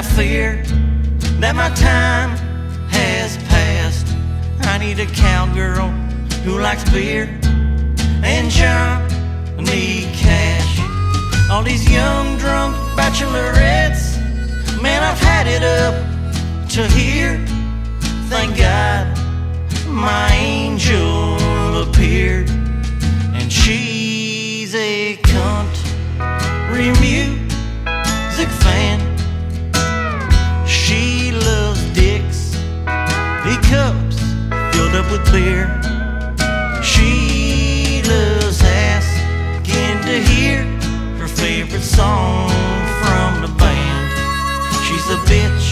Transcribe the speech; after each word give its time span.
I 0.00 0.02
fear 0.02 0.62
that 1.40 1.54
my 1.54 1.68
time 1.74 2.30
has 2.88 3.36
passed. 3.52 4.06
I 4.62 4.78
need 4.78 4.98
a 4.98 5.04
cowgirl 5.04 5.88
who 6.42 6.58
likes 6.58 6.88
beer 6.90 7.24
and 8.24 8.50
Johnny 8.50 10.08
Cash. 10.16 10.80
All 11.50 11.62
these 11.62 11.84
young 11.92 12.38
drunk 12.38 12.76
bachelorettes, 12.96 14.16
man, 14.80 15.02
I've 15.02 15.20
had 15.20 15.46
it 15.46 15.62
up 15.62 15.94
to 16.70 16.86
here. 16.96 17.36
Thank 18.30 18.56
God 18.56 19.06
my 19.86 20.32
angel 20.32 21.82
appeared, 21.82 22.48
and 23.36 23.52
she's 23.52 24.74
a 24.74 25.16
country 25.16 26.90
music 27.02 27.39
up 35.00 35.10
with 35.10 35.32
beer. 35.32 35.64
She 36.82 38.02
loves 38.04 38.60
asking 38.62 39.96
to 40.08 40.16
hear 40.30 40.62
her 41.18 41.28
favorite 41.28 41.82
song 41.82 42.50
from 43.02 43.40
the 43.40 43.52
band. 43.56 44.10
She's 44.84 45.06
a 45.08 45.18
bitch 45.30 45.68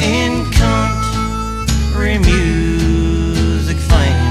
and 0.00 0.44
country 0.52 2.18
music 2.18 3.78
fan. 3.78 4.28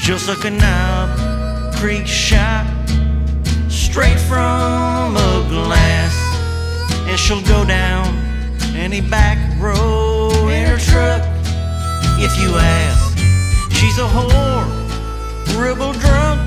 She'll 0.00 0.18
suck 0.18 0.44
a 0.44 0.50
knob, 0.50 1.10
creek 1.76 2.06
shot, 2.06 2.66
straight 3.68 4.20
from 4.20 5.16
a 5.16 5.46
glass. 5.50 6.14
And 7.08 7.18
she'll 7.18 7.42
go 7.42 7.66
down 7.66 8.06
any 8.74 9.02
back 9.02 9.38
road 9.60 10.48
in 10.48 10.66
her 10.66 10.78
truck 10.78 11.31
if 12.22 12.38
you 12.40 12.54
ask. 12.56 13.18
She's 13.72 13.98
a 13.98 14.06
whore, 14.06 14.66
rebel 15.58 15.92
drunk, 15.94 16.40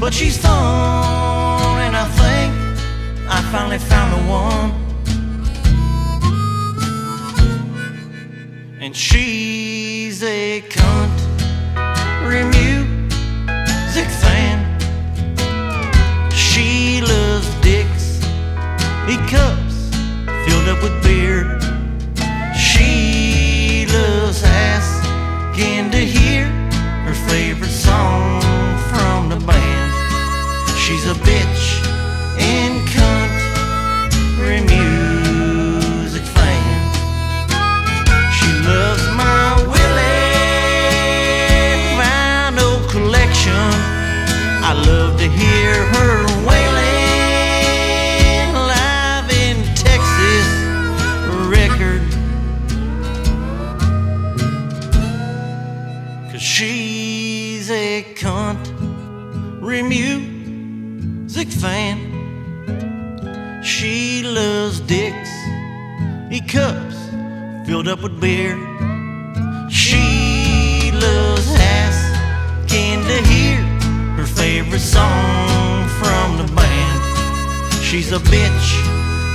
but 0.00 0.12
she's 0.12 0.36
fun, 0.36 1.80
and 1.86 1.96
I 1.96 2.06
think 2.20 2.52
I 3.28 3.40
finally 3.52 3.78
found 3.78 4.12
the 4.14 4.22
one. 4.28 4.70
And 8.80 8.96
she's 8.96 10.22
a 10.24 10.60
country 10.62 12.42
music 12.58 14.08
fan. 14.22 14.58
She 16.32 17.00
loves 17.00 17.48
dicks, 17.60 18.18
big 19.06 19.20
cups 19.28 19.76
filled 20.44 20.68
up 20.68 20.82
with 20.82 21.00
beer. 21.04 21.60
She 22.56 23.86
loves 23.86 24.42
asking 25.60 25.90
to 25.90 25.98
hear 25.98 26.46
her 27.04 27.14
favorite 27.28 27.68
song 27.68 28.40
from 28.88 29.28
the 29.28 29.36
band. 29.46 29.92
She's 30.78 31.06
a 31.06 31.14
bitch 31.14 31.84
in 32.38 32.86
country 32.86 34.60
music 34.60 34.99
filled 67.82 67.98
up 67.98 68.02
with 68.02 68.20
beer. 68.20 68.56
She 69.70 70.90
loves 70.92 71.48
asking 71.56 73.00
to 73.04 73.28
hear 73.28 73.56
her 74.16 74.26
favorite 74.26 74.80
song 74.80 75.88
from 75.98 76.36
the 76.36 76.52
band. 76.52 77.72
She's 77.82 78.12
a 78.12 78.18
bitch 78.18 78.68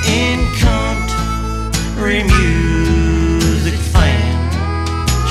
in 0.08 0.38
country 0.62 2.22
music 2.24 3.80
fan. 3.80 4.38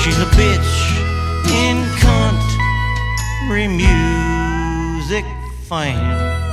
She's 0.03 0.19
a 0.19 0.29
bitch 0.35 0.73
in 1.63 1.77
country 2.01 3.67
music 3.67 5.25
fan. 5.69 6.44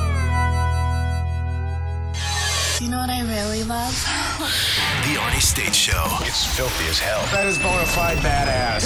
The 5.32 5.40
State 5.40 5.74
Show. 5.74 6.04
It's 6.20 6.44
filthy 6.44 6.86
as 6.88 6.98
hell. 6.98 7.22
That 7.32 7.46
is 7.46 7.56
bona 7.56 7.86
fide 7.86 8.18
badass. 8.18 8.82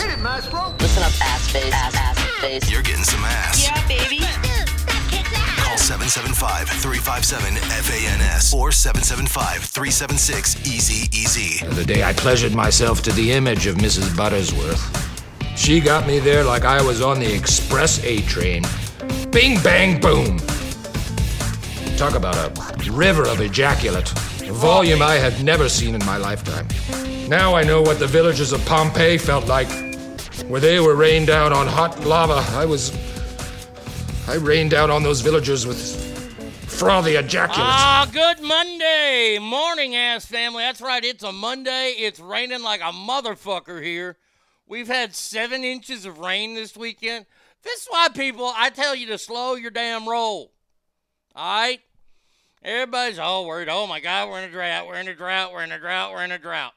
Listen 0.80 1.02
up, 1.02 1.10
ass 1.20 1.50
face, 1.50 1.72
ass, 1.72 1.96
ass 1.96 2.16
face. 2.40 2.70
You're 2.70 2.82
getting 2.82 3.02
some 3.02 3.24
ass. 3.24 3.64
Yeah, 3.64 3.84
baby. 3.88 4.20
Call 5.58 5.76
775-357-FANS 5.76 8.54
or 8.54 8.70
775-376-EASY-EASY. 8.70 11.66
The 11.74 11.84
day 11.84 12.04
I 12.04 12.12
pleasured 12.12 12.54
myself 12.54 13.02
to 13.02 13.10
the 13.12 13.32
image 13.32 13.66
of 13.66 13.74
Mrs. 13.76 14.14
Buttersworth. 14.14 14.80
She 15.56 15.80
got 15.80 16.06
me 16.06 16.20
there 16.20 16.44
like 16.44 16.64
I 16.64 16.80
was 16.80 17.02
on 17.02 17.18
the 17.18 17.34
Express 17.34 17.98
A 18.04 18.20
train. 18.22 18.62
Bing, 19.30 19.60
bang, 19.62 20.00
boom. 20.00 20.38
Talk 21.96 22.14
about 22.14 22.36
a 22.36 22.52
river 22.92 23.26
of 23.26 23.40
ejaculate. 23.40 24.12
Volume 24.48 25.02
I 25.02 25.14
had 25.14 25.42
never 25.44 25.68
seen 25.68 25.94
in 25.94 26.04
my 26.04 26.16
lifetime. 26.16 26.68
Now 27.28 27.54
I 27.54 27.62
know 27.64 27.82
what 27.82 27.98
the 27.98 28.06
villagers 28.06 28.52
of 28.52 28.64
Pompeii 28.66 29.18
felt 29.18 29.46
like, 29.46 29.68
where 30.48 30.60
they 30.60 30.80
were 30.80 30.94
rained 30.94 31.26
down 31.26 31.52
on 31.52 31.66
hot 31.66 32.04
lava. 32.04 32.44
I 32.56 32.64
was. 32.64 32.96
I 34.28 34.34
rained 34.36 34.70
down 34.70 34.90
on 34.90 35.02
those 35.02 35.20
villagers 35.20 35.66
with 35.66 35.78
frothy 36.76 37.16
ejaculate. 37.16 37.60
Ah, 37.60 38.08
good 38.12 38.40
Monday 38.40 39.38
morning, 39.40 39.94
ass 39.94 40.26
family. 40.26 40.62
That's 40.62 40.80
right. 40.80 41.04
It's 41.04 41.24
a 41.24 41.32
Monday. 41.32 41.94
It's 41.98 42.20
raining 42.20 42.62
like 42.62 42.80
a 42.80 42.92
motherfucker 42.92 43.82
here. 43.82 44.18
We've 44.66 44.88
had 44.88 45.14
seven 45.14 45.64
inches 45.64 46.04
of 46.06 46.18
rain 46.18 46.54
this 46.54 46.76
weekend. 46.76 47.26
This 47.62 47.82
is 47.82 47.86
why 47.88 48.08
people, 48.08 48.52
I 48.54 48.70
tell 48.70 48.94
you 48.94 49.06
to 49.08 49.18
slow 49.18 49.54
your 49.54 49.70
damn 49.70 50.08
roll. 50.08 50.52
All 51.34 51.60
right? 51.60 51.80
Everybody's 52.66 53.20
all 53.20 53.46
worried. 53.46 53.68
Oh 53.68 53.86
my 53.86 54.00
God, 54.00 54.28
we're 54.28 54.40
in 54.40 54.48
a 54.48 54.52
drought. 54.52 54.88
We're 54.88 54.96
in 54.96 55.06
a 55.06 55.14
drought. 55.14 55.52
We're 55.52 55.62
in 55.62 55.70
a 55.70 55.78
drought. 55.78 56.10
We're 56.10 56.24
in 56.24 56.32
a 56.32 56.38
drought. 56.38 56.72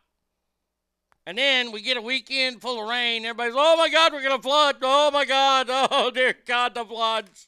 And 1.26 1.36
then 1.36 1.72
we 1.72 1.82
get 1.82 1.98
a 1.98 2.02
weekend 2.02 2.62
full 2.62 2.80
of 2.80 2.88
rain. 2.88 3.26
Everybody's, 3.26 3.56
oh 3.58 3.76
my 3.76 3.90
God, 3.90 4.14
we're 4.14 4.22
going 4.22 4.38
to 4.38 4.42
flood. 4.42 4.76
Oh 4.84 5.10
my 5.12 5.26
God. 5.26 5.68
Oh 5.92 6.12
dear 6.12 6.36
God, 6.46 6.76
the 6.76 6.86
floods. 6.86 7.48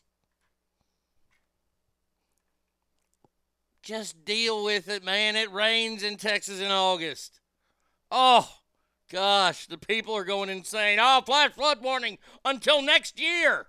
Just 3.84 4.26
deal 4.26 4.64
with 4.64 4.90
it, 4.90 5.04
man. 5.04 5.36
It 5.36 5.52
rains 5.52 6.02
in 6.02 6.18
Texas 6.18 6.60
in 6.60 6.72
August. 6.72 7.40
Oh, 8.10 8.50
gosh, 9.12 9.68
the 9.68 9.78
people 9.78 10.16
are 10.16 10.24
going 10.24 10.50
insane. 10.50 10.98
Oh, 11.00 11.22
flash 11.24 11.52
flood 11.52 11.84
warning 11.84 12.18
until 12.44 12.82
next 12.82 13.20
year. 13.20 13.68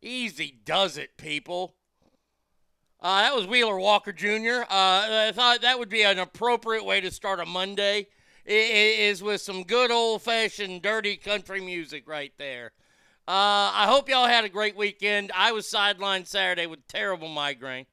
Easy 0.00 0.60
does 0.64 0.96
it, 0.96 1.16
people. 1.16 1.74
Uh, 3.00 3.22
that 3.22 3.34
was 3.34 3.46
Wheeler 3.46 3.78
Walker 3.78 4.12
Jr. 4.12 4.62
Uh, 4.62 4.66
I 4.68 5.32
thought 5.32 5.62
that 5.62 5.78
would 5.78 5.88
be 5.88 6.02
an 6.02 6.18
appropriate 6.18 6.84
way 6.84 7.00
to 7.00 7.12
start 7.12 7.38
a 7.38 7.46
Monday 7.46 8.08
is 8.44 9.22
with 9.22 9.40
some 9.40 9.62
good 9.62 9.90
old 9.90 10.22
fashioned 10.22 10.82
dirty 10.82 11.16
country 11.16 11.60
music 11.60 12.08
right 12.08 12.32
there. 12.38 12.72
Uh, 13.28 13.70
I 13.74 13.84
hope 13.86 14.08
y'all 14.08 14.26
had 14.26 14.44
a 14.44 14.48
great 14.48 14.74
weekend. 14.74 15.30
I 15.36 15.52
was 15.52 15.66
sidelined 15.66 16.26
Saturday 16.26 16.66
with 16.66 16.88
terrible 16.88 17.28
migraine. 17.28 17.86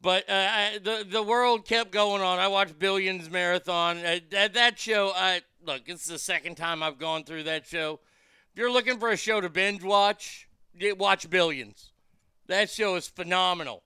But 0.00 0.28
uh, 0.28 0.32
I, 0.32 0.78
the 0.82 1.06
the 1.08 1.22
world 1.22 1.64
kept 1.64 1.90
going 1.90 2.22
on. 2.22 2.38
I 2.38 2.48
watched 2.48 2.78
Billions 2.78 3.30
Marathon. 3.30 3.98
Uh, 3.98 4.18
that 4.30 4.54
that 4.54 4.78
show. 4.78 5.12
I 5.14 5.42
look. 5.64 5.82
It's 5.86 6.06
the 6.06 6.18
second 6.18 6.56
time 6.56 6.82
I've 6.82 6.98
gone 6.98 7.24
through 7.24 7.44
that 7.44 7.66
show. 7.66 8.00
If 8.52 8.58
you're 8.58 8.70
looking 8.70 8.98
for 8.98 9.08
a 9.08 9.16
show 9.16 9.40
to 9.40 9.48
binge 9.48 9.82
watch, 9.82 10.48
watch 10.96 11.30
Billions. 11.30 11.92
That 12.48 12.70
show 12.70 12.96
is 12.96 13.06
phenomenal. 13.06 13.84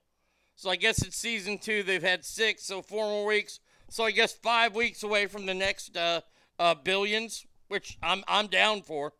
So 0.55 0.69
I 0.69 0.77
guess 0.77 1.01
it's 1.01 1.17
season 1.17 1.57
two. 1.57 1.83
They've 1.83 2.01
had 2.01 2.23
six, 2.23 2.63
so 2.63 2.81
four 2.81 3.05
more 3.05 3.25
weeks. 3.25 3.59
So 3.89 4.05
I 4.05 4.11
guess 4.11 4.33
five 4.33 4.73
weeks 4.75 5.03
away 5.03 5.27
from 5.27 5.45
the 5.45 5.53
next 5.53 5.95
uh, 5.97 6.21
uh, 6.57 6.73
Billions, 6.75 7.45
which 7.67 7.97
I'm 8.01 8.23
I'm 8.27 8.47
down 8.47 8.81
for. 8.81 9.13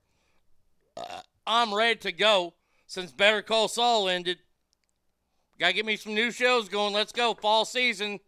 Uh, 0.96 1.22
I'm 1.46 1.74
ready 1.74 2.00
to 2.00 2.12
go 2.12 2.54
since 2.88 3.12
Better 3.12 3.42
Call 3.42 3.68
Saul 3.68 4.08
ended. 4.08 4.38
Gotta 5.60 5.74
get 5.74 5.86
me 5.86 5.98
some 5.98 6.14
new 6.14 6.32
shows 6.32 6.70
going. 6.70 6.94
Let's 6.94 7.12
go. 7.12 7.34
Fall 7.34 7.66
season. 7.66 8.20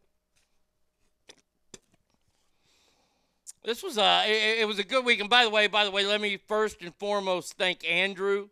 This 3.64 3.82
was 3.82 3.98
a 3.98 4.26
it, 4.28 4.60
it 4.60 4.68
was 4.68 4.80
a 4.80 4.84
good 4.84 5.06
week. 5.06 5.22
And 5.22 5.30
by 5.30 5.46
the 5.46 5.50
way, 5.50 5.68
by 5.68 5.86
the 5.86 5.92
way, 5.92 6.06
let 6.06 6.20
me 6.20 6.38
first 6.48 6.82
and 6.82 6.94
foremost 6.96 7.54
thank 7.54 7.88
Andrew. 7.90 8.50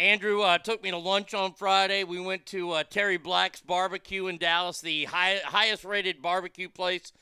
Andrew 0.00 0.40
uh, 0.40 0.56
took 0.56 0.82
me 0.82 0.90
to 0.90 0.96
lunch 0.96 1.34
on 1.34 1.52
Friday. 1.52 2.04
We 2.04 2.18
went 2.18 2.46
to 2.46 2.70
uh, 2.70 2.84
Terry 2.84 3.18
Black's 3.18 3.60
Barbecue 3.60 4.28
in 4.28 4.38
Dallas, 4.38 4.80
the 4.80 5.04
high, 5.04 5.40
highest 5.44 5.84
rated 5.84 6.22
barbecue 6.22 6.70
place 6.70 7.12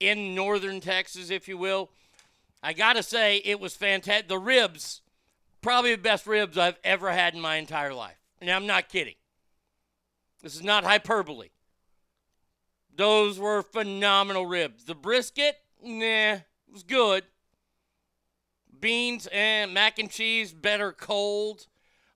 in 0.00 0.34
northern 0.34 0.80
Texas, 0.80 1.30
if 1.30 1.48
you 1.48 1.56
will. 1.56 1.88
I 2.62 2.74
gotta 2.74 3.02
say, 3.02 3.38
it 3.38 3.58
was 3.58 3.74
fantastic. 3.74 4.28
The 4.28 4.38
ribs, 4.38 5.00
probably 5.62 5.92
the 5.92 6.02
best 6.02 6.26
ribs 6.26 6.58
I've 6.58 6.78
ever 6.84 7.10
had 7.10 7.32
in 7.32 7.40
my 7.40 7.56
entire 7.56 7.94
life. 7.94 8.18
And 8.38 8.50
I'm 8.50 8.66
not 8.66 8.90
kidding. 8.90 9.14
This 10.42 10.54
is 10.54 10.62
not 10.62 10.84
hyperbole. 10.84 11.48
Those 12.94 13.38
were 13.38 13.62
phenomenal 13.62 14.44
ribs. 14.44 14.84
The 14.84 14.94
brisket, 14.94 15.56
nah, 15.82 16.40
was 16.70 16.82
good. 16.86 17.24
Beans 18.78 19.26
and 19.32 19.72
mac 19.72 19.98
and 19.98 20.10
cheese, 20.10 20.52
better 20.52 20.92
cold. 20.92 21.66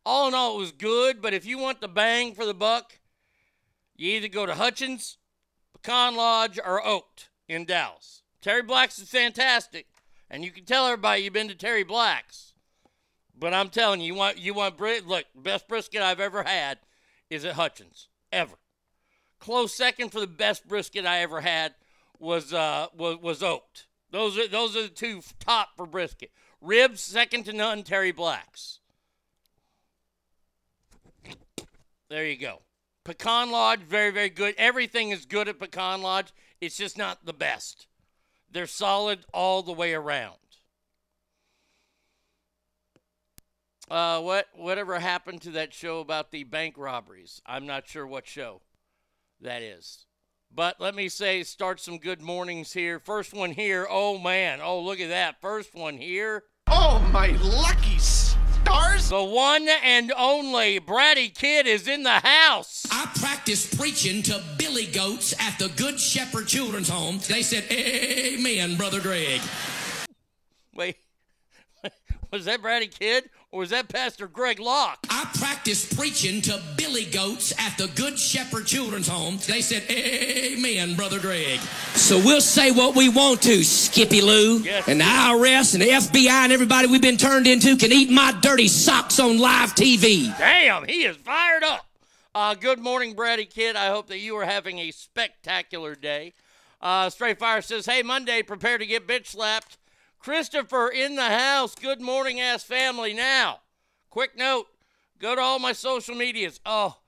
All 0.05 0.29
in 0.29 0.35
all, 0.35 0.57
it 0.57 0.59
was 0.59 0.73
good, 0.73 1.21
but 1.21 1.35
if 1.35 1.45
you 1.45 1.59
want 1.59 1.81
the 1.81 1.89
bang 1.89 2.35
for 2.35 2.47
the 2.47 2.55
buck, 2.55 2.99
you 3.97 4.13
either 4.13 4.29
go 4.29 4.47
to 4.47 4.55
Hutchins, 4.55 5.19
Pecan 5.75 6.17
Lodge, 6.17 6.59
or 6.59 6.85
Oaked 6.85 7.29
in 7.49 7.67
Dallas. 7.67 8.23
Terry 8.41 8.63
Black's 8.63 8.99
is 8.99 9.11
fantastic, 9.11 9.87
and 10.31 10.45
you 10.45 10.51
can 10.51 10.65
tell 10.65 10.87
everybody 10.87 11.23
you've 11.23 11.35
been 11.35 11.49
to 11.49 11.55
Terry 11.55 11.85
Black's. 11.85 12.55
But 13.39 13.55
I'm 13.55 13.69
telling 13.69 14.01
you, 14.01 14.09
you 14.09 14.15
want 14.15 14.39
you 14.39 14.55
want 14.55 14.77
bri- 14.77 15.01
look, 15.01 15.25
best 15.35 15.69
brisket 15.69 16.03
I've 16.03 16.21
ever 16.21 16.43
had 16.43 16.79
is 17.29 17.45
at 17.45 17.55
Hutchins 17.55 18.09
ever. 18.33 18.57
Close 19.39 19.75
second 19.75 20.11
for 20.11 20.21
the 20.21 20.27
best 20.27 20.69
brisket 20.69 21.07
I 21.07 21.21
ever 21.21 21.41
had 21.41 21.75
was 22.19 22.53
uh 22.53 22.89
was 22.95 23.17
was 23.19 23.43
Oaked. 23.43 23.87
Those 24.11 24.39
are 24.39 24.49
those 24.49 24.77
are 24.77 24.83
the 24.83 24.89
two 24.89 25.23
top 25.39 25.71
for 25.77 25.87
brisket. 25.87 26.31
Ribs 26.61 27.01
second 27.01 27.45
to 27.45 27.53
none. 27.53 27.83
Terry 27.83 28.13
Black's. 28.13 28.80
There 32.11 32.27
you 32.27 32.37
go. 32.37 32.63
Pecan 33.05 33.51
Lodge, 33.51 33.81
very, 33.81 34.11
very 34.11 34.29
good. 34.29 34.55
Everything 34.59 35.11
is 35.11 35.25
good 35.25 35.49
at 35.49 35.59
Pecan 35.59 36.03
Lodge. 36.03 36.35
It's 36.61 36.77
just 36.77 36.99
not 36.99 37.25
the 37.25 37.33
best. 37.33 37.87
They're 38.51 38.67
solid 38.67 39.21
all 39.33 39.63
the 39.63 39.73
way 39.73 39.95
around. 39.95 40.35
Uh, 43.89 44.21
what 44.21 44.47
whatever 44.55 44.99
happened 45.01 45.43
to 45.43 45.51
that 45.51 45.73
show 45.73 46.01
about 46.01 46.31
the 46.31 46.45
bank 46.45 46.75
robberies? 46.77 47.41
I'm 47.47 47.67
not 47.67 47.89
sure 47.89 48.07
what 48.07 48.27
show 48.27 48.61
that 49.41 49.63
is. 49.63 50.07
But 50.53 50.81
let 50.81 50.95
me 50.95 51.09
say, 51.09 51.43
start 51.43 51.81
some 51.81 51.99
good 51.99 52.21
mornings 52.21 52.73
here. 52.73 52.99
First 52.99 53.33
one 53.33 53.53
here. 53.53 53.87
Oh 53.89 54.19
man. 54.19 54.61
Oh 54.61 54.81
look 54.81 55.01
at 55.01 55.09
that. 55.09 55.41
First 55.41 55.75
one 55.75 55.97
here. 55.97 56.45
Oh, 56.69 57.01
my 57.13 57.29
lucky 57.43 57.99
stars! 58.65 59.09
The 59.09 59.23
one 59.23 59.69
and 59.85 60.13
only 60.17 60.81
Bratty 60.81 61.35
Kid 61.35 61.67
is 61.67 61.89
in 61.89 62.03
the 62.03 62.21
house. 62.21 62.87
I 62.91 63.11
practiced 63.15 63.79
preaching 63.79 64.23
to 64.25 64.43
billy 64.59 64.87
goats 64.87 65.35
at 65.41 65.59
the 65.59 65.69
Good 65.77 65.99
Shepherd 66.01 66.47
Children's 66.47 66.89
Home. 66.89 67.21
They 67.29 67.43
said, 67.43 67.65
Amen, 67.71 68.77
Brother 68.77 69.01
Greg. 69.01 69.41
Wait, 70.75 70.97
was 72.31 72.45
that 72.47 72.63
Bratty 72.63 72.91
Kid 72.91 73.29
or 73.53 73.61
was 73.61 73.71
that 73.71 73.89
Pastor 73.89 74.29
Greg 74.29 74.61
Locke? 74.61 74.99
I 75.11 75.29
practiced 75.35 75.97
preaching 75.97 76.41
to 76.43 76.61
billy 76.77 77.05
goats 77.05 77.53
at 77.59 77.77
the 77.77 77.89
Good 78.01 78.19
Shepherd 78.19 78.67
Children's 78.67 79.09
Home. 79.09 79.39
They 79.47 79.61
said, 79.61 79.83
Amen, 79.91 80.95
Brother 80.95 81.19
Greg. 81.19 81.59
So 81.95 82.19
we'll 82.19 82.41
say 82.41 82.71
what 82.71 82.95
we 82.95 83.09
want 83.09 83.43
to, 83.43 83.65
Skippy 83.65 84.21
Lou. 84.21 84.59
Yes. 84.59 84.87
And 84.89 85.01
the 85.01 85.05
IRS 85.05 85.75
and 85.75 85.83
the 85.83 85.89
FBI 85.89 86.29
and 86.29 86.53
everybody 86.53 86.87
we've 86.87 87.03
been 87.03 87.17
turned 87.17 87.47
into 87.47 87.77
can 87.77 87.93
eat 87.93 88.11
my 88.11 88.33
dirty 88.41 88.69
socks 88.69 89.19
on 89.19 89.39
live 89.39 89.75
TV. 89.75 90.37
Damn, 90.39 90.85
he 90.87 91.03
is 91.03 91.17
fired 91.17 91.65
up. 91.65 91.87
Uh, 92.33 92.55
good 92.55 92.79
morning, 92.79 93.17
Bratty 93.17 93.51
Kid. 93.51 93.75
I 93.75 93.89
hope 93.89 94.07
that 94.07 94.19
you 94.19 94.37
are 94.37 94.45
having 94.45 94.79
a 94.79 94.93
spectacular 94.93 95.97
day. 95.97 96.33
Uh, 96.81 97.11
Straight 97.11 97.41
Fire 97.41 97.61
says, 97.61 97.87
Hey, 97.87 98.03
Monday, 98.03 98.43
prepare 98.43 98.79
to 98.79 98.87
get 98.87 99.09
bitch 99.09 99.27
slapped. 99.27 99.77
Christopher 100.21 100.89
in 100.89 101.17
the 101.17 101.31
house. 101.31 101.75
Good 101.75 102.03
morning, 102.03 102.41
ass 102.41 102.63
family. 102.63 103.15
Now, 103.15 103.61
quick 104.11 104.37
note 104.37 104.67
go 105.19 105.35
to 105.35 105.41
all 105.41 105.59
my 105.59 105.73
social 105.73 106.15
medias. 106.15 106.61
Oh, 106.67 106.99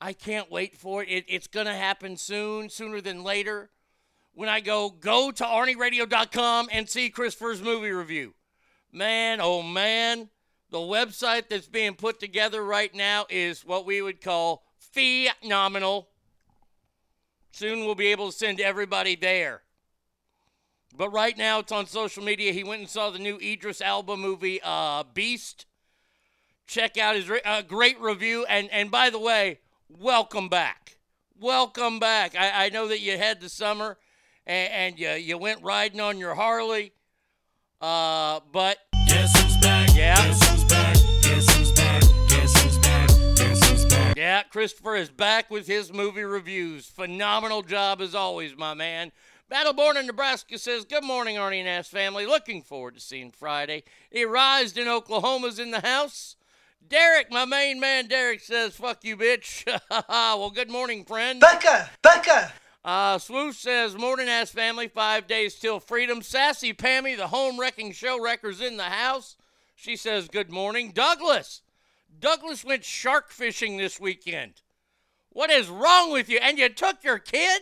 I 0.00 0.12
can't 0.12 0.50
wait 0.50 0.76
for 0.76 1.04
it. 1.04 1.08
it 1.08 1.24
it's 1.28 1.46
going 1.46 1.66
to 1.66 1.74
happen 1.74 2.16
soon, 2.16 2.68
sooner 2.68 3.00
than 3.00 3.22
later. 3.22 3.70
When 4.34 4.48
I 4.48 4.60
go, 4.60 4.90
go 4.90 5.30
to 5.30 5.44
ArnieRadio.com 5.44 6.68
and 6.72 6.88
see 6.88 7.10
Christopher's 7.10 7.62
movie 7.62 7.90
review. 7.90 8.34
Man, 8.90 9.38
oh 9.40 9.62
man, 9.62 10.28
the 10.70 10.78
website 10.78 11.48
that's 11.48 11.68
being 11.68 11.94
put 11.94 12.18
together 12.18 12.64
right 12.64 12.92
now 12.92 13.24
is 13.30 13.64
what 13.64 13.86
we 13.86 14.02
would 14.02 14.20
call 14.20 14.64
phenomenal. 14.78 16.08
Soon 17.52 17.84
we'll 17.84 17.94
be 17.94 18.08
able 18.08 18.32
to 18.32 18.36
send 18.36 18.60
everybody 18.60 19.14
there. 19.14 19.62
But 20.94 21.10
right 21.10 21.36
now 21.36 21.60
it's 21.60 21.72
on 21.72 21.86
social 21.86 22.22
media. 22.22 22.52
He 22.52 22.64
went 22.64 22.80
and 22.80 22.88
saw 22.90 23.10
the 23.10 23.18
new 23.18 23.38
Idris 23.38 23.80
Elba 23.80 24.16
movie, 24.16 24.60
uh, 24.62 25.04
Beast. 25.14 25.66
Check 26.66 26.98
out 26.98 27.16
his 27.16 27.28
re- 27.28 27.40
uh, 27.44 27.62
great 27.62 28.00
review. 28.00 28.44
And, 28.48 28.70
and 28.70 28.90
by 28.90 29.10
the 29.10 29.18
way, 29.18 29.60
welcome 29.88 30.48
back. 30.48 30.98
Welcome 31.40 31.98
back. 31.98 32.34
I, 32.38 32.66
I 32.66 32.68
know 32.68 32.88
that 32.88 33.00
you 33.00 33.16
had 33.18 33.40
the 33.40 33.48
summer 33.48 33.96
and, 34.46 34.72
and 34.72 34.98
you, 34.98 35.10
you 35.10 35.38
went 35.38 35.62
riding 35.62 36.00
on 36.00 36.18
your 36.18 36.34
Harley. 36.34 36.92
Uh, 37.80 38.40
but 38.52 38.78
Guess 39.08 39.42
who's 39.42 39.56
back? 39.56 39.90
Yeah. 39.94 40.14
Guess 40.14 40.50
who's 40.50 40.64
back? 40.64 40.96
Guess 41.22 41.56
who's 41.56 41.72
back? 41.72 42.00
Guess 42.28 42.62
who's 42.62 42.78
back? 42.78 43.08
Guess 43.36 43.70
who's 43.70 43.84
back? 43.86 44.16
Yeah, 44.16 44.42
Christopher 44.44 44.94
is 44.96 45.10
back 45.10 45.50
with 45.50 45.66
his 45.66 45.92
movie 45.92 46.22
reviews. 46.22 46.86
Phenomenal 46.86 47.62
job 47.62 48.00
as 48.00 48.14
always, 48.14 48.56
my 48.56 48.74
man. 48.74 49.10
Battleborn 49.52 49.96
in 49.96 50.06
Nebraska 50.06 50.56
says, 50.56 50.86
Good 50.86 51.04
morning, 51.04 51.36
Arnie 51.36 51.58
and 51.58 51.68
Ass 51.68 51.86
family. 51.86 52.24
Looking 52.24 52.62
forward 52.62 52.94
to 52.94 53.00
seeing 53.00 53.30
Friday. 53.30 53.84
Erised 54.10 54.78
in 54.78 54.88
Oklahoma's 54.88 55.58
in 55.58 55.72
the 55.72 55.82
house. 55.82 56.36
Derek, 56.88 57.30
my 57.30 57.44
main 57.44 57.78
man, 57.78 58.06
Derek 58.06 58.40
says, 58.40 58.74
Fuck 58.76 59.04
you, 59.04 59.14
bitch. 59.14 59.66
well, 60.08 60.48
good 60.48 60.70
morning, 60.70 61.04
friend. 61.04 61.38
Becca! 61.38 61.90
Becca! 62.00 62.50
Uh, 62.82 63.18
Swoosh 63.18 63.58
says, 63.58 63.94
Morning 63.94 64.26
Ass 64.26 64.50
Family, 64.50 64.88
five 64.88 65.26
days 65.26 65.56
till 65.56 65.80
freedom. 65.80 66.22
Sassy 66.22 66.72
Pammy, 66.72 67.14
the 67.14 67.28
home 67.28 67.60
wrecking 67.60 67.92
show 67.92 68.18
wrecker's 68.18 68.62
in 68.62 68.78
the 68.78 68.84
house. 68.84 69.36
She 69.76 69.96
says, 69.96 70.28
Good 70.28 70.50
morning. 70.50 70.92
Douglas. 70.92 71.60
Douglas 72.18 72.64
went 72.64 72.86
shark 72.86 73.28
fishing 73.28 73.76
this 73.76 74.00
weekend. 74.00 74.62
What 75.28 75.50
is 75.50 75.68
wrong 75.68 76.10
with 76.10 76.30
you? 76.30 76.38
And 76.38 76.56
you 76.56 76.70
took 76.70 77.04
your 77.04 77.18
kid? 77.18 77.60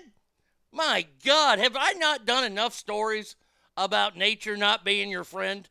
My 0.72 1.06
God, 1.24 1.58
have 1.58 1.76
I 1.76 1.92
not 1.92 2.26
done 2.26 2.44
enough 2.44 2.74
stories 2.74 3.36
about 3.76 4.16
nature 4.16 4.56
not 4.56 4.84
being 4.84 5.10
your 5.10 5.24
friend? 5.24 5.68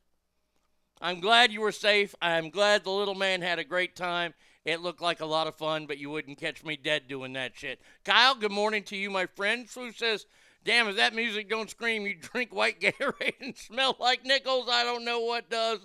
I'm 1.02 1.22
glad 1.22 1.52
you 1.52 1.62
were 1.62 1.72
safe. 1.72 2.14
I'm 2.22 2.50
glad 2.50 2.84
the 2.84 2.92
little 2.92 3.16
man 3.16 3.42
had 3.42 3.60
a 3.60 3.64
great 3.64 3.96
time. 3.96 4.34
It 4.66 4.82
looked 4.82 5.02
like 5.02 5.22
a 5.22 5.26
lot 5.26 5.48
of 5.48 5.56
fun, 5.56 5.86
but 5.86 5.98
you 5.98 6.10
wouldn't 6.10 6.38
catch 6.40 6.64
me 6.64 6.76
dead 6.76 7.08
doing 7.08 7.34
that 7.34 7.58
shit. 7.58 7.80
Kyle, 8.04 8.36
good 8.36 8.52
morning 8.52 8.84
to 8.84 8.98
you, 8.98 9.10
my 9.10 9.26
friend. 9.26 9.70
Swoosh 9.70 9.98
says, 9.98 10.26
Damn, 10.66 10.90
if 10.90 10.98
that 10.98 11.16
music 11.16 11.50
don't 11.50 11.70
scream, 11.70 12.06
you 12.06 12.16
drink 12.16 12.54
white 12.54 12.82
Gatorade 12.82 13.40
and 13.40 13.56
smell 13.56 13.96
like 14.00 14.26
nickels. 14.26 14.68
I 14.70 14.84
don't 14.84 15.06
know 15.06 15.22
what 15.22 15.50
does. 15.50 15.80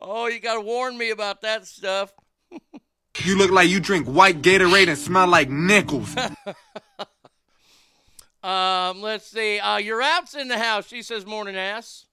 Oh, 0.00 0.28
you 0.28 0.38
got 0.38 0.54
to 0.54 0.60
warn 0.60 0.96
me 0.96 1.10
about 1.10 1.42
that 1.42 1.66
stuff. 1.66 2.12
You 3.24 3.36
look 3.36 3.50
like 3.50 3.68
you 3.68 3.80
drink 3.80 4.06
white 4.06 4.40
Gatorade 4.40 4.88
and 4.88 4.96
smell 4.96 5.26
like 5.26 5.50
nickels. 5.50 6.14
Um, 8.42 9.02
let's 9.02 9.26
see. 9.26 9.58
Uh, 9.58 9.76
your 9.76 10.00
out's 10.00 10.34
in 10.34 10.48
the 10.48 10.58
house. 10.58 10.88
She 10.88 11.02
says, 11.02 11.26
"Morning, 11.26 11.56
ass." 11.56 12.06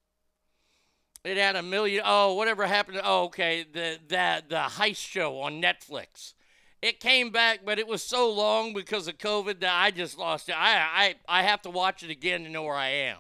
It 1.24 1.38
had 1.38 1.56
a 1.56 1.64
million. 1.64 2.04
Oh, 2.06 2.36
whatever 2.36 2.66
happened? 2.66 2.98
To, 2.98 3.06
oh, 3.06 3.24
okay. 3.26 3.66
The 3.72 4.00
that 4.10 4.50
the 4.50 4.56
heist 4.56 4.98
show 4.98 5.40
on 5.42 5.62
Netflix. 5.62 6.34
It 6.82 7.00
came 7.00 7.32
back, 7.32 7.62
but 7.66 7.80
it 7.80 7.88
was 7.88 8.04
so 8.04 8.32
long 8.32 8.74
because 8.74 9.08
of 9.08 9.18
COVID 9.18 9.62
that 9.62 9.74
I 9.74 9.92
just 9.92 10.18
lost 10.18 10.50
it. 10.50 10.56
I 10.58 11.16
I 11.28 11.40
I 11.40 11.44
have 11.44 11.62
to 11.64 11.70
watch 11.70 12.04
it 12.04 12.10
again 12.10 12.44
to 12.44 12.50
know 12.50 12.64
where 12.64 12.76
I 12.76 12.90
am. 12.90 13.18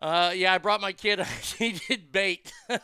Uh, 0.00 0.32
yeah, 0.34 0.52
I 0.52 0.58
brought 0.58 0.80
my 0.80 0.92
kid. 0.92 1.24
she 1.42 1.72
did 1.72 2.12
bait. 2.12 2.52
yeah, 2.68 2.78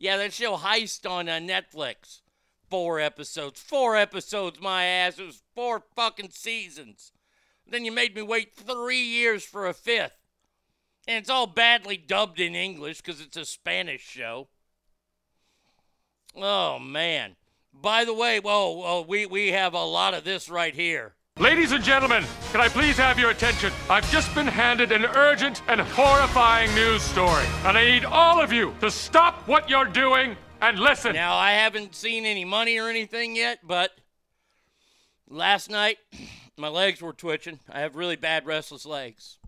that 0.00 0.32
show 0.32 0.56
Heist 0.56 1.08
on 1.08 1.28
uh, 1.28 1.38
Netflix. 1.38 2.20
Four 2.68 3.00
episodes. 3.00 3.60
Four 3.60 3.96
episodes, 3.96 4.60
my 4.60 4.84
ass. 4.84 5.18
It 5.18 5.26
was 5.26 5.42
four 5.54 5.82
fucking 5.94 6.30
seasons. 6.30 7.12
Then 7.66 7.84
you 7.84 7.92
made 7.92 8.14
me 8.14 8.22
wait 8.22 8.54
three 8.54 9.02
years 9.02 9.44
for 9.44 9.66
a 9.66 9.74
fifth. 9.74 10.16
And 11.08 11.18
it's 11.18 11.30
all 11.30 11.46
badly 11.46 11.96
dubbed 11.96 12.40
in 12.40 12.54
English 12.54 13.00
because 13.00 13.20
it's 13.20 13.36
a 13.36 13.44
Spanish 13.44 14.02
show. 14.02 14.48
Oh, 16.34 16.78
man. 16.78 17.36
By 17.72 18.04
the 18.04 18.14
way, 18.14 18.40
whoa, 18.40 19.04
we, 19.08 19.26
we 19.26 19.52
have 19.52 19.74
a 19.74 19.84
lot 19.84 20.14
of 20.14 20.24
this 20.24 20.48
right 20.48 20.74
here. 20.74 21.14
Ladies 21.38 21.72
and 21.72 21.84
gentlemen, 21.84 22.24
can 22.50 22.62
I 22.62 22.68
please 22.68 22.96
have 22.96 23.18
your 23.18 23.30
attention? 23.30 23.70
I've 23.90 24.10
just 24.10 24.34
been 24.34 24.46
handed 24.46 24.90
an 24.90 25.04
urgent 25.04 25.60
and 25.68 25.82
horrifying 25.82 26.74
news 26.74 27.02
story, 27.02 27.44
and 27.64 27.76
I 27.76 27.84
need 27.84 28.06
all 28.06 28.40
of 28.40 28.52
you 28.52 28.74
to 28.80 28.90
stop 28.90 29.46
what 29.46 29.68
you're 29.68 29.84
doing 29.84 30.34
and 30.60 30.78
listen. 30.78 31.14
Now, 31.14 31.36
I 31.36 31.52
haven't 31.52 31.94
seen 31.94 32.24
any 32.24 32.44
money 32.44 32.78
or 32.78 32.88
anything 32.88 33.36
yet, 33.36 33.60
but 33.62 33.92
last 35.28 35.70
night 35.70 35.98
my 36.56 36.68
legs 36.68 37.00
were 37.00 37.12
twitching. 37.12 37.60
I 37.70 37.80
have 37.80 37.96
really 37.96 38.16
bad 38.16 38.46
restless 38.46 38.86
legs. 38.86 39.38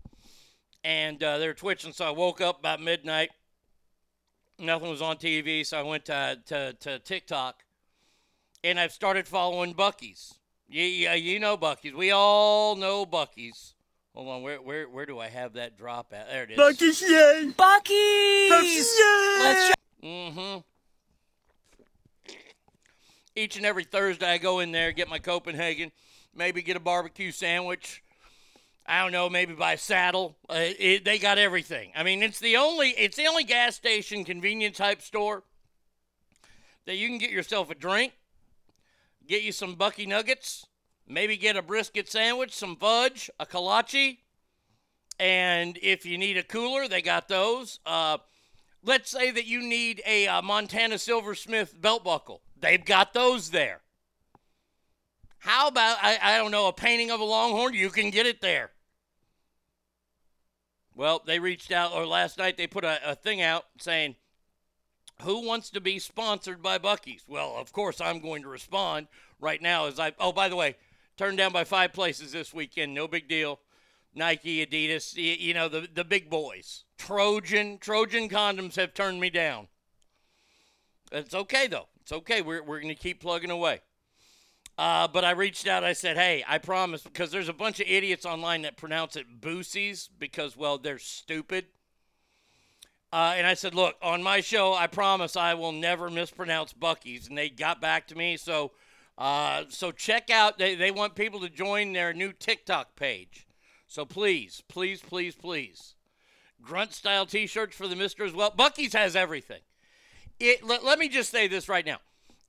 And 0.83 1.21
uh, 1.21 1.37
they 1.39 1.47
were 1.47 1.53
twitching, 1.53 1.91
so 1.91 2.05
I 2.05 2.11
woke 2.11 2.39
up 2.39 2.59
about 2.59 2.81
midnight. 2.81 3.31
Nothing 4.57 4.89
was 4.89 5.01
on 5.01 5.17
TV, 5.17 5.65
so 5.65 5.77
I 5.77 5.83
went 5.83 6.05
to, 6.05 6.39
to, 6.47 6.73
to 6.73 6.99
TikTok 6.99 7.63
and 8.63 8.79
I've 8.79 8.91
started 8.91 9.27
following 9.27 9.73
Buc-ee's. 9.73 10.35
Yeah, 10.67 10.85
yeah, 10.85 11.13
you 11.15 11.39
know 11.39 11.57
Buc-ee's. 11.57 11.93
We 11.93 12.11
all 12.11 12.75
know 12.75 13.05
Buc-ee's. 13.05 13.73
Hold 14.15 14.27
on, 14.27 14.41
where 14.41 14.61
where 14.61 14.89
where 14.89 15.05
do 15.05 15.19
I 15.19 15.27
have 15.27 15.53
that 15.53 15.77
drop 15.77 16.13
at? 16.13 16.29
There 16.29 16.43
it 16.43 16.51
is. 16.51 16.57
Buc-ee's 16.57 17.01
yay! 17.01 17.53
Buc-ee's! 17.57 18.99
Let's 19.39 19.75
Mm-hmm. 20.03 20.59
Each 23.39 23.55
and 23.55 23.65
every 23.65 23.85
Thursday, 23.85 24.29
I 24.29 24.37
go 24.37 24.59
in 24.59 24.73
there, 24.73 24.91
get 24.91 25.07
my 25.07 25.17
Copenhagen, 25.17 25.93
maybe 26.35 26.61
get 26.61 26.75
a 26.75 26.79
barbecue 26.81 27.31
sandwich. 27.31 28.03
I 28.85 29.01
don't 29.01 29.13
know, 29.13 29.29
maybe 29.29 29.53
buy 29.53 29.73
a 29.73 29.77
saddle. 29.77 30.35
Uh, 30.49 30.55
it, 30.77 31.05
they 31.05 31.19
got 31.19 31.37
everything. 31.37 31.93
I 31.95 32.03
mean, 32.03 32.21
it's 32.21 32.41
the 32.41 32.57
only 32.57 32.89
it's 32.89 33.15
the 33.15 33.27
only 33.27 33.45
gas 33.45 33.77
station 33.77 34.25
convenience 34.25 34.75
type 34.75 35.01
store 35.01 35.43
that 36.85 36.97
you 36.97 37.07
can 37.07 37.17
get 37.17 37.31
yourself 37.31 37.69
a 37.69 37.75
drink, 37.75 38.11
get 39.25 39.41
you 39.41 39.53
some 39.53 39.75
Bucky 39.75 40.05
nuggets, 40.05 40.65
maybe 41.07 41.37
get 41.37 41.55
a 41.55 41.61
brisket 41.61 42.09
sandwich, 42.09 42.53
some 42.53 42.75
fudge, 42.75 43.29
a 43.39 43.45
kolache, 43.45 44.17
and 45.17 45.79
if 45.81 46.05
you 46.05 46.17
need 46.17 46.35
a 46.35 46.43
cooler, 46.43 46.89
they 46.89 47.01
got 47.01 47.29
those. 47.29 47.79
Uh, 47.85 48.17
let's 48.83 49.09
say 49.09 49.31
that 49.31 49.45
you 49.45 49.61
need 49.61 50.01
a 50.05 50.27
uh, 50.27 50.41
Montana 50.41 50.97
Silversmith 50.97 51.79
belt 51.79 52.03
buckle, 52.03 52.41
they've 52.61 52.83
got 52.83 53.13
those 53.13 53.51
there. 53.51 53.81
How 55.39 55.67
about 55.67 55.97
I, 56.01 56.17
I 56.21 56.37
don't 56.37 56.51
know 56.51 56.67
a 56.67 56.73
painting 56.73 57.11
of 57.11 57.19
a 57.19 57.23
longhorn? 57.25 57.73
You 57.73 57.89
can 57.89 58.09
get 58.09 58.25
it 58.25 58.41
there. 58.41 58.71
Well, 60.95 61.21
they 61.25 61.39
reached 61.39 61.71
out, 61.71 61.93
or 61.93 62.05
last 62.05 62.37
night 62.37 62.57
they 62.57 62.67
put 62.67 62.83
a, 62.83 63.11
a 63.11 63.15
thing 63.15 63.41
out 63.41 63.65
saying, 63.79 64.15
Who 65.21 65.45
wants 65.47 65.69
to 65.69 65.79
be 65.79 65.97
sponsored 65.97 66.61
by 66.61 66.77
Buc-ee's? 66.77 67.23
Well, 67.25 67.55
of 67.57 67.71
course, 67.71 68.01
I'm 68.01 68.19
going 68.19 68.41
to 68.41 68.49
respond 68.49 69.07
right 69.39 69.61
now 69.61 69.85
as 69.85 69.97
I, 69.97 70.11
oh, 70.19 70.33
by 70.33 70.49
the 70.49 70.57
way, 70.57 70.75
turned 71.15 71.37
down 71.37 71.53
by 71.53 71.63
five 71.63 71.93
places 71.93 72.33
this 72.33 72.53
weekend. 72.53 72.93
No 72.93 73.07
big 73.07 73.29
deal. 73.29 73.61
Nike, 74.13 74.65
Adidas, 74.65 75.15
y- 75.15 75.37
you 75.39 75.53
know, 75.53 75.69
the, 75.69 75.87
the 75.93 76.03
big 76.03 76.29
boys. 76.29 76.83
Trojan, 76.97 77.77
Trojan 77.77 78.27
condoms 78.27 78.75
have 78.75 78.93
turned 78.93 79.21
me 79.21 79.29
down. 79.29 79.67
It's 81.13 81.33
okay, 81.33 81.67
though. 81.67 81.87
It's 82.09 82.17
okay. 82.17 82.41
We're, 82.41 82.63
we're 82.63 82.81
going 82.81 82.95
to 82.95 82.99
keep 82.99 83.21
plugging 83.21 83.51
away. 83.51 83.81
Uh, 84.79 85.07
but 85.07 85.23
I 85.23 85.29
reached 85.29 85.67
out. 85.67 85.83
I 85.83 85.93
said, 85.93 86.17
"Hey, 86.17 86.43
I 86.47 86.57
promise," 86.57 87.03
because 87.03 87.29
there's 87.29 87.49
a 87.49 87.53
bunch 87.53 87.79
of 87.79 87.87
idiots 87.87 88.25
online 88.25 88.63
that 88.63 88.77
pronounce 88.77 89.15
it 89.15 89.39
Boosies 89.39 90.09
because, 90.17 90.57
well, 90.57 90.79
they're 90.79 90.97
stupid. 90.97 91.65
Uh, 93.13 93.35
and 93.37 93.45
I 93.45 93.53
said, 93.53 93.75
"Look, 93.75 93.95
on 94.01 94.23
my 94.23 94.41
show, 94.41 94.73
I 94.73 94.87
promise 94.87 95.35
I 95.35 95.53
will 95.53 95.71
never 95.71 96.09
mispronounce 96.09 96.73
Buc-ee's." 96.73 97.27
And 97.27 97.37
they 97.37 97.47
got 97.47 97.79
back 97.79 98.07
to 98.07 98.15
me. 98.15 98.37
So, 98.37 98.71
uh, 99.19 99.65
so 99.69 99.91
check 99.91 100.31
out. 100.31 100.57
They 100.57 100.73
they 100.73 100.89
want 100.89 101.13
people 101.13 101.39
to 101.41 101.49
join 101.49 101.93
their 101.93 102.11
new 102.11 102.33
TikTok 102.33 102.95
page. 102.95 103.45
So 103.85 104.03
please, 104.03 104.63
please, 104.67 104.99
please, 104.99 105.35
please, 105.35 105.93
grunt 106.59 106.93
style 106.93 107.27
T-shirts 107.27 107.75
for 107.75 107.87
the 107.87 107.95
Mister 107.95 108.23
as 108.23 108.33
well. 108.33 108.49
Buc-ee's 108.49 108.93
has 108.93 109.15
everything. 109.15 109.61
It. 110.39 110.63
Let, 110.63 110.83
let 110.83 110.99
me 110.99 111.09
just 111.09 111.31
say 111.31 111.47
this 111.47 111.67
right 111.67 111.85
now 111.85 111.97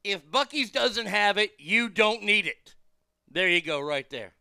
if 0.05 0.25
Buc-ee's 0.31 0.71
doesn't 0.71 1.07
have 1.07 1.39
it, 1.39 1.53
you 1.59 1.89
don't 1.89 2.23
need 2.23 2.47
it. 2.47 2.75
There 3.31 3.49
you 3.49 3.61
go, 3.61 3.81
right 3.81 4.09
there. 4.11 4.33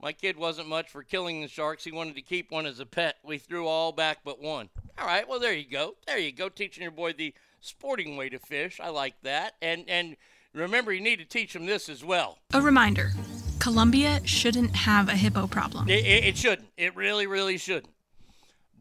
My 0.00 0.12
kid 0.12 0.36
wasn't 0.36 0.68
much 0.68 0.90
for 0.90 1.02
killing 1.02 1.40
the 1.40 1.48
sharks. 1.48 1.82
He 1.82 1.90
wanted 1.90 2.14
to 2.14 2.22
keep 2.22 2.52
one 2.52 2.66
as 2.66 2.78
a 2.78 2.86
pet. 2.86 3.16
We 3.24 3.38
threw 3.38 3.66
all 3.66 3.90
back 3.90 4.18
but 4.24 4.40
one. 4.40 4.68
All 4.96 5.06
right, 5.06 5.28
well 5.28 5.40
there 5.40 5.52
you 5.52 5.68
go. 5.68 5.96
There 6.06 6.18
you 6.18 6.30
go, 6.30 6.48
teaching 6.48 6.82
your 6.82 6.92
boy 6.92 7.14
the 7.14 7.34
sporting 7.60 8.16
way 8.16 8.28
to 8.28 8.38
fish. 8.38 8.78
I 8.80 8.90
like 8.90 9.20
that. 9.22 9.54
And 9.60 9.84
and 9.88 10.16
remember, 10.54 10.92
you 10.92 11.00
need 11.00 11.18
to 11.18 11.24
teach 11.24 11.54
him 11.54 11.66
this 11.66 11.88
as 11.88 12.04
well. 12.04 12.38
A 12.54 12.60
reminder 12.60 13.10
Colombia 13.58 14.20
shouldn't 14.24 14.76
have 14.76 15.08
a 15.08 15.16
hippo 15.16 15.48
problem. 15.48 15.88
It, 15.88 16.04
it, 16.04 16.24
it 16.24 16.36
shouldn't. 16.38 16.68
It 16.76 16.94
really, 16.94 17.26
really 17.26 17.58
shouldn't. 17.58 17.92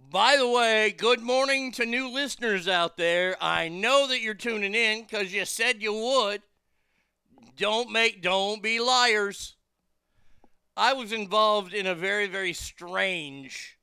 By 0.10 0.38
the 0.38 0.48
way, 0.48 0.91
good 0.91 1.22
morning 1.22 1.74
to 1.74 1.86
new 1.86 2.10
listeners 2.10 2.65
out 2.65 2.96
there. 2.96 3.36
I 3.41 3.67
know 3.67 4.08
that 4.08 4.22
you're 4.22 4.36
tuning 4.36 4.74
in 4.74 5.02
because 5.02 5.34
you 5.34 5.43
said 5.43 5.82
you 5.82 5.93
would. 5.93 6.41
Don't 7.58 7.91
make, 7.91 8.22
don't 8.22 8.63
be 8.63 8.80
liars. 8.80 9.58
I 10.78 10.93
was 10.93 11.12
involved 11.12 11.74
in 11.74 11.86
a 11.86 11.93
very, 11.93 12.28
very 12.28 12.54
strange 12.54 13.78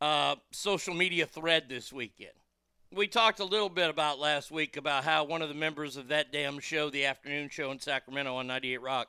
uh, 0.00 0.36
social 0.52 0.94
media 0.94 1.26
thread 1.26 1.64
this 1.68 1.92
weekend. 1.92 2.30
We 2.92 3.08
talked 3.08 3.40
a 3.40 3.44
little 3.44 3.70
bit 3.70 3.90
about 3.90 4.20
last 4.20 4.52
week 4.52 4.76
about 4.76 5.02
how 5.02 5.24
one 5.24 5.42
of 5.42 5.48
the 5.48 5.54
members 5.56 5.96
of 5.96 6.08
that 6.08 6.30
damn 6.30 6.60
show, 6.60 6.90
the 6.90 7.06
afternoon 7.06 7.48
show 7.48 7.72
in 7.72 7.80
Sacramento 7.80 8.36
on 8.36 8.46
98 8.46 8.80
Rock, 8.80 9.08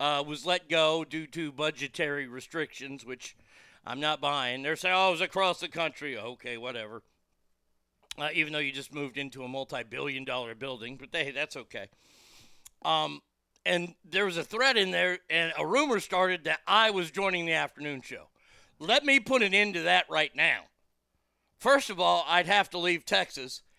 uh, 0.00 0.24
was 0.26 0.44
let 0.44 0.68
go 0.68 1.04
due 1.04 1.28
to 1.28 1.52
budgetary 1.52 2.26
restrictions, 2.26 3.06
which 3.06 3.36
I'm 3.84 4.00
not 4.00 4.20
buying. 4.20 4.62
They're 4.62 4.76
saying, 4.76 4.94
oh, 4.96 5.08
it 5.08 5.12
was 5.12 5.20
across 5.20 5.60
the 5.60 5.68
country. 5.68 6.16
Okay, 6.16 6.56
whatever. 6.56 7.02
Uh, 8.18 8.28
even 8.34 8.52
though 8.52 8.58
you 8.58 8.72
just 8.72 8.92
moved 8.92 9.16
into 9.16 9.44
a 9.44 9.48
multi 9.48 9.82
billion 9.82 10.24
dollar 10.24 10.54
building, 10.54 10.96
but 10.96 11.08
hey, 11.12 11.30
that's 11.30 11.56
okay. 11.56 11.88
Um, 12.84 13.20
and 13.64 13.94
there 14.04 14.24
was 14.24 14.36
a 14.36 14.44
thread 14.44 14.76
in 14.76 14.90
there, 14.90 15.18
and 15.28 15.52
a 15.58 15.66
rumor 15.66 16.00
started 16.00 16.44
that 16.44 16.60
I 16.66 16.90
was 16.90 17.10
joining 17.10 17.46
the 17.46 17.52
afternoon 17.52 18.02
show. 18.02 18.28
Let 18.78 19.04
me 19.04 19.20
put 19.20 19.42
an 19.42 19.54
end 19.54 19.74
to 19.74 19.82
that 19.82 20.06
right 20.08 20.34
now. 20.34 20.62
First 21.58 21.90
of 21.90 22.00
all, 22.00 22.24
I'd 22.26 22.46
have 22.46 22.70
to 22.70 22.78
leave 22.78 23.04
Texas. 23.04 23.62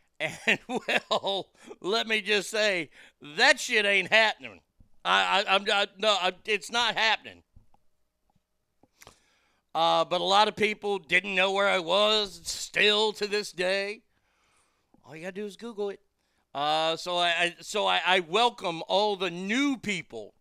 And, 0.46 0.60
well, 0.68 1.48
let 1.82 2.06
me 2.06 2.22
just 2.22 2.52
say, 2.52 2.92
that 3.38 3.60
shit 3.60 3.88
ain't 3.88 4.12
happening. 4.12 4.60
I, 5.04 5.44
I, 5.48 5.56
I'm 5.56 5.66
I, 5.68 5.88
no, 5.98 6.10
I, 6.10 6.34
it's 6.46 6.72
not 6.72 6.96
happening. 6.96 7.42
Uh, 9.74 10.04
but 10.04 10.20
a 10.20 10.26
lot 10.26 10.48
of 10.48 10.56
people 10.56 11.00
didn't 11.00 11.34
know 11.34 11.52
where 11.52 11.70
I 11.70 11.80
was 11.80 12.42
still 12.44 13.14
to 13.14 13.28
this 13.28 13.52
day. 13.52 14.02
All 15.06 15.16
you 15.16 15.22
gotta 15.22 15.34
do 15.34 15.46
is 15.46 15.56
Google 15.56 15.90
it. 15.90 16.02
Uh, 16.54 16.98
so 16.98 17.18
I, 17.18 17.30
I 17.30 17.56
so 17.62 17.88
I, 17.88 18.02
I, 18.06 18.20
welcome 18.20 18.84
all 18.90 19.16
the 19.16 19.30
new 19.30 19.78
people 19.78 20.34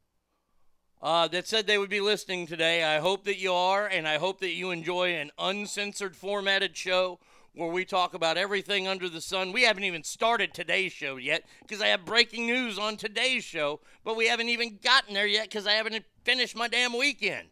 uh, 1.00 1.28
that 1.28 1.46
said 1.46 1.66
they 1.66 1.78
would 1.78 1.90
be 1.90 2.00
listening 2.00 2.48
today. 2.48 2.82
I 2.82 2.98
hope 2.98 3.24
that 3.24 3.38
you 3.38 3.52
are, 3.52 3.86
and 3.86 4.08
I 4.08 4.18
hope 4.18 4.40
that 4.40 4.50
you 4.50 4.72
enjoy 4.72 5.14
an 5.14 5.30
uncensored, 5.38 6.16
formatted 6.16 6.76
show 6.76 7.20
where 7.54 7.70
we 7.70 7.84
talk 7.84 8.14
about 8.14 8.36
everything 8.36 8.88
under 8.88 9.08
the 9.08 9.20
sun. 9.20 9.52
We 9.52 9.62
haven't 9.62 9.84
even 9.84 10.02
started 10.02 10.52
today's 10.52 10.92
show 10.92 11.16
yet 11.16 11.44
because 11.62 11.80
I 11.80 11.88
have 11.88 12.04
breaking 12.04 12.46
news 12.46 12.76
on 12.78 12.96
today's 12.96 13.44
show, 13.44 13.80
but 14.04 14.16
we 14.16 14.26
haven't 14.26 14.48
even 14.48 14.78
gotten 14.82 15.14
there 15.14 15.26
yet 15.28 15.44
because 15.44 15.66
I 15.66 15.72
haven't 15.72 16.04
finished 16.24 16.56
my 16.56 16.66
damn 16.66 16.96
weekend. 16.96 17.48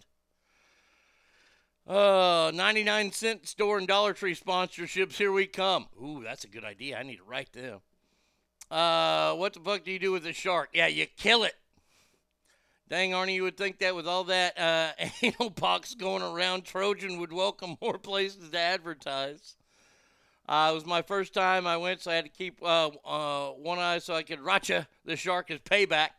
Uh, 1.88 2.52
99 2.54 3.12
cent 3.12 3.48
store 3.48 3.78
and 3.78 3.88
Dollar 3.88 4.12
Tree 4.12 4.34
sponsorships. 4.34 5.14
Here 5.14 5.32
we 5.32 5.46
come. 5.46 5.86
Ooh, 5.98 6.22
that's 6.22 6.44
a 6.44 6.48
good 6.48 6.64
idea. 6.64 6.98
I 6.98 7.02
need 7.02 7.16
to 7.16 7.24
write 7.24 7.50
them. 7.54 7.80
Uh, 8.70 9.32
what 9.32 9.54
the 9.54 9.60
fuck 9.60 9.84
do 9.84 9.90
you 9.90 9.98
do 9.98 10.12
with 10.12 10.26
a 10.26 10.34
shark? 10.34 10.68
Yeah, 10.74 10.88
you 10.88 11.06
kill 11.06 11.44
it. 11.44 11.54
Dang, 12.90 13.12
Arnie, 13.12 13.36
you 13.36 13.42
would 13.42 13.56
think 13.56 13.78
that 13.78 13.94
with 13.96 14.06
all 14.06 14.24
that 14.24 14.58
uh, 14.58 14.90
anal 15.22 15.50
pox 15.50 15.94
going 15.94 16.22
around, 16.22 16.66
Trojan 16.66 17.18
would 17.20 17.32
welcome 17.32 17.78
more 17.80 17.96
places 17.96 18.50
to 18.50 18.58
advertise. 18.58 19.56
Uh, 20.46 20.68
it 20.70 20.74
was 20.74 20.84
my 20.84 21.00
first 21.00 21.32
time 21.32 21.66
I 21.66 21.78
went, 21.78 22.02
so 22.02 22.10
I 22.10 22.16
had 22.16 22.24
to 22.26 22.30
keep 22.30 22.62
uh, 22.62 22.90
uh, 23.02 23.48
one 23.52 23.78
eye 23.78 23.98
so 23.98 24.14
I 24.14 24.22
could 24.22 24.40
ratcha 24.40 24.86
the 25.06 25.16
shark 25.16 25.50
as 25.50 25.60
payback. 25.60 26.10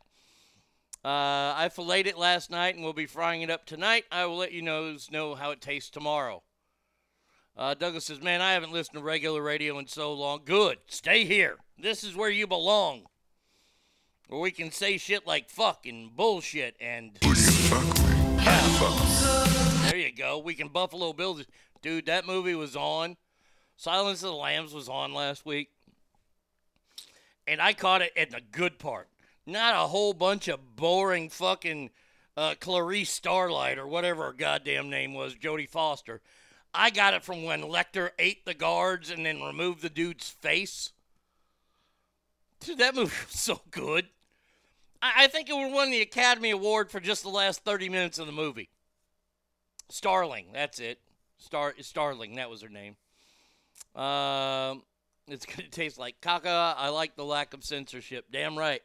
Uh, 1.03 1.55
I 1.55 1.69
filleted 1.73 2.07
it 2.07 2.17
last 2.17 2.51
night 2.51 2.75
and 2.75 2.83
we'll 2.83 2.93
be 2.93 3.05
frying 3.05 3.41
it 3.41 3.49
up 3.49 3.65
tonight. 3.65 4.05
I 4.11 4.25
will 4.25 4.37
let 4.37 4.51
you 4.51 4.61
know, 4.61 4.97
know 5.11 5.35
how 5.35 5.51
it 5.51 5.61
tastes 5.61 5.89
tomorrow. 5.89 6.43
Uh, 7.55 7.73
Douglas 7.73 8.05
says, 8.05 8.21
Man, 8.21 8.41
I 8.41 8.53
haven't 8.53 8.71
listened 8.71 8.95
to 8.95 9.03
regular 9.03 9.41
radio 9.41 9.77
in 9.79 9.87
so 9.87 10.13
long. 10.13 10.41
Good. 10.45 10.77
Stay 10.87 11.25
here. 11.25 11.57
This 11.77 12.03
is 12.03 12.15
where 12.15 12.29
you 12.29 12.47
belong. 12.47 13.03
Where 14.29 14.39
we 14.39 14.51
can 14.51 14.71
say 14.71 14.97
shit 14.97 15.27
like 15.27 15.49
fuck 15.49 15.85
and 15.85 16.15
bullshit 16.15 16.77
and. 16.79 17.17
There 19.89 19.97
you 19.97 20.15
go. 20.15 20.39
We 20.39 20.53
can 20.53 20.69
Buffalo 20.69 21.11
Bill. 21.11 21.41
Dude, 21.81 22.05
that 22.05 22.25
movie 22.25 22.55
was 22.55 22.75
on. 22.77 23.17
Silence 23.75 24.23
of 24.23 24.29
the 24.29 24.35
Lambs 24.35 24.73
was 24.73 24.87
on 24.87 25.13
last 25.13 25.45
week. 25.45 25.69
And 27.45 27.61
I 27.61 27.73
caught 27.73 28.01
it 28.01 28.13
at 28.15 28.31
the 28.31 28.39
good 28.51 28.79
part. 28.79 29.08
Not 29.49 29.73
a 29.73 29.87
whole 29.87 30.13
bunch 30.13 30.47
of 30.47 30.75
boring 30.75 31.29
fucking 31.29 31.89
uh, 32.37 32.55
Clarice 32.59 33.09
Starlight 33.09 33.79
or 33.79 33.87
whatever 33.87 34.25
her 34.25 34.33
goddamn 34.33 34.89
name 34.89 35.13
was, 35.13 35.33
Jodie 35.35 35.67
Foster. 35.67 36.21
I 36.73 36.91
got 36.91 37.15
it 37.15 37.23
from 37.23 37.43
when 37.43 37.63
Lecter 37.63 38.11
ate 38.19 38.45
the 38.45 38.53
guards 38.53 39.09
and 39.09 39.25
then 39.25 39.41
removed 39.41 39.81
the 39.81 39.89
dude's 39.89 40.29
face. 40.29 40.91
Dude, 42.59 42.77
that 42.77 42.93
movie 42.93 43.15
was 43.27 43.39
so 43.39 43.61
good. 43.71 44.07
I, 45.01 45.23
I 45.23 45.27
think 45.27 45.49
it 45.49 45.55
would 45.55 45.73
won 45.73 45.89
the 45.89 46.01
Academy 46.01 46.51
Award 46.51 46.91
for 46.91 46.99
just 46.99 47.23
the 47.23 47.29
last 47.29 47.63
30 47.65 47.89
minutes 47.89 48.19
of 48.19 48.27
the 48.27 48.31
movie. 48.31 48.69
Starling, 49.89 50.47
that's 50.53 50.79
it. 50.79 50.99
Star 51.39 51.73
Starling, 51.79 52.35
that 52.35 52.49
was 52.49 52.61
her 52.61 52.69
name. 52.69 52.97
Um, 53.95 54.83
it's 55.27 55.45
gonna 55.47 55.67
taste 55.71 55.97
like 55.97 56.21
caca. 56.21 56.75
I 56.77 56.89
like 56.89 57.15
the 57.15 57.25
lack 57.25 57.55
of 57.55 57.63
censorship. 57.63 58.25
Damn 58.31 58.57
right. 58.57 58.83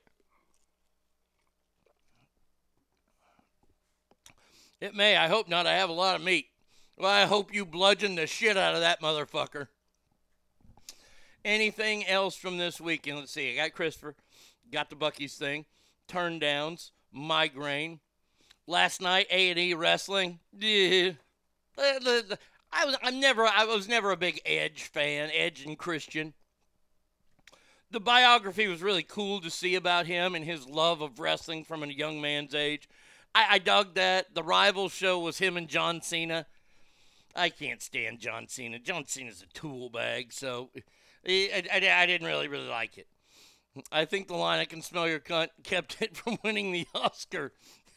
It 4.80 4.94
may. 4.94 5.16
I 5.16 5.28
hope 5.28 5.48
not. 5.48 5.66
I 5.66 5.74
have 5.74 5.88
a 5.88 5.94
lot 5.94 6.16
of 6.16 6.22
meat. 6.22 6.46
Well, 6.96 7.10
I 7.10 7.24
hope 7.24 7.52
you 7.52 7.64
bludgeon 7.64 8.14
the 8.14 8.26
shit 8.26 8.56
out 8.56 8.74
of 8.74 8.80
that 8.80 9.00
motherfucker. 9.00 9.68
Anything 11.44 12.06
else 12.06 12.36
from 12.36 12.56
this 12.56 12.80
weekend? 12.80 13.18
Let's 13.18 13.32
see. 13.32 13.52
I 13.52 13.64
got 13.64 13.74
Christopher. 13.74 14.14
Got 14.72 14.90
the 14.90 14.96
Buc-ee's 14.96 15.34
thing. 15.34 15.66
Turn 16.08 16.38
downs. 16.38 16.92
Migraine. 17.12 18.00
Last 18.66 19.00
night, 19.00 19.26
A 19.30 19.50
and 19.50 19.58
E 19.58 19.74
wrestling. 19.74 20.38
I 21.76 22.84
was. 22.84 22.96
I'm 23.02 23.20
never. 23.20 23.46
I 23.46 23.64
was 23.64 23.88
never 23.88 24.10
a 24.10 24.16
big 24.16 24.40
Edge 24.46 24.84
fan. 24.84 25.30
Edge 25.32 25.64
and 25.64 25.76
Christian. 25.76 26.32
The 27.90 28.00
biography 28.00 28.66
was 28.66 28.82
really 28.82 29.02
cool 29.02 29.40
to 29.40 29.50
see 29.50 29.74
about 29.74 30.06
him 30.06 30.34
and 30.34 30.44
his 30.44 30.66
love 30.66 31.00
of 31.00 31.20
wrestling 31.20 31.64
from 31.64 31.82
a 31.82 31.86
young 31.86 32.20
man's 32.20 32.54
age. 32.54 32.88
I, 33.34 33.46
I 33.50 33.58
dug 33.58 33.94
that. 33.94 34.34
The 34.34 34.42
rival 34.42 34.88
show 34.88 35.18
was 35.18 35.38
him 35.38 35.56
and 35.56 35.68
John 35.68 36.00
Cena. 36.00 36.46
I 37.34 37.48
can't 37.48 37.82
stand 37.82 38.20
John 38.20 38.46
Cena. 38.48 38.78
John 38.78 39.06
Cena's 39.06 39.42
a 39.42 39.52
tool 39.58 39.90
bag, 39.90 40.32
so 40.32 40.70
I, 41.26 41.64
I, 41.72 42.02
I 42.02 42.06
didn't 42.06 42.26
really, 42.26 42.48
really 42.48 42.68
like 42.68 42.96
it. 42.96 43.08
I 43.90 44.04
think 44.04 44.28
the 44.28 44.36
line 44.36 44.60
"I 44.60 44.66
can 44.66 44.82
smell 44.82 45.08
your 45.08 45.20
cunt" 45.20 45.48
kept 45.64 46.00
it 46.00 46.16
from 46.16 46.38
winning 46.44 46.72
the 46.72 46.86
Oscar. 46.94 47.52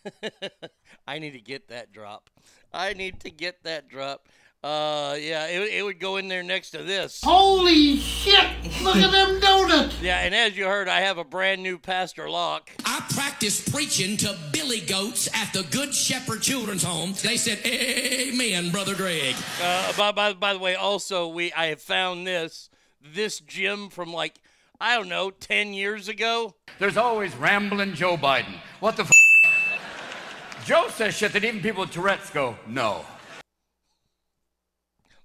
I 1.07 1.19
need 1.19 1.33
to 1.33 1.41
get 1.41 1.67
that 1.67 1.91
drop. 1.91 2.29
I 2.73 2.93
need 2.93 3.19
to 3.21 3.29
get 3.29 3.63
that 3.63 3.87
drop. 3.89 4.27
Uh, 4.67 5.15
yeah, 5.15 5.45
it, 5.45 5.61
it 5.75 5.85
would 5.85 5.97
go 5.97 6.17
in 6.17 6.27
there 6.27 6.43
next 6.43 6.71
to 6.71 6.83
this. 6.83 7.21
Holy 7.23 7.95
shit! 7.95 8.49
Look 8.83 8.97
at 8.97 9.13
them 9.13 9.39
donuts! 9.39 9.95
Yeah, 10.01 10.19
and 10.19 10.35
as 10.35 10.57
you 10.57 10.65
heard, 10.65 10.89
I 10.89 10.99
have 11.01 11.17
a 11.17 11.23
brand 11.23 11.63
new 11.63 11.77
Pastor 11.77 12.29
Locke. 12.29 12.69
I 12.83 13.01
practiced 13.11 13.71
preaching 13.71 14.17
to 14.17 14.37
billy 14.51 14.81
goats 14.81 15.29
at 15.33 15.53
the 15.53 15.63
Good 15.71 15.93
Shepherd 15.95 16.41
Children's 16.41 16.83
Home. 16.83 17.13
They 17.23 17.37
said, 17.37 17.59
"Amen, 17.65 18.71
brother 18.71 18.93
Greg." 18.93 19.35
Uh, 19.61 19.93
by, 19.97 20.11
by, 20.11 20.33
by 20.33 20.51
the 20.51 20.59
way, 20.59 20.75
also 20.75 21.29
we 21.29 21.53
I 21.53 21.67
have 21.67 21.81
found 21.81 22.27
this 22.27 22.69
this 23.01 23.39
gym 23.39 23.87
from 23.87 24.11
like 24.11 24.41
I 24.81 24.97
don't 24.97 25.07
know 25.07 25.31
ten 25.31 25.73
years 25.73 26.09
ago. 26.09 26.55
There's 26.77 26.97
always 26.97 27.33
rambling 27.37 27.93
Joe 27.93 28.17
Biden. 28.17 28.55
What 28.81 28.97
the? 28.97 29.03
F- 29.03 30.65
Joe 30.65 30.89
says 30.89 31.15
shit 31.15 31.31
that 31.31 31.45
even 31.45 31.61
people 31.61 31.81
with 31.81 31.91
Tourette's 31.91 32.29
go, 32.29 32.57
no. 32.67 33.05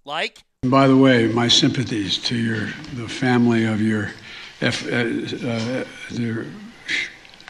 Like? 0.05 0.43
By 0.63 0.87
the 0.87 0.97
way, 0.97 1.27
my 1.29 1.49
sympathies 1.49 2.19
to 2.19 2.37
your 2.37 2.67
the 2.95 3.09
family 3.09 3.65
of 3.65 3.81
your 3.81 4.11
F, 4.61 4.87
uh, 4.87 4.97
uh, 4.97 5.85
your, 6.11 6.45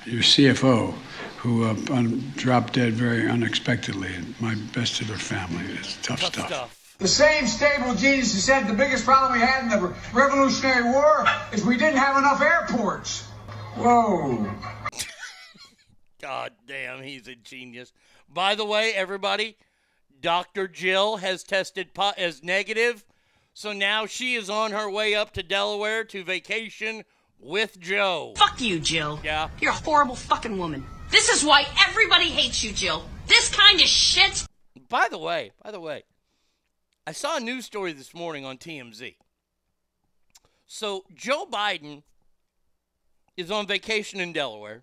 your 0.06 0.22
CFO 0.22 0.94
who 1.42 1.64
uh, 1.64 1.74
un, 1.90 2.32
dropped 2.36 2.74
dead 2.74 2.92
very 2.92 3.28
unexpectedly. 3.28 4.12
My 4.38 4.54
best 4.72 4.96
to 4.98 5.04
their 5.04 5.16
family. 5.16 5.64
It's 5.74 5.96
tough, 5.96 6.20
Tough 6.20 6.34
stuff. 6.34 6.46
stuff. 6.46 6.96
The 6.98 7.08
same 7.08 7.48
stable 7.48 7.96
genius 7.96 8.32
who 8.32 8.38
said 8.38 8.68
the 8.68 8.74
biggest 8.74 9.04
problem 9.04 9.32
we 9.32 9.40
had 9.40 9.64
in 9.64 9.68
the 9.68 9.92
Revolutionary 10.12 10.84
War 10.84 11.26
is 11.52 11.64
we 11.64 11.76
didn't 11.76 11.98
have 11.98 12.16
enough 12.16 12.40
airports. 12.40 13.22
Whoa. 13.74 14.48
God 16.20 16.52
damn, 16.64 17.02
he's 17.02 17.26
a 17.26 17.34
genius. 17.34 17.92
By 18.32 18.54
the 18.54 18.64
way, 18.64 18.92
everybody, 18.94 19.56
Dr. 20.22 20.68
Jill 20.68 21.18
has 21.18 21.42
tested 21.42 21.92
po- 21.92 22.12
as 22.16 22.42
negative, 22.42 23.04
so 23.52 23.72
now 23.72 24.06
she 24.06 24.34
is 24.34 24.48
on 24.48 24.70
her 24.70 24.88
way 24.88 25.14
up 25.14 25.32
to 25.34 25.42
Delaware 25.42 26.04
to 26.04 26.24
vacation 26.24 27.04
with 27.38 27.78
Joe. 27.80 28.32
Fuck 28.36 28.60
you, 28.60 28.78
Jill. 28.78 29.20
Yeah. 29.22 29.50
You're 29.60 29.72
a 29.72 29.74
horrible 29.74 30.14
fucking 30.14 30.56
woman. 30.56 30.86
This 31.10 31.28
is 31.28 31.44
why 31.44 31.66
everybody 31.86 32.28
hates 32.28 32.62
you, 32.62 32.72
Jill. 32.72 33.04
This 33.26 33.54
kind 33.54 33.80
of 33.80 33.86
shit. 33.86 34.46
By 34.88 35.08
the 35.10 35.18
way, 35.18 35.50
by 35.62 35.72
the 35.72 35.80
way, 35.80 36.04
I 37.06 37.12
saw 37.12 37.36
a 37.36 37.40
news 37.40 37.66
story 37.66 37.92
this 37.92 38.14
morning 38.14 38.44
on 38.44 38.58
TMZ. 38.58 39.16
So 40.66 41.04
Joe 41.14 41.46
Biden 41.50 42.04
is 43.36 43.50
on 43.50 43.66
vacation 43.66 44.20
in 44.20 44.32
Delaware. 44.32 44.82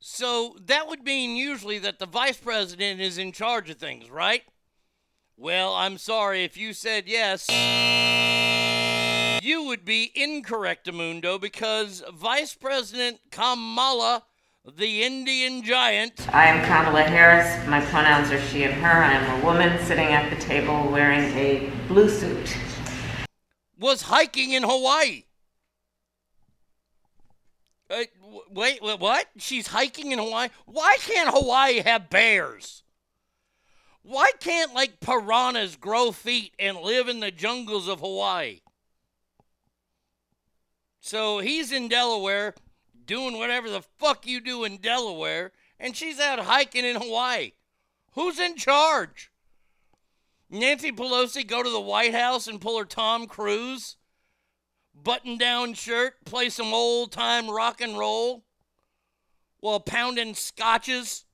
So 0.00 0.56
that 0.66 0.88
would 0.88 1.02
mean 1.02 1.36
usually 1.36 1.78
that 1.80 1.98
the 1.98 2.06
vice 2.06 2.36
president 2.36 3.00
is 3.00 3.18
in 3.18 3.32
charge 3.32 3.68
of 3.68 3.78
things, 3.78 4.10
right? 4.10 4.42
Well, 5.36 5.74
I'm 5.74 5.98
sorry 5.98 6.44
if 6.44 6.56
you 6.56 6.72
said 6.72 7.04
yes. 7.06 7.46
You 9.42 9.64
would 9.64 9.84
be 9.84 10.10
incorrect, 10.14 10.86
Amundo, 10.86 11.40
because 11.40 12.02
Vice 12.12 12.54
President 12.54 13.20
Kamala, 13.30 14.24
the 14.76 15.04
Indian 15.04 15.62
giant, 15.62 16.28
I 16.34 16.46
am 16.46 16.64
Kamala 16.66 17.02
Harris. 17.02 17.66
My 17.68 17.80
pronouns 17.86 18.32
are 18.32 18.40
she 18.48 18.64
and 18.64 18.74
her. 18.74 18.88
I 18.88 19.12
am 19.12 19.40
a 19.40 19.44
woman 19.44 19.78
sitting 19.84 20.08
at 20.08 20.28
the 20.28 20.36
table 20.42 20.88
wearing 20.90 21.24
a 21.36 21.70
blue 21.86 22.08
suit. 22.08 22.56
was 23.78 24.02
hiking 24.02 24.52
in 24.52 24.64
Hawaii. 24.64 25.22
Uh, 27.90 28.04
wait, 28.50 28.82
wait, 28.82 29.00
what? 29.00 29.26
She's 29.38 29.68
hiking 29.68 30.12
in 30.12 30.18
Hawaii? 30.18 30.48
Why 30.66 30.96
can't 31.00 31.30
Hawaii 31.30 31.80
have 31.80 32.10
bears? 32.10 32.82
Why 34.02 34.32
can't, 34.40 34.74
like, 34.74 35.00
piranhas 35.00 35.76
grow 35.76 36.12
feet 36.12 36.54
and 36.58 36.78
live 36.78 37.08
in 37.08 37.20
the 37.20 37.30
jungles 37.30 37.88
of 37.88 38.00
Hawaii? 38.00 38.60
So 41.00 41.38
he's 41.38 41.72
in 41.72 41.88
Delaware 41.88 42.54
doing 43.06 43.38
whatever 43.38 43.70
the 43.70 43.82
fuck 43.98 44.26
you 44.26 44.40
do 44.40 44.64
in 44.64 44.76
Delaware, 44.76 45.52
and 45.80 45.96
she's 45.96 46.20
out 46.20 46.38
hiking 46.40 46.84
in 46.84 46.96
Hawaii. 46.96 47.52
Who's 48.12 48.38
in 48.38 48.56
charge? 48.56 49.30
Nancy 50.50 50.92
Pelosi 50.92 51.46
go 51.46 51.62
to 51.62 51.70
the 51.70 51.80
White 51.80 52.14
House 52.14 52.46
and 52.46 52.60
pull 52.60 52.78
her 52.78 52.84
Tom 52.84 53.26
Cruise? 53.26 53.96
Button 55.02 55.38
down 55.38 55.74
shirt, 55.74 56.24
play 56.24 56.48
some 56.48 56.72
old 56.72 57.12
time 57.12 57.48
rock 57.48 57.80
and 57.80 57.98
roll 57.98 58.44
while 59.60 59.80
pounding 59.80 60.34
scotches. 60.34 61.24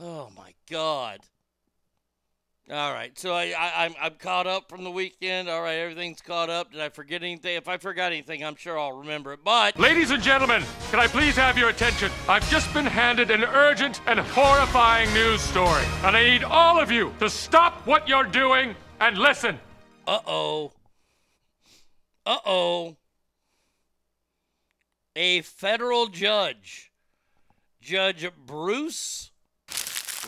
Oh 0.00 0.30
my 0.36 0.52
God. 0.70 1.20
All 2.70 2.92
right, 2.92 3.18
so 3.18 3.32
I, 3.32 3.54
I 3.58 3.86
I'm 3.86 3.94
I'm 3.98 4.14
caught 4.16 4.46
up 4.46 4.68
from 4.68 4.84
the 4.84 4.90
weekend. 4.90 5.48
All 5.48 5.62
right, 5.62 5.76
everything's 5.76 6.20
caught 6.20 6.50
up. 6.50 6.70
Did 6.70 6.82
I 6.82 6.90
forget 6.90 7.22
anything? 7.22 7.56
If 7.56 7.66
I 7.66 7.78
forgot 7.78 8.12
anything, 8.12 8.44
I'm 8.44 8.56
sure 8.56 8.78
I'll 8.78 8.92
remember 8.92 9.32
it. 9.32 9.40
But 9.42 9.78
Ladies 9.78 10.10
and 10.10 10.22
gentlemen, 10.22 10.62
can 10.90 11.00
I 11.00 11.06
please 11.06 11.34
have 11.36 11.56
your 11.56 11.70
attention? 11.70 12.10
I've 12.28 12.48
just 12.50 12.72
been 12.74 12.84
handed 12.84 13.30
an 13.30 13.42
urgent 13.42 14.02
and 14.06 14.20
horrifying 14.20 15.10
news 15.14 15.40
story, 15.40 15.82
and 16.04 16.14
I 16.14 16.24
need 16.24 16.44
all 16.44 16.78
of 16.78 16.90
you 16.90 17.14
to 17.20 17.30
stop 17.30 17.86
what 17.86 18.06
you're 18.06 18.24
doing 18.24 18.76
and 19.00 19.16
listen. 19.16 19.58
Uh 20.08 20.20
oh, 20.26 20.72
Uh 22.24 22.38
oh. 22.46 22.96
A 25.14 25.42
federal 25.42 26.06
judge, 26.06 26.90
Judge 27.82 28.26
Bruce 28.46 29.32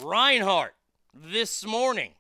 Reinhart, 0.03 0.75
this 1.15 1.65
morning 1.65 2.13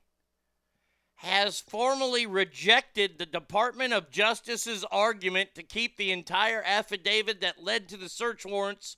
has 1.16 1.60
formally 1.60 2.24
rejected 2.24 3.18
the 3.18 3.26
Department 3.26 3.92
of 3.92 4.10
Justice's 4.10 4.86
argument 4.90 5.54
to 5.54 5.62
keep 5.62 5.98
the 5.98 6.12
entire 6.12 6.62
affidavit 6.64 7.42
that 7.42 7.62
led 7.62 7.90
to 7.90 7.98
the 7.98 8.08
search 8.08 8.46
warrants 8.46 8.96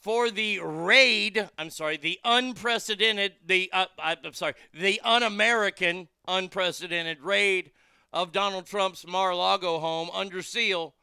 for 0.00 0.30
the 0.30 0.60
raid. 0.60 1.48
I'm 1.58 1.70
sorry, 1.70 1.96
the 1.96 2.18
unprecedented, 2.24 3.34
the 3.44 3.70
uh, 3.72 3.86
I'm 3.98 4.32
sorry, 4.32 4.54
the 4.72 5.00
un-American, 5.02 6.08
unprecedented 6.26 7.20
raid 7.20 7.72
of 8.12 8.32
Donald 8.32 8.66
Trump's 8.66 9.06
Mar-a-Lago 9.06 9.78
home 9.78 10.10
under 10.12 10.42
seal. 10.42 10.94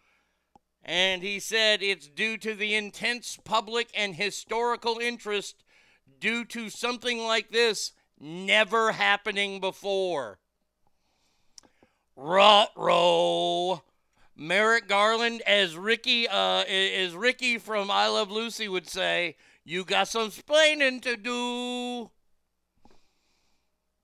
And 0.84 1.24
he 1.24 1.40
said 1.40 1.82
it's 1.82 2.08
due 2.08 2.38
to 2.38 2.54
the 2.54 2.76
intense 2.76 3.38
public 3.44 3.90
and 3.96 4.16
historical 4.16 5.00
interest 5.00 5.64
due 6.20 6.46
to 6.46 6.70
something 6.70 7.20
like 7.20 7.50
this 7.50 7.92
never 8.20 8.92
happening 8.92 9.60
before. 9.60 10.40
Rut-row. 12.16 13.82
Merrick 14.36 14.88
Garland, 14.88 15.42
as 15.48 15.78
Ricky, 15.78 16.28
uh, 16.28 16.64
as 16.64 17.14
Ricky 17.14 17.58
from 17.58 17.90
I 17.90 18.08
Love 18.08 18.30
Lucy 18.30 18.68
would 18.68 18.88
say, 18.88 19.38
you 19.64 19.86
got 19.86 20.08
some 20.08 20.30
splaining 20.30 21.02
to 21.04 21.16
do. 21.16 22.12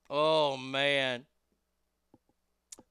Oh 0.08 0.56
man. 0.56 1.26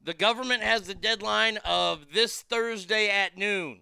The 0.04 0.14
government 0.14 0.64
has 0.64 0.88
the 0.88 0.96
deadline 0.96 1.58
of 1.66 2.14
this 2.14 2.42
Thursday 2.42 3.10
at 3.10 3.38
noon. 3.38 3.82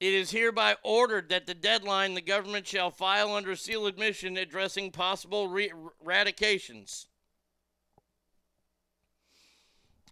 It 0.00 0.14
is 0.14 0.30
hereby 0.30 0.76
ordered 0.82 1.28
that 1.28 1.46
the 1.46 1.54
deadline 1.54 2.14
the 2.14 2.22
government 2.22 2.66
shall 2.66 2.90
file 2.90 3.34
under 3.34 3.54
seal 3.54 3.86
admission 3.86 4.36
addressing 4.36 4.90
possible 4.90 5.48
re- 5.48 5.72
radications. 6.02 7.06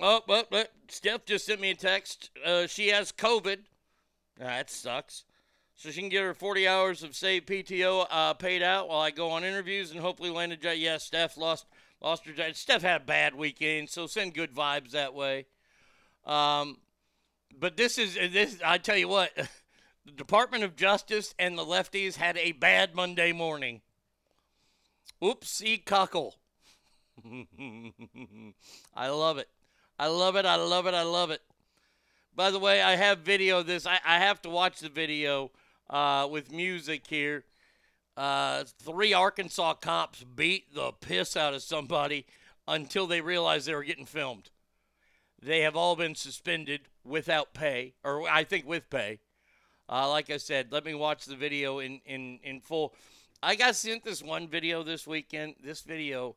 Oh, 0.00 0.22
but, 0.26 0.50
but 0.50 0.72
Steph 0.88 1.26
just 1.26 1.46
sent 1.46 1.60
me 1.60 1.70
a 1.70 1.74
text. 1.74 2.30
Uh, 2.44 2.66
she 2.66 2.88
has 2.88 3.12
COVID. 3.12 3.58
That 4.38 4.70
sucks. 4.70 5.24
So 5.76 5.90
she 5.90 6.00
can 6.00 6.08
get 6.08 6.22
her 6.22 6.34
40 6.34 6.66
hours 6.68 7.02
of 7.02 7.14
saved 7.14 7.46
PTO 7.46 8.06
uh, 8.10 8.34
paid 8.34 8.62
out 8.62 8.88
while 8.88 9.00
I 9.00 9.10
go 9.10 9.30
on 9.30 9.44
interviews 9.44 9.90
and 9.90 10.00
hopefully 10.00 10.30
land 10.30 10.52
a 10.52 10.56
job. 10.56 10.74
Yeah, 10.76 10.98
Steph 10.98 11.36
lost 11.36 11.66
lost 12.02 12.26
her 12.26 12.32
job. 12.32 12.54
Steph 12.54 12.82
had 12.82 13.02
a 13.02 13.04
bad 13.04 13.34
weekend, 13.34 13.88
so 13.88 14.06
send 14.06 14.34
good 14.34 14.54
vibes 14.54 14.90
that 14.90 15.14
way. 15.14 15.46
Um, 16.26 16.78
but 17.58 17.76
this 17.76 17.98
is 17.98 18.14
this. 18.14 18.58
I 18.64 18.78
tell 18.78 18.96
you 18.96 19.08
what, 19.08 19.32
the 20.04 20.12
Department 20.12 20.64
of 20.64 20.76
Justice 20.76 21.34
and 21.38 21.56
the 21.56 21.64
lefties 21.64 22.16
had 22.16 22.36
a 22.36 22.52
bad 22.52 22.94
Monday 22.94 23.32
morning. 23.32 23.80
Oopsie 25.22 25.84
cockle. 25.84 26.36
I 28.94 29.08
love 29.08 29.38
it. 29.38 29.48
I 30.00 30.06
love 30.06 30.34
it. 30.34 30.46
I 30.46 30.54
love 30.54 30.86
it. 30.86 30.94
I 30.94 31.02
love 31.02 31.30
it. 31.30 31.42
By 32.34 32.50
the 32.50 32.58
way, 32.58 32.80
I 32.80 32.96
have 32.96 33.18
video 33.18 33.58
of 33.58 33.66
this. 33.66 33.84
I, 33.84 33.98
I 34.02 34.18
have 34.18 34.40
to 34.42 34.48
watch 34.48 34.80
the 34.80 34.88
video 34.88 35.50
uh, 35.90 36.26
with 36.30 36.50
music 36.50 37.06
here. 37.06 37.44
Uh, 38.16 38.64
three 38.78 39.12
Arkansas 39.12 39.74
cops 39.74 40.24
beat 40.24 40.74
the 40.74 40.92
piss 40.92 41.36
out 41.36 41.52
of 41.52 41.60
somebody 41.60 42.24
until 42.66 43.06
they 43.06 43.20
realized 43.20 43.66
they 43.68 43.74
were 43.74 43.84
getting 43.84 44.06
filmed. 44.06 44.48
They 45.42 45.60
have 45.60 45.76
all 45.76 45.96
been 45.96 46.14
suspended 46.14 46.80
without 47.04 47.52
pay, 47.52 47.92
or 48.02 48.26
I 48.26 48.44
think 48.44 48.66
with 48.66 48.88
pay. 48.88 49.18
Uh, 49.86 50.08
like 50.08 50.30
I 50.30 50.38
said, 50.38 50.72
let 50.72 50.86
me 50.86 50.94
watch 50.94 51.26
the 51.26 51.36
video 51.36 51.78
in, 51.78 52.00
in, 52.06 52.38
in 52.42 52.62
full. 52.62 52.94
I 53.42 53.54
got 53.54 53.76
sent 53.76 54.04
this 54.04 54.22
one 54.22 54.48
video 54.48 54.82
this 54.82 55.06
weekend. 55.06 55.56
This 55.62 55.82
video 55.82 56.36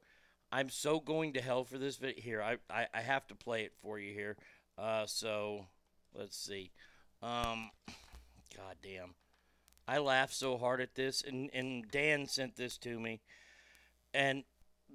I'm 0.54 0.70
so 0.70 1.00
going 1.00 1.34
to 1.34 1.42
hell 1.42 1.64
for 1.64 1.80
this 1.80 1.98
video. 1.98 2.22
Here, 2.22 2.40
I, 2.40 2.58
I, 2.70 2.86
I 2.94 3.02
have 3.02 3.26
to 3.30 3.36
play 3.36 3.64
it 3.64 3.74
for 3.82 3.98
you 3.98 4.14
here. 4.14 4.38
Uh, 4.78 5.08
so, 5.08 5.66
let's 6.14 6.38
see. 6.38 6.70
Um, 7.24 7.72
God 8.56 8.76
damn. 8.84 9.16
I 9.88 9.98
laughed 9.98 10.36
so 10.36 10.60
hard 10.60 10.80
at 10.80 10.94
this, 10.94 11.24
and, 11.24 11.50
and 11.56 11.90
Dan 11.90 12.28
sent 12.28 12.56
this 12.56 12.78
to 12.78 13.00
me. 13.00 13.22
And 14.14 14.44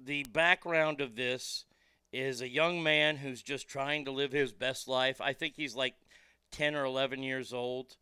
the 0.01 0.23
background 0.31 1.01
of 1.01 1.17
this 1.17 1.65
is 2.13 2.39
a 2.39 2.47
young 2.47 2.81
man 2.81 3.17
who's 3.17 3.41
just 3.41 3.67
trying 3.67 4.05
to 4.05 4.11
live 4.11 4.31
his 4.31 4.53
best 4.53 4.87
life. 4.87 5.19
I 5.19 5.33
think 5.33 5.55
he's 5.57 5.75
like 5.75 5.95
10 6.53 6.73
or 6.73 6.85
11 6.85 7.21
years 7.21 7.51
old, 7.51 7.97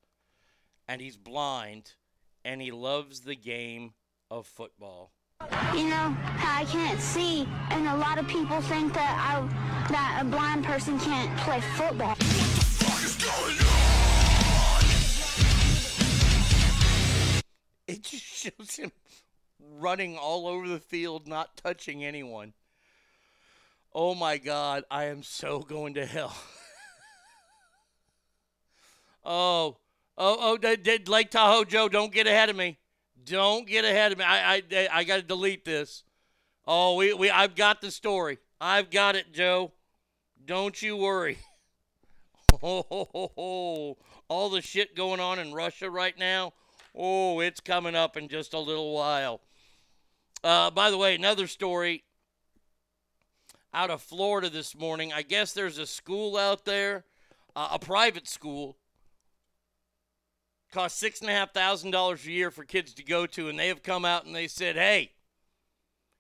and 0.88 1.02
he's 1.02 1.18
blind, 1.18 1.94
and 2.46 2.62
he 2.62 2.70
loves 2.70 3.22
the 3.22 3.36
game 3.36 3.96
of 4.30 4.46
football. 4.46 5.12
You 5.78 5.90
know 5.90 6.18
I 6.40 6.66
can't 6.72 7.00
see, 7.00 7.48
and 7.70 7.88
a 7.88 7.96
lot 7.98 8.18
of 8.18 8.28
people 8.28 8.60
think 8.62 8.96
that 8.96 9.14
I 9.22 9.40
that 9.92 10.24
a 10.24 10.26
blind 10.26 10.66
person 10.66 11.00
can't 11.00 11.38
play 11.38 11.62
football. 11.76 12.16
It 17.88 18.04
just 18.04 18.26
shows 18.26 18.76
him 18.76 18.92
running 19.62 20.18
all 20.18 20.46
over 20.46 20.68
the 20.68 20.80
field, 20.80 21.26
not 21.26 21.56
touching 21.56 22.04
anyone. 22.04 22.52
Oh 23.94 24.14
my 24.14 24.38
God, 24.38 24.84
I 24.92 25.06
am 25.06 25.24
so 25.24 25.60
going 25.60 25.94
to 25.94 26.06
hell. 26.06 26.36
oh, 29.24 29.78
oh, 30.18 30.60
oh, 30.62 30.76
Lake 31.08 31.32
Tahoe 31.32 31.64
Joe, 31.64 31.88
don't 31.88 32.12
get 32.12 32.28
ahead 32.28 32.50
of 32.50 32.58
me. 32.58 32.78
Don't 33.26 33.68
get 33.68 33.86
ahead 33.86 34.12
of 34.12 34.18
me. 34.18 34.24
I 34.26 34.64
I, 34.72 34.88
I 34.92 35.04
got 35.04 35.18
to 35.18 35.22
delete 35.22 35.66
this. 35.66 36.04
Oh, 36.66 36.96
we, 36.96 37.14
we 37.14 37.30
I've 37.30 37.56
got 37.56 37.82
the 37.82 37.92
story. 37.92 38.40
I've 38.60 38.90
got 38.90 39.16
it, 39.16 39.34
Joe. 39.34 39.72
Don't 40.46 40.82
you 40.82 40.98
worry. 40.98 41.38
Oh, 42.64 42.86
ho, 42.90 43.10
ho, 43.12 43.32
ho. 43.36 43.98
all 44.30 44.50
the 44.50 44.62
shit 44.62 44.96
going 44.96 45.20
on 45.20 45.38
in 45.38 45.54
Russia 45.54 45.92
right 45.92 46.18
now. 46.18 46.54
Oh, 46.96 47.42
it's 47.42 47.60
coming 47.60 47.94
up 47.94 48.16
in 48.16 48.30
just 48.30 48.54
a 48.54 48.60
little 48.60 48.94
while. 48.94 49.42
Uh, 50.46 50.72
by 50.72 50.90
the 50.90 50.98
way, 50.98 51.14
another 51.14 51.46
story 51.46 52.06
out 53.74 53.92
of 53.92 54.02
Florida 54.02 54.50
this 54.50 54.76
morning. 54.76 55.12
I 55.12 55.24
guess 55.24 55.52
there's 55.52 55.78
a 55.78 55.86
school 55.86 56.38
out 56.38 56.64
there, 56.64 57.04
uh, 57.56 57.70
a 57.74 57.80
private 57.80 58.28
school, 58.28 58.78
costs 60.78 61.00
six 61.00 61.22
and 61.22 61.30
a 61.30 61.34
half 61.34 61.56
thousand 61.56 61.90
dollars 61.90 62.24
a 62.28 62.32
year 62.32 62.52
for 62.52 62.64
kids 62.64 62.94
to 62.94 63.04
go 63.04 63.26
to, 63.26 63.50
and 63.50 63.58
they 63.58 63.68
have 63.68 63.82
come 63.82 64.06
out 64.06 64.26
and 64.26 64.36
they 64.36 64.48
said, 64.48 64.76
"Hey, 64.76 65.14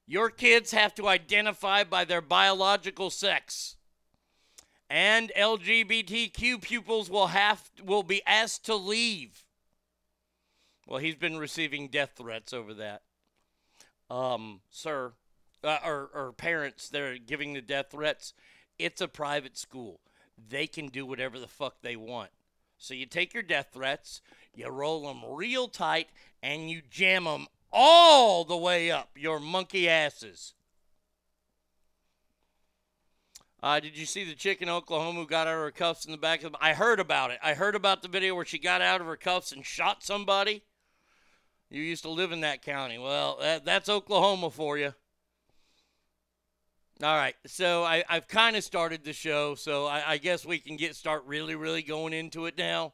your 0.07 0.31
kids 0.31 0.71
have 0.71 0.95
to 0.95 1.07
identify 1.07 1.83
by 1.83 2.05
their 2.05 2.21
biological 2.21 3.11
sex." 3.11 3.75
And 4.89 5.31
LGBTQ 5.35 6.59
pupils 6.59 7.07
will 7.07 7.27
have 7.27 7.69
will 7.83 8.01
be 8.01 8.23
asked 8.25 8.65
to 8.65 8.75
leave. 8.75 9.45
Well, 10.87 10.99
he's 11.01 11.15
been 11.15 11.37
receiving 11.37 11.89
death 11.89 12.13
threats 12.17 12.51
over 12.51 12.73
that. 12.73 13.03
Um, 14.09 14.61
sir, 14.71 15.13
uh, 15.63 15.77
or, 15.85 16.09
or 16.15 16.31
parents, 16.31 16.89
they're 16.89 17.19
giving 17.19 17.53
the 17.53 17.61
death 17.61 17.91
threats. 17.91 18.33
It's 18.79 19.01
a 19.01 19.07
private 19.07 19.55
school. 19.55 19.99
They 20.49 20.65
can 20.65 20.87
do 20.87 21.05
whatever 21.05 21.37
the 21.37 21.47
fuck 21.47 21.81
they 21.83 21.95
want. 21.95 22.31
So 22.77 22.93
you 22.93 23.05
take 23.05 23.33
your 23.33 23.43
death 23.43 23.69
threats, 23.73 24.21
you 24.57 24.67
roll 24.69 25.07
them 25.07 25.21
real 25.29 25.67
tight, 25.67 26.09
and 26.41 26.69
you 26.69 26.81
jam 26.89 27.25
them 27.25 27.47
all 27.71 28.43
the 28.43 28.57
way 28.57 28.89
up 28.89 29.11
your 29.15 29.39
monkey 29.39 29.87
asses. 29.87 30.53
Uh, 33.61 33.79
did 33.79 33.97
you 33.97 34.05
see 34.05 34.23
the 34.23 34.35
chick 34.35 34.61
in 34.61 34.69
Oklahoma 34.69 35.19
who 35.19 35.27
got 35.27 35.47
out 35.47 35.55
of 35.55 35.59
her 35.59 35.71
cuffs 35.71 36.05
in 36.05 36.11
the 36.11 36.17
back 36.17 36.43
of 36.43 36.51
the? 36.51 36.57
I 36.61 36.73
heard 36.73 36.99
about 36.99 37.31
it. 37.31 37.39
I 37.43 37.53
heard 37.53 37.75
about 37.75 38.01
the 38.01 38.07
video 38.07 38.35
where 38.35 38.45
she 38.45 38.59
got 38.59 38.81
out 38.81 39.01
of 39.01 39.07
her 39.07 39.15
cuffs 39.15 39.51
and 39.51 39.65
shot 39.65 40.03
somebody. 40.03 40.63
You 41.69 41.81
used 41.81 42.03
to 42.03 42.09
live 42.09 42.31
in 42.31 42.41
that 42.41 42.61
county. 42.61 42.97
Well, 42.97 43.37
that, 43.41 43.65
that's 43.65 43.89
Oklahoma 43.89 44.49
for 44.51 44.77
you. 44.77 44.93
All 47.03 47.15
right, 47.15 47.35
so 47.45 47.83
I, 47.83 48.03
I've 48.09 48.27
kind 48.27 48.55
of 48.55 48.63
started 48.63 49.03
the 49.03 49.13
show, 49.13 49.53
so 49.53 49.85
I, 49.85 50.13
I 50.13 50.17
guess 50.17 50.45
we 50.45 50.57
can 50.57 50.77
get 50.77 50.95
start 50.95 51.23
really, 51.27 51.53
really 51.53 51.83
going 51.83 52.11
into 52.11 52.47
it 52.47 52.57
now. 52.57 52.93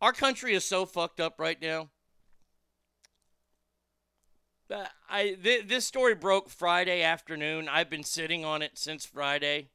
Our 0.00 0.12
country 0.12 0.54
is 0.54 0.64
so 0.64 0.84
fucked 0.86 1.20
up 1.20 1.36
right 1.38 1.60
now. 1.60 1.88
I 5.08 5.36
th- 5.42 5.68
this 5.68 5.86
story 5.86 6.14
broke 6.14 6.50
Friday 6.50 7.02
afternoon. 7.02 7.68
I've 7.68 7.88
been 7.88 8.02
sitting 8.02 8.44
on 8.44 8.62
it 8.62 8.72
since 8.74 9.04
Friday. 9.04 9.68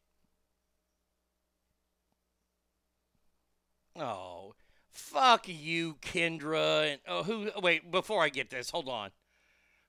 Oh, 3.96 4.54
fuck 4.90 5.48
you, 5.48 5.96
Kendra. 6.02 6.92
And 6.92 7.02
oh, 7.08 7.24
who? 7.24 7.50
Wait, 7.62 7.90
before 7.92 8.22
I 8.24 8.30
get 8.30 8.50
this, 8.50 8.70
hold 8.70 8.90
on. 8.90 9.12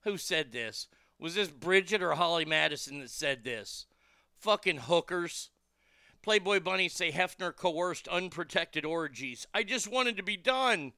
Who 0.02 0.16
said 0.16 0.52
this? 0.52 0.88
Was 1.18 1.34
this 1.34 1.48
Bridget 1.48 2.02
or 2.02 2.14
Holly 2.14 2.44
Madison 2.44 3.00
that 3.00 3.10
said 3.10 3.44
this? 3.44 3.86
Fucking 4.36 4.78
hookers. 4.78 5.50
Playboy 6.22 6.60
Bunny 6.60 6.88
say 6.88 7.10
Hefner 7.10 7.54
coerced 7.54 8.06
unprotected 8.08 8.84
orgies. 8.84 9.46
I 9.52 9.64
just 9.64 9.90
wanted 9.90 10.16
to 10.16 10.22
be 10.22 10.36
done. 10.36 10.92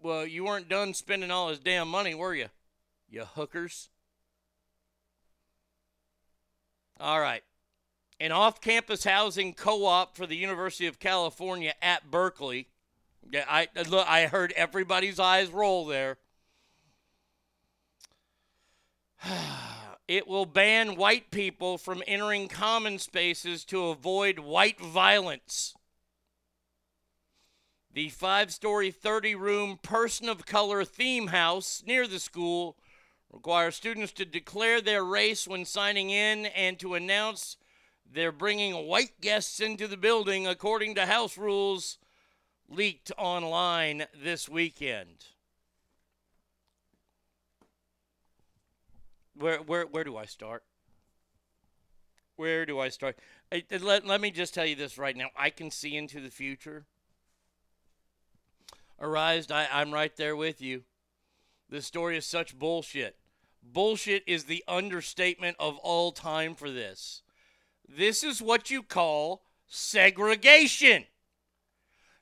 Well, 0.00 0.26
you 0.26 0.44
weren't 0.44 0.68
done 0.68 0.94
spending 0.94 1.30
all 1.30 1.48
his 1.48 1.60
damn 1.60 1.88
money, 1.88 2.14
were 2.14 2.34
you? 2.34 2.48
You 3.08 3.24
hookers. 3.24 3.88
All 6.98 7.20
right. 7.20 7.44
An 8.20 8.32
off 8.32 8.60
campus 8.60 9.04
housing 9.04 9.54
co 9.54 9.86
op 9.86 10.16
for 10.16 10.26
the 10.26 10.36
University 10.36 10.88
of 10.88 10.98
California 10.98 11.74
at 11.80 12.10
Berkeley. 12.10 12.68
Yeah, 13.30 13.44
I 13.48 13.68
look 13.88 14.08
I 14.08 14.26
heard 14.26 14.52
everybody's 14.56 15.20
eyes 15.20 15.50
roll 15.50 15.86
there. 15.86 16.18
It 20.08 20.26
will 20.26 20.46
ban 20.46 20.96
white 20.96 21.30
people 21.30 21.76
from 21.76 22.02
entering 22.06 22.48
common 22.48 22.98
spaces 22.98 23.62
to 23.66 23.88
avoid 23.88 24.38
white 24.38 24.80
violence. 24.80 25.74
The 27.92 28.08
five 28.08 28.50
story, 28.50 28.90
30 28.90 29.34
room, 29.34 29.78
person 29.82 30.30
of 30.30 30.46
color 30.46 30.82
theme 30.82 31.26
house 31.26 31.82
near 31.86 32.06
the 32.06 32.20
school 32.20 32.78
requires 33.30 33.76
students 33.76 34.12
to 34.12 34.24
declare 34.24 34.80
their 34.80 35.04
race 35.04 35.46
when 35.46 35.66
signing 35.66 36.08
in 36.08 36.46
and 36.46 36.78
to 36.78 36.94
announce 36.94 37.58
they're 38.10 38.32
bringing 38.32 38.86
white 38.86 39.20
guests 39.20 39.60
into 39.60 39.86
the 39.86 39.98
building 39.98 40.46
according 40.46 40.94
to 40.94 41.04
house 41.04 41.36
rules 41.36 41.98
leaked 42.66 43.12
online 43.18 44.06
this 44.14 44.48
weekend. 44.48 45.26
Where 49.38 49.58
where 49.58 49.86
where 49.86 50.04
do 50.04 50.16
I 50.16 50.24
start? 50.24 50.64
Where 52.36 52.66
do 52.66 52.78
I 52.78 52.88
start? 52.88 53.18
I, 53.50 53.64
uh, 53.72 53.78
let, 53.80 54.06
let 54.06 54.20
me 54.20 54.30
just 54.30 54.54
tell 54.54 54.64
you 54.66 54.76
this 54.76 54.96
right 54.96 55.16
now. 55.16 55.30
I 55.36 55.50
can 55.50 55.70
see 55.70 55.96
into 55.96 56.20
the 56.20 56.30
future. 56.30 56.86
Arised, 59.00 59.50
I, 59.50 59.66
I'm 59.72 59.92
right 59.92 60.16
there 60.16 60.36
with 60.36 60.60
you. 60.60 60.82
This 61.68 61.84
story 61.84 62.16
is 62.16 62.26
such 62.26 62.58
bullshit. 62.58 63.16
Bullshit 63.62 64.22
is 64.26 64.44
the 64.44 64.62
understatement 64.68 65.56
of 65.58 65.76
all 65.78 66.12
time 66.12 66.54
for 66.54 66.70
this. 66.70 67.22
This 67.88 68.22
is 68.22 68.40
what 68.40 68.70
you 68.70 68.82
call 68.82 69.42
segregation. 69.66 71.04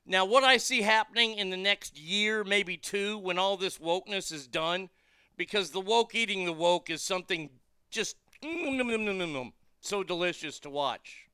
Now, 0.05 0.25
what 0.25 0.43
I 0.43 0.57
see 0.57 0.81
happening 0.81 1.37
in 1.37 1.49
the 1.49 1.57
next 1.57 1.99
year, 1.99 2.43
maybe 2.43 2.77
two, 2.77 3.17
when 3.17 3.37
all 3.37 3.57
this 3.57 3.77
wokeness 3.77 4.31
is 4.31 4.47
done, 4.47 4.89
because 5.37 5.69
the 5.69 5.79
woke 5.79 6.15
eating 6.15 6.45
the 6.45 6.53
woke 6.53 6.89
is 6.89 7.01
something 7.01 7.49
just 7.89 8.17
mm, 8.43 9.51
so 9.79 10.03
delicious 10.03 10.59
to 10.59 10.69
watch. 10.69 11.27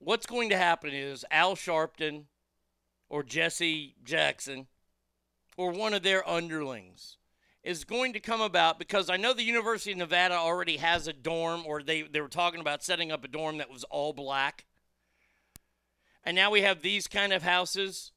What's 0.00 0.26
going 0.26 0.50
to 0.50 0.56
happen 0.56 0.90
is 0.92 1.24
Al 1.30 1.56
Sharpton 1.56 2.24
or 3.08 3.22
Jesse 3.22 3.94
Jackson 4.04 4.66
or 5.56 5.70
one 5.72 5.94
of 5.94 6.02
their 6.02 6.28
underlings 6.28 7.16
is 7.64 7.84
going 7.84 8.12
to 8.12 8.20
come 8.20 8.40
about 8.40 8.78
because 8.78 9.10
I 9.10 9.16
know 9.16 9.34
the 9.34 9.42
University 9.42 9.92
of 9.92 9.98
Nevada 9.98 10.34
already 10.34 10.76
has 10.76 11.08
a 11.08 11.12
dorm 11.12 11.64
or 11.66 11.82
they, 11.82 12.02
they 12.02 12.20
were 12.20 12.28
talking 12.28 12.60
about 12.60 12.84
setting 12.84 13.10
up 13.10 13.24
a 13.24 13.28
dorm 13.28 13.58
that 13.58 13.70
was 13.70 13.84
all 13.84 14.12
black. 14.12 14.64
And 16.24 16.36
now 16.36 16.50
we 16.50 16.62
have 16.62 16.82
these 16.82 17.08
kind 17.08 17.32
of 17.32 17.42
houses 17.42 18.12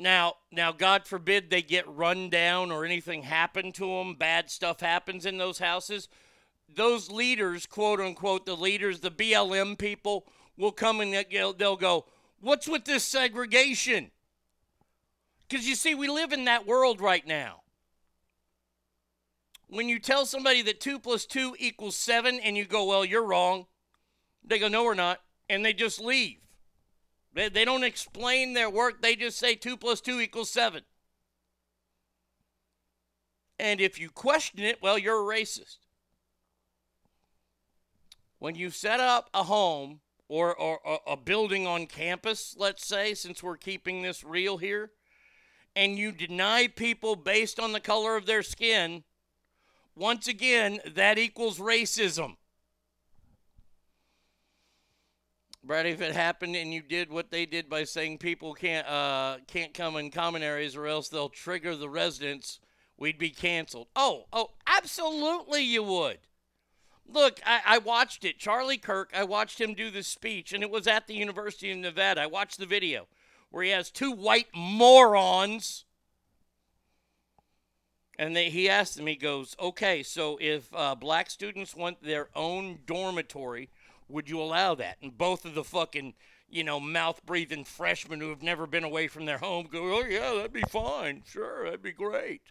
now, 0.00 0.36
now, 0.50 0.72
God 0.72 1.06
forbid 1.06 1.50
they 1.50 1.60
get 1.60 1.86
run 1.86 2.30
down 2.30 2.72
or 2.72 2.86
anything 2.86 3.22
happen 3.22 3.70
to 3.72 3.86
them. 3.86 4.14
Bad 4.14 4.50
stuff 4.50 4.80
happens 4.80 5.26
in 5.26 5.36
those 5.36 5.58
houses. 5.58 6.08
Those 6.74 7.10
leaders, 7.10 7.66
quote 7.66 8.00
unquote, 8.00 8.46
the 8.46 8.56
leaders, 8.56 9.00
the 9.00 9.10
BLM 9.10 9.76
people, 9.76 10.26
will 10.56 10.72
come 10.72 11.00
and 11.00 11.12
they'll 11.12 11.76
go, 11.76 12.06
"What's 12.40 12.66
with 12.66 12.86
this 12.86 13.04
segregation?" 13.04 14.10
Because 15.46 15.68
you 15.68 15.74
see, 15.74 15.94
we 15.94 16.08
live 16.08 16.32
in 16.32 16.46
that 16.46 16.66
world 16.66 17.00
right 17.00 17.26
now. 17.26 17.62
When 19.66 19.88
you 19.88 19.98
tell 19.98 20.24
somebody 20.24 20.62
that 20.62 20.80
two 20.80 20.98
plus 20.98 21.26
two 21.26 21.54
equals 21.58 21.96
seven, 21.96 22.40
and 22.40 22.56
you 22.56 22.64
go, 22.64 22.84
"Well, 22.84 23.04
you're 23.04 23.22
wrong," 23.22 23.66
they 24.42 24.58
go, 24.58 24.68
"No, 24.68 24.84
we're 24.84 24.94
not," 24.94 25.22
and 25.48 25.64
they 25.64 25.74
just 25.74 26.00
leave. 26.00 26.40
They, 27.32 27.48
they 27.48 27.64
don't 27.64 27.84
explain 27.84 28.54
their 28.54 28.70
work, 28.70 29.02
they 29.02 29.16
just 29.16 29.38
say 29.38 29.54
2 29.54 29.76
plus 29.76 30.00
2 30.00 30.20
equals 30.20 30.50
7. 30.50 30.82
And 33.58 33.80
if 33.80 34.00
you 34.00 34.10
question 34.10 34.60
it, 34.60 34.82
well, 34.82 34.98
you're 34.98 35.20
a 35.20 35.36
racist. 35.36 35.76
When 38.38 38.54
you 38.54 38.70
set 38.70 39.00
up 39.00 39.28
a 39.34 39.42
home 39.42 40.00
or, 40.28 40.56
or, 40.56 40.78
or 40.78 41.00
a 41.06 41.16
building 41.16 41.66
on 41.66 41.86
campus, 41.86 42.56
let's 42.58 42.86
say, 42.86 43.12
since 43.12 43.42
we're 43.42 43.58
keeping 43.58 44.00
this 44.00 44.24
real 44.24 44.56
here, 44.56 44.92
and 45.76 45.98
you 45.98 46.10
deny 46.10 46.68
people 46.68 47.16
based 47.16 47.60
on 47.60 47.72
the 47.72 47.80
color 47.80 48.16
of 48.16 48.24
their 48.24 48.42
skin, 48.42 49.04
once 49.94 50.26
again, 50.26 50.80
that 50.86 51.18
equals 51.18 51.58
racism. 51.58 52.36
Brad, 55.62 55.86
if 55.86 56.00
it 56.00 56.14
happened 56.14 56.56
and 56.56 56.72
you 56.72 56.80
did 56.82 57.10
what 57.10 57.30
they 57.30 57.44
did 57.44 57.68
by 57.68 57.84
saying 57.84 58.18
people 58.18 58.54
can't 58.54 58.86
uh, 58.86 59.38
can't 59.46 59.74
come 59.74 59.96
in 59.96 60.10
common 60.10 60.42
areas 60.42 60.74
or 60.74 60.86
else 60.86 61.08
they'll 61.08 61.28
trigger 61.28 61.76
the 61.76 61.88
residents, 61.88 62.60
we'd 62.96 63.18
be 63.18 63.30
canceled. 63.30 63.88
Oh, 63.94 64.24
oh, 64.32 64.52
absolutely 64.66 65.62
you 65.62 65.82
would. 65.82 66.18
Look, 67.06 67.40
I, 67.44 67.60
I 67.66 67.78
watched 67.78 68.24
it. 68.24 68.38
Charlie 68.38 68.78
Kirk, 68.78 69.12
I 69.14 69.24
watched 69.24 69.60
him 69.60 69.74
do 69.74 69.90
the 69.90 70.02
speech, 70.02 70.52
and 70.52 70.62
it 70.62 70.70
was 70.70 70.86
at 70.86 71.06
the 71.06 71.14
University 71.14 71.70
of 71.72 71.78
Nevada. 71.78 72.22
I 72.22 72.26
watched 72.26 72.58
the 72.58 72.66
video 72.66 73.06
where 73.50 73.64
he 73.64 73.70
has 73.70 73.90
two 73.90 74.12
white 74.12 74.46
morons. 74.54 75.84
And 78.18 78.36
they, 78.36 78.50
he 78.50 78.68
asked 78.68 78.96
them, 78.96 79.06
he 79.06 79.16
goes, 79.16 79.56
okay, 79.58 80.02
so 80.02 80.38
if 80.40 80.68
uh, 80.74 80.94
black 80.94 81.30
students 81.30 81.74
want 81.74 82.02
their 82.02 82.28
own 82.36 82.80
dormitory, 82.86 83.70
would 84.10 84.28
you 84.28 84.40
allow 84.40 84.74
that? 84.74 84.96
And 85.02 85.16
both 85.16 85.44
of 85.44 85.54
the 85.54 85.64
fucking, 85.64 86.14
you 86.48 86.64
know, 86.64 86.80
mouth 86.80 87.24
breathing 87.24 87.64
freshmen 87.64 88.20
who 88.20 88.30
have 88.30 88.42
never 88.42 88.66
been 88.66 88.84
away 88.84 89.08
from 89.08 89.24
their 89.24 89.38
home 89.38 89.68
go, 89.70 89.98
oh, 89.98 90.04
yeah, 90.04 90.34
that'd 90.34 90.52
be 90.52 90.62
fine. 90.68 91.22
Sure, 91.26 91.64
that'd 91.64 91.82
be 91.82 91.92
great. 91.92 92.42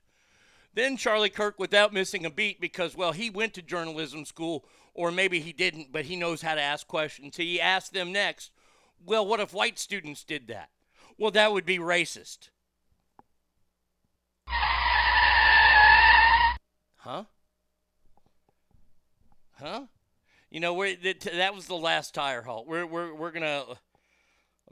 Then 0.74 0.98
Charlie 0.98 1.30
Kirk, 1.30 1.60
without 1.60 1.94
missing 1.94 2.26
a 2.26 2.30
beat, 2.30 2.62
because, 2.62 2.96
well, 2.96 3.12
he 3.12 3.30
went 3.30 3.54
to 3.56 3.62
journalism 3.62 4.24
school, 4.24 4.66
or 4.94 5.12
maybe 5.12 5.40
he 5.40 5.52
didn't, 5.52 5.92
but 5.92 6.06
he 6.06 6.16
knows 6.16 6.42
how 6.42 6.56
to 6.56 6.62
ask 6.62 6.88
questions. 6.88 7.38
He 7.38 7.60
asked 7.60 7.94
them 7.94 8.12
next, 8.12 8.52
well, 9.06 9.26
what 9.26 9.40
if 9.40 9.54
white 9.54 9.80
students 9.80 10.24
did 10.24 10.48
that? 10.48 10.70
Well, 11.18 11.32
that 11.32 11.52
would 11.52 11.66
be 11.66 11.80
racist. 11.80 12.50
Huh? 16.98 17.24
Huh? 19.60 19.84
You 20.50 20.60
know, 20.60 20.74
we're, 20.74 20.96
that 20.96 21.54
was 21.54 21.68
the 21.68 21.76
last 21.76 22.14
tire 22.14 22.42
halt. 22.42 22.68
We're, 22.68 22.86
we're, 22.86 23.14
we're 23.14 23.32
going 23.32 23.44
to. 23.44 23.78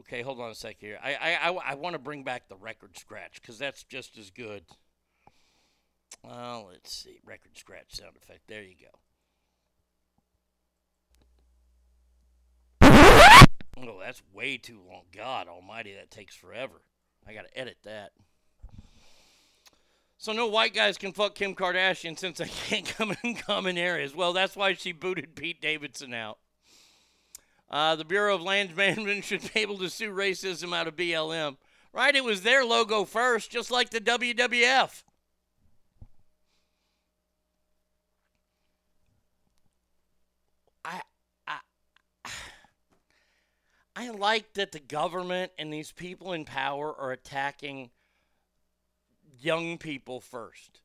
Okay, 0.02 0.22
hold 0.22 0.40
on 0.40 0.52
a 0.52 0.56
sec 0.56 0.78
here. 0.80 1.00
I, 1.04 1.16
I, 1.16 1.50
I, 1.50 1.54
I 1.72 1.76
want 1.76 1.94
to 1.94 2.00
bring 2.00 2.24
back 2.24 2.50
the 2.50 2.56
record 2.56 2.98
scratch 2.98 3.42
because 3.42 3.58
that's 3.58 3.84
just 3.84 4.18
as 4.18 4.30
good. 4.30 4.64
Well, 6.24 6.70
let's 6.72 6.94
see. 6.94 7.20
Record 7.26 7.58
scratch 7.58 7.96
sound 7.96 8.16
effect. 8.16 8.42
There 8.48 8.64
you 8.64 8.76
go. 8.80 8.90
Oh, 13.80 14.00
that's 14.00 14.22
way 14.34 14.58
too 14.58 14.82
long. 14.88 15.04
God 15.16 15.48
almighty, 15.48 15.94
that 15.94 16.10
takes 16.10 16.36
forever. 16.36 16.82
I 17.28 17.34
got 17.34 17.46
to 17.48 17.58
edit 17.58 17.78
that. 17.84 18.12
So 20.20 20.34
no 20.34 20.48
white 20.48 20.74
guys 20.74 20.98
can 20.98 21.14
fuck 21.14 21.36
Kim 21.36 21.54
Kardashian 21.54 22.18
since 22.18 22.40
they 22.40 22.48
can't 22.68 22.86
come 22.86 23.16
in 23.24 23.36
common 23.36 23.78
areas. 23.78 24.16
Well, 24.16 24.34
that's 24.34 24.56
why 24.56 24.74
she 24.74 24.92
booted 24.92 25.36
Pete 25.36 25.62
Davidson 25.62 26.14
out. 26.14 26.40
Uh, 27.70 27.96
the 27.96 28.06
Bureau 28.06 28.34
of 28.36 28.42
Land 28.42 28.76
Management 28.76 29.24
should 29.26 29.54
be 29.54 29.60
able 29.60 29.78
to 29.78 29.90
sue 29.90 30.12
racism 30.12 30.76
out 30.76 30.88
of 30.88 30.96
BLM. 30.96 31.58
Right? 31.94 32.16
It 32.16 32.24
was 32.24 32.42
their 32.42 32.66
logo 32.66 33.06
first, 33.06 33.52
just 33.52 33.72
like 33.72 33.90
the 33.92 34.02
WWF. 34.02 35.04
I, 40.84 41.02
I, 41.48 41.60
I 43.96 44.10
like 44.10 44.54
that 44.54 44.72
the 44.72 44.80
government 44.80 45.52
and 45.60 45.72
these 45.72 45.92
people 45.92 46.34
in 46.34 46.46
power 46.46 46.96
are 46.96 47.12
attacking 47.12 47.92
young 49.40 49.78
people 49.78 50.20
first. 50.20 50.82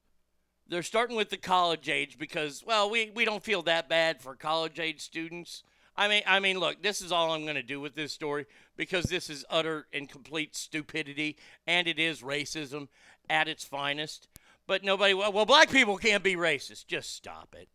They're 0.69 0.83
starting 0.83 1.17
with 1.17 1.31
the 1.31 1.37
college 1.37 1.89
age 1.89 2.19
because, 2.19 2.65
well, 2.67 2.89
we, 2.89 3.11
we 3.15 3.25
don't 3.25 3.43
feel 3.43 3.63
that 3.63 3.89
bad 3.89 4.23
for 4.23 4.35
college 4.35 4.81
age 4.81 5.01
students. 5.01 5.65
I 5.97 6.09
mean, 6.09 6.23
I 6.27 6.41
mean, 6.41 6.59
look, 6.59 6.83
this 6.83 7.03
is 7.03 7.13
all 7.13 7.33
I'm 7.33 7.43
going 7.43 7.57
to 7.57 7.63
do 7.63 7.81
with 7.81 7.95
this 7.95 8.13
story 8.13 8.47
because 8.77 9.05
this 9.05 9.29
is 9.29 9.45
utter 9.51 9.87
and 9.93 10.09
complete 10.09 10.57
stupidity, 10.57 11.37
and 11.67 11.87
it 11.87 11.99
is 11.99 12.23
racism 12.23 12.89
at 13.29 13.49
its 13.49 13.65
finest. 13.65 14.29
But 14.67 14.85
nobody, 14.85 15.13
well, 15.13 15.33
well 15.33 15.45
black 15.45 15.71
people 15.71 15.99
can't 15.99 16.25
be 16.25 16.37
racist. 16.37 16.87
Just 16.87 17.15
stop 17.15 17.55
it. 17.59 17.69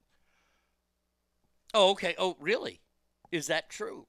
Oh, 1.73 1.91
okay. 1.91 2.15
Oh, 2.17 2.35
really? 2.39 2.79
Is 3.31 3.47
that 3.47 3.69
true? 3.69 4.07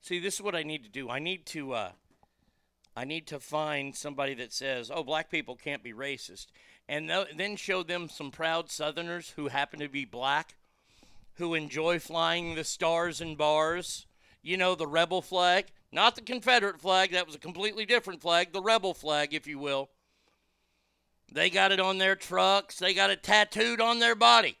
See, 0.00 0.18
this 0.18 0.34
is 0.34 0.42
what 0.42 0.54
I 0.54 0.62
need 0.62 0.84
to 0.84 0.90
do. 0.90 1.08
I 1.08 1.18
need 1.18 1.46
to 1.46 1.72
uh 1.72 1.92
I 2.98 3.04
need 3.04 3.28
to 3.28 3.38
find 3.38 3.94
somebody 3.94 4.34
that 4.34 4.52
says, 4.52 4.90
"Oh, 4.92 5.04
black 5.04 5.30
people 5.30 5.54
can't 5.54 5.84
be 5.84 5.92
racist." 5.92 6.48
And 6.88 7.08
th- 7.08 7.28
then 7.36 7.54
show 7.54 7.84
them 7.84 8.08
some 8.08 8.32
proud 8.32 8.72
southerners 8.72 9.30
who 9.36 9.46
happen 9.46 9.78
to 9.78 9.88
be 9.88 10.04
black 10.04 10.56
who 11.34 11.54
enjoy 11.54 12.00
flying 12.00 12.56
the 12.56 12.64
stars 12.64 13.20
and 13.20 13.38
bars. 13.38 14.06
You 14.42 14.56
know, 14.56 14.74
the 14.74 14.88
rebel 14.88 15.22
flag, 15.22 15.66
not 15.92 16.16
the 16.16 16.22
Confederate 16.22 16.80
flag, 16.80 17.12
that 17.12 17.24
was 17.24 17.36
a 17.36 17.38
completely 17.38 17.86
different 17.86 18.20
flag, 18.20 18.52
the 18.52 18.60
rebel 18.60 18.94
flag, 18.94 19.32
if 19.32 19.46
you 19.46 19.60
will. 19.60 19.90
They 21.30 21.50
got 21.50 21.70
it 21.70 21.78
on 21.78 21.98
their 21.98 22.16
trucks, 22.16 22.80
they 22.80 22.94
got 22.94 23.10
it 23.10 23.22
tattooed 23.22 23.80
on 23.80 24.00
their 24.00 24.16
body. 24.16 24.58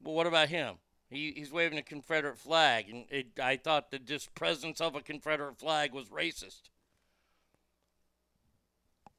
But 0.00 0.10
what 0.10 0.26
about 0.26 0.48
him? 0.48 0.78
He, 1.10 1.32
he's 1.34 1.50
waving 1.50 1.78
a 1.78 1.82
Confederate 1.82 2.38
flag, 2.38 2.90
and 2.90 3.06
it, 3.08 3.28
I 3.42 3.56
thought 3.56 3.90
the 3.90 3.98
just 3.98 4.34
presence 4.34 4.80
of 4.80 4.94
a 4.94 5.00
Confederate 5.00 5.58
flag 5.58 5.94
was 5.94 6.08
racist. 6.08 6.68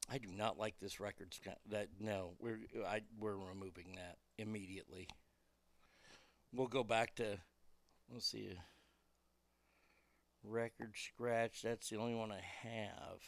I 0.08 0.18
do 0.18 0.28
not 0.28 0.58
like 0.58 0.78
this 0.80 1.00
record. 1.00 1.34
That 1.68 1.88
no, 2.00 2.32
we're 2.40 2.60
I, 2.86 3.02
we're 3.18 3.36
removing 3.36 3.96
that 3.96 4.18
immediately. 4.38 5.08
We'll 6.52 6.66
go 6.66 6.82
back 6.82 7.14
to 7.16 7.38
let's 8.12 8.26
see, 8.26 8.48
uh, 8.50 8.60
record 10.42 10.94
scratch. 10.96 11.62
That's 11.62 11.88
the 11.90 11.96
only 11.96 12.14
one 12.14 12.32
I 12.32 12.42
have. 12.68 13.20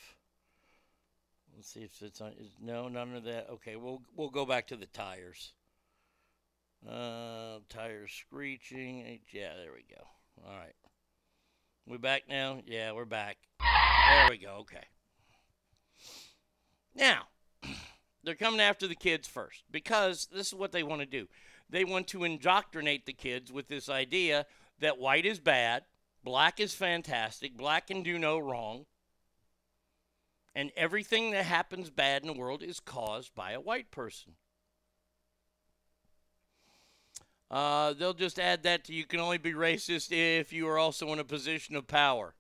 Let's 1.55 1.73
see 1.73 1.83
if 1.83 2.03
it's 2.03 2.21
on. 2.21 2.33
Is, 2.33 2.51
no, 2.61 2.89
none 2.89 3.15
of 3.15 3.25
that. 3.25 3.49
Okay, 3.51 3.77
we'll 3.77 4.03
we'll 4.17 4.31
go 4.31 4.45
back 4.45 4.67
to 4.69 4.77
the 4.77 4.87
tires. 4.87 5.53
Uh, 6.89 7.59
tires 7.69 8.13
screeching. 8.13 9.21
Yeah, 9.33 9.55
there 9.57 9.73
we 9.73 9.85
go. 9.95 10.03
All 10.45 10.57
right. 10.57 10.75
We 11.87 11.99
back 11.99 12.25
now? 12.29 12.61
Yeah, 12.67 12.93
we're 12.93 13.05
back. 13.05 13.39
There 13.61 14.31
we 14.31 14.39
go. 14.39 14.59
Okay. 14.61 14.85
Now, 16.95 17.23
they're 18.25 18.35
coming 18.35 18.61
after 18.61 18.87
the 18.87 18.95
kids 18.95 19.29
first 19.29 19.65
because 19.71 20.29
this 20.33 20.49
is 20.49 20.55
what 20.55 20.73
they 20.73 20.83
want 20.83 21.01
to 21.01 21.07
do. 21.07 21.29
They 21.71 21.85
want 21.85 22.09
to 22.09 22.25
indoctrinate 22.25 23.07
the 23.07 23.13
kids 23.13 23.53
with 23.53 23.69
this 23.69 23.89
idea 23.89 24.47
that 24.81 24.99
white 24.99 25.25
is 25.25 25.39
bad, 25.39 25.85
black 26.23 26.61
is 26.61 26.75
fantastic, 26.75 27.57
black 27.57 27.87
can 27.87 28.03
do 28.03 28.19
no 28.19 28.39
wrong, 28.39 28.87
and 30.55 30.71
everything 30.77 31.31
that 31.31 31.45
happens 31.45 31.91
bad 31.91 32.23
in 32.23 32.29
the 32.29 32.39
world 32.39 32.63
is 32.63 32.81
caused 32.81 33.35
by 33.35 33.53
a 33.53 33.61
white 33.61 33.91
person. 33.91 34.35
Uh, 37.53 37.93
they'll 37.93 38.15
just 38.15 38.39
add 38.39 38.63
that 38.63 38.85
to 38.85 38.95
you 38.95 39.05
can 39.05 39.21
only 39.21 39.37
be 39.37 39.53
racist 39.53 40.11
if 40.11 40.55
you 40.55 40.67
are 40.67 40.79
also 40.79 41.13
in 41.13 41.19
a 41.19 41.25
position 41.25 41.77
of 41.77 41.87
power. 41.87 42.35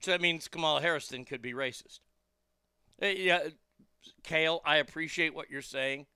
So 0.00 0.10
that 0.10 0.20
means 0.20 0.48
Kamala 0.48 0.80
Harris 0.80 1.12
could 1.28 1.40
be 1.40 1.52
racist. 1.52 2.00
Uh, 3.00 3.06
yeah, 3.06 3.38
Kale, 4.24 4.60
I 4.64 4.78
appreciate 4.78 5.36
what 5.36 5.50
you're 5.50 5.62
saying, 5.62 6.06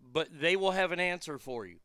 but 0.00 0.28
they 0.30 0.54
will 0.54 0.70
have 0.70 0.92
an 0.92 1.00
answer 1.00 1.36
for 1.36 1.66
you. 1.66 1.78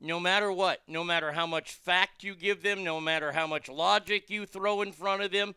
No 0.00 0.18
matter 0.18 0.50
what, 0.50 0.82
no 0.88 1.04
matter 1.04 1.32
how 1.32 1.46
much 1.46 1.72
fact 1.72 2.24
you 2.24 2.34
give 2.34 2.64
them, 2.64 2.82
no 2.82 3.00
matter 3.00 3.30
how 3.30 3.46
much 3.46 3.68
logic 3.68 4.28
you 4.28 4.44
throw 4.44 4.82
in 4.82 4.90
front 4.92 5.22
of 5.22 5.30
them, 5.30 5.54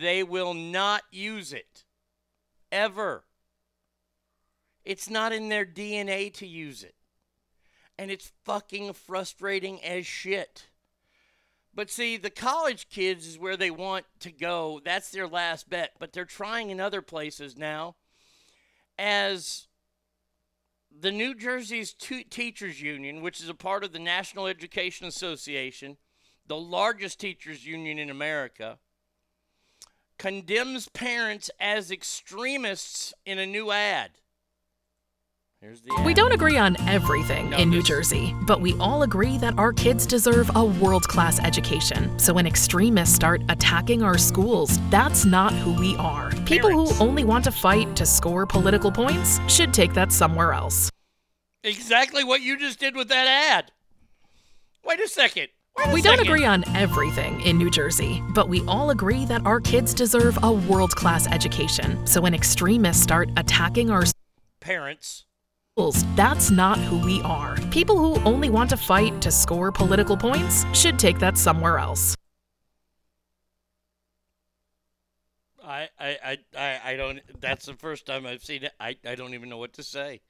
they 0.00 0.22
will 0.22 0.54
not 0.54 1.02
use 1.10 1.52
it. 1.52 1.84
Ever. 2.70 3.24
It's 4.84 5.10
not 5.10 5.32
in 5.32 5.48
their 5.48 5.66
DNA 5.66 6.32
to 6.34 6.46
use 6.46 6.84
it. 6.84 6.94
And 7.98 8.10
it's 8.10 8.32
fucking 8.44 8.92
frustrating 8.94 9.82
as 9.84 10.06
shit. 10.06 10.68
But 11.74 11.90
see, 11.90 12.16
the 12.16 12.30
college 12.30 12.88
kids 12.88 13.26
is 13.26 13.38
where 13.38 13.56
they 13.56 13.70
want 13.70 14.04
to 14.20 14.30
go. 14.30 14.80
That's 14.84 15.10
their 15.10 15.28
last 15.28 15.70
bet. 15.70 15.92
But 15.98 16.12
they're 16.12 16.24
trying 16.24 16.70
in 16.70 16.80
other 16.80 17.02
places 17.02 17.56
now. 17.56 17.96
As 18.98 19.68
the 20.90 21.12
New 21.12 21.34
Jersey's 21.34 21.94
Teachers 21.94 22.82
Union, 22.82 23.22
which 23.22 23.40
is 23.40 23.48
a 23.48 23.54
part 23.54 23.84
of 23.84 23.92
the 23.92 23.98
National 23.98 24.46
Education 24.46 25.06
Association, 25.06 25.96
the 26.46 26.56
largest 26.56 27.20
teachers 27.20 27.64
union 27.64 27.98
in 27.98 28.10
America, 28.10 28.78
condemns 30.18 30.88
parents 30.88 31.50
as 31.58 31.90
extremists 31.90 33.14
in 33.24 33.38
a 33.38 33.46
new 33.46 33.70
ad. 33.70 34.10
We 36.04 36.12
don't 36.12 36.32
agree 36.32 36.56
on 36.56 36.76
everything 36.88 37.52
in 37.52 37.70
New 37.70 37.82
Jersey, 37.82 38.34
but 38.46 38.60
we 38.60 38.74
all 38.80 39.04
agree 39.04 39.38
that 39.38 39.56
our 39.58 39.72
kids 39.72 40.06
deserve 40.06 40.50
a 40.56 40.64
world 40.64 41.06
class 41.06 41.38
education. 41.38 42.18
So 42.18 42.34
when 42.34 42.46
extremists 42.46 43.14
start 43.14 43.42
attacking 43.48 44.02
our 44.02 44.18
schools, 44.18 44.78
that's 44.90 45.24
not 45.24 45.52
who 45.52 45.72
we 45.78 45.94
are. 45.96 46.32
People 46.46 46.70
who 46.70 47.04
only 47.04 47.22
want 47.22 47.44
to 47.44 47.52
fight 47.52 47.94
to 47.96 48.04
score 48.04 48.44
political 48.44 48.90
points 48.90 49.38
should 49.46 49.72
take 49.72 49.94
that 49.94 50.10
somewhere 50.10 50.52
else. 50.52 50.90
Exactly 51.62 52.24
what 52.24 52.40
you 52.40 52.58
just 52.58 52.80
did 52.80 52.96
with 52.96 53.08
that 53.08 53.28
ad. 53.28 53.70
Wait 54.84 54.98
a 54.98 55.06
second. 55.06 55.48
Wait 55.78 55.88
a 55.88 55.92
we 55.92 56.02
don't 56.02 56.20
agree 56.20 56.44
on 56.44 56.64
everything 56.76 57.40
in 57.42 57.56
New 57.56 57.70
Jersey, 57.70 58.20
but 58.34 58.48
we 58.48 58.62
all 58.66 58.90
agree 58.90 59.24
that 59.26 59.46
our 59.46 59.60
kids 59.60 59.94
deserve 59.94 60.36
a 60.42 60.52
world 60.52 60.96
class 60.96 61.28
education. 61.28 62.04
So 62.04 62.20
when 62.20 62.34
extremists 62.34 63.02
start 63.02 63.30
attacking 63.36 63.90
our 63.90 64.02
parents, 64.60 65.24
that's 66.16 66.50
not 66.50 66.78
who 66.78 66.98
we 66.98 67.22
are. 67.22 67.56
People 67.70 67.96
who 67.96 68.20
only 68.28 68.50
want 68.50 68.68
to 68.70 68.76
fight 68.76 69.22
to 69.22 69.30
score 69.30 69.72
political 69.72 70.16
points 70.16 70.66
should 70.74 70.98
take 70.98 71.18
that 71.18 71.38
somewhere 71.38 71.78
else. 71.78 72.14
I, 75.64 75.88
I, 75.98 76.38
I, 76.58 76.80
I, 76.84 76.96
don't. 76.96 77.20
That's 77.40 77.66
the 77.66 77.74
first 77.74 78.04
time 78.04 78.26
I've 78.26 78.44
seen 78.44 78.64
it. 78.64 78.72
I, 78.78 78.96
I 79.06 79.14
don't 79.14 79.32
even 79.32 79.48
know 79.48 79.56
what 79.56 79.72
to 79.74 79.82
say. 79.82 80.20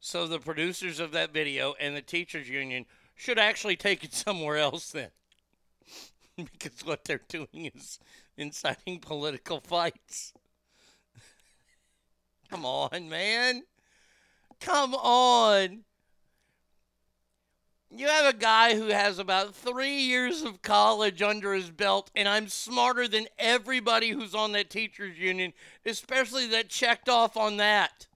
So 0.00 0.26
the 0.26 0.38
producers 0.38 1.00
of 1.00 1.12
that 1.12 1.32
video 1.32 1.74
and 1.80 1.96
the 1.96 2.02
teachers 2.02 2.48
union 2.48 2.84
should 3.14 3.38
actually 3.38 3.76
take 3.76 4.04
it 4.04 4.12
somewhere 4.12 4.58
else 4.58 4.90
then, 4.90 5.10
because 6.36 6.84
what 6.84 7.04
they're 7.04 7.22
doing 7.28 7.70
is 7.74 7.98
inciting 8.36 8.98
political 8.98 9.60
fights. 9.60 10.34
Come 12.50 12.66
on, 12.66 13.08
man. 13.08 13.62
Come 14.64 14.94
on. 14.94 15.80
You 17.90 18.08
have 18.08 18.34
a 18.34 18.38
guy 18.38 18.74
who 18.74 18.88
has 18.88 19.18
about 19.18 19.54
three 19.54 19.98
years 19.98 20.40
of 20.40 20.62
college 20.62 21.20
under 21.20 21.52
his 21.52 21.70
belt, 21.70 22.10
and 22.16 22.26
I'm 22.26 22.48
smarter 22.48 23.06
than 23.06 23.26
everybody 23.38 24.08
who's 24.08 24.34
on 24.34 24.52
that 24.52 24.70
teachers 24.70 25.18
union, 25.18 25.52
especially 25.84 26.46
that 26.46 26.70
checked 26.70 27.10
off 27.10 27.36
on 27.36 27.58
that. 27.58 28.06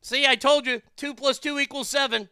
See, 0.00 0.26
I 0.26 0.34
told 0.34 0.66
you, 0.66 0.80
two 0.96 1.12
plus 1.12 1.38
two 1.38 1.58
equals 1.58 1.90
seven. 1.90 2.30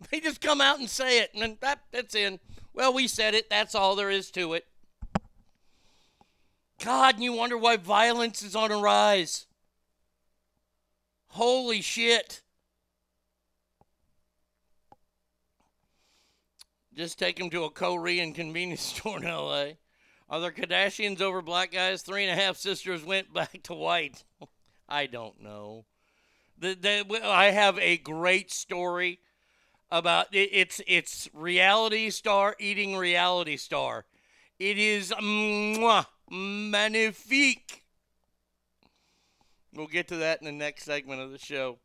they 0.10 0.18
just 0.18 0.40
come 0.40 0.60
out 0.60 0.80
and 0.80 0.90
say 0.90 1.20
it, 1.20 1.30
and 1.34 1.56
that 1.60 1.82
that's 1.92 2.16
in. 2.16 2.40
Well, 2.74 2.92
we 2.92 3.06
said 3.06 3.34
it. 3.34 3.48
That's 3.48 3.76
all 3.76 3.94
there 3.94 4.10
is 4.10 4.32
to 4.32 4.54
it. 4.54 4.66
God, 6.84 7.14
and 7.14 7.24
you 7.24 7.32
wonder 7.32 7.58
why 7.58 7.76
violence 7.76 8.42
is 8.42 8.56
on 8.56 8.72
a 8.72 8.78
rise. 8.78 9.46
Holy 11.28 11.80
shit. 11.80 12.42
Just 16.94 17.18
take 17.18 17.38
him 17.38 17.50
to 17.50 17.64
a 17.64 17.70
Korean 17.70 18.32
convenience 18.34 18.82
store 18.82 19.18
in 19.18 19.24
LA. 19.24 19.66
Are 20.28 20.40
there 20.40 20.52
Kardashians 20.52 21.20
over 21.20 21.42
black 21.42 21.72
guys? 21.72 22.02
Three 22.02 22.24
and 22.24 22.38
a 22.38 22.42
half 22.42 22.56
sisters 22.56 23.04
went 23.04 23.32
back 23.34 23.62
to 23.64 23.74
white. 23.74 24.24
I 24.88 25.06
don't 25.06 25.40
know. 25.42 25.84
The, 26.58 26.74
the, 26.74 27.20
I 27.24 27.50
have 27.50 27.78
a 27.78 27.96
great 27.96 28.50
story 28.50 29.20
about 29.90 30.26
it, 30.32 30.50
it's 30.52 30.80
it's 30.86 31.28
reality 31.32 32.10
star 32.10 32.54
eating 32.58 32.96
reality 32.96 33.56
star. 33.56 34.04
It 34.58 34.78
is 34.78 35.10
mwah, 35.10 36.06
magnifique. 36.30 37.84
We'll 39.74 39.86
get 39.86 40.08
to 40.08 40.16
that 40.16 40.40
in 40.40 40.46
the 40.46 40.52
next 40.52 40.84
segment 40.84 41.20
of 41.20 41.30
the 41.30 41.38
show. 41.38 41.78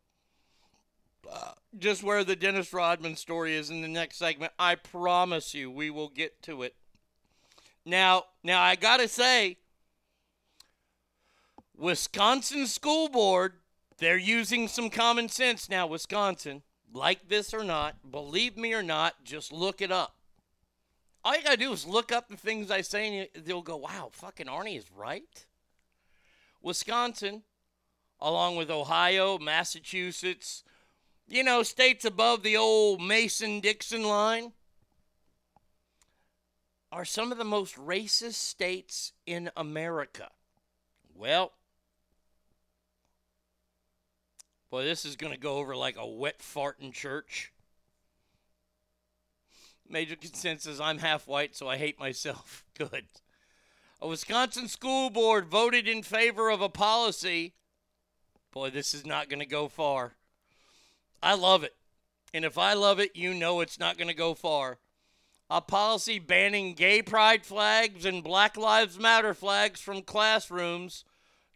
Uh, 1.32 1.52
just 1.78 2.04
where 2.04 2.24
the 2.24 2.36
Dennis 2.36 2.72
Rodman 2.72 3.16
story 3.16 3.56
is 3.56 3.70
in 3.70 3.82
the 3.82 3.88
next 3.88 4.18
segment, 4.18 4.54
I 4.60 4.76
promise 4.76 5.54
you 5.54 5.72
we 5.72 5.90
will 5.90 6.10
get 6.10 6.42
to 6.44 6.62
it. 6.62 6.76
Now, 7.86 8.26
now 8.44 8.62
I 8.62 8.76
got 8.76 8.98
to 8.98 9.08
say 9.08 9.58
Wisconsin 11.78 12.68
School 12.68 13.10
Board, 13.10 13.54
they're 13.98 14.18
using 14.18 14.68
some 14.68 14.90
common 14.90 15.30
sense 15.30 15.70
now, 15.70 15.88
Wisconsin. 15.88 16.62
Like 16.94 17.28
this 17.28 17.54
or 17.54 17.64
not, 17.64 18.12
believe 18.12 18.56
me 18.56 18.74
or 18.74 18.84
not, 18.84 19.24
just 19.24 19.52
look 19.52 19.82
it 19.82 19.92
up. 19.92 20.15
All 21.26 21.36
you 21.36 21.44
got 21.44 21.52
to 21.52 21.58
do 21.58 21.74
is 21.74 21.86
look 21.86 22.14
up 22.14 22.30
the 22.30 22.38
things 22.38 22.72
I 22.72 22.82
say 22.82 23.28
and 23.36 23.46
they'll 23.46 23.62
go, 23.62 23.76
wow, 23.76 24.10
fucking 24.14 24.46
Arnie 24.46 24.78
is 24.78 24.86
right. 24.96 25.46
Wisconsin 26.62 27.44
along 28.20 28.56
with 28.56 28.70
Ohio, 28.70 29.38
Massachusetts, 29.38 30.64
you 31.28 31.44
know, 31.44 31.64
states 31.64 32.06
above 32.06 32.44
the 32.44 32.58
old 32.58 33.02
Mason 33.02 33.60
Dixon 33.60 34.04
line, 34.04 34.54
are 36.92 37.06
some 37.06 37.32
of 37.32 37.38
the 37.38 37.44
most 37.44 37.76
racist 37.76 38.36
states 38.36 39.12
in 39.26 39.50
America. 39.58 40.30
Well, 41.14 41.52
boy, 44.70 44.84
this 44.84 45.04
is 45.04 45.16
to 45.34 45.38
go 45.38 45.58
over 45.58 45.76
like 45.76 45.98
a 45.98 46.08
wet 46.08 46.42
fart 46.42 46.78
in 46.80 46.92
church. 46.92 47.52
Major 49.90 50.16
consensus 50.16 50.80
I'm 50.80 50.98
half 50.98 51.28
white, 51.28 51.56
so 51.56 51.68
I 51.68 51.78
hate 51.78 52.00
myself. 52.00 52.64
Good. 52.78 53.06
A 54.02 54.08
Wisconsin 54.08 54.68
school 54.68 55.10
board 55.10 55.48
voted 55.48 55.88
in 55.88 56.04
favor 56.04 56.50
of 56.50 56.62
a 56.62 56.70
policy. 56.70 57.54
Boy, 58.52 58.70
this 58.70 58.94
is 58.94 59.06
not 59.06 59.30
going 59.30 59.40
to 59.40 59.46
go 59.46 59.68
far. 59.68 60.14
I 61.22 61.36
love 61.36 61.64
it. 61.64 61.76
And 62.34 62.44
if 62.44 62.58
I 62.58 62.74
love 62.74 63.00
it, 63.00 63.16
you 63.16 63.34
know 63.34 63.62
it's 63.62 63.80
not 63.80 63.98
going 63.98 64.08
to 64.08 64.14
go 64.14 64.34
far. 64.34 64.80
A 65.50 65.62
policy 65.62 66.20
banning 66.20 66.74
gay 66.74 67.02
pride 67.02 67.46
flags 67.46 68.06
and 68.06 68.24
Black 68.24 68.58
Lives 68.58 69.00
Matter 69.00 69.34
flags 69.34 69.80
from 69.80 70.02
classrooms 70.02 71.06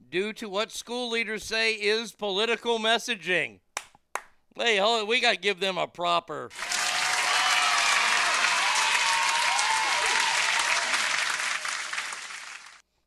due 0.10 0.32
to 0.34 0.48
what 0.48 0.72
school 0.72 1.10
leaders 1.10 1.44
say 1.44 1.74
is 1.74 2.12
political 2.12 2.80
messaging. 2.80 3.60
Hey, 4.56 5.04
we 5.06 5.20
got 5.20 5.36
to 5.36 5.40
give 5.40 5.60
them 5.60 5.78
a 5.78 5.88
proper. 5.88 6.50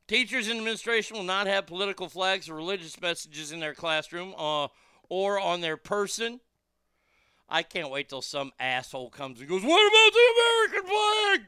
Teachers 0.09 0.49
and 0.49 0.59
administration 0.59 1.17
will 1.17 1.25
not 1.25 1.47
have 1.47 1.67
political 1.67 2.09
flags 2.09 2.49
or 2.49 2.55
religious 2.55 3.01
messages 3.01 3.53
in 3.53 3.61
their 3.61 3.75
classroom 3.75 4.35
uh, 4.37 4.69
or 5.09 5.39
on 5.39 5.61
their 5.61 5.77
person. 5.77 6.41
I 7.49 7.63
can't 7.63 7.91
wait 7.91 8.09
till 8.09 8.23
some 8.23 8.53
asshole 8.59 9.11
comes 9.11 9.41
and 9.41 9.49
goes, 9.49 9.63
What 9.63 9.87
about 9.87 10.13
the 10.13 10.73
American 10.73 10.91
flag? 10.91 11.47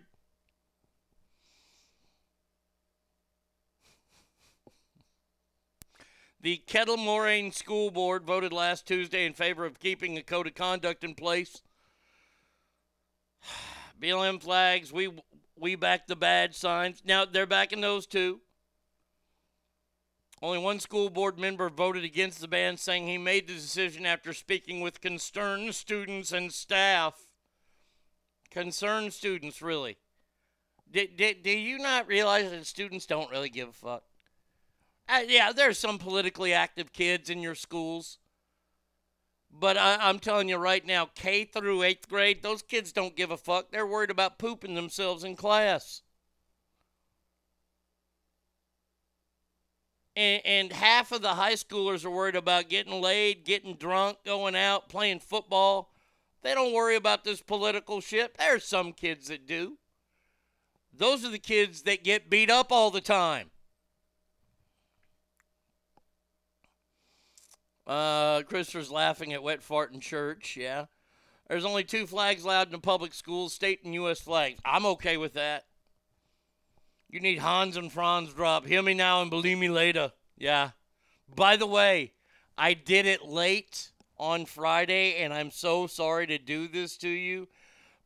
The 6.45 6.59
Kettle 6.59 6.99
Moraine 6.99 7.53
School 7.53 7.91
Board 7.91 8.25
voted 8.25 8.53
last 8.53 8.87
Tuesday 8.87 9.25
in 9.25 9.33
favor 9.33 9.65
of 9.65 9.81
keeping 9.81 10.19
a 10.19 10.23
code 10.23 10.47
of 10.47 10.55
conduct 10.55 11.03
in 11.03 11.15
place. 11.15 11.63
BLM 14.01 14.43
flags, 14.43 14.93
we 14.93 15.11
we 15.57 15.75
back 15.75 16.07
the 16.07 16.17
bad 16.17 16.55
signs. 16.55 17.03
Now 17.05 17.25
they're 17.25 17.47
backing 17.47 17.81
those 17.81 18.07
too. 18.07 18.41
Only 20.43 20.59
one 20.59 20.81
school 20.81 21.09
board 21.09 21.39
member 21.39 21.71
voted 21.71 22.05
against 22.05 22.41
the 22.41 22.49
ban, 22.49 22.77
saying 22.77 23.07
he 23.07 23.17
made 23.17 23.47
the 23.47 23.55
decision 23.55 24.05
after 24.05 24.33
speaking 24.35 24.81
with 24.81 25.01
concerned 25.01 25.75
students 25.75 26.33
and 26.33 26.53
staff. 26.53 27.15
Concerned 28.51 29.15
students, 29.15 29.63
really. 29.63 29.97
Did, 30.91 31.17
did, 31.17 31.43
do 31.43 31.51
you 31.51 31.79
not 31.79 32.07
realize 32.07 32.51
that 32.51 32.67
students 32.67 33.07
don't 33.07 33.31
really 33.31 33.49
give 33.49 33.69
a 33.71 33.73
fuck? 33.73 34.05
Uh, 35.09 35.23
yeah, 35.27 35.51
there's 35.51 35.79
some 35.79 35.99
politically 35.99 36.53
active 36.53 36.93
kids 36.93 37.31
in 37.31 37.41
your 37.41 37.55
schools. 37.55 38.19
But 39.57 39.77
I, 39.77 39.97
I'm 40.01 40.19
telling 40.19 40.49
you 40.49 40.57
right 40.57 40.85
now, 40.85 41.09
K 41.15 41.45
through 41.45 41.85
eighth 41.85 42.09
grade, 42.09 42.43
those 42.43 42.61
kids 42.61 42.93
don't 42.93 43.15
give 43.17 43.31
a 43.31 43.37
fuck. 43.37 43.71
They're 43.71 43.87
worried 43.87 44.11
about 44.11 44.39
pooping 44.39 44.75
themselves 44.75 45.23
in 45.23 45.37
class. 45.37 46.03
And, 50.17 50.43
and 50.45 50.73
half 50.73 51.13
of 51.13 51.23
the 51.23 51.35
high 51.35 51.55
schoolers 51.55 52.05
are 52.05 52.11
worried 52.11 52.37
about 52.37 52.69
getting 52.69 53.01
laid, 53.01 53.45
getting 53.45 53.75
drunk, 53.75 54.19
going 54.25 54.57
out, 54.57 54.89
playing 54.89 55.21
football. 55.21 55.93
They 56.43 56.53
don't 56.53 56.75
worry 56.75 56.97
about 56.97 57.25
this 57.25 57.41
political 57.41 58.01
shit. 58.01 58.37
There's 58.37 58.65
some 58.65 58.93
kids 58.93 59.29
that 59.29 59.47
do. 59.47 59.79
Those 60.93 61.25
are 61.25 61.31
the 61.31 61.39
kids 61.39 61.83
that 61.83 62.05
get 62.05 62.29
beat 62.29 62.51
up 62.51 62.71
all 62.71 62.91
the 62.91 63.01
time. 63.01 63.51
Uh, 67.87 68.43
Christopher's 68.43 68.91
laughing 68.91 69.33
at 69.33 69.43
wet 69.43 69.63
fart 69.63 69.93
in 69.93 70.01
church. 70.01 70.57
Yeah. 70.57 70.87
There's 71.49 71.65
only 71.65 71.85
two 71.85 72.07
flags 72.07 72.45
allowed 72.45 72.69
in 72.69 72.73
the 72.73 72.79
public 72.79 73.13
schools, 73.13 73.53
state 73.53 73.85
and 73.85 73.93
U.S. 73.95 74.21
flags. 74.21 74.61
I'm 74.65 74.87
okay 74.87 75.17
with 75.17 75.35
that. 75.35 75.67
You 77.11 77.21
need 77.21 77.39
Hans 77.39 77.77
and 77.77 77.93
Franz 77.93 78.33
drop. 78.33 78.67
Hear 78.67 78.83
me 78.83 78.95
now 78.95 79.21
and 79.21 79.31
believe 79.31 79.59
me 79.59 79.69
later. 79.69 80.13
Yeah. 80.37 80.71
By 81.35 81.57
the 81.57 81.67
way, 81.67 82.13
I 82.57 82.75
did 82.75 83.07
it 83.07 83.25
late 83.25 83.91
on 84.19 84.47
Friday, 84.47 85.17
and 85.17 85.33
I'm 85.33 85.51
so 85.51 85.87
sorry 85.87 86.27
to 86.27 86.39
do 86.39 86.67
this 86.67 86.97
to 86.99 87.09
you. 87.09 87.49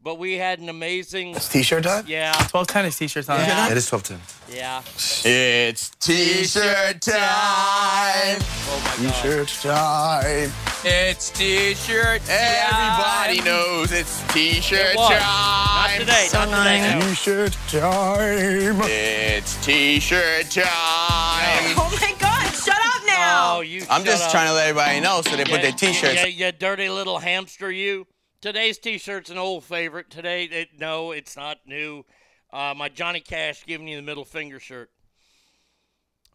But 0.01 0.19
we 0.19 0.35
had 0.35 0.61
an 0.61 0.69
amazing. 0.69 1.35
It's 1.35 1.49
t-shirt 1.49 1.83
time? 1.83 2.05
Yeah. 2.07 2.31
1210 2.53 2.85
is 2.87 2.97
t-shirt 2.97 3.27
time. 3.27 3.41
Yeah. 3.41 3.71
It 3.71 3.77
is 3.77 3.91
1210. 3.91 4.57
Yeah. 4.57 4.83
It's 5.25 5.91
t-shirt 5.97 7.03
time. 7.03 8.39
Oh 8.71 8.97
my 9.01 9.05
god. 9.05 9.13
T-shirt 9.13 9.49
time. 9.61 10.53
It's 10.85 11.31
t-shirt 11.31 12.23
Everybody 12.29 13.41
knows 13.41 13.91
it's 13.91 14.23
t-shirt 14.33 14.95
It 14.95 14.97
time. 14.97 15.19
Not 15.19 15.91
today, 15.99 16.29
not 16.33 16.45
today, 16.47 16.95
no. 16.95 17.01
T-shirt 17.09 17.53
time. 17.67 18.81
It's 18.85 19.67
t-shirt 19.67 20.51
time. 20.53 21.75
Oh 21.77 21.99
my 22.01 22.15
God! 22.21 22.55
Shut 22.55 22.77
up 22.77 23.03
now. 23.07 23.57
Oh, 23.57 23.61
you. 23.63 23.83
I'm 23.91 24.03
shut 24.03 24.07
just 24.07 24.27
up. 24.27 24.31
trying 24.31 24.47
to 24.47 24.55
let 24.55 24.69
everybody 24.69 25.01
know 25.01 25.23
so 25.23 25.35
they 25.37 25.45
put 25.45 25.61
their 25.61 25.73
t-shirts. 25.73 26.15
Yeah, 26.15 26.27
you 26.27 26.53
dirty 26.53 26.89
little 26.89 27.19
hamster, 27.19 27.71
you. 27.73 28.07
Today's 28.41 28.79
t-shirt's 28.79 29.31
an 29.31 29.39
old 29.39 29.65
favorite. 29.65 30.11
Today, 30.11 30.45
it, 30.45 30.69
no, 30.79 31.11
it's 31.11 31.37
not 31.37 31.59
new. 31.67 32.05
Uh, 32.53 32.73
my 32.77 32.89
Johnny 32.89 33.19
Cash 33.19 33.65
giving 33.67 33.89
you 33.89 33.97
the 33.97 34.03
middle 34.03 34.25
finger 34.25 34.61
shirt. 34.61 34.91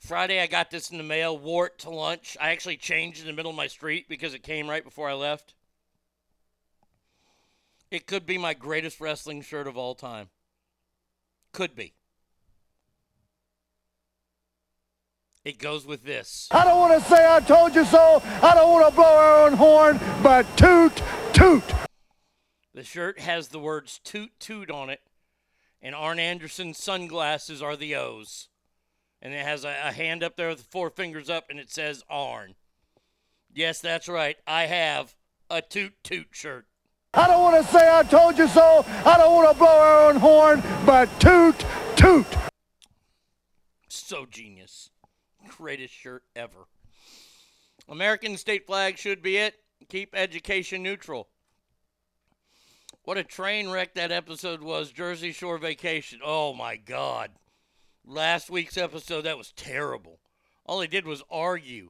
Friday, 0.01 0.41
I 0.41 0.47
got 0.47 0.69
this 0.69 0.91
in 0.91 0.97
the 0.97 1.03
mail. 1.03 1.37
Wore 1.37 1.67
it 1.67 1.79
to 1.79 1.89
lunch. 1.89 2.35
I 2.41 2.49
actually 2.51 2.75
changed 2.75 3.21
in 3.21 3.27
the 3.27 3.31
middle 3.31 3.51
of 3.51 3.55
my 3.55 3.67
street 3.67 4.09
because 4.09 4.33
it 4.33 4.43
came 4.43 4.69
right 4.69 4.83
before 4.83 5.09
I 5.09 5.13
left. 5.13 5.53
It 7.89 8.05
could 8.05 8.25
be 8.25 8.37
my 8.37 8.53
greatest 8.53 8.99
wrestling 8.99 9.41
shirt 9.41 9.65
of 9.65 9.77
all 9.77 9.95
time. 9.95 10.27
Could 11.53 11.73
be. 11.73 11.93
It 15.45 15.57
goes 15.57 15.85
with 15.85 16.03
this. 16.03 16.49
I 16.51 16.65
don't 16.65 16.79
want 16.79 17.01
to 17.01 17.09
say 17.09 17.25
I 17.25 17.39
told 17.39 17.73
you 17.75 17.85
so. 17.85 18.21
I 18.41 18.55
don't 18.55 18.71
want 18.71 18.89
to 18.89 18.93
blow 18.93 19.05
our 19.05 19.45
own 19.45 19.53
horn, 19.53 20.01
but 20.21 20.45
toot, 20.57 21.01
toot. 21.31 21.63
The 22.73 22.83
shirt 22.83 23.19
has 23.19 23.49
the 23.49 23.59
words 23.59 23.99
toot 24.03 24.31
toot 24.39 24.71
on 24.71 24.89
it, 24.89 25.01
and 25.81 25.93
Arn 25.93 26.19
Anderson's 26.19 26.77
sunglasses 26.77 27.61
are 27.61 27.75
the 27.75 27.95
O's. 27.95 28.49
And 29.21 29.33
it 29.33 29.45
has 29.45 29.63
a, 29.63 29.75
a 29.85 29.91
hand 29.91 30.23
up 30.23 30.35
there 30.35 30.49
with 30.49 30.61
four 30.61 30.89
fingers 30.89 31.29
up, 31.29 31.49
and 31.49 31.59
it 31.59 31.71
says 31.71 32.03
Arn. 32.09 32.55
Yes, 33.53 33.79
that's 33.79 34.09
right. 34.09 34.37
I 34.47 34.63
have 34.65 35.13
a 35.49 35.61
toot 35.61 35.93
toot 36.03 36.27
shirt. 36.31 36.65
I 37.13 37.27
don't 37.27 37.43
want 37.43 37.63
to 37.63 37.71
say 37.71 37.87
I 37.95 38.01
told 38.01 38.39
you 38.39 38.47
so. 38.47 38.83
I 39.05 39.17
don't 39.17 39.35
want 39.35 39.51
to 39.51 39.57
blow 39.57 39.67
our 39.67 40.09
own 40.09 40.15
horn, 40.15 40.63
but 40.83 41.07
toot, 41.19 41.63
toot. 41.95 42.25
So 43.87 44.25
genius. 44.25 44.89
Greatest 45.47 45.93
shirt 45.93 46.23
ever. 46.35 46.67
American 47.87 48.35
state 48.37 48.65
flag 48.65 48.97
should 48.97 49.21
be 49.21 49.37
it. 49.37 49.53
Keep 49.89 50.15
education 50.15 50.81
neutral. 50.81 51.27
What 53.03 53.17
a 53.17 53.23
train 53.23 53.69
wreck 53.69 53.95
that 53.95 54.11
episode 54.11 54.61
was. 54.61 54.91
Jersey 54.91 55.33
Shore 55.33 55.57
Vacation. 55.57 56.19
Oh 56.23 56.53
my 56.53 56.77
God. 56.77 57.31
Last 58.05 58.49
week's 58.49 58.77
episode, 58.77 59.23
that 59.23 59.37
was 59.37 59.51
terrible. 59.51 60.19
All 60.65 60.79
they 60.79 60.87
did 60.87 61.05
was 61.05 61.23
argue. 61.29 61.89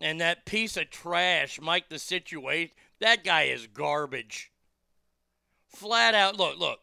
And 0.00 0.20
that 0.20 0.46
piece 0.46 0.76
of 0.76 0.90
trash, 0.90 1.60
Mike 1.60 1.88
the 1.88 1.98
Situation, 1.98 2.74
that 3.00 3.24
guy 3.24 3.42
is 3.42 3.66
garbage. 3.66 4.50
Flat 5.68 6.14
out. 6.14 6.36
Look, 6.36 6.58
look. 6.58 6.80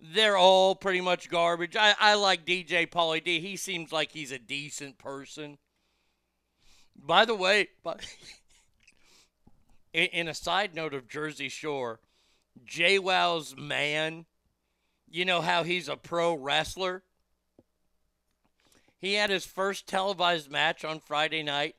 They're 0.00 0.36
all 0.36 0.74
pretty 0.74 1.00
much 1.00 1.30
garbage. 1.30 1.76
I, 1.76 1.94
I 2.00 2.14
like 2.14 2.46
DJ 2.46 2.90
Pauly 2.90 3.22
D. 3.22 3.40
He 3.40 3.56
seems 3.56 3.92
like 3.92 4.10
he's 4.12 4.32
a 4.32 4.38
decent 4.38 4.98
person. 4.98 5.58
By 6.96 7.24
the 7.24 7.36
way, 7.36 7.68
but 7.84 8.04
in, 9.92 10.06
in 10.06 10.28
a 10.28 10.34
side 10.34 10.74
note 10.74 10.92
of 10.92 11.08
Jersey 11.08 11.48
Shore, 11.48 12.00
JWoww's 12.66 13.56
man, 13.56 14.26
you 15.08 15.24
know 15.24 15.40
how 15.40 15.62
he's 15.62 15.88
a 15.88 15.96
pro 15.96 16.34
wrestler? 16.34 17.02
He 18.98 19.14
had 19.14 19.30
his 19.30 19.44
first 19.44 19.86
televised 19.86 20.50
match 20.50 20.84
on 20.84 21.00
Friday 21.00 21.42
night. 21.42 21.74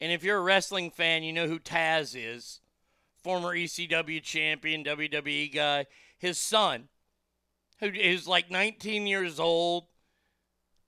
And 0.00 0.12
if 0.12 0.22
you're 0.22 0.38
a 0.38 0.42
wrestling 0.42 0.90
fan, 0.90 1.22
you 1.22 1.32
know 1.32 1.48
who 1.48 1.58
Taz 1.58 2.14
is. 2.14 2.60
Former 3.22 3.56
ECW 3.56 4.22
champion, 4.22 4.84
WWE 4.84 5.54
guy. 5.54 5.86
His 6.18 6.38
son, 6.38 6.88
who 7.80 7.86
is 7.86 8.28
like 8.28 8.50
19 8.50 9.06
years 9.06 9.40
old, 9.40 9.86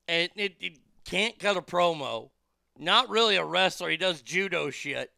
and 0.07 0.31
it, 0.37 0.57
it 0.61 0.79
can't 1.05 1.39
cut 1.39 1.57
a 1.57 1.63
promo. 1.63 2.31
Not 2.79 3.09
really 3.09 3.37
a 3.37 3.45
wrestler. 3.45 3.89
He 3.89 3.97
does 3.97 4.23
judo 4.23 4.71
shit. 4.71 5.11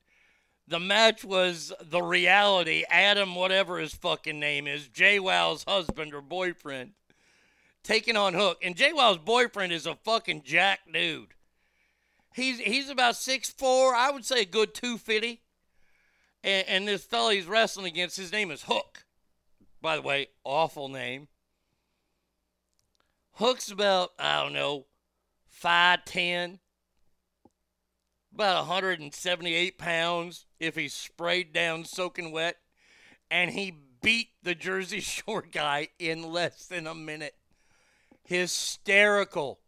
The 0.70 0.78
match 0.78 1.24
was 1.24 1.72
the 1.82 2.00
reality. 2.00 2.84
Adam, 2.88 3.34
whatever 3.34 3.80
his 3.80 3.92
fucking 3.92 4.38
name 4.38 4.68
is, 4.68 4.86
JWoww's 4.86 5.64
husband 5.64 6.14
or 6.14 6.20
boyfriend, 6.20 6.92
taking 7.82 8.16
on 8.16 8.34
Hook. 8.34 8.58
And 8.62 8.76
JWoww's 8.76 9.18
boyfriend 9.18 9.72
is 9.72 9.84
a 9.84 9.96
fucking 9.96 10.44
jack 10.44 10.80
dude. 10.90 11.34
He's 12.36 12.60
he's 12.60 12.88
about 12.88 13.14
6'4", 13.14 13.94
I 13.94 14.12
would 14.12 14.24
say 14.24 14.42
a 14.42 14.44
good 14.44 14.72
250. 14.72 15.40
And, 16.44 16.68
and 16.68 16.88
this 16.88 17.02
fella 17.02 17.34
he's 17.34 17.46
wrestling 17.46 17.86
against, 17.86 18.16
his 18.16 18.30
name 18.30 18.52
is 18.52 18.62
Hook. 18.62 19.04
By 19.82 19.96
the 19.96 20.02
way, 20.02 20.28
awful 20.44 20.88
name. 20.88 21.26
Hook's 23.32 23.72
about, 23.72 24.10
I 24.20 24.40
don't 24.40 24.52
know, 24.52 24.86
5'10", 25.64 26.60
about 28.34 28.66
178 28.68 29.78
pounds 29.78 30.46
if 30.58 30.76
he's 30.76 30.94
sprayed 30.94 31.52
down 31.52 31.84
soaking 31.84 32.32
wet. 32.32 32.56
And 33.30 33.50
he 33.50 33.74
beat 34.02 34.28
the 34.42 34.54
Jersey 34.54 35.00
Shore 35.00 35.44
guy 35.50 35.88
in 35.98 36.22
less 36.22 36.66
than 36.66 36.86
a 36.86 36.94
minute. 36.94 37.34
Hysterical. 38.24 39.60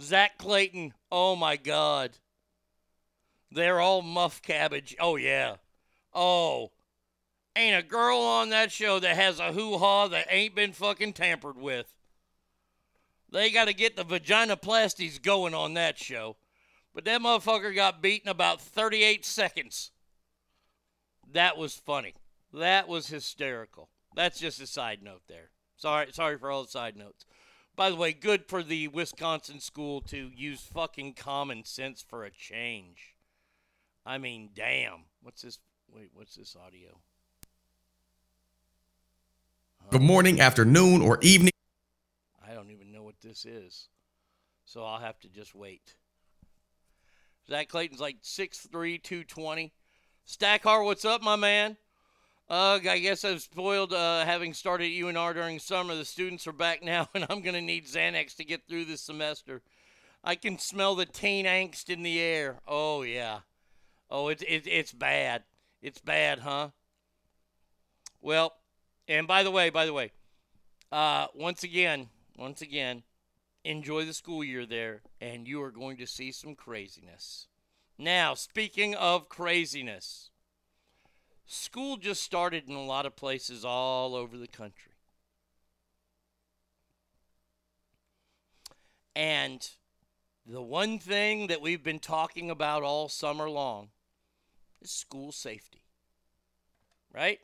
Zach 0.00 0.38
Clayton, 0.38 0.94
oh 1.10 1.36
my 1.36 1.56
God. 1.56 2.18
They're 3.50 3.80
all 3.80 4.02
muff 4.02 4.40
cabbage. 4.42 4.96
Oh, 5.00 5.16
yeah. 5.16 5.56
Oh, 6.14 6.70
ain't 7.56 7.78
a 7.78 7.86
girl 7.86 8.18
on 8.18 8.50
that 8.50 8.72
show 8.72 8.98
that 9.00 9.16
has 9.16 9.38
a 9.38 9.52
hoo 9.52 9.78
ha 9.78 10.08
that 10.08 10.26
ain't 10.30 10.54
been 10.54 10.72
fucking 10.72 11.12
tampered 11.12 11.56
with. 11.56 11.94
They 13.30 13.50
got 13.50 13.66
to 13.66 13.74
get 13.74 13.96
the 13.96 14.04
vaginoplasties 14.04 15.22
going 15.22 15.54
on 15.54 15.74
that 15.74 15.98
show. 15.98 16.36
But 16.94 17.04
that 17.04 17.20
motherfucker 17.20 17.74
got 17.74 18.02
beaten 18.02 18.28
about 18.28 18.60
38 18.60 19.24
seconds. 19.24 19.92
That 21.32 21.56
was 21.56 21.74
funny. 21.74 22.14
That 22.52 22.88
was 22.88 23.06
hysterical. 23.08 23.88
That's 24.16 24.40
just 24.40 24.60
a 24.60 24.66
side 24.66 25.02
note 25.02 25.22
there. 25.28 25.50
Sorry, 25.76 26.08
sorry 26.12 26.36
for 26.36 26.50
all 26.50 26.64
the 26.64 26.68
side 26.68 26.96
notes. 26.96 27.24
By 27.76 27.90
the 27.90 27.96
way, 27.96 28.12
good 28.12 28.46
for 28.46 28.62
the 28.62 28.88
Wisconsin 28.88 29.60
school 29.60 30.00
to 30.02 30.30
use 30.34 30.60
fucking 30.60 31.14
common 31.14 31.64
sense 31.64 32.04
for 32.06 32.24
a 32.24 32.30
change. 32.30 33.14
I 34.04 34.18
mean, 34.18 34.50
damn. 34.54 35.04
What's 35.22 35.42
this? 35.42 35.58
Wait, 35.88 36.10
what's 36.12 36.34
this 36.34 36.56
audio? 36.56 37.00
Good 39.90 40.02
morning, 40.02 40.40
afternoon, 40.40 41.00
or 41.00 41.18
evening. 41.22 41.52
I 42.46 42.54
don't 42.54 42.70
even 42.70 42.92
know 42.92 43.02
what 43.02 43.20
this 43.22 43.44
is. 43.44 43.88
So 44.64 44.84
I'll 44.84 45.00
have 45.00 45.18
to 45.20 45.28
just 45.28 45.54
wait. 45.54 45.94
Zach 47.50 47.68
Clayton's 47.68 48.00
like 48.00 48.22
6'3, 48.22 48.70
220. 49.02 49.72
Stackar, 50.24 50.84
what's 50.84 51.04
up, 51.04 51.20
my 51.20 51.34
man? 51.34 51.76
Uh, 52.48 52.78
I 52.88 53.00
guess 53.00 53.24
I've 53.24 53.42
spoiled 53.42 53.92
uh, 53.92 54.24
having 54.24 54.54
started 54.54 54.92
UNR 54.92 55.34
during 55.34 55.58
summer. 55.58 55.96
The 55.96 56.04
students 56.04 56.46
are 56.46 56.52
back 56.52 56.80
now, 56.84 57.08
and 57.12 57.26
I'm 57.28 57.40
going 57.40 57.54
to 57.54 57.60
need 57.60 57.86
Xanax 57.86 58.36
to 58.36 58.44
get 58.44 58.68
through 58.68 58.84
this 58.84 59.00
semester. 59.00 59.62
I 60.22 60.36
can 60.36 60.58
smell 60.60 60.94
the 60.94 61.06
teen 61.06 61.44
angst 61.44 61.90
in 61.90 62.04
the 62.04 62.20
air. 62.20 62.60
Oh, 62.68 63.02
yeah. 63.02 63.40
Oh, 64.08 64.28
it's, 64.28 64.42
it, 64.42 64.68
it's 64.68 64.92
bad. 64.92 65.42
It's 65.82 66.00
bad, 66.00 66.40
huh? 66.40 66.68
Well, 68.20 68.54
and 69.08 69.26
by 69.26 69.42
the 69.42 69.50
way, 69.50 69.70
by 69.70 69.86
the 69.86 69.92
way, 69.92 70.12
uh, 70.92 71.26
once 71.34 71.64
again, 71.64 72.10
once 72.36 72.62
again, 72.62 73.02
enjoy 73.64 74.04
the 74.04 74.14
school 74.14 74.42
year 74.42 74.66
there, 74.66 75.02
and 75.20 75.46
you 75.46 75.62
are 75.62 75.70
going 75.70 75.96
to 75.98 76.06
see 76.06 76.32
some 76.32 76.54
craziness. 76.54 77.46
Now, 77.98 78.34
speaking 78.34 78.94
of 78.94 79.28
craziness, 79.28 80.30
school 81.46 81.96
just 81.96 82.22
started 82.22 82.68
in 82.68 82.74
a 82.74 82.84
lot 82.84 83.06
of 83.06 83.16
places 83.16 83.64
all 83.64 84.14
over 84.14 84.38
the 84.38 84.48
country. 84.48 84.92
And 89.14 89.68
the 90.46 90.62
one 90.62 90.98
thing 90.98 91.48
that 91.48 91.60
we've 91.60 91.82
been 91.82 91.98
talking 91.98 92.50
about 92.50 92.82
all 92.82 93.08
summer 93.08 93.50
long 93.50 93.90
is 94.80 94.90
school 94.90 95.32
safety. 95.32 95.84
Right? 97.12 97.40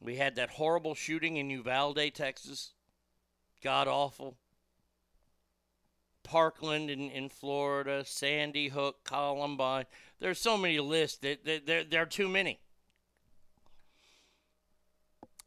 We 0.00 0.16
had 0.16 0.36
that 0.36 0.50
horrible 0.50 0.94
shooting 0.94 1.36
in 1.36 1.50
Uvalde, 1.50 2.12
Texas. 2.14 2.72
God 3.62 3.88
awful. 3.88 4.36
Parkland 6.26 6.90
in, 6.90 7.08
in 7.10 7.28
Florida, 7.28 8.04
Sandy 8.04 8.68
Hook, 8.68 9.04
Columbine. 9.04 9.84
There's 10.18 10.40
so 10.40 10.56
many 10.58 10.80
lists 10.80 11.18
that, 11.18 11.44
that 11.44 11.66
there, 11.66 11.84
there 11.84 12.02
are 12.02 12.06
too 12.06 12.28
many. 12.28 12.58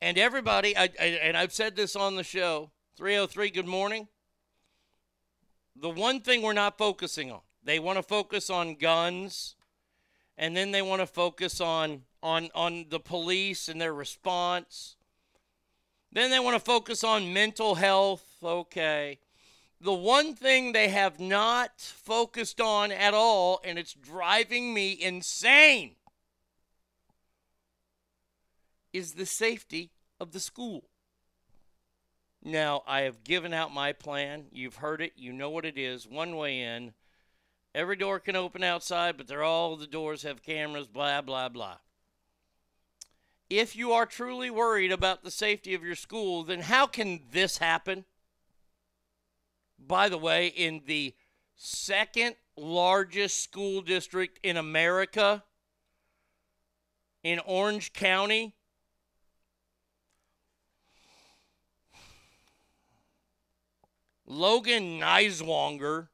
And 0.02 0.18
everybody, 0.18 0.78
I, 0.78 0.84
I, 1.00 1.06
and 1.22 1.36
I've 1.36 1.52
said 1.52 1.76
this 1.76 1.98
on 1.98 2.16
the 2.16 2.24
show 2.24 2.72
303, 2.96 3.50
good 3.50 3.68
morning. 3.68 4.08
The 5.76 5.90
one 5.90 6.22
thing 6.22 6.42
we're 6.42 6.54
not 6.54 6.78
focusing 6.78 7.30
on, 7.30 7.42
they 7.62 7.80
want 7.80 7.98
to 7.98 8.04
focus 8.04 8.50
on 8.50 8.76
guns, 8.76 9.56
and 10.38 10.56
then 10.56 10.72
they 10.72 10.82
want 10.82 11.02
to 11.02 11.08
focus 11.08 11.60
on, 11.60 12.04
on, 12.24 12.50
on 12.56 12.86
the 12.90 13.02
police 13.02 13.68
and 13.68 13.82
their 13.82 13.94
response. 13.94 14.96
Then 16.10 16.32
they 16.32 16.40
want 16.40 16.56
to 16.56 16.64
focus 16.64 17.04
on 17.04 17.34
mental 17.34 17.76
health. 17.76 18.24
Okay 18.42 19.20
the 19.82 19.94
one 19.94 20.36
thing 20.36 20.72
they 20.72 20.90
have 20.90 21.20
not 21.20 21.80
focused 21.80 22.60
on 22.60 22.92
at 22.92 23.14
all, 23.14 23.62
and 23.64 23.80
it's 23.80 23.94
driving 23.94 24.74
me 24.74 24.92
insane, 25.00 25.96
is 28.92 29.14
the 29.14 29.26
safety 29.26 29.92
of 30.20 30.32
the 30.32 30.40
school. 30.40 30.90
Now, 32.44 32.84
I 32.88 33.02
have 33.02 33.24
given 33.24 33.54
out 33.54 33.74
my 33.74 33.94
plan. 33.94 34.46
You've 34.52 34.78
heard 34.78 35.02
it. 35.02 35.14
You 35.16 35.34
know 35.34 35.50
what 35.50 35.66
it 35.66 35.78
is. 35.78 36.08
One 36.08 36.36
way 36.38 36.62
in. 36.62 36.94
Every 37.76 37.96
door 37.96 38.20
can 38.20 38.36
open 38.36 38.64
outside, 38.64 39.18
but 39.18 39.28
they're 39.28 39.44
all 39.44 39.76
the 39.76 39.86
doors 39.86 40.24
have 40.24 40.42
cameras, 40.42 40.88
blah, 40.88 41.22
blah, 41.22 41.50
blah. 41.50 41.78
If 43.50 43.76
you 43.76 43.92
are 43.92 44.06
truly 44.06 44.50
worried 44.50 44.92
about 44.92 45.24
the 45.24 45.32
safety 45.32 45.74
of 45.74 45.84
your 45.84 45.96
school, 45.96 46.44
then 46.44 46.62
how 46.62 46.88
can 46.88 47.22
this 47.32 47.58
happen? 47.58 48.06
By 49.88 50.10
the 50.10 50.18
way, 50.18 50.48
in 50.48 50.82
the 50.86 51.14
second 51.56 52.36
largest 52.56 53.42
school 53.42 53.82
district 53.82 54.40
in 54.44 54.58
America, 54.58 55.44
in 57.24 57.40
Orange 57.40 57.94
County. 57.94 58.56
Logan 64.26 65.00
Neiswanger, 65.00 66.10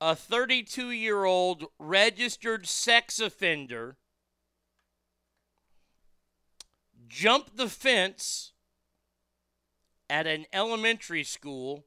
a 0.00 0.16
32 0.16 0.90
year 0.90 1.24
old 1.24 1.66
registered 1.78 2.66
sex 2.66 3.20
offender, 3.20 3.98
jumped 7.06 7.58
the 7.58 7.68
fence 7.68 8.51
at 10.12 10.26
an 10.26 10.44
elementary 10.52 11.24
school 11.24 11.86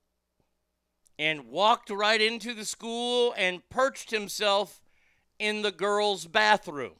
and 1.19 1.45
walked 1.45 1.91
right 1.91 2.19
into 2.19 2.55
the 2.55 2.65
school 2.65 3.35
and 3.37 3.69
perched 3.69 4.09
himself 4.09 4.81
in 5.37 5.61
the 5.61 5.71
girls' 5.71 6.25
bathroom. 6.25 6.95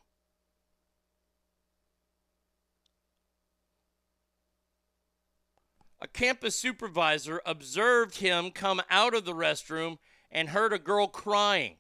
A 6.00 6.08
campus 6.08 6.60
supervisor 6.60 7.42
observed 7.44 8.18
him 8.18 8.52
come 8.52 8.84
out 8.92 9.16
of 9.16 9.26
the 9.26 9.34
restroom 9.34 9.98
and 10.32 10.50
heard 10.50 10.74
a 10.74 10.78
girl 10.78 11.08
crying. 11.08 11.78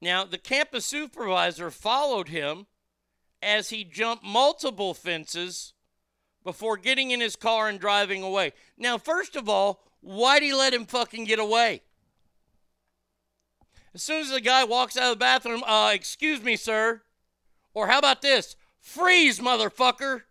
Now, 0.00 0.24
the 0.24 0.38
campus 0.38 0.86
supervisor 0.86 1.70
followed 1.70 2.26
him 2.28 2.66
as 3.42 3.70
he 3.70 3.84
jumped 3.84 4.24
multiple 4.24 4.94
fences 4.94 5.72
before 6.44 6.76
getting 6.76 7.10
in 7.10 7.20
his 7.20 7.36
car 7.36 7.68
and 7.68 7.80
driving 7.80 8.22
away. 8.22 8.52
Now, 8.78 8.98
first 8.98 9.36
of 9.36 9.48
all, 9.48 9.82
why'd 10.00 10.42
he 10.42 10.54
let 10.54 10.72
him 10.72 10.86
fucking 10.86 11.24
get 11.24 11.38
away? 11.38 11.82
As 13.94 14.02
soon 14.02 14.20
as 14.20 14.30
the 14.30 14.40
guy 14.40 14.62
walks 14.64 14.96
out 14.96 15.04
of 15.04 15.10
the 15.10 15.16
bathroom, 15.16 15.64
uh, 15.64 15.90
excuse 15.94 16.42
me, 16.42 16.56
sir. 16.56 17.02
Or 17.74 17.88
how 17.88 17.98
about 17.98 18.22
this? 18.22 18.54
Freeze, 18.78 19.40
motherfucker. 19.40 20.22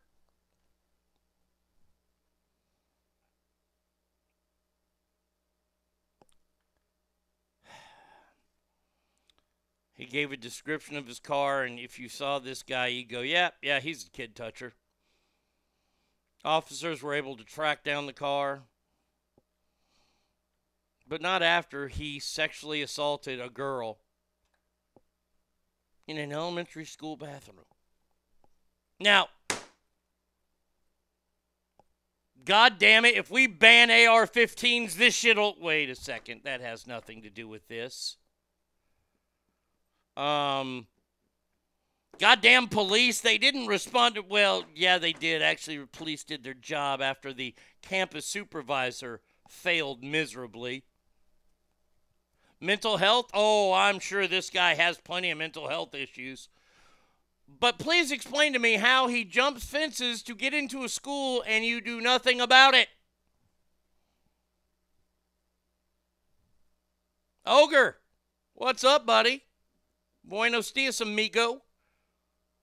Gave 10.15 10.31
a 10.31 10.37
description 10.37 10.95
of 10.95 11.07
his 11.07 11.19
car, 11.19 11.63
and 11.63 11.77
if 11.77 11.99
you 11.99 12.07
saw 12.07 12.39
this 12.39 12.63
guy, 12.63 12.87
you'd 12.87 13.09
go, 13.09 13.19
yeah, 13.19 13.49
yeah, 13.61 13.81
he's 13.81 14.05
a 14.05 14.09
kid 14.09 14.33
toucher. 14.33 14.71
Officers 16.45 17.03
were 17.03 17.13
able 17.13 17.35
to 17.35 17.43
track 17.43 17.83
down 17.83 18.05
the 18.05 18.13
car, 18.13 18.61
but 21.05 21.21
not 21.21 21.43
after 21.43 21.89
he 21.89 22.17
sexually 22.17 22.81
assaulted 22.81 23.41
a 23.41 23.49
girl 23.49 23.97
in 26.07 26.17
an 26.17 26.31
elementary 26.31 26.85
school 26.85 27.17
bathroom. 27.17 27.65
Now, 29.01 29.27
God 32.45 32.79
damn 32.79 33.03
it, 33.03 33.15
if 33.15 33.29
we 33.29 33.47
ban 33.47 33.91
AR 33.91 34.25
15s, 34.27 34.93
this 34.93 35.13
shit'll. 35.13 35.57
Wait 35.59 35.89
a 35.89 35.95
second. 35.95 36.43
That 36.45 36.61
has 36.61 36.87
nothing 36.87 37.21
to 37.23 37.29
do 37.29 37.49
with 37.49 37.67
this. 37.67 38.15
Um. 40.17 40.87
Goddamn 42.17 42.67
police, 42.67 43.19
they 43.19 43.37
didn't 43.37 43.67
respond 43.67 44.15
to. 44.15 44.21
Well, 44.21 44.63
yeah, 44.73 44.97
they 44.97 45.11
did. 45.11 45.41
Actually, 45.41 45.85
police 45.91 46.23
did 46.23 46.43
their 46.43 46.53
job 46.53 47.01
after 47.01 47.33
the 47.33 47.53
campus 47.81 48.25
supervisor 48.25 49.21
failed 49.49 50.03
miserably. 50.03 50.83
Mental 52.61 52.97
health? 52.97 53.29
Oh, 53.33 53.73
I'm 53.73 53.99
sure 53.99 54.27
this 54.27 54.49
guy 54.49 54.75
has 54.75 54.97
plenty 54.97 55.29
of 55.29 55.37
mental 55.37 55.67
health 55.67 55.93
issues. 55.93 56.47
But 57.47 57.77
please 57.77 58.11
explain 58.11 58.53
to 58.53 58.59
me 58.59 58.75
how 58.75 59.07
he 59.07 59.23
jumps 59.23 59.65
fences 59.65 60.23
to 60.23 60.35
get 60.35 60.53
into 60.53 60.83
a 60.83 60.89
school 60.89 61.43
and 61.45 61.63
you 61.63 61.79
do 61.81 62.01
nothing 62.01 62.41
about 62.41 62.73
it. 62.73 62.87
Ogre, 67.45 67.97
what's 68.53 68.83
up, 68.83 69.05
buddy? 69.05 69.44
Buenos 70.27 70.71
dias, 70.71 71.01
amigo. 71.01 71.61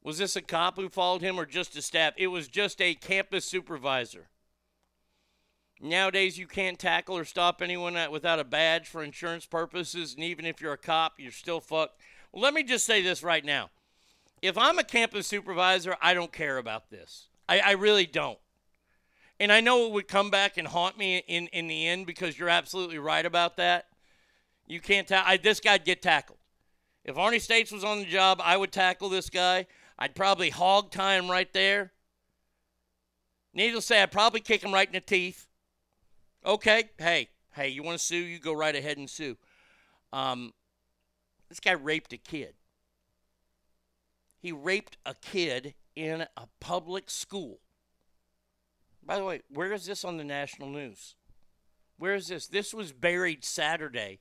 Was 0.03 0.19
this 0.19 0.35
a 0.35 0.43
cop 0.43 0.75
who 0.75 0.89
followed 0.89 1.23
him 1.23 1.39
or 1.39 1.47
just 1.47 1.77
a 1.77 1.83
staff? 1.83 2.13
It 2.17 2.27
was 2.27 2.49
just 2.49 2.81
a 2.81 2.95
campus 2.95 3.45
supervisor. 3.45 4.29
Nowadays, 5.81 6.39
you 6.39 6.49
can't 6.49 6.79
tackle 6.79 7.17
or 7.17 7.25
stop 7.25 7.63
anyone 7.63 7.97
without 8.11 8.41
a 8.41 8.45
badge 8.45 8.89
for 8.89 9.03
insurance 9.03 9.47
purposes, 9.47 10.15
and 10.15 10.25
even 10.25 10.45
if 10.45 10.61
you're 10.61 10.73
a 10.73 10.79
cop, 10.79 11.15
you're 11.19 11.31
still 11.31 11.61
fucked. 11.61 12.01
Well, 12.33 12.43
let 12.43 12.53
me 12.53 12.65
just 12.65 12.85
say 12.85 13.01
this 13.01 13.23
right 13.23 13.45
now. 13.45 13.71
If 14.41 14.59
I'm 14.59 14.81
a 14.81 14.85
campus 14.85 15.29
supervisor, 15.29 15.97
I 16.03 16.15
don't 16.15 16.33
care 16.33 16.59
about 16.59 16.91
this. 16.91 17.29
I, 17.49 17.61
I 17.61 17.71
really 17.73 18.07
don't. 18.07 18.39
And 19.39 19.53
I 19.53 19.61
know 19.61 19.87
it 19.87 19.93
would 19.93 20.09
come 20.09 20.31
back 20.31 20.57
and 20.57 20.67
haunt 20.67 20.99
me 20.99 21.19
in, 21.29 21.47
in 21.49 21.69
the 21.69 21.87
end 21.87 22.07
because 22.07 22.37
you're 22.37 22.49
absolutely 22.49 22.99
right 22.99 23.25
about 23.25 23.57
that. 23.57 23.87
You 24.67 24.81
can't 24.81 25.07
tackle. 25.07 25.39
This 25.43 25.61
guy'd 25.61 25.85
get 25.85 26.03
tackled. 26.03 26.39
If 27.05 27.17
Arnie 27.17 27.41
States 27.41 27.73
was 27.73 27.85
on 27.85 27.99
the 27.99 28.05
job, 28.05 28.41
I 28.43 28.57
would 28.57 28.73
tackle 28.73 29.09
this 29.09 29.29
guy. 29.29 29.67
I'd 29.99 30.15
probably 30.15 30.51
hog 30.51 30.91
tie 30.91 31.17
him 31.17 31.31
right 31.31 31.53
there. 31.53 31.93
Needless 33.55 33.85
to 33.85 33.89
say, 33.89 34.03
I'd 34.03 34.13
probably 34.13 34.41
kick 34.41 34.63
him 34.63 34.73
right 34.73 34.87
in 34.87 34.95
the 34.95 35.01
teeth. 35.01 35.49
Okay, 36.45 36.91
hey, 36.99 37.29
hey, 37.55 37.69
you 37.69 37.83
want 37.83 37.99
to 37.99 38.05
sue? 38.05 38.17
You 38.17 38.39
go 38.39 38.53
right 38.53 38.75
ahead 38.75 38.99
and 38.99 39.11
sue. 39.11 39.37
Um, 40.13 40.53
this 41.49 41.61
guy 41.61 41.73
raped 41.73 42.13
a 42.13 42.17
kid. 42.17 42.55
He 44.39 44.53
raped 44.53 44.97
a 45.05 45.15
kid 45.15 45.75
in 45.95 46.23
a 46.37 46.47
public 46.61 47.11
school. 47.11 47.61
By 49.05 49.19
the 49.19 49.25
way, 49.25 49.43
where 49.49 49.73
is 49.73 49.87
this 49.87 50.05
on 50.05 50.17
the 50.17 50.25
national 50.25 50.71
news? 50.71 51.15
Where 51.99 52.15
is 52.15 52.29
this? 52.29 52.47
This 52.47 52.73
was 52.73 52.93
buried 52.93 53.45
Saturday. 53.45 54.21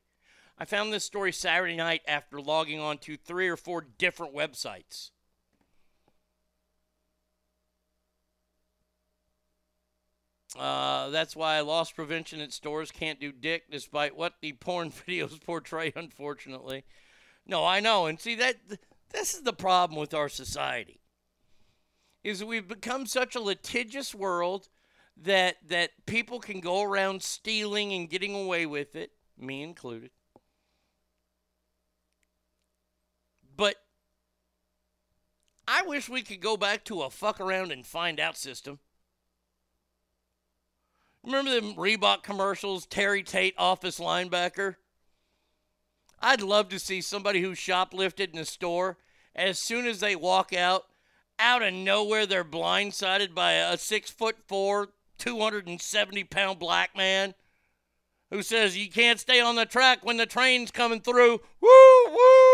I 0.61 0.65
found 0.65 0.93
this 0.93 1.03
story 1.03 1.31
Saturday 1.31 1.75
night 1.75 2.03
after 2.07 2.39
logging 2.39 2.79
on 2.79 2.99
to 2.99 3.17
three 3.17 3.47
or 3.47 3.57
four 3.57 3.81
different 3.81 4.35
websites. 4.35 5.09
Uh, 10.55 11.09
that's 11.09 11.35
why 11.35 11.59
loss 11.61 11.91
prevention 11.91 12.39
at 12.41 12.53
stores 12.53 12.91
can't 12.91 13.19
do 13.19 13.31
dick, 13.31 13.71
despite 13.71 14.15
what 14.15 14.35
the 14.39 14.53
porn 14.53 14.91
videos 15.07 15.43
portray. 15.43 15.93
Unfortunately, 15.95 16.83
no, 17.47 17.65
I 17.65 17.79
know, 17.79 18.05
and 18.05 18.19
see 18.19 18.35
that 18.35 18.57
this 19.09 19.33
is 19.33 19.41
the 19.41 19.53
problem 19.53 19.99
with 19.99 20.13
our 20.13 20.29
society. 20.29 21.01
Is 22.23 22.43
we've 22.43 22.67
become 22.67 23.07
such 23.07 23.35
a 23.35 23.41
litigious 23.41 24.13
world 24.13 24.69
that 25.17 25.55
that 25.69 25.89
people 26.05 26.39
can 26.39 26.59
go 26.59 26.83
around 26.83 27.23
stealing 27.23 27.93
and 27.93 28.07
getting 28.07 28.35
away 28.35 28.67
with 28.67 28.95
it, 28.95 29.13
me 29.39 29.63
included. 29.63 30.11
But 33.61 33.75
I 35.67 35.83
wish 35.83 36.09
we 36.09 36.23
could 36.23 36.41
go 36.41 36.57
back 36.57 36.83
to 36.85 37.03
a 37.03 37.11
fuck 37.11 37.39
around 37.39 37.71
and 37.71 37.85
find 37.85 38.19
out 38.19 38.35
system. 38.35 38.79
Remember 41.23 41.51
the 41.51 41.75
Reebok 41.75 42.23
commercials, 42.23 42.87
Terry 42.87 43.21
Tate, 43.21 43.53
office 43.59 43.99
linebacker? 43.99 44.77
I'd 46.19 46.41
love 46.41 46.69
to 46.69 46.79
see 46.79 47.01
somebody 47.01 47.43
who 47.43 47.51
shoplifted 47.51 48.33
in 48.33 48.39
a 48.39 48.45
store, 48.45 48.97
as 49.35 49.59
soon 49.59 49.85
as 49.85 49.99
they 49.99 50.15
walk 50.15 50.53
out, 50.53 50.85
out 51.37 51.61
of 51.61 51.71
nowhere, 51.71 52.25
they're 52.25 52.43
blindsided 52.43 53.35
by 53.35 53.51
a 53.51 53.77
six 53.77 54.09
foot 54.09 54.37
four, 54.47 54.89
270 55.19 56.23
pound 56.23 56.57
black 56.57 56.97
man 56.97 57.35
who 58.31 58.41
says, 58.41 58.75
You 58.75 58.89
can't 58.89 59.19
stay 59.19 59.39
on 59.39 59.55
the 59.55 59.67
track 59.67 60.03
when 60.03 60.17
the 60.17 60.25
train's 60.25 60.71
coming 60.71 60.99
through. 60.99 61.41
Woo, 61.61 62.07
woo! 62.09 62.50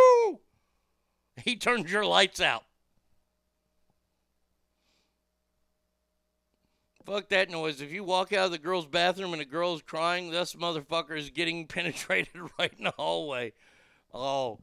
He 1.44 1.56
turns 1.56 1.92
your 1.92 2.06
lights 2.06 2.42
out. 2.42 2.64
Fuck 7.06 7.30
that 7.30 7.50
noise. 7.50 7.80
If 7.80 7.94
you 7.94 8.04
walk 8.04 8.34
out 8.34 8.48
of 8.48 8.52
the 8.52 8.58
girl's 8.58 8.86
bathroom 8.86 9.32
and 9.32 9.42
a 9.42 9.46
girl's 9.46 9.82
crying, 9.82 10.30
this 10.30 10.56
motherfucker 10.56 11.18
is 11.18 11.30
getting 11.30 11.66
penetrated 11.68 12.42
right 12.60 12.74
in 12.78 12.84
the 12.84 12.92
hallway. 12.92 13.54
Oh. 14.14 14.60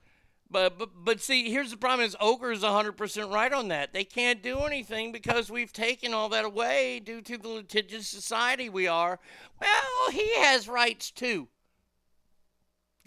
But, 0.50 0.78
but 0.78 0.90
but 0.94 1.20
see, 1.20 1.50
here's 1.50 1.70
the 1.70 1.76
problem 1.78 2.06
is 2.06 2.14
Ogre 2.20 2.52
is 2.52 2.62
100% 2.62 3.32
right 3.32 3.52
on 3.52 3.68
that. 3.68 3.94
They 3.94 4.04
can't 4.04 4.42
do 4.42 4.58
anything 4.60 5.10
because 5.10 5.50
we've 5.50 5.72
taken 5.72 6.12
all 6.12 6.28
that 6.28 6.44
away 6.44 7.00
due 7.00 7.22
to 7.22 7.38
the 7.38 7.48
litigious 7.48 8.06
society 8.06 8.68
we 8.68 8.86
are. 8.86 9.18
Well, 9.60 10.10
he 10.12 10.36
has 10.40 10.68
rights 10.68 11.10
too. 11.10 11.48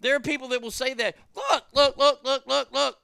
There 0.02 0.16
are 0.16 0.20
people 0.20 0.48
that 0.50 0.62
will 0.62 0.72
say 0.72 0.96
that. 0.96 1.16
Look, 1.36 1.66
look, 1.74 1.98
look, 1.98 2.24
look, 2.24 2.48
look, 2.48 2.72
look. 2.72 2.98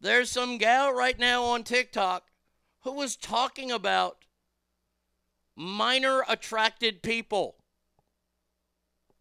There's 0.00 0.30
some 0.30 0.58
gal 0.58 0.92
right 0.92 1.18
now 1.18 1.44
on 1.44 1.64
TikTok 1.64 2.28
who 2.82 2.92
was 2.92 3.16
talking 3.16 3.70
about 3.70 4.24
minor 5.56 6.22
attracted 6.28 7.02
people. 7.02 7.56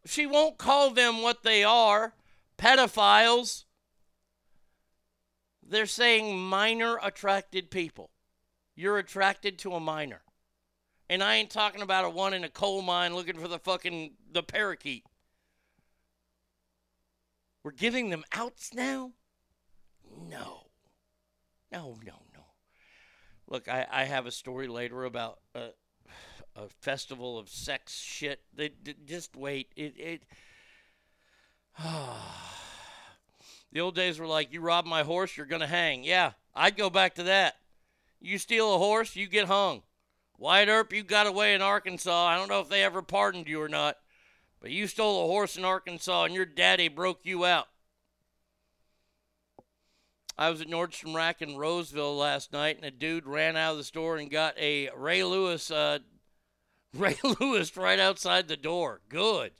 She 0.05 0.25
won't 0.25 0.57
call 0.57 0.91
them 0.91 1.21
what 1.21 1.43
they 1.43 1.63
are 1.63 2.13
pedophiles. 2.57 3.65
They're 5.67 5.85
saying 5.85 6.39
minor 6.39 6.97
attracted 7.01 7.71
people. 7.71 8.11
You're 8.75 8.99
attracted 8.99 9.57
to 9.59 9.73
a 9.73 9.79
minor. 9.79 10.21
And 11.09 11.23
I 11.23 11.35
ain't 11.35 11.49
talking 11.49 11.81
about 11.81 12.05
a 12.05 12.09
one 12.09 12.33
in 12.33 12.43
a 12.43 12.49
coal 12.49 12.81
mine 12.81 13.15
looking 13.15 13.39
for 13.39 13.47
the 13.47 13.59
fucking 13.59 14.11
the 14.31 14.43
parakeet. 14.43 15.03
We're 17.63 17.71
giving 17.71 18.09
them 18.09 18.23
outs 18.31 18.73
now? 18.73 19.13
No. 20.29 20.66
No, 21.71 21.97
no, 22.05 22.13
no. 22.33 22.43
Look, 23.47 23.67
I, 23.67 23.85
I 23.89 24.03
have 24.05 24.25
a 24.25 24.31
story 24.31 24.67
later 24.67 25.03
about 25.05 25.39
uh, 25.55 25.69
a 26.55 26.67
festival 26.81 27.37
of 27.37 27.49
sex 27.49 27.93
shit. 27.97 28.41
They, 28.53 28.71
they 28.83 28.95
just 29.05 29.35
wait. 29.35 29.71
It 29.75 29.95
it. 29.97 30.23
the 33.71 33.79
old 33.79 33.95
days 33.95 34.19
were 34.19 34.27
like, 34.27 34.51
you 34.51 34.61
rob 34.61 34.85
my 34.85 35.03
horse, 35.03 35.37
you're 35.37 35.45
gonna 35.45 35.67
hang. 35.67 36.03
Yeah, 36.03 36.31
I'd 36.55 36.77
go 36.77 36.89
back 36.89 37.15
to 37.15 37.23
that. 37.23 37.55
You 38.19 38.37
steal 38.37 38.73
a 38.73 38.79
horse, 38.79 39.15
you 39.15 39.27
get 39.27 39.47
hung. 39.47 39.83
Wyatt 40.39 40.69
Earp, 40.69 40.93
you 40.93 41.03
got 41.03 41.27
away 41.27 41.53
in 41.53 41.61
Arkansas. 41.61 42.27
I 42.27 42.35
don't 42.35 42.49
know 42.49 42.61
if 42.61 42.69
they 42.69 42.83
ever 42.83 43.01
pardoned 43.01 43.47
you 43.47 43.61
or 43.61 43.69
not, 43.69 43.97
but 44.59 44.71
you 44.71 44.87
stole 44.87 45.23
a 45.23 45.27
horse 45.27 45.57
in 45.57 45.65
Arkansas 45.65 46.25
and 46.25 46.33
your 46.33 46.45
daddy 46.45 46.87
broke 46.87 47.19
you 47.23 47.45
out. 47.45 47.67
I 50.37 50.49
was 50.51 50.61
at 50.61 50.67
Nordstrom 50.67 51.15
Rack 51.15 51.41
in 51.41 51.57
Roseville 51.57 52.15
last 52.15 52.53
night, 52.53 52.75
and 52.75 52.85
a 52.85 52.91
dude 52.91 53.25
ran 53.25 53.57
out 53.57 53.71
of 53.71 53.77
the 53.77 53.83
store 53.83 54.17
and 54.17 54.29
got 54.29 54.57
a 54.59 54.89
Ray 54.95 55.23
Lewis, 55.23 55.71
uh, 55.71 55.99
Ray 56.93 57.17
Lewis 57.39 57.75
right 57.75 57.99
outside 57.99 58.47
the 58.47 58.57
door. 58.57 59.01
Good. 59.09 59.53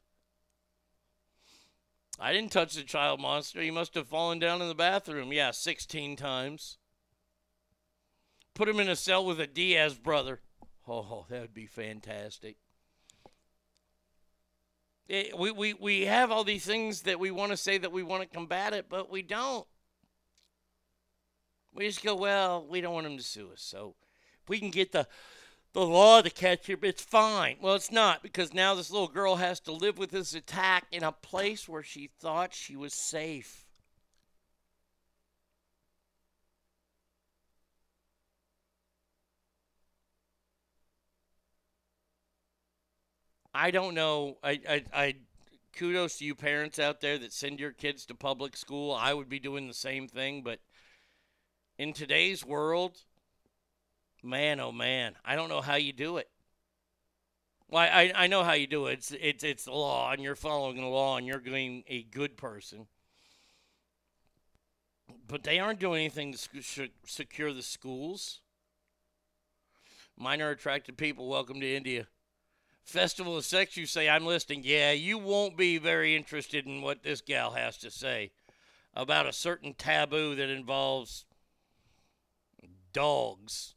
I 2.20 2.32
didn't 2.32 2.52
touch 2.52 2.74
the 2.74 2.84
child 2.84 3.20
monster. 3.20 3.62
He 3.62 3.72
must 3.72 3.96
have 3.96 4.08
fallen 4.08 4.40
down 4.40 4.62
in 4.62 4.68
the 4.68 4.76
bathroom. 4.76 5.32
Yeah, 5.32 5.52
16 5.52 6.16
times. 6.16 6.78
Put 8.54 8.70
him 8.70 8.80
in 8.80 8.90
a 8.90 8.96
cell 8.96 9.24
with 9.24 9.40
a 9.40 9.46
Diaz 9.48 9.96
brother. 9.96 10.42
Oh, 10.88 11.26
that 11.30 11.42
would 11.42 11.54
be 11.54 11.68
fantastic. 11.68 12.58
It, 15.08 15.38
we, 15.38 15.52
we, 15.52 15.74
we 15.74 16.06
have 16.06 16.32
all 16.32 16.44
these 16.44 16.66
things 16.66 17.04
that 17.04 17.20
we 17.20 17.32
want 17.32 17.52
to 17.52 17.58
say 17.58 17.78
that 17.78 17.92
we 17.92 18.04
want 18.04 18.24
to 18.24 18.36
combat 18.36 18.74
it, 18.74 18.88
but 18.90 19.12
we 19.12 19.22
don't. 19.22 19.66
We 21.78 21.86
just 21.86 22.04
go, 22.04 22.16
well, 22.16 22.66
we 22.68 22.82
don't 22.82 22.94
want 22.94 23.06
him 23.06 23.18
to 23.18 23.24
sue 23.24 23.52
us. 23.54 23.62
So 23.62 23.94
if 24.44 24.50
we 24.50 24.60
can 24.60 24.72
get 24.72 24.92
the 24.92 25.08
the 25.74 25.86
law 25.86 26.24
to 26.24 26.30
catch 26.32 26.68
him. 26.68 26.80
It's 26.82 27.04
fine. 27.04 27.58
Well, 27.62 27.76
it's 27.76 27.92
not 27.92 28.24
because 28.24 28.52
now 28.52 28.74
this 28.74 28.90
little 28.90 29.08
girl 29.08 29.36
has 29.36 29.60
to 29.62 29.72
live 29.72 30.00
with 30.00 30.10
this 30.10 30.34
attack 30.34 30.88
in 30.92 31.04
a 31.04 31.12
place 31.12 31.70
where 31.70 31.84
she 31.84 32.10
thought 32.20 32.54
she 32.56 32.76
was 32.76 32.96
safe. 32.96 33.68
I 43.54 43.72
don't 43.72 43.94
know. 43.94 44.38
I, 44.44 44.60
I, 44.68 44.84
I 44.94 45.16
kudos 45.74 46.18
to 46.18 46.26
you 46.26 46.34
parents 46.34 46.80
out 46.80 47.02
there 47.02 47.20
that 47.20 47.34
send 47.34 47.60
your 47.60 47.72
kids 47.72 48.06
to 48.08 48.16
public 48.16 48.58
school. 48.58 48.94
I 48.94 49.14
would 49.14 49.30
be 49.30 49.40
doing 49.40 49.68
the 49.68 49.74
same 49.76 50.08
thing, 50.08 50.42
but 50.42 50.60
in 51.78 51.94
today's 51.94 52.46
world, 52.46 52.98
man, 54.24 54.60
oh 54.60 54.72
man, 54.72 55.16
I 55.24 55.36
don't 55.36 55.50
know 55.50 55.62
how 55.62 55.76
you 55.76 55.94
do 55.94 56.18
it. 56.18 56.30
Well, 57.70 57.84
I, 57.84 58.12
I 58.16 58.28
know 58.28 58.44
how 58.44 58.54
you 58.54 58.68
do 58.68 58.88
it. 58.88 58.94
It's, 58.94 59.12
it's, 59.12 59.44
it's 59.44 59.66
the 59.66 59.74
law, 59.74 60.12
and 60.12 60.22
you're 60.22 60.36
following 60.36 60.78
the 60.78 60.88
law, 60.88 61.18
and 61.18 61.28
you're 61.28 61.40
being 61.40 61.84
a 61.88 62.04
good 62.04 62.38
person. 62.38 62.88
But 65.28 65.44
they 65.44 65.60
aren't 65.60 65.80
doing 65.80 66.00
anything 66.00 66.34
to 66.34 66.90
secure 67.06 67.54
the 67.54 67.62
schools. 67.62 68.40
Minor 70.18 70.52
attracted 70.52 70.98
people, 70.98 71.28
welcome 71.28 71.60
to 71.60 71.76
India. 71.76 72.08
Festival 72.86 73.36
of 73.36 73.44
Sex, 73.44 73.76
you 73.76 73.86
say, 73.86 74.08
I'm 74.08 74.26
listening. 74.26 74.62
Yeah, 74.64 74.94
you 74.94 75.18
won't 75.18 75.58
be 75.58 75.78
very 75.78 76.16
interested 76.16 76.66
in 76.66 76.82
what 76.82 77.04
this 77.04 77.20
gal 77.20 77.52
has 77.52 77.78
to 77.80 77.92
say 77.92 78.32
about 78.94 79.28
a 79.28 79.34
certain 79.34 79.74
taboo 79.74 80.36
that 80.36 80.50
involves 80.50 81.26
dogs. 82.98 83.76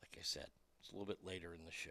Like 0.00 0.16
I 0.18 0.22
said, 0.22 0.46
it's 0.80 0.90
a 0.90 0.92
little 0.92 1.06
bit 1.06 1.18
later 1.22 1.52
in 1.52 1.66
the 1.66 1.70
show. 1.70 1.90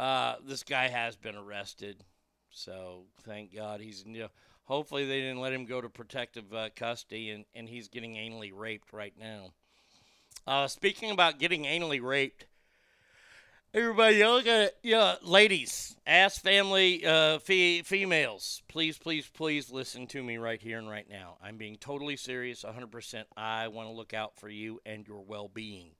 Uh, 0.00 0.34
this 0.44 0.64
guy 0.64 0.88
has 0.88 1.14
been 1.14 1.36
arrested, 1.36 2.02
so 2.50 3.04
thank 3.22 3.54
God 3.54 3.80
he's. 3.80 4.04
You 4.04 4.24
know, 4.24 4.28
hopefully 4.64 5.06
they 5.06 5.20
didn't 5.20 5.40
let 5.40 5.52
him 5.52 5.64
go 5.64 5.80
to 5.80 5.88
protective 5.88 6.52
uh, 6.52 6.70
custody, 6.74 7.30
and, 7.30 7.44
and 7.54 7.68
he's 7.68 7.86
getting 7.86 8.14
anally 8.14 8.50
raped 8.52 8.92
right 8.92 9.14
now. 9.16 9.52
Uh, 10.44 10.66
speaking 10.66 11.12
about 11.12 11.38
getting 11.38 11.64
anally 11.64 12.02
raped, 12.02 12.46
everybody, 13.74 14.24
look 14.24 14.46
at 14.46 14.74
yeah, 14.82 15.16
ladies, 15.22 15.96
ass 16.06 16.38
family, 16.38 17.04
uh, 17.04 17.38
fe- 17.38 17.82
females, 17.82 18.62
please, 18.68 18.98
please, 18.98 19.28
please 19.32 19.70
listen 19.70 20.06
to 20.08 20.22
me 20.22 20.36
right 20.36 20.60
here 20.60 20.78
and 20.78 20.88
right 20.88 21.08
now. 21.08 21.36
I'm 21.42 21.56
being 21.56 21.76
totally 21.76 22.16
serious, 22.16 22.64
100%. 22.64 23.24
I 23.36 23.68
want 23.68 23.88
to 23.88 23.92
look 23.92 24.14
out 24.14 24.36
for 24.36 24.48
you 24.48 24.80
and 24.86 25.06
your 25.06 25.22
well-being. 25.22 25.90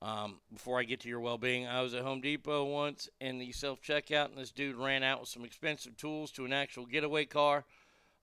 Um, 0.00 0.40
before 0.52 0.80
I 0.80 0.84
get 0.84 1.00
to 1.00 1.08
your 1.08 1.20
well-being, 1.20 1.66
I 1.66 1.80
was 1.82 1.94
at 1.94 2.02
Home 2.02 2.20
Depot 2.20 2.64
once 2.64 3.08
in 3.20 3.38
the 3.38 3.52
self-checkout, 3.52 4.30
and 4.30 4.38
this 4.38 4.50
dude 4.50 4.76
ran 4.76 5.02
out 5.02 5.20
with 5.20 5.28
some 5.28 5.44
expensive 5.44 5.96
tools 5.96 6.32
to 6.32 6.44
an 6.44 6.52
actual 6.52 6.86
getaway 6.86 7.24
car. 7.24 7.64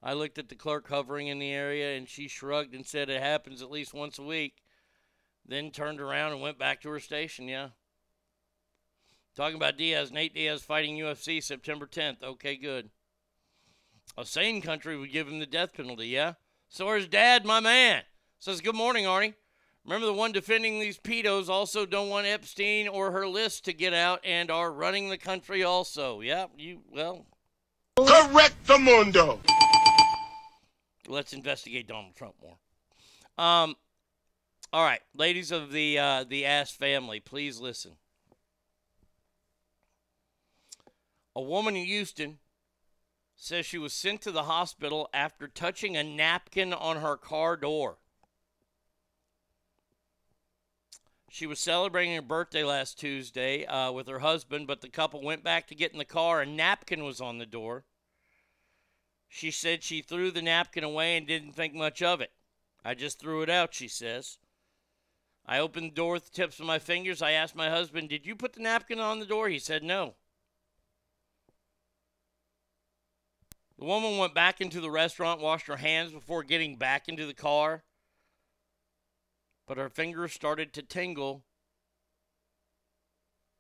I 0.01 0.13
looked 0.13 0.37
at 0.37 0.49
the 0.49 0.55
clerk 0.55 0.89
hovering 0.89 1.27
in 1.27 1.39
the 1.39 1.51
area, 1.51 1.97
and 1.97 2.07
she 2.07 2.27
shrugged 2.27 2.73
and 2.73 2.85
said, 2.85 3.09
"It 3.09 3.21
happens 3.21 3.61
at 3.61 3.71
least 3.71 3.93
once 3.93 4.17
a 4.17 4.23
week." 4.23 4.61
Then 5.45 5.71
turned 5.71 5.99
around 5.99 6.33
and 6.33 6.41
went 6.41 6.59
back 6.59 6.81
to 6.81 6.89
her 6.89 6.99
station. 6.99 7.47
Yeah. 7.47 7.69
Talking 9.35 9.55
about 9.55 9.77
Diaz, 9.77 10.11
Nate 10.11 10.33
Diaz 10.33 10.61
fighting 10.61 10.97
UFC 10.97 11.41
September 11.41 11.85
10th. 11.85 12.23
Okay, 12.23 12.55
good. 12.55 12.89
A 14.17 14.25
sane 14.25 14.61
country 14.61 14.97
would 14.97 15.11
give 15.11 15.27
him 15.27 15.39
the 15.39 15.45
death 15.45 15.73
penalty. 15.73 16.07
Yeah. 16.07 16.33
So 16.67 16.93
his 16.93 17.07
dad, 17.07 17.45
my 17.45 17.59
man, 17.59 18.03
says, 18.39 18.61
"Good 18.61 18.75
morning, 18.75 19.05
Arnie." 19.05 19.35
Remember 19.85 20.05
the 20.05 20.13
one 20.13 20.31
defending 20.31 20.79
these 20.79 20.99
pedos 20.99 21.49
also 21.49 21.85
don't 21.85 22.09
want 22.09 22.27
Epstein 22.27 22.87
or 22.87 23.11
her 23.11 23.27
list 23.27 23.65
to 23.65 23.73
get 23.73 23.93
out 23.93 24.19
and 24.23 24.51
are 24.51 24.71
running 24.71 25.09
the 25.09 25.17
country 25.17 25.63
also. 25.63 26.21
Yeah, 26.21 26.47
you 26.57 26.81
well. 26.91 27.25
Correct 27.97 28.55
the 28.65 28.77
mundo. 28.77 29.39
Let's 31.07 31.33
investigate 31.33 31.87
Donald 31.87 32.15
Trump 32.15 32.35
more. 32.41 32.57
Um, 33.43 33.75
all 34.71 34.83
right, 34.83 35.01
ladies 35.15 35.51
of 35.51 35.71
the 35.71 35.97
uh, 35.97 36.23
the 36.23 36.45
ass 36.45 36.71
family, 36.71 37.19
please 37.19 37.59
listen. 37.59 37.93
A 41.35 41.41
woman 41.41 41.75
in 41.75 41.85
Houston 41.85 42.39
says 43.35 43.65
she 43.65 43.77
was 43.77 43.93
sent 43.93 44.21
to 44.21 44.31
the 44.31 44.43
hospital 44.43 45.09
after 45.13 45.47
touching 45.47 45.95
a 45.95 46.03
napkin 46.03 46.73
on 46.73 46.97
her 46.97 47.15
car 47.15 47.55
door. 47.55 47.97
She 51.31 51.45
was 51.45 51.59
celebrating 51.59 52.15
her 52.15 52.21
birthday 52.21 52.63
last 52.63 52.99
Tuesday 52.99 53.65
uh, 53.65 53.91
with 53.91 54.07
her 54.07 54.19
husband, 54.19 54.67
but 54.67 54.81
the 54.81 54.89
couple 54.89 55.21
went 55.21 55.43
back 55.43 55.67
to 55.67 55.75
get 55.75 55.91
in 55.91 55.99
the 55.99 56.05
car. 56.05 56.41
A 56.41 56.45
napkin 56.45 57.03
was 57.03 57.21
on 57.21 57.37
the 57.37 57.45
door. 57.45 57.85
She 59.27 59.51
said 59.51 59.83
she 59.83 60.01
threw 60.01 60.31
the 60.31 60.41
napkin 60.41 60.83
away 60.83 61.15
and 61.15 61.27
didn't 61.27 61.53
think 61.53 61.75
much 61.75 62.01
of 62.01 62.19
it. 62.19 62.33
I 62.83 62.95
just 62.95 63.19
threw 63.19 63.43
it 63.43 63.49
out, 63.49 63.75
she 63.75 63.87
says. 63.87 64.39
I 65.45 65.59
opened 65.59 65.91
the 65.91 65.95
door 65.95 66.13
with 66.13 66.25
the 66.25 66.31
tips 66.31 66.59
of 66.59 66.65
my 66.65 66.79
fingers. 66.79 67.21
I 67.21 67.31
asked 67.31 67.55
my 67.55 67.69
husband, 67.69 68.09
Did 68.09 68.25
you 68.25 68.35
put 68.35 68.53
the 68.53 68.61
napkin 68.61 68.99
on 68.99 69.19
the 69.19 69.25
door? 69.25 69.49
He 69.49 69.59
said, 69.59 69.83
No. 69.83 70.15
The 73.79 73.85
woman 73.85 74.17
went 74.17 74.35
back 74.35 74.59
into 74.59 74.81
the 74.81 74.91
restaurant, 74.91 75.39
washed 75.39 75.67
her 75.67 75.77
hands 75.77 76.11
before 76.11 76.43
getting 76.43 76.75
back 76.75 77.07
into 77.07 77.25
the 77.25 77.33
car, 77.33 77.85
but 79.65 79.77
her 79.77 79.87
fingers 79.87 80.33
started 80.33 80.73
to 80.73 80.81
tingle. 80.81 81.45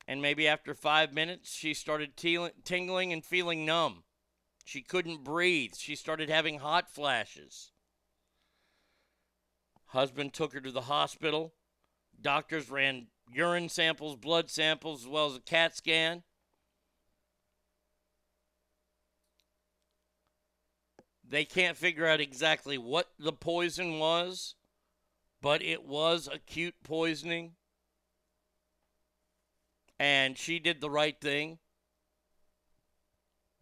And 0.05 0.21
maybe 0.21 0.45
after 0.45 0.73
five 0.73 1.13
minutes, 1.13 1.53
she 1.55 1.73
started 1.73 2.17
tingling 2.17 3.13
and 3.13 3.23
feeling 3.23 3.65
numb. 3.65 4.03
She 4.65 4.81
couldn't 4.81 5.23
breathe. 5.23 5.75
She 5.77 5.95
started 5.95 6.29
having 6.29 6.59
hot 6.59 6.89
flashes. 6.89 7.71
Husband 9.85 10.33
took 10.33 10.51
her 10.51 10.59
to 10.59 10.71
the 10.71 10.81
hospital. 10.81 11.53
Doctors 12.19 12.69
ran 12.69 13.07
urine 13.31 13.69
samples, 13.69 14.17
blood 14.17 14.49
samples, 14.49 15.03
as 15.03 15.07
well 15.07 15.27
as 15.27 15.37
a 15.37 15.41
CAT 15.41 15.77
scan. 15.77 16.23
They 21.29 21.45
can't 21.45 21.77
figure 21.77 22.07
out 22.07 22.19
exactly 22.19 22.77
what 22.77 23.09
the 23.19 23.31
poison 23.31 23.99
was, 23.99 24.55
but 25.41 25.61
it 25.61 25.85
was 25.85 26.27
acute 26.31 26.75
poisoning. 26.83 27.51
And 29.99 30.37
she 30.37 30.59
did 30.59 30.81
the 30.81 30.89
right 30.89 31.19
thing 31.19 31.59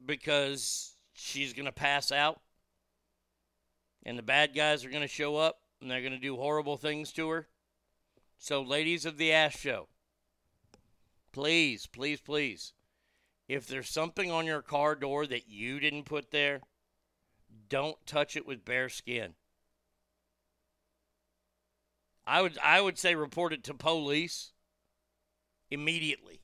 because 0.04 0.96
she's 1.14 1.54
going 1.54 1.66
to 1.66 1.72
pass 1.72 2.12
out 2.12 2.40
and 4.08 4.18
the 4.18 4.24
bad 4.24 4.56
guys 4.56 4.86
are 4.86 4.90
going 4.90 5.02
to 5.02 5.08
show 5.08 5.36
up 5.36 5.60
and 5.82 5.92
they're 5.92 6.02
going 6.02 6.14
to 6.14 6.18
do 6.18 6.38
horrible 6.38 6.78
things 6.78 7.12
to 7.12 7.30
her. 7.30 7.50
So, 8.38 8.62
ladies 8.62 9.06
of 9.06 9.18
the 9.18 9.34
Ash 9.34 9.58
Show, 9.58 9.90
please, 11.34 11.88
please, 11.88 12.22
please, 12.22 12.74
if 13.50 13.68
there's 13.68 13.90
something 13.90 14.32
on 14.32 14.46
your 14.46 14.62
car 14.62 14.96
door 14.96 15.28
that 15.28 15.50
you 15.50 15.80
didn't 15.80 16.06
put 16.06 16.32
there, 16.32 16.62
don't 17.70 17.98
touch 18.06 18.36
it 18.36 18.46
with 18.46 18.66
bare 18.66 18.90
skin. 18.90 19.34
I 22.26 22.42
would 22.42 22.58
I 22.62 22.82
would 22.82 22.98
say 22.98 23.16
report 23.16 23.54
it 23.54 23.64
to 23.66 23.74
police 23.74 24.52
immediately. 25.72 26.42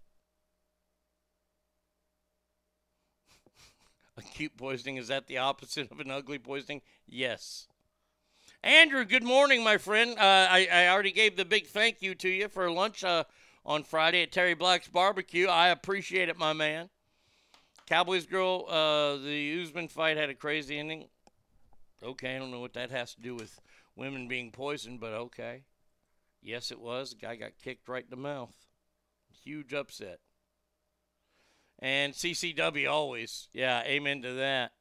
Acute 4.17 4.55
poisoning, 4.57 4.97
is 4.97 5.09
that 5.09 5.27
the 5.27 5.37
opposite 5.37 5.91
of 5.91 5.99
an 5.99 6.09
ugly 6.09 6.39
poisoning? 6.39 6.81
Yes. 7.05 7.67
Andrew, 8.63 9.03
good 9.03 9.23
morning, 9.23 9.61
my 9.61 9.77
friend. 9.77 10.11
Uh, 10.11 10.47
I, 10.49 10.67
I 10.71 10.87
already 10.87 11.11
gave 11.11 11.35
the 11.35 11.43
big 11.43 11.67
thank 11.67 12.01
you 12.01 12.15
to 12.15 12.29
you 12.29 12.47
for 12.47 12.71
lunch 12.71 13.03
uh, 13.03 13.25
on 13.65 13.83
Friday 13.83 14.23
at 14.23 14.31
Terry 14.31 14.53
Black's 14.53 14.87
Barbecue. 14.87 15.47
I 15.47 15.67
appreciate 15.67 16.29
it, 16.29 16.37
my 16.37 16.53
man. 16.53 16.89
Cowboys 17.87 18.25
girl, 18.25 18.65
uh, 18.69 19.17
the 19.17 19.61
Usman 19.61 19.87
fight 19.87 20.17
had 20.17 20.29
a 20.29 20.35
crazy 20.35 20.77
ending. 20.77 21.05
Okay, 22.01 22.35
I 22.35 22.39
don't 22.39 22.51
know 22.51 22.59
what 22.59 22.73
that 22.73 22.91
has 22.91 23.13
to 23.15 23.21
do 23.21 23.35
with 23.35 23.59
women 23.95 24.27
being 24.27 24.51
poisoned, 24.51 24.99
but 24.99 25.13
okay. 25.13 25.63
Yes, 26.41 26.71
it 26.71 26.79
was. 26.79 27.11
The 27.11 27.15
guy 27.17 27.35
got 27.35 27.51
kicked 27.63 27.87
right 27.87 28.03
in 28.03 28.09
the 28.09 28.15
mouth. 28.15 28.53
Huge 29.43 29.73
upset. 29.73 30.19
And 31.79 32.13
CCW 32.13 32.89
always. 32.89 33.47
Yeah, 33.53 33.81
amen 33.83 34.21
to 34.21 34.33
that. 34.33 34.71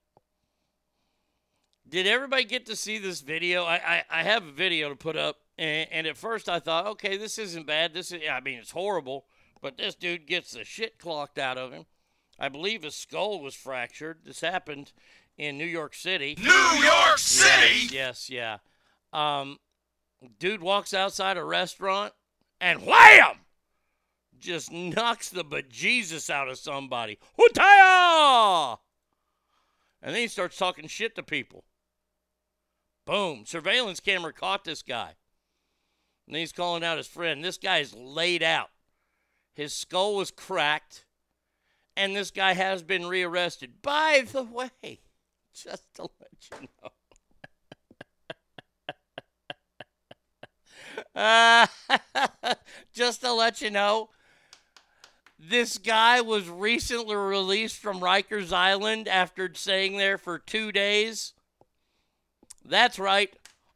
Did 1.88 2.06
everybody 2.06 2.44
get 2.44 2.66
to 2.66 2.76
see 2.76 2.98
this 2.98 3.20
video? 3.20 3.64
I, 3.64 3.74
I, 3.74 4.04
I 4.10 4.22
have 4.22 4.46
a 4.46 4.52
video 4.52 4.88
to 4.88 4.96
put 4.96 5.16
up. 5.16 5.38
And, 5.58 5.88
and, 5.90 6.06
at 6.06 6.16
first 6.16 6.48
I 6.48 6.58
thought, 6.58 6.86
okay, 6.86 7.16
this 7.16 7.38
isn't 7.38 7.66
bad. 7.66 7.92
This 7.92 8.12
is, 8.12 8.22
I 8.30 8.40
mean, 8.40 8.58
it's 8.58 8.70
horrible. 8.70 9.26
But 9.60 9.76
this 9.76 9.94
dude 9.94 10.26
gets 10.26 10.52
the 10.52 10.64
shit 10.64 10.98
clocked 10.98 11.38
out 11.38 11.58
of 11.58 11.72
him. 11.72 11.86
I 12.38 12.48
believe 12.48 12.82
his 12.82 12.96
skull 12.96 13.40
was 13.40 13.54
fractured. 13.54 14.20
This 14.24 14.40
happened 14.40 14.92
in 15.36 15.58
New 15.58 15.66
York 15.66 15.94
City. 15.94 16.36
New 16.40 16.50
York 16.50 17.18
City? 17.18 17.88
Yes, 17.92 18.28
yes 18.28 18.30
yeah. 18.30 18.58
Um, 19.12 19.58
dude 20.38 20.62
walks 20.62 20.94
outside 20.94 21.36
a 21.36 21.44
restaurant 21.44 22.14
and 22.60 22.86
wham! 22.86 23.36
Just 24.38 24.72
knocks 24.72 25.28
the 25.28 25.44
bejesus 25.44 26.30
out 26.30 26.48
of 26.48 26.58
somebody. 26.58 27.18
Hutaya! 27.38 28.78
And 30.02 30.14
then 30.14 30.22
he 30.22 30.28
starts 30.28 30.56
talking 30.56 30.88
shit 30.88 31.14
to 31.16 31.22
people. 31.22 31.64
Boom. 33.04 33.44
Surveillance 33.46 34.00
camera 34.00 34.32
caught 34.32 34.64
this 34.64 34.82
guy. 34.82 35.14
And 36.26 36.36
he's 36.36 36.52
calling 36.52 36.84
out 36.84 36.98
his 36.98 37.06
friend. 37.06 37.44
This 37.44 37.58
guy's 37.58 37.94
laid 37.94 38.42
out. 38.42 38.70
His 39.54 39.74
skull 39.74 40.16
was 40.16 40.30
cracked. 40.30 41.04
And 41.96 42.16
this 42.16 42.30
guy 42.30 42.54
has 42.54 42.82
been 42.82 43.06
rearrested. 43.06 43.82
By 43.82 44.24
the 44.30 44.42
way, 44.42 45.00
just 45.54 45.94
to 45.96 46.02
let 46.02 46.48
you 46.50 46.68
know. 46.82 46.90
Uh, 51.14 51.66
just 52.92 53.20
to 53.20 53.32
let 53.32 53.60
you 53.60 53.70
know, 53.70 54.08
this 55.38 55.78
guy 55.78 56.20
was 56.20 56.48
recently 56.48 57.16
released 57.16 57.76
from 57.76 58.00
Rikers 58.00 58.52
Island 58.52 59.08
after 59.08 59.52
staying 59.54 59.96
there 59.96 60.16
for 60.18 60.38
two 60.38 60.72
days. 60.72 61.32
That's 62.64 62.98
right, 62.98 63.34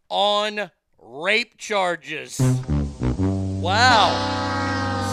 on 0.09 0.71
rape 0.99 1.59
charges. 1.59 2.41
Wow. 3.19 4.56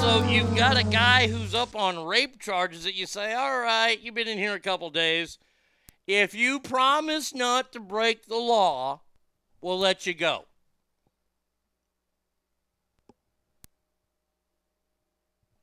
So 0.03 0.21
you've 0.25 0.53
got 0.57 0.77
a 0.77 0.83
guy 0.83 1.29
who's 1.29 1.55
up 1.55 1.77
on 1.77 2.03
rape 2.05 2.37
charges 2.37 2.83
that 2.83 2.93
you 2.93 3.05
say, 3.05 3.33
all 3.33 3.61
right, 3.61 3.97
you've 4.01 4.13
been 4.13 4.27
in 4.27 4.37
here 4.37 4.53
a 4.53 4.59
couple 4.59 4.89
days. 4.89 5.39
If 6.05 6.35
you 6.35 6.59
promise 6.59 7.33
not 7.33 7.71
to 7.71 7.79
break 7.79 8.25
the 8.25 8.35
law, 8.35 8.99
we'll 9.61 9.79
let 9.79 10.05
you 10.05 10.13
go. 10.13 10.43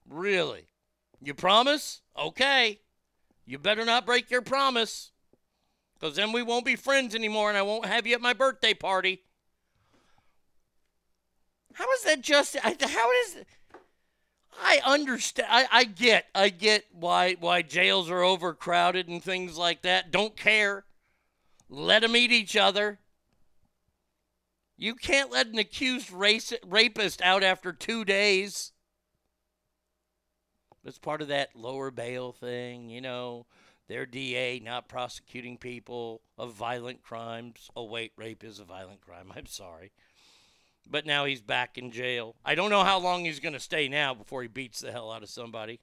Really? 0.08 0.68
You 1.22 1.34
promise? 1.34 2.00
Okay. 2.18 2.80
You 3.44 3.58
better 3.58 3.84
not 3.84 4.06
break 4.06 4.30
your 4.30 4.42
promise. 4.42 5.10
Because 5.98 6.16
then 6.16 6.32
we 6.32 6.42
won't 6.42 6.64
be 6.64 6.76
friends 6.76 7.14
anymore 7.14 7.50
and 7.50 7.58
I 7.58 7.62
won't 7.62 7.84
have 7.84 8.06
you 8.06 8.14
at 8.14 8.22
my 8.22 8.32
birthday 8.32 8.72
party. 8.72 9.20
How 11.74 11.92
is 11.92 12.04
that 12.04 12.22
just. 12.22 12.56
How 12.56 12.72
is. 12.72 13.36
I 14.60 14.80
understand. 14.84 15.48
I, 15.50 15.66
I 15.72 15.84
get. 15.84 16.26
I 16.34 16.50
get 16.50 16.84
why 16.92 17.34
why 17.40 17.62
jails 17.62 18.10
are 18.10 18.22
overcrowded 18.22 19.08
and 19.08 19.22
things 19.22 19.56
like 19.56 19.82
that. 19.82 20.10
Don't 20.10 20.36
care. 20.36 20.84
Let 21.68 22.02
them 22.02 22.16
eat 22.16 22.32
each 22.32 22.56
other. 22.56 22.98
You 24.76 24.94
can't 24.94 25.30
let 25.30 25.46
an 25.46 25.58
accused 25.58 26.10
race, 26.10 26.52
rapist 26.66 27.20
out 27.22 27.42
after 27.42 27.72
two 27.72 28.04
days. 28.04 28.72
It's 30.84 30.98
part 30.98 31.20
of 31.20 31.28
that 31.28 31.54
lower 31.54 31.90
bail 31.90 32.32
thing, 32.32 32.88
you 32.88 33.00
know. 33.00 33.46
Their 33.88 34.06
DA 34.06 34.60
not 34.60 34.88
prosecuting 34.88 35.58
people 35.58 36.22
of 36.38 36.54
violent 36.54 37.02
crimes. 37.02 37.70
Oh, 37.76 37.84
wait, 37.84 38.12
rape 38.16 38.42
is 38.44 38.58
a 38.58 38.64
violent 38.64 39.00
crime. 39.00 39.32
I'm 39.36 39.46
sorry. 39.46 39.92
But 40.88 41.06
now 41.06 41.24
he's 41.24 41.40
back 41.40 41.78
in 41.78 41.92
jail. 41.92 42.34
I 42.44 42.54
don't 42.54 42.70
know 42.70 42.84
how 42.84 42.98
long 42.98 43.24
he's 43.24 43.40
going 43.40 43.52
to 43.52 43.60
stay 43.60 43.88
now 43.88 44.12
before 44.14 44.42
he 44.42 44.48
beats 44.48 44.80
the 44.80 44.92
hell 44.92 45.12
out 45.12 45.22
of 45.22 45.28
somebody. 45.28 45.80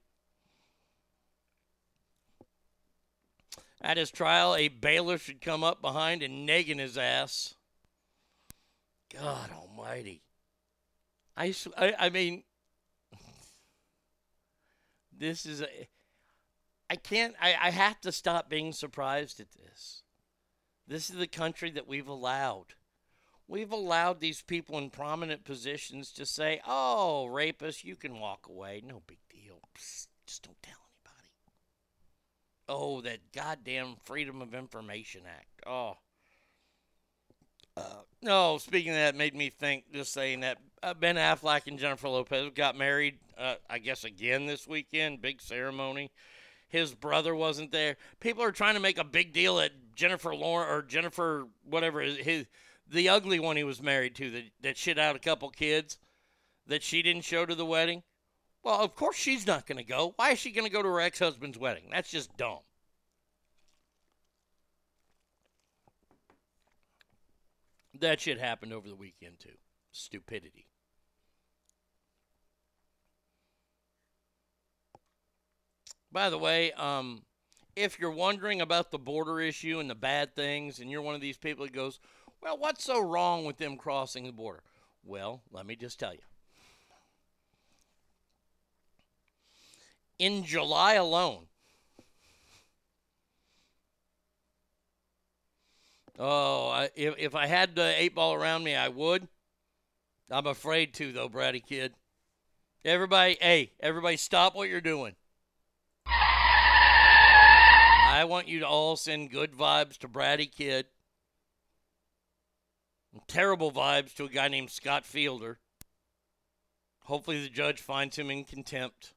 At 3.79 3.97
his 3.97 4.11
trial, 4.11 4.55
a 4.55 4.67
bailiff 4.69 5.23
should 5.23 5.39
come 5.39 5.63
up 5.63 5.81
behind 5.81 6.23
and 6.23 6.45
nagging 6.45 6.79
his 6.79 6.97
ass. 6.97 7.55
God 9.13 9.49
almighty. 9.51 10.23
I, 11.35 11.53
I, 11.77 11.93
I 11.99 12.09
mean, 12.09 12.43
this 15.17 15.45
is 15.45 15.61
a. 15.61 15.87
I 16.89 16.95
can't. 16.95 17.35
I, 17.39 17.55
I 17.61 17.69
have 17.69 18.01
to 18.01 18.11
stop 18.11 18.49
being 18.49 18.73
surprised 18.73 19.39
at 19.39 19.51
this. 19.51 20.03
This 20.87 21.09
is 21.09 21.17
the 21.17 21.27
country 21.27 21.69
that 21.71 21.87
we've 21.87 22.07
allowed. 22.07 22.73
We've 23.47 23.71
allowed 23.71 24.19
these 24.19 24.41
people 24.41 24.77
in 24.77 24.89
prominent 24.89 25.45
positions 25.45 26.11
to 26.13 26.25
say, 26.25 26.61
"Oh, 26.67 27.27
rapist, 27.27 27.85
you 27.85 27.95
can 27.95 28.19
walk 28.19 28.47
away. 28.47 28.81
No 28.85 29.01
big 29.07 29.19
deal. 29.29 29.61
Psst, 29.75 30.07
just 30.25 30.43
don't 30.43 30.61
tell 30.61 30.79
anybody." 31.05 31.31
Oh, 32.67 33.01
that 33.01 33.31
goddamn 33.31 33.95
Freedom 34.03 34.41
of 34.41 34.53
Information 34.53 35.21
Act. 35.25 35.61
Oh. 35.65 35.97
Uh, 37.77 38.01
no, 38.21 38.57
speaking 38.57 38.91
of 38.91 38.97
that, 38.97 39.15
made 39.15 39.35
me 39.35 39.49
think. 39.49 39.93
Just 39.93 40.11
saying 40.11 40.41
that 40.41 40.57
uh, 40.83 40.93
Ben 40.93 41.15
Affleck 41.15 41.67
and 41.67 41.79
Jennifer 41.79 42.09
Lopez 42.09 42.51
got 42.53 42.75
married. 42.75 43.19
Uh, 43.37 43.55
I 43.69 43.77
guess 43.77 44.03
again 44.03 44.45
this 44.45 44.67
weekend. 44.67 45.21
Big 45.21 45.41
ceremony. 45.41 46.11
His 46.67 46.93
brother 46.93 47.33
wasn't 47.33 47.71
there. 47.71 47.95
People 48.19 48.43
are 48.43 48.51
trying 48.51 48.73
to 48.73 48.81
make 48.81 48.97
a 48.97 49.03
big 49.03 49.31
deal 49.31 49.59
at 49.59 49.71
Jennifer 49.95 50.35
Lawrence 50.35 50.69
or 50.69 50.81
Jennifer 50.81 51.47
whatever 51.63 52.01
his 52.01 52.47
the 52.89 53.09
ugly 53.09 53.39
one 53.39 53.57
he 53.57 53.63
was 53.63 53.81
married 53.81 54.15
to 54.15 54.31
that 54.31 54.43
that 54.61 54.77
shit 54.77 54.97
out 54.97 55.15
a 55.15 55.19
couple 55.19 55.49
kids 55.49 55.97
that 56.67 56.83
she 56.83 57.01
didn't 57.01 57.23
show 57.23 57.45
to 57.45 57.55
the 57.55 57.65
wedding. 57.65 58.03
Well, 58.63 58.81
of 58.81 58.95
course 58.95 59.15
she's 59.15 59.47
not 59.47 59.65
going 59.65 59.77
to 59.77 59.83
go. 59.83 60.13
Why 60.17 60.31
is 60.31 60.39
she 60.39 60.51
going 60.51 60.67
to 60.67 60.73
go 60.73 60.81
to 60.81 60.89
her 60.89 60.99
ex-husband's 60.99 61.57
wedding? 61.57 61.85
That's 61.91 62.11
just 62.11 62.35
dumb. 62.37 62.59
That 67.99 68.21
shit 68.21 68.39
happened 68.39 68.73
over 68.73 68.87
the 68.87 68.95
weekend 68.95 69.39
too. 69.39 69.57
Stupidity. 69.91 70.67
By 76.11 76.29
the 76.29 76.37
way, 76.37 76.71
um, 76.73 77.23
if 77.75 77.99
you're 77.99 78.11
wondering 78.11 78.61
about 78.61 78.91
the 78.91 78.99
border 78.99 79.39
issue 79.39 79.79
and 79.79 79.89
the 79.89 79.95
bad 79.95 80.35
things, 80.35 80.79
and 80.79 80.89
you're 80.89 81.01
one 81.01 81.15
of 81.15 81.21
these 81.21 81.37
people 81.37 81.65
that 81.65 81.73
goes, 81.73 81.99
well, 82.41 82.57
what's 82.57 82.83
so 82.83 82.99
wrong 82.99 83.45
with 83.45 83.57
them 83.57 83.77
crossing 83.77 84.25
the 84.25 84.31
border? 84.31 84.63
Well, 85.03 85.41
let 85.51 85.65
me 85.65 85.75
just 85.75 85.99
tell 85.99 86.13
you. 86.13 86.19
In 90.19 90.43
July 90.43 90.93
alone, 90.93 91.45
oh, 96.17 96.69
I, 96.69 96.89
if, 96.95 97.15
if 97.17 97.35
I 97.35 97.45
had 97.45 97.75
the 97.75 97.93
eight 98.01 98.15
ball 98.15 98.33
around 98.33 98.63
me, 98.63 98.75
I 98.75 98.87
would. 98.87 99.27
I'm 100.29 100.47
afraid 100.47 100.93
to, 100.95 101.11
though, 101.13 101.29
Brady 101.29 101.59
kid. 101.61 101.93
Everybody, 102.83 103.37
hey, 103.39 103.71
everybody, 103.79 104.17
stop 104.17 104.55
what 104.55 104.69
you're 104.69 104.81
doing. 104.81 105.15
I 108.17 108.23
want 108.23 108.47
you 108.47 108.59
to 108.61 108.67
all 108.67 108.95
send 108.95 109.29
good 109.29 109.51
vibes 109.53 109.97
to 109.99 110.07
Brady 110.07 110.47
Kid. 110.47 110.87
Terrible 113.27 113.71
vibes 113.71 114.13
to 114.15 114.25
a 114.25 114.29
guy 114.29 114.47
named 114.47 114.69
Scott 114.69 115.05
Fielder. 115.05 115.59
Hopefully, 117.05 117.41
the 117.41 117.49
judge 117.49 117.81
finds 117.81 118.17
him 118.17 118.29
in 118.29 118.43
contempt. 118.43 119.13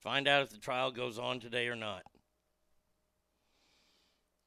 Find 0.00 0.26
out 0.26 0.42
if 0.42 0.50
the 0.50 0.58
trial 0.58 0.90
goes 0.90 1.18
on 1.18 1.40
today 1.40 1.68
or 1.68 1.76
not. 1.76 2.02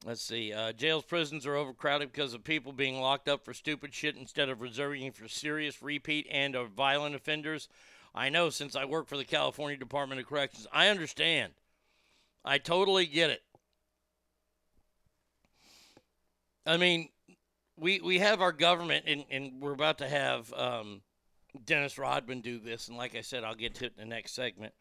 Let's 0.04 0.22
see. 0.22 0.52
Uh, 0.52 0.72
jails, 0.72 1.04
prisons 1.04 1.46
are 1.46 1.56
overcrowded 1.56 2.12
because 2.12 2.34
of 2.34 2.44
people 2.44 2.72
being 2.72 3.00
locked 3.00 3.26
up 3.26 3.42
for 3.42 3.54
stupid 3.54 3.94
shit 3.94 4.16
instead 4.16 4.50
of 4.50 4.60
reserving 4.60 5.12
for 5.12 5.28
serious 5.28 5.82
repeat 5.82 6.26
and 6.30 6.54
or 6.54 6.66
violent 6.66 7.14
offenders. 7.14 7.68
I 8.14 8.28
know 8.28 8.50
since 8.50 8.76
I 8.76 8.84
work 8.84 9.08
for 9.08 9.16
the 9.16 9.24
California 9.24 9.78
Department 9.78 10.20
of 10.20 10.26
Corrections. 10.26 10.66
I 10.72 10.88
understand. 10.88 11.54
I 12.44 12.58
totally 12.58 13.06
get 13.06 13.30
it. 13.30 13.42
I 16.66 16.76
mean, 16.76 17.08
we 17.76 18.00
we 18.00 18.18
have 18.18 18.40
our 18.40 18.52
government, 18.52 19.04
and, 19.06 19.24
and 19.30 19.60
we're 19.60 19.72
about 19.72 19.98
to 19.98 20.08
have 20.08 20.52
um, 20.54 21.02
Dennis 21.64 21.98
Rodman 21.98 22.40
do 22.40 22.58
this. 22.58 22.88
And 22.88 22.96
like 22.96 23.16
I 23.16 23.20
said, 23.20 23.44
I'll 23.44 23.54
get 23.54 23.74
to 23.76 23.86
it 23.86 23.94
in 23.96 24.08
the 24.08 24.14
next 24.14 24.34
segment. 24.34 24.74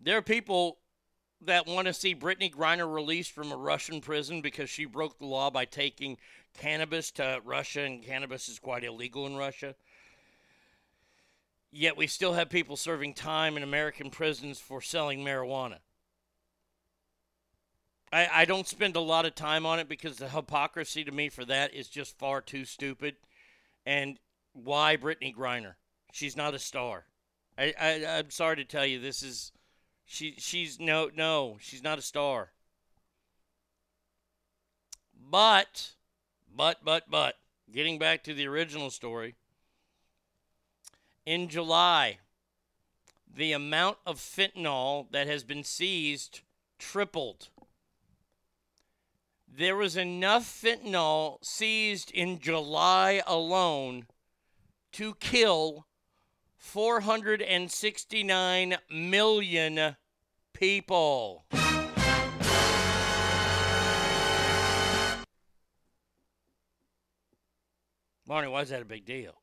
There 0.00 0.16
are 0.16 0.22
people 0.22 0.78
that 1.42 1.66
want 1.66 1.86
to 1.86 1.92
see 1.92 2.14
Brittney 2.14 2.52
Griner 2.52 2.92
released 2.92 3.32
from 3.32 3.52
a 3.52 3.56
Russian 3.56 4.00
prison 4.00 4.40
because 4.40 4.70
she 4.70 4.84
broke 4.84 5.18
the 5.18 5.26
law 5.26 5.50
by 5.50 5.64
taking 5.64 6.16
cannabis 6.58 7.10
to 7.12 7.40
Russia, 7.44 7.82
and 7.82 8.02
cannabis 8.02 8.48
is 8.48 8.58
quite 8.58 8.84
illegal 8.84 9.26
in 9.26 9.36
Russia. 9.36 9.74
Yet 11.70 11.96
we 11.96 12.06
still 12.06 12.32
have 12.32 12.48
people 12.48 12.76
serving 12.76 13.14
time 13.14 13.56
in 13.56 13.62
American 13.62 14.08
prisons 14.08 14.58
for 14.58 14.80
selling 14.80 15.20
marijuana. 15.20 15.78
I, 18.12 18.28
I 18.32 18.44
don't 18.44 18.68
spend 18.68 18.96
a 18.96 19.00
lot 19.00 19.26
of 19.26 19.34
time 19.34 19.66
on 19.66 19.78
it 19.78 19.88
because 19.88 20.16
the 20.16 20.28
hypocrisy 20.28 21.04
to 21.04 21.12
me 21.12 21.28
for 21.28 21.44
that 21.44 21.74
is 21.74 21.88
just 21.88 22.18
far 22.18 22.40
too 22.40 22.64
stupid. 22.64 23.16
And 23.84 24.18
why 24.52 24.96
Brittney 24.96 25.34
Griner? 25.34 25.74
She's 26.12 26.36
not 26.36 26.54
a 26.54 26.58
star. 26.58 27.06
I, 27.58 27.74
I 27.78 28.18
I'm 28.18 28.30
sorry 28.30 28.56
to 28.56 28.64
tell 28.64 28.86
you, 28.86 29.00
this 29.00 29.22
is 29.22 29.52
she 30.04 30.34
she's 30.38 30.78
no 30.78 31.10
no 31.14 31.56
she's 31.60 31.82
not 31.82 31.98
a 31.98 32.02
star. 32.02 32.52
But, 35.28 35.90
but 36.54 36.84
but 36.84 37.10
but 37.10 37.36
getting 37.72 37.98
back 37.98 38.22
to 38.24 38.34
the 38.34 38.46
original 38.46 38.90
story, 38.90 39.34
in 41.24 41.48
July, 41.48 42.18
the 43.34 43.52
amount 43.52 43.98
of 44.06 44.18
fentanyl 44.18 45.10
that 45.10 45.26
has 45.26 45.42
been 45.42 45.64
seized 45.64 46.40
tripled. 46.78 47.48
There 49.58 49.76
was 49.76 49.96
enough 49.96 50.44
fentanyl 50.44 51.42
seized 51.42 52.10
in 52.10 52.40
July 52.40 53.22
alone 53.26 54.06
to 54.92 55.14
kill 55.14 55.86
469 56.58 58.76
million 58.90 59.96
people. 60.52 61.46
Marnie, 68.28 68.50
why 68.50 68.60
is 68.60 68.68
that 68.68 68.82
a 68.82 68.84
big 68.84 69.06
deal? 69.06 69.40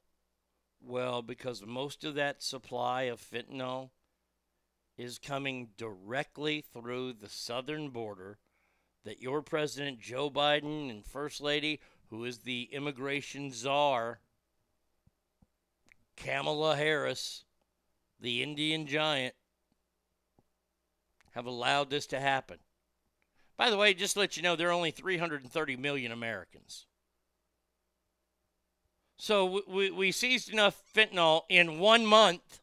Well, 0.80 1.24
because 1.24 1.66
most 1.66 2.03
of 2.03 2.14
that 2.14 2.43
supply 2.43 3.03
of 3.03 3.20
fentanyl 3.20 3.89
is 4.95 5.18
coming 5.18 5.70
directly 5.76 6.64
through 6.72 7.14
the 7.14 7.30
southern 7.30 7.89
border 7.89 8.38
that 9.05 9.21
your 9.21 9.41
president 9.41 9.99
Joe 9.99 10.29
Biden 10.29 10.89
and 10.89 11.05
First 11.05 11.41
Lady, 11.41 11.79
who 12.09 12.23
is 12.25 12.39
the 12.39 12.69
immigration 12.71 13.51
czar, 13.51 14.19
Kamala 16.15 16.75
Harris, 16.75 17.43
the 18.19 18.43
Indian 18.43 18.87
giant, 18.87 19.35
have 21.31 21.45
allowed 21.45 21.89
this 21.89 22.05
to 22.07 22.19
happen. 22.19 22.59
By 23.57 23.69
the 23.69 23.77
way, 23.77 23.93
just 23.93 24.13
to 24.13 24.19
let 24.19 24.37
you 24.37 24.43
know, 24.43 24.55
there 24.55 24.69
are 24.69 24.73
only 24.73 24.91
330 24.91 25.75
million 25.77 26.11
Americans. 26.11 26.85
So 29.17 29.61
we, 29.67 29.91
we 29.91 30.11
seized 30.11 30.51
enough 30.51 30.81
fentanyl 30.93 31.41
in 31.49 31.79
one 31.79 32.05
month 32.05 32.61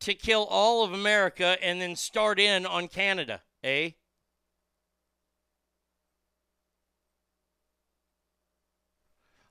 to 0.00 0.14
kill 0.14 0.44
all 0.50 0.84
of 0.84 0.92
America 0.92 1.56
and 1.62 1.80
then 1.80 1.96
start 1.96 2.38
in 2.38 2.66
on 2.66 2.88
Canada, 2.88 3.42
eh? 3.62 3.90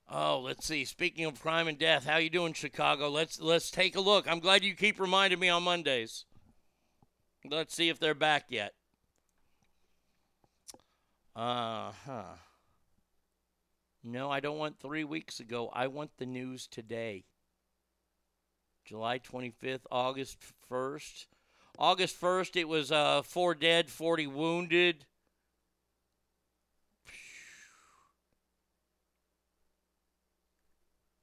Oh, 0.09 0.39
let's 0.39 0.65
see. 0.65 0.85
Speaking 0.85 1.25
of 1.25 1.41
crime 1.41 1.67
and 1.67 1.77
death, 1.77 2.05
how 2.05 2.17
you 2.17 2.29
doing, 2.29 2.53
Chicago? 2.53 3.09
Let's 3.09 3.39
let's 3.39 3.71
take 3.71 3.95
a 3.95 4.01
look. 4.01 4.27
I'm 4.29 4.39
glad 4.39 4.63
you 4.63 4.75
keep 4.75 4.99
reminding 4.99 5.39
me 5.39 5.49
on 5.49 5.63
Mondays. 5.63 6.25
Let's 7.49 7.75
see 7.75 7.89
if 7.89 7.99
they're 7.99 8.13
back 8.13 8.45
yet. 8.49 8.73
Uh 11.35 11.91
huh. 12.05 12.35
No, 14.03 14.29
I 14.29 14.39
don't 14.39 14.57
want 14.57 14.79
three 14.79 15.03
weeks 15.03 15.39
ago. 15.39 15.69
I 15.73 15.87
want 15.87 16.11
the 16.17 16.25
news 16.25 16.67
today. 16.67 17.23
July 18.85 19.19
25th, 19.19 19.85
August 19.89 20.37
1st. 20.69 21.27
August 21.79 22.19
1st, 22.19 22.57
it 22.57 22.67
was 22.67 22.91
uh, 22.91 23.21
four 23.21 23.55
dead, 23.55 23.89
40 23.89 24.27
wounded. 24.27 25.05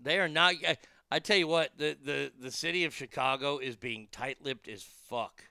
They 0.03 0.19
are 0.19 0.29
not. 0.29 0.55
I, 0.67 0.77
I 1.11 1.19
tell 1.19 1.37
you 1.37 1.49
what, 1.49 1.77
the, 1.77 1.97
the, 2.03 2.33
the 2.41 2.51
city 2.51 2.85
of 2.85 2.95
Chicago 2.95 3.59
is 3.59 3.77
being 3.77 4.09
tight 4.13 4.39
lipped 4.43 4.69
as 4.69 4.83
fuck. 4.83 5.45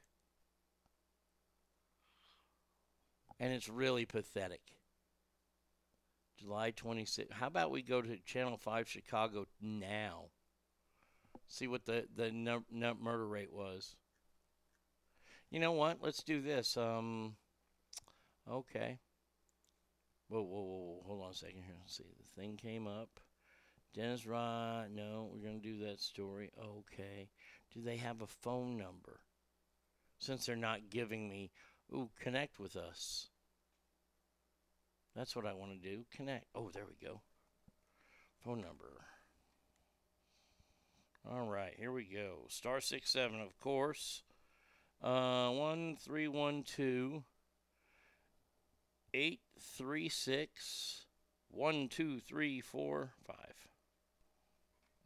And 3.39 3.54
it's 3.54 3.70
really 3.70 4.06
pathetic. 4.06 4.62
July 6.38 6.72
26th. 6.72 7.32
How 7.32 7.47
about 7.47 7.72
we 7.72 7.82
go 7.82 8.02
to 8.02 8.18
Channel 8.26 8.58
5 8.58 8.88
Chicago 8.88 9.45
now? 9.62 10.26
See 11.47 11.68
what 11.68 11.86
the, 11.86 12.06
the 12.16 12.32
num- 12.32 12.66
num- 12.72 13.02
murder 13.02 13.28
rate 13.28 13.52
was. 13.52 13.95
You 15.52 15.60
know 15.60 15.74
what? 15.74 15.97
Let's 16.02 16.24
do 16.24 16.41
this. 16.41 16.78
Um, 16.78 17.36
okay. 18.50 19.00
Whoa, 20.30 20.41
whoa, 20.41 20.62
whoa, 20.62 20.76
whoa. 20.76 21.04
Hold 21.06 21.24
on 21.24 21.32
a 21.32 21.34
second 21.34 21.64
here. 21.66 21.76
Let's 21.82 21.97
see. 21.97 22.04
The 22.04 22.41
thing 22.41 22.56
came 22.56 22.88
up. 22.88 23.20
Dennis 23.94 24.26
Rod. 24.26 24.92
No, 24.92 25.30
we're 25.32 25.48
going 25.48 25.62
to 25.62 25.68
do 25.68 25.86
that 25.86 26.00
story. 26.00 26.52
Okay. 26.60 27.30
Do 27.74 27.82
they 27.82 27.98
have 27.98 28.22
a 28.22 28.28
phone 28.28 28.78
number? 28.78 29.22
Since 30.18 30.46
they're 30.46 30.56
not 30.56 30.90
giving 30.90 31.30
me, 31.30 31.52
ooh, 31.94 32.10
connect 32.20 32.60
with 32.60 32.76
us. 32.76 33.30
That's 35.16 35.36
what 35.36 35.46
I 35.46 35.54
want 35.54 35.72
to 35.72 35.90
do. 35.90 36.06
Connect. 36.16 36.46
Oh, 36.54 36.70
there 36.74 36.86
we 36.86 37.08
go. 37.08 37.22
Phone 38.44 38.62
number. 38.62 39.06
All 41.30 41.48
right, 41.48 41.74
here 41.78 41.92
we 41.92 42.06
go. 42.06 42.46
Star 42.48 42.80
six 42.82 43.12
seven, 43.12 43.40
of 43.42 43.60
course. 43.60 44.24
Uh, 45.04 45.50
one 45.50 45.96
three 46.00 46.28
one 46.28 46.64
two 46.64 47.24
eight 49.14 49.42
three 49.60 50.10
six 50.10 51.06
one 51.50 51.88
two 51.88 52.20
three 52.20 52.62
four 52.62 53.12
five. 53.26 53.68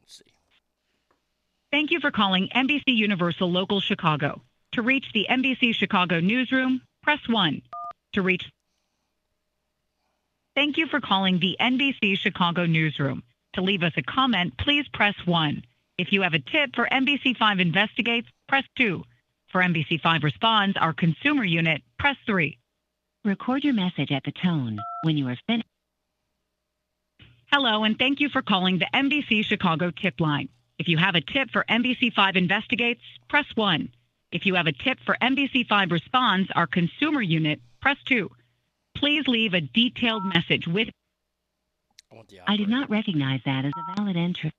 Let's. 0.04 0.22
Thank 1.70 1.90
you 1.90 1.98
for 1.98 2.10
calling 2.10 2.48
NBC 2.54 2.82
Universal 2.88 3.50
Local 3.50 3.80
Chicago. 3.80 4.42
To 4.72 4.82
reach 4.82 5.06
the 5.14 5.26
NBC 5.30 5.74
Chicago 5.74 6.20
newsroom, 6.20 6.82
press 7.02 7.20
1. 7.26 7.62
To 8.12 8.22
reach 8.22 8.44
Thank 10.54 10.76
you 10.76 10.86
for 10.86 11.00
calling 11.00 11.40
the 11.40 11.56
NBC 11.58 12.18
Chicago 12.18 12.66
newsroom. 12.66 13.22
To 13.54 13.62
leave 13.62 13.82
us 13.82 13.94
a 13.96 14.02
comment, 14.02 14.56
please 14.58 14.86
press 14.92 15.14
1. 15.24 15.62
If 15.96 16.12
you 16.12 16.22
have 16.22 16.34
a 16.34 16.38
tip 16.38 16.76
for 16.76 16.86
NBC5 16.86 17.60
Investigates, 17.60 18.28
press 18.46 18.64
2. 18.76 19.02
For 19.48 19.62
NBC5 19.62 20.22
Responds, 20.22 20.76
our 20.76 20.92
consumer 20.92 21.44
unit, 21.44 21.82
press 21.98 22.16
3. 22.26 22.58
Record 23.24 23.64
your 23.64 23.74
message 23.74 24.12
at 24.12 24.24
the 24.24 24.32
tone. 24.32 24.78
When 25.02 25.16
you 25.16 25.28
are 25.28 25.38
finished, 25.46 25.68
Hello, 27.56 27.84
and 27.84 27.96
thank 27.96 28.18
you 28.18 28.28
for 28.30 28.42
calling 28.42 28.80
the 28.80 28.88
NBC 28.92 29.44
Chicago 29.44 29.92
tip 29.92 30.18
line. 30.18 30.48
If 30.76 30.88
you 30.88 30.98
have 30.98 31.14
a 31.14 31.20
tip 31.20 31.52
for 31.52 31.64
NBC5 31.70 32.34
Investigates, 32.34 33.00
press 33.28 33.44
1. 33.54 33.90
If 34.32 34.44
you 34.44 34.56
have 34.56 34.66
a 34.66 34.72
tip 34.72 34.98
for 35.06 35.16
NBC5 35.22 35.92
Responds, 35.92 36.50
our 36.56 36.66
consumer 36.66 37.22
unit, 37.22 37.60
press 37.80 37.96
2. 38.06 38.28
Please 38.96 39.28
leave 39.28 39.54
a 39.54 39.60
detailed 39.60 40.24
message 40.24 40.66
with. 40.66 40.88
I 42.44 42.56
did 42.56 42.68
not 42.68 42.90
recognize 42.90 43.38
that 43.46 43.64
as 43.64 43.72
a 43.76 43.94
valid 43.94 44.16
entry. 44.16 44.50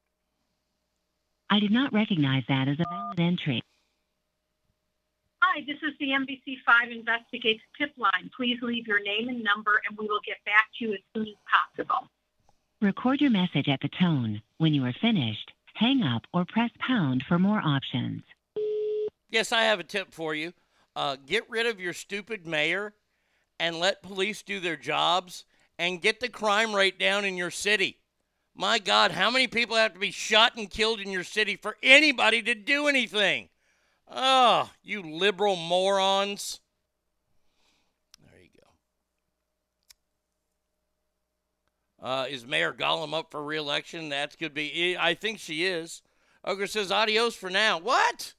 I 1.50 1.60
did 1.60 1.72
not 1.72 1.92
recognize 1.92 2.44
that 2.48 2.70
as 2.70 2.80
a 2.80 2.86
valid 2.90 3.20
entry. 3.20 3.62
Hi, 5.44 5.66
this 5.68 5.84
is 5.84 5.98
the 6.00 6.12
NBC5 6.12 6.98
Investigates 6.98 7.62
tip 7.78 7.92
line. 7.98 8.32
Please 8.38 8.60
leave 8.62 8.88
your 8.88 9.04
name 9.04 9.28
and 9.28 9.44
number, 9.44 9.82
and 9.86 9.98
we 9.98 10.08
will 10.08 10.22
get 10.26 10.38
back 10.46 10.68
to 10.80 10.86
you 10.86 10.94
as 10.94 11.02
soon 11.14 11.28
as 11.28 11.36
possible. 11.76 12.10
Record 12.81 13.22
your 13.22 13.31
message 13.31 13.69
at 13.69 13.80
the 13.81 13.89
tone. 13.99 14.41
When 14.57 14.73
you 14.73 14.84
are 14.85 14.93
finished, 15.02 15.52
hang 15.73 16.03
up 16.03 16.23
or 16.34 16.45
press 16.45 16.72
pound 16.80 17.23
for 17.27 17.39
more 17.39 17.61
options. 17.64 18.23
Yes, 19.30 19.52
I 19.52 19.64
have 19.64 19.80
a 19.80 19.84
tip 19.84 20.14
for 20.14 20.35
you. 20.35 20.53
Uh, 20.95 21.18
get 21.26 21.49
rid 21.49 21.65
of 21.65 21.80
your 21.80 21.93
stupid 21.93 22.45
mayor 22.45 22.93
and 23.60 23.80
let 23.80 24.03
police 24.03 24.41
do 24.41 24.60
their 24.60 24.77
jobs 24.77 25.45
and 25.77 26.02
get 26.02 26.19
the 26.19 26.30
crime 26.30 26.73
rate 26.73 26.99
down 26.99 27.26
in 27.26 27.38
your 27.38 27.52
city. 27.52 27.97
My 28.56 28.80
God, 28.80 29.11
how 29.11 29.30
many 29.30 29.47
people 29.47 29.76
have 29.76 29.93
to 29.93 29.99
be 29.99 30.11
shot 30.11 30.56
and 30.56 30.69
killed 30.69 31.02
in 31.02 31.11
your 31.11 31.26
city 31.26 31.57
for 31.57 31.76
anybody 31.84 32.41
to 32.43 32.56
do 32.56 32.88
anything? 32.88 33.49
Oh, 34.07 34.69
you 34.84 35.02
liberal 35.02 35.56
morons. 35.56 36.61
There 38.23 38.41
you 38.41 38.49
go. 38.57 38.68
Uh, 42.06 42.27
is 42.30 42.45
Mayor 42.45 42.72
Gollum 42.72 43.15
up 43.15 43.32
for 43.32 43.44
reelection? 43.44 44.10
That 44.10 44.38
could 44.38 44.53
be. 44.53 44.95
I 44.95 45.15
think 45.15 45.40
she 45.40 45.65
is. 45.65 46.03
Ogre 46.44 46.68
says, 46.68 46.91
adios 46.91 47.34
for 47.34 47.49
now. 47.49 47.80
What? 47.80 48.36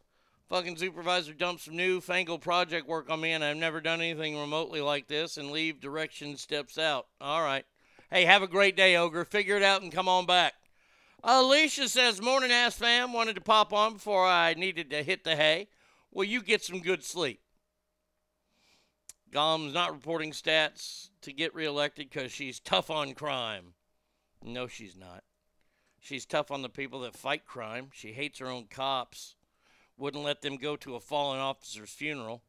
Fucking 0.49 0.77
supervisor 0.77 1.33
dumps 1.33 1.65
some 1.65 1.75
new 1.75 2.01
fangled 2.01 2.43
project 2.43 2.87
work 2.87 3.11
on 3.11 3.21
me, 3.21 3.33
and 3.33 3.43
I've 3.43 3.57
never 3.57 3.81
done 3.81 4.01
anything 4.01 4.39
remotely 4.39 4.81
like 4.81 5.09
this, 5.09 5.37
and 5.37 5.51
leave 5.51 5.81
direction 5.81 6.37
steps 6.37 6.79
out. 6.79 7.09
All 7.21 7.43
right. 7.43 7.65
Hey, 8.09 8.25
have 8.25 8.41
a 8.41 8.47
great 8.47 8.77
day, 8.77 8.95
Ogre. 8.95 9.25
Figure 9.25 9.57
it 9.57 9.65
out 9.65 9.83
and 9.83 9.91
come 9.91 10.07
on 10.07 10.27
back. 10.27 10.55
Alicia 11.25 11.89
says, 11.89 12.23
Morning, 12.23 12.53
ass 12.53 12.77
fam. 12.77 13.13
Wanted 13.13 13.35
to 13.35 13.41
pop 13.41 13.73
on 13.73 13.95
before 13.95 14.25
I 14.25 14.55
needed 14.55 14.91
to 14.91 15.03
hit 15.03 15.25
the 15.25 15.35
hay. 15.35 15.67
Well, 16.13 16.23
you 16.23 16.41
get 16.41 16.63
some 16.63 16.79
good 16.79 17.03
sleep. 17.03 17.41
Gollum's 19.37 19.75
not 19.75 19.93
reporting 19.93 20.33
stats 20.33 21.11
to 21.21 21.31
get 21.31 21.55
reelected 21.55 22.09
because 22.09 22.33
she's 22.33 22.59
tough 22.59 22.89
on 22.89 23.13
crime. 23.13 23.75
No, 24.43 24.67
she's 24.67 24.97
not. 24.97 25.25
She's 26.01 26.25
tough 26.25 26.51
on 26.51 26.63
the 26.63 26.71
people 26.71 27.01
that 27.01 27.15
fight 27.15 27.45
crime. 27.45 27.91
She 27.93 28.13
hates 28.13 28.39
her 28.39 28.47
own 28.47 28.65
cops. 28.71 29.35
Wouldn't 29.99 30.25
let 30.25 30.41
them 30.41 30.57
go 30.57 30.75
to 30.77 30.95
a 30.95 31.01
fallen 31.01 31.39
officer's 31.39 31.91
funeral. 31.91 32.45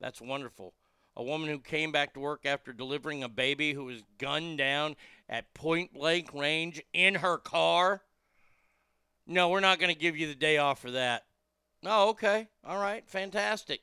That's 0.00 0.22
wonderful. 0.22 0.72
A 1.14 1.22
woman 1.22 1.50
who 1.50 1.58
came 1.58 1.92
back 1.92 2.14
to 2.14 2.20
work 2.20 2.46
after 2.46 2.72
delivering 2.72 3.22
a 3.22 3.28
baby 3.28 3.74
who 3.74 3.84
was 3.84 4.02
gunned 4.16 4.56
down 4.56 4.96
at 5.28 5.52
point 5.52 5.92
blank 5.92 6.32
range 6.32 6.82
in 6.94 7.16
her 7.16 7.36
car. 7.36 8.04
No, 9.26 9.50
we're 9.50 9.60
not 9.60 9.78
going 9.78 9.92
to 9.92 10.00
give 10.00 10.16
you 10.16 10.28
the 10.28 10.34
day 10.34 10.56
off 10.56 10.80
for 10.80 10.92
that. 10.92 11.26
Oh, 11.84 12.08
okay. 12.08 12.48
All 12.64 12.78
right. 12.78 13.06
Fantastic. 13.06 13.82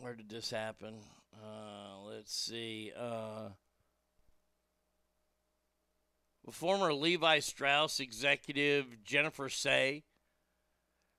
Where 0.00 0.14
did 0.14 0.30
this 0.30 0.50
happen? 0.50 0.94
Uh, 1.34 2.00
let's 2.06 2.34
see. 2.34 2.90
Uh, 2.98 3.50
former 6.50 6.94
Levi 6.94 7.40
Strauss 7.40 8.00
executive 8.00 9.04
Jennifer 9.04 9.50
Sey 9.50 10.04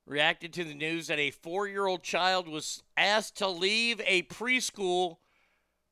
reacted 0.07 0.51
to 0.53 0.63
the 0.63 0.73
news 0.73 1.07
that 1.07 1.19
a 1.19 1.29
four 1.29 1.67
year 1.67 1.85
old 1.85 2.01
child 2.01 2.47
was 2.47 2.81
asked 2.97 3.37
to 3.37 3.47
leave 3.47 4.01
a 4.05 4.23
preschool 4.23 5.17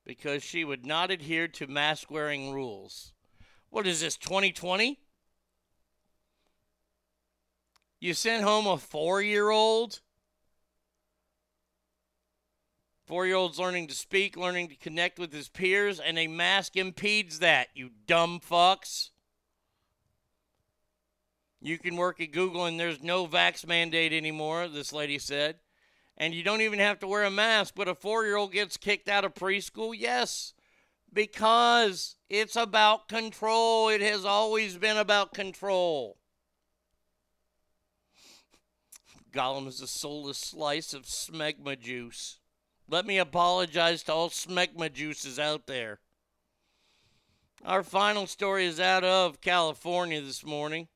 because 0.04 0.42
she 0.42 0.66
would 0.66 0.84
not 0.84 1.12
adhere 1.12 1.48
to 1.48 1.68
mask 1.68 2.10
wearing 2.10 2.52
rules. 2.52 3.14
What 3.70 3.86
is 3.86 4.02
this, 4.02 4.18
2020? 4.18 5.00
You 8.00 8.16
sent 8.16 8.44
home 8.44 8.66
a 8.66 8.78
four 8.78 9.22
year 9.22 9.52
old? 9.52 10.02
Four 13.10 13.26
year 13.26 13.38
old's 13.38 13.58
learning 13.58 13.88
to 13.88 13.96
speak, 13.96 14.38
learning 14.38 14.68
to 14.68 14.76
connect 14.76 15.18
with 15.18 15.34
his 15.34 15.50
peers, 15.50 16.00
and 16.00 16.20
a 16.20 16.28
mask 16.28 16.78
impedes 16.78 17.40
that, 17.40 17.70
you 17.74 17.90
dumb 18.06 18.40
fucks. 18.40 19.10
You 21.60 21.80
can 21.80 21.96
work 21.96 22.22
at 22.22 22.32
Google 22.32 22.66
and 22.66 22.80
there's 22.80 23.02
no 23.02 23.26
vax 23.26 23.66
mandate 23.66 24.14
anymore, 24.14 24.68
this 24.68 24.94
lady 24.94 25.18
said. 25.18 25.56
And 26.18 26.36
you 26.36 26.44
don't 26.44 26.62
even 26.62 26.78
have 26.78 27.00
to 27.00 27.08
wear 27.08 27.24
a 27.24 27.32
mask, 27.32 27.74
but 27.76 27.88
a 27.88 27.96
four 27.96 28.26
year 28.26 28.36
old 28.36 28.52
gets 28.52 28.78
kicked 28.78 29.10
out 29.10 29.26
of 29.26 29.34
preschool? 29.34 29.96
Yes, 29.98 30.54
because 31.12 32.16
it's 32.30 32.56
about 32.56 33.08
control. 33.08 33.90
It 33.90 34.02
has 34.02 34.24
always 34.24 34.78
been 34.78 34.98
about 34.98 35.34
control. 35.34 36.20
Gollum 39.34 39.68
is 39.68 39.82
a 39.82 39.88
soulless 39.88 40.38
slice 40.38 40.94
of 40.94 41.06
smegma 41.06 41.80
juice. 41.80 42.39
Let 42.92 43.06
me 43.06 43.20
apologize 43.20 44.02
to 44.04 44.14
all 44.14 44.30
smegma 44.30 44.92
juices 44.92 45.38
out 45.38 45.68
there. 45.68 46.00
Our 47.64 47.84
final 47.84 48.26
story 48.26 48.66
is 48.66 48.80
out 48.80 49.04
of 49.04 49.42
California 49.42 50.22
this 50.22 50.44
morning. 50.44 50.88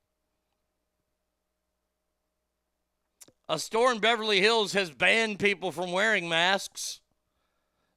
A 3.48 3.60
store 3.60 3.92
in 3.92 4.00
Beverly 4.00 4.40
Hills 4.40 4.74
has 4.74 4.90
banned 4.90 5.38
people 5.38 5.72
from 5.72 5.92
wearing 5.92 6.28
masks, 6.28 7.00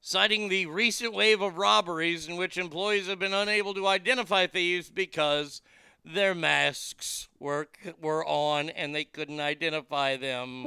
citing 0.02 0.48
the 0.48 0.66
recent 0.66 1.14
wave 1.14 1.40
of 1.40 1.56
robberies 1.56 2.28
in 2.28 2.36
which 2.36 2.58
employees 2.58 3.06
have 3.06 3.18
been 3.18 3.32
unable 3.32 3.72
to 3.72 3.86
identify 3.86 4.46
thieves 4.46 4.90
because 4.90 5.62
their 6.06 6.34
masks 6.34 7.28
were 7.38 7.68
were 8.00 8.24
on 8.24 8.70
and 8.70 8.94
they 8.94 9.04
couldn't 9.04 9.40
identify 9.40 10.16
them. 10.16 10.64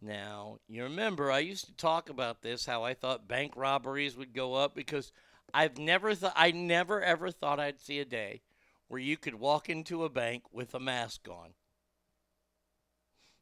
Now, 0.00 0.58
you 0.68 0.84
remember 0.84 1.32
I 1.32 1.40
used 1.40 1.64
to 1.66 1.74
talk 1.74 2.08
about 2.08 2.42
this 2.42 2.66
how 2.66 2.84
I 2.84 2.94
thought 2.94 3.26
bank 3.26 3.52
robberies 3.56 4.16
would 4.16 4.32
go 4.32 4.54
up 4.54 4.74
because 4.74 5.12
I've 5.52 5.78
never 5.78 6.14
thought 6.14 6.34
I 6.36 6.52
never 6.52 7.02
ever 7.02 7.30
thought 7.30 7.58
I'd 7.58 7.80
see 7.80 7.98
a 7.98 8.04
day 8.04 8.42
where 8.88 9.00
you 9.00 9.16
could 9.16 9.34
walk 9.34 9.68
into 9.68 10.04
a 10.04 10.10
bank 10.10 10.44
with 10.52 10.74
a 10.74 10.80
mask 10.80 11.26
on. 11.28 11.50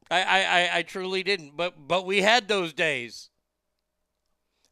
I, 0.09 0.21
I, 0.21 0.77
I, 0.77 0.81
truly 0.83 1.23
didn't, 1.23 1.55
but 1.55 1.87
but 1.87 2.05
we 2.05 2.21
had 2.21 2.47
those 2.47 2.73
days. 2.73 3.29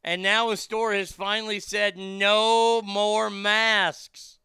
And 0.03 0.23
now 0.23 0.49
a 0.49 0.57
store 0.57 0.93
has 0.93 1.11
finally 1.11 1.59
said 1.59 1.95
no 1.97 2.81
more 2.81 3.29
masks. 3.29 4.39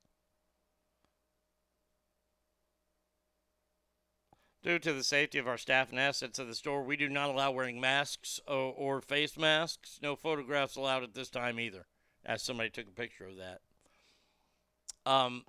Due 4.62 4.78
to 4.80 4.92
the 4.92 5.04
safety 5.04 5.38
of 5.38 5.46
our 5.46 5.56
staff 5.56 5.90
and 5.90 6.00
assets 6.00 6.38
of 6.38 6.48
the 6.48 6.54
store, 6.54 6.82
we 6.82 6.96
do 6.96 7.08
not 7.08 7.30
allow 7.30 7.52
wearing 7.52 7.80
masks 7.80 8.40
or, 8.48 8.74
or 8.76 9.00
face 9.00 9.38
masks. 9.38 10.00
No 10.02 10.16
photographs 10.16 10.76
allowed 10.76 11.04
at 11.04 11.14
this 11.14 11.30
time 11.30 11.60
either, 11.60 11.86
as 12.24 12.42
somebody 12.42 12.68
took 12.68 12.88
a 12.88 12.90
picture 12.90 13.26
of 13.26 13.36
that. 13.36 13.60
Um, 15.06 15.44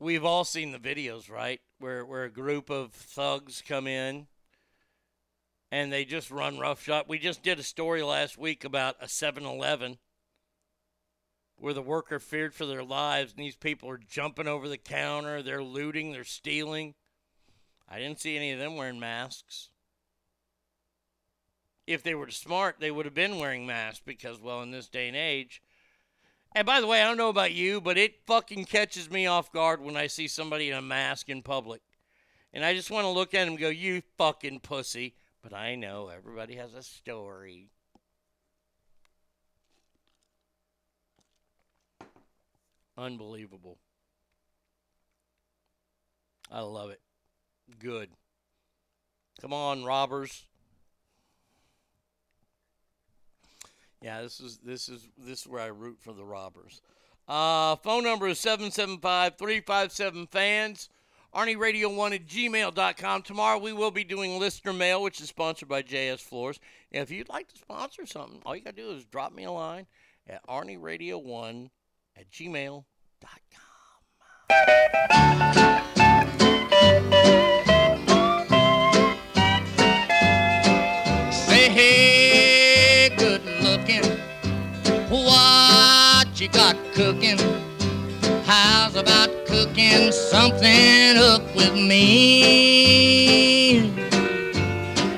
we've 0.00 0.24
all 0.24 0.44
seen 0.44 0.72
the 0.72 0.78
videos, 0.78 1.30
right? 1.30 1.60
Where 1.78 2.04
where 2.04 2.24
a 2.24 2.30
group 2.30 2.68
of 2.68 2.92
thugs 2.92 3.62
come 3.66 3.86
in 3.86 4.26
and 5.74 5.92
they 5.92 6.04
just 6.04 6.30
run 6.30 6.56
roughshod. 6.56 7.06
We 7.08 7.18
just 7.18 7.42
did 7.42 7.58
a 7.58 7.64
story 7.64 8.00
last 8.00 8.38
week 8.38 8.62
about 8.62 8.94
a 9.00 9.06
7-Eleven 9.06 9.98
where 11.56 11.74
the 11.74 11.82
worker 11.82 12.20
feared 12.20 12.54
for 12.54 12.64
their 12.64 12.84
lives 12.84 13.32
and 13.32 13.44
these 13.44 13.56
people 13.56 13.90
are 13.90 13.98
jumping 13.98 14.46
over 14.46 14.68
the 14.68 14.78
counter, 14.78 15.42
they're 15.42 15.64
looting, 15.64 16.12
they're 16.12 16.22
stealing. 16.22 16.94
I 17.88 17.98
didn't 17.98 18.20
see 18.20 18.36
any 18.36 18.52
of 18.52 18.60
them 18.60 18.76
wearing 18.76 19.00
masks. 19.00 19.70
If 21.88 22.04
they 22.04 22.14
were 22.14 22.30
smart, 22.30 22.76
they 22.78 22.92
would 22.92 23.04
have 23.04 23.14
been 23.14 23.40
wearing 23.40 23.66
masks 23.66 24.02
because 24.06 24.40
well, 24.40 24.62
in 24.62 24.70
this 24.70 24.88
day 24.88 25.08
and 25.08 25.16
age, 25.16 25.60
and 26.54 26.64
by 26.64 26.80
the 26.80 26.86
way, 26.86 27.02
I 27.02 27.08
don't 27.08 27.16
know 27.16 27.30
about 27.30 27.50
you, 27.50 27.80
but 27.80 27.98
it 27.98 28.24
fucking 28.28 28.66
catches 28.66 29.10
me 29.10 29.26
off 29.26 29.50
guard 29.50 29.80
when 29.80 29.96
I 29.96 30.06
see 30.06 30.28
somebody 30.28 30.70
in 30.70 30.76
a 30.76 30.82
mask 30.82 31.28
in 31.28 31.42
public. 31.42 31.82
And 32.52 32.64
I 32.64 32.74
just 32.74 32.92
want 32.92 33.06
to 33.06 33.10
look 33.10 33.34
at 33.34 33.48
him 33.48 33.54
and 33.54 33.58
go, 33.58 33.70
you 33.70 34.02
fucking 34.18 34.60
pussy. 34.60 35.16
But 35.44 35.52
I 35.52 35.74
know 35.74 36.08
everybody 36.08 36.54
has 36.54 36.72
a 36.72 36.82
story. 36.82 37.68
Unbelievable. 42.96 43.76
I 46.50 46.60
love 46.62 46.88
it. 46.88 47.02
Good. 47.78 48.08
Come 49.42 49.52
on, 49.52 49.84
robbers. 49.84 50.46
Yeah, 54.00 54.22
this 54.22 54.40
is 54.40 54.58
this 54.64 54.88
is 54.88 55.06
this 55.18 55.42
is 55.42 55.46
where 55.46 55.60
I 55.60 55.66
root 55.66 55.98
for 56.00 56.14
the 56.14 56.24
robbers. 56.24 56.80
Uh, 57.28 57.76
phone 57.76 58.04
number 58.04 58.28
is 58.28 58.38
775-357 58.38 60.30
fans. 60.30 60.88
Arnie 61.34 61.58
Radio 61.58 61.88
1 61.88 62.12
at 62.12 62.26
gmail.com. 62.26 63.22
Tomorrow 63.22 63.58
we 63.58 63.72
will 63.72 63.90
be 63.90 64.04
doing 64.04 64.38
listener 64.38 64.72
mail, 64.72 65.02
which 65.02 65.20
is 65.20 65.28
sponsored 65.28 65.68
by 65.68 65.82
JS 65.82 66.20
Floors. 66.20 66.60
And 66.92 67.02
if 67.02 67.10
you'd 67.10 67.28
like 67.28 67.48
to 67.48 67.58
sponsor 67.58 68.06
something, 68.06 68.40
all 68.46 68.54
you 68.54 68.62
got 68.62 68.76
to 68.76 68.82
do 68.82 68.90
is 68.92 69.04
drop 69.04 69.34
me 69.34 69.42
a 69.42 69.50
line 69.50 69.86
at 70.28 70.46
Arnie 70.46 70.80
Radio 70.80 71.18
1 71.18 71.70
at 72.16 72.30
gmail.com. 72.30 72.84
Say 81.32 81.68
hey, 81.68 83.12
good 83.16 83.42
looking. 83.60 84.04
What 85.10 86.40
you 86.40 86.48
got 86.48 86.76
cooking? 86.94 87.38
How's 88.44 88.94
about 88.94 89.43
cooking 89.74 90.12
something 90.12 91.16
up 91.16 91.42
with 91.56 91.74
me? 91.74 93.10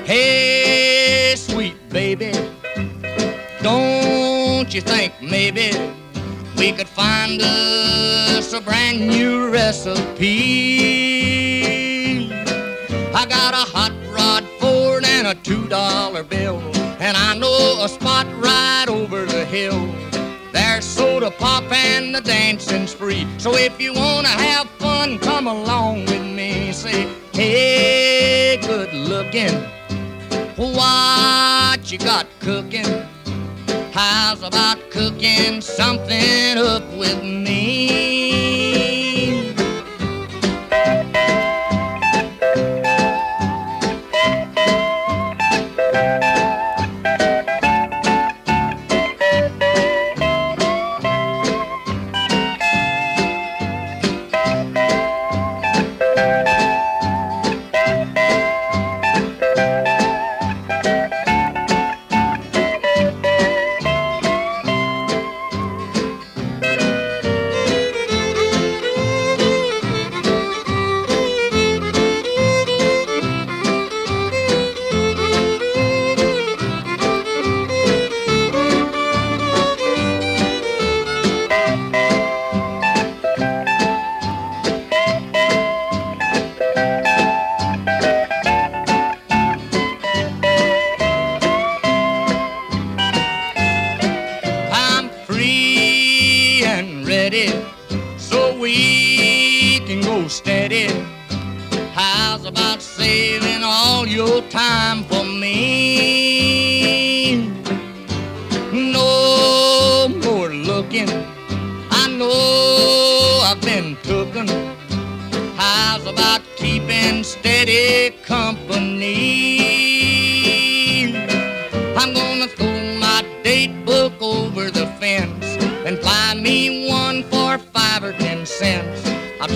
Hey, 0.03 1.35
sweet 1.37 1.75
baby, 1.89 2.31
don't 3.61 4.73
you 4.73 4.81
think 4.81 5.13
maybe 5.21 5.73
we 6.57 6.71
could 6.71 6.87
find 6.87 7.39
us 7.39 8.51
a 8.53 8.61
brand 8.61 9.07
new 9.07 9.51
recipe? 9.51 10.23
I 13.13 13.27
got 13.27 13.53
a 13.53 13.57
hot 13.57 13.91
rod 14.09 14.43
Ford 14.59 15.05
and 15.05 15.27
a 15.27 15.35
two 15.35 15.67
dollar 15.67 16.23
bill, 16.23 16.59
and 16.99 17.15
I 17.15 17.37
know 17.37 17.83
a 17.83 17.87
spot 17.87 18.25
right 18.41 18.85
over 18.89 19.23
the 19.23 19.45
hill. 19.45 20.06
There's 20.57 20.85
soda 20.85 21.29
pop 21.29 21.71
and 21.71 22.15
the 22.15 22.21
dancing's 22.21 22.91
free. 22.91 23.27
So 23.37 23.55
if 23.55 23.79
you 23.79 23.93
wanna 23.93 24.29
have 24.29 24.67
fun, 24.79 25.19
come 25.19 25.45
along 25.45 26.05
with 26.05 26.23
me. 26.23 26.71
Say, 26.71 27.07
hey, 27.31 28.57
good 28.65 28.91
looking, 28.91 29.53
what 30.55 31.91
you 31.91 31.99
got 31.99 32.25
cooking? 32.39 33.05
How's 33.91 34.41
about 34.41 34.79
cooking 34.89 35.61
something 35.61 36.57
up 36.57 36.91
with 36.97 37.21
me? 37.21 39.06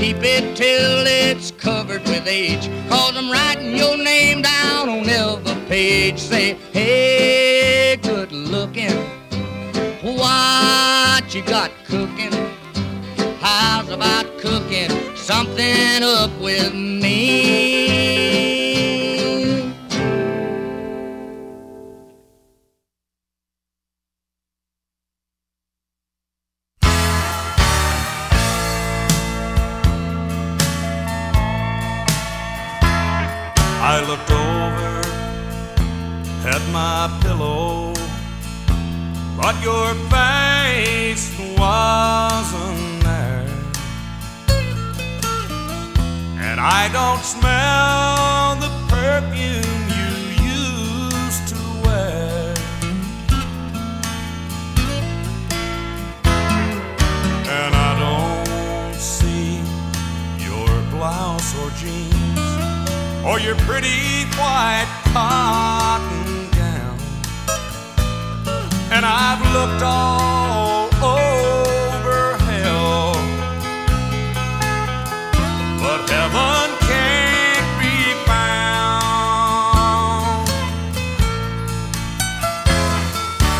Keep 0.02 0.23
it 0.23 0.57
till 0.57 1.06
it's 1.06 1.52
covered 1.52 2.02
with 2.06 2.26
age. 2.26 2.68
Cause 2.90 3.15
I'm 3.15 3.30
writing 3.30 3.78
your 3.78 3.98
name 3.98 4.41
down 4.41 4.90
on 4.90 5.07
every 5.07 5.53
page. 5.68 6.18
Say, 6.18 6.56
hey, 6.73 7.99
good 8.02 8.32
looking. 8.32 8.98
What 10.02 11.36
you 11.36 11.44
got 11.44 11.69
cooking? 11.86 12.34
How's 13.41 13.90
about 13.90 14.26
cooking 14.40 14.90
something 15.15 16.02
up 16.02 16.32
with 16.40 16.73
me? 16.73 17.91
But 39.42 39.60
your 39.64 39.96
face 40.14 41.32
wasn't 41.58 43.04
there. 43.04 43.48
And 46.38 46.60
I 46.60 46.88
don't 46.94 47.24
smell 47.24 48.56
the 48.66 48.72
perfume 48.88 49.82
you 49.98 50.12
used 50.60 51.48
to 51.54 51.62
wear. 51.84 52.54
And 57.60 57.74
I 57.74 57.92
don't 58.06 58.96
see 58.96 59.60
your 60.38 60.70
blouse 60.92 61.52
or 61.62 61.72
jeans 61.82 63.26
or 63.26 63.40
your 63.40 63.56
pretty 63.66 64.26
white 64.38 64.90
cotton. 65.12 66.20
And 68.94 69.06
I've 69.06 69.42
looked 69.54 69.82
all 69.84 70.90
over 71.02 72.38
hell, 72.44 73.14
but 75.80 76.10
heaven 76.10 76.70
can't 76.90 77.70
be 77.80 77.96
found. 78.28 78.84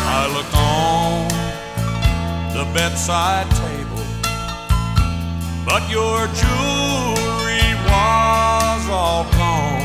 I 0.04 0.22
look 0.36 0.52
on 0.54 1.28
the 2.52 2.64
bedside 2.74 3.48
table, 3.52 4.04
but 5.64 5.82
your 5.88 6.28
jewelry 6.40 7.74
was 7.88 8.82
all 8.90 9.24
gone. 9.32 9.80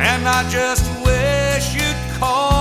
And 0.00 0.26
I 0.26 0.42
just 0.50 0.84
wish 1.04 1.74
you'd 1.76 2.18
call 2.18 2.55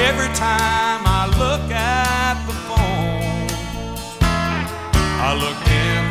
every 0.00 0.28
time 0.34 1.02
I 1.06 1.26
look 1.38 1.70
at 1.70 2.34
the 2.46 2.54
phone. 2.66 3.48
I 5.26 5.30
look 5.44 5.60
in 5.86 6.04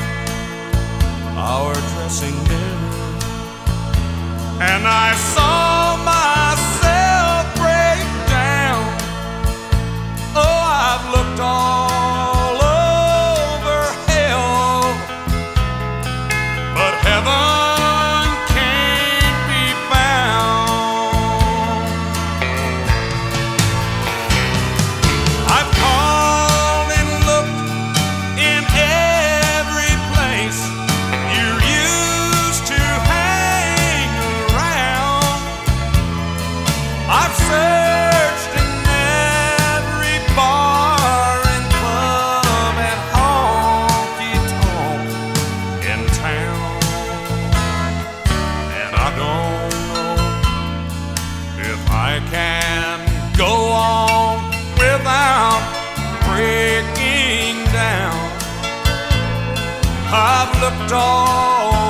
our 1.38 1.74
dressing 1.74 2.36
mirror 2.48 2.94
and 4.62 4.88
I 4.88 5.14
saw 5.16 5.98
myself 5.98 6.53
I've 60.16 60.62
looked 60.62 60.92
all 60.92 61.83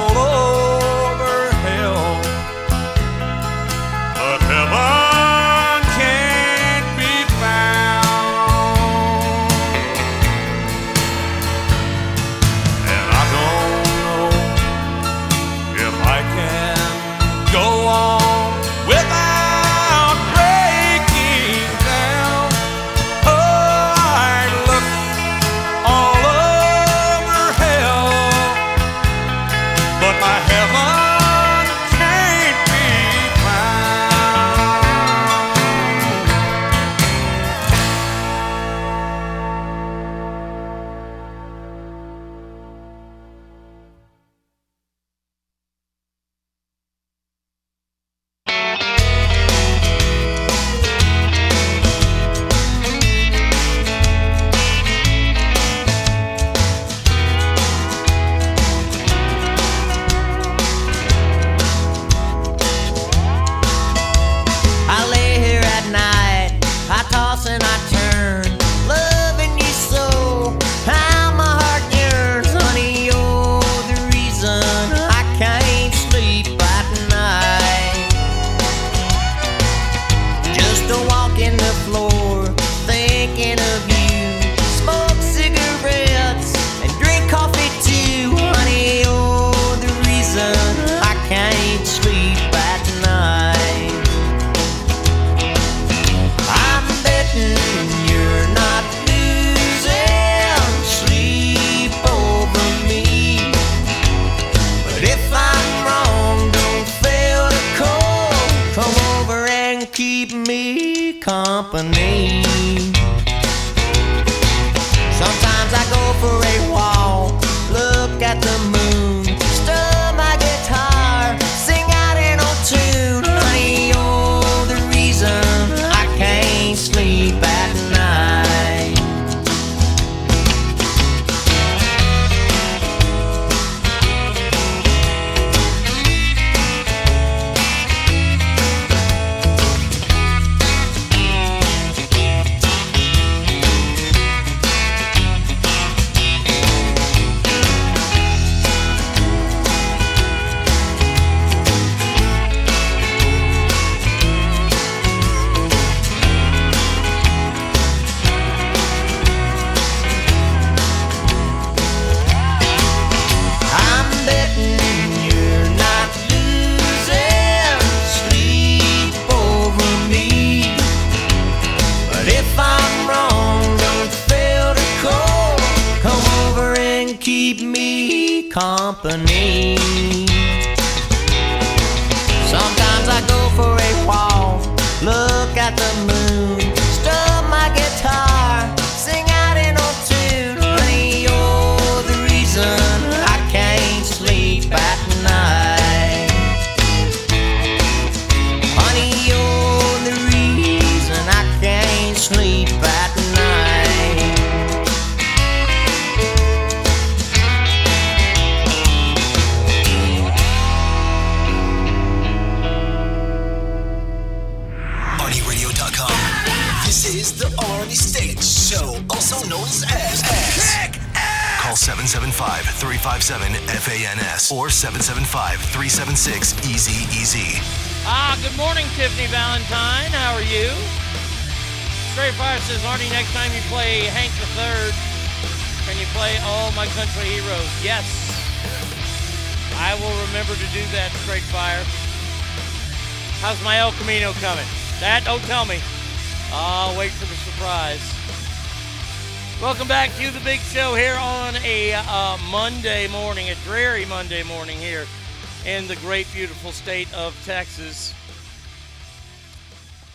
great, 256.23 256.35
beautiful 256.35 256.71
state 256.71 257.13
of 257.15 257.35
Texas. 257.45 258.13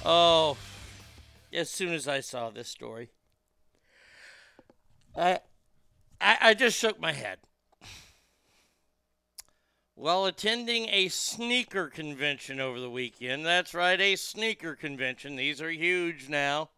Oh, 0.04 0.56
as 1.52 1.70
soon 1.70 1.92
as 1.92 2.06
I 2.06 2.20
saw 2.20 2.50
this 2.50 2.68
story, 2.68 3.10
I, 5.16 5.40
I, 6.20 6.38
I 6.40 6.54
just 6.54 6.78
shook 6.78 7.00
my 7.00 7.12
head. 7.12 7.38
While 9.94 10.26
attending 10.26 10.88
a 10.88 11.08
sneaker 11.08 11.88
convention 11.88 12.60
over 12.60 12.78
the 12.78 12.90
weekend, 12.90 13.44
that's 13.44 13.74
right, 13.74 14.00
a 14.00 14.16
sneaker 14.16 14.76
convention. 14.76 15.36
These 15.36 15.60
are 15.60 15.70
huge 15.70 16.28
now. 16.28 16.70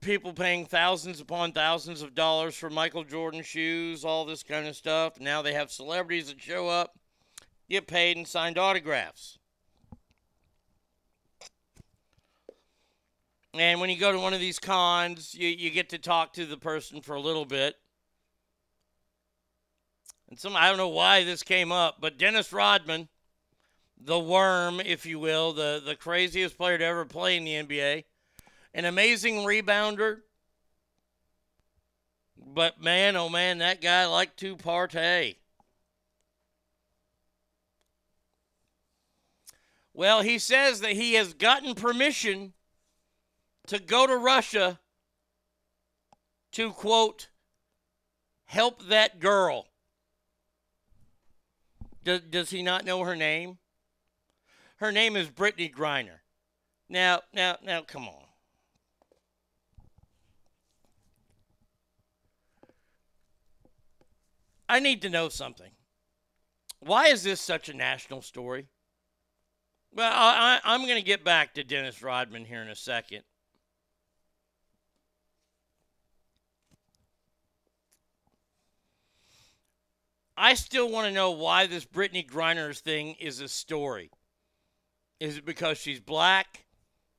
People 0.00 0.32
paying 0.32 0.66
thousands 0.66 1.20
upon 1.20 1.52
thousands 1.52 2.02
of 2.02 2.14
dollars 2.14 2.54
for 2.54 2.70
Michael 2.70 3.04
Jordan 3.04 3.42
shoes, 3.42 4.04
all 4.04 4.24
this 4.24 4.42
kind 4.42 4.68
of 4.68 4.76
stuff. 4.76 5.18
Now 5.18 5.42
they 5.42 5.54
have 5.54 5.72
celebrities 5.72 6.28
that 6.28 6.40
show 6.40 6.68
up, 6.68 6.94
get 7.68 7.86
paid, 7.86 8.16
and 8.16 8.26
signed 8.26 8.58
autographs. 8.58 9.38
And 13.54 13.80
when 13.80 13.90
you 13.90 13.96
go 13.96 14.12
to 14.12 14.18
one 14.18 14.34
of 14.34 14.40
these 14.40 14.58
cons, 14.58 15.34
you, 15.34 15.48
you 15.48 15.70
get 15.70 15.88
to 15.90 15.98
talk 15.98 16.34
to 16.34 16.44
the 16.44 16.58
person 16.58 17.00
for 17.00 17.14
a 17.14 17.20
little 17.20 17.46
bit. 17.46 17.76
And 20.28 20.38
some 20.38 20.56
I 20.56 20.68
don't 20.68 20.76
know 20.76 20.88
why 20.88 21.24
this 21.24 21.42
came 21.42 21.72
up, 21.72 21.96
but 22.00 22.18
Dennis 22.18 22.52
Rodman, 22.52 23.08
the 23.98 24.18
worm, 24.18 24.80
if 24.80 25.06
you 25.06 25.18
will, 25.18 25.52
the, 25.52 25.80
the 25.84 25.96
craziest 25.96 26.58
player 26.58 26.76
to 26.76 26.84
ever 26.84 27.04
play 27.04 27.36
in 27.36 27.44
the 27.44 27.52
NBA, 27.52 28.04
an 28.74 28.84
amazing 28.84 29.36
rebounder. 29.36 30.18
But 32.36 32.80
man, 32.82 33.16
oh 33.16 33.28
man, 33.28 33.58
that 33.58 33.80
guy 33.80 34.06
liked 34.06 34.38
to 34.40 34.56
partay. 34.56 35.36
Well, 39.96 40.20
he 40.20 40.38
says 40.38 40.80
that 40.80 40.92
he 40.92 41.14
has 41.14 41.32
gotten 41.32 41.74
permission 41.74 42.52
to 43.66 43.78
go 43.78 44.06
to 44.06 44.14
Russia 44.14 44.78
to, 46.52 46.70
quote, 46.70 47.28
help 48.44 48.88
that 48.88 49.20
girl. 49.20 49.68
Does, 52.04 52.20
does 52.20 52.50
he 52.50 52.62
not 52.62 52.84
know 52.84 53.04
her 53.04 53.16
name? 53.16 53.56
Her 54.76 54.92
name 54.92 55.16
is 55.16 55.28
Brittney 55.28 55.74
Griner. 55.74 56.18
Now, 56.90 57.22
now, 57.32 57.56
now, 57.64 57.80
come 57.80 58.06
on. 58.06 58.24
I 64.68 64.78
need 64.78 65.00
to 65.00 65.08
know 65.08 65.30
something. 65.30 65.70
Why 66.80 67.06
is 67.06 67.22
this 67.22 67.40
such 67.40 67.70
a 67.70 67.74
national 67.74 68.20
story? 68.20 68.68
Well, 69.96 70.12
I, 70.12 70.60
I'm 70.62 70.82
going 70.82 70.96
to 70.96 71.02
get 71.02 71.24
back 71.24 71.54
to 71.54 71.64
Dennis 71.64 72.02
Rodman 72.02 72.44
here 72.44 72.60
in 72.60 72.68
a 72.68 72.76
second. 72.76 73.22
I 80.36 80.52
still 80.52 80.90
want 80.90 81.06
to 81.06 81.14
know 81.14 81.30
why 81.30 81.66
this 81.66 81.86
Brittney 81.86 82.28
Griner's 82.28 82.80
thing 82.80 83.14
is 83.18 83.40
a 83.40 83.48
story. 83.48 84.10
Is 85.18 85.38
it 85.38 85.46
because 85.46 85.78
she's 85.78 85.98
black? 85.98 86.66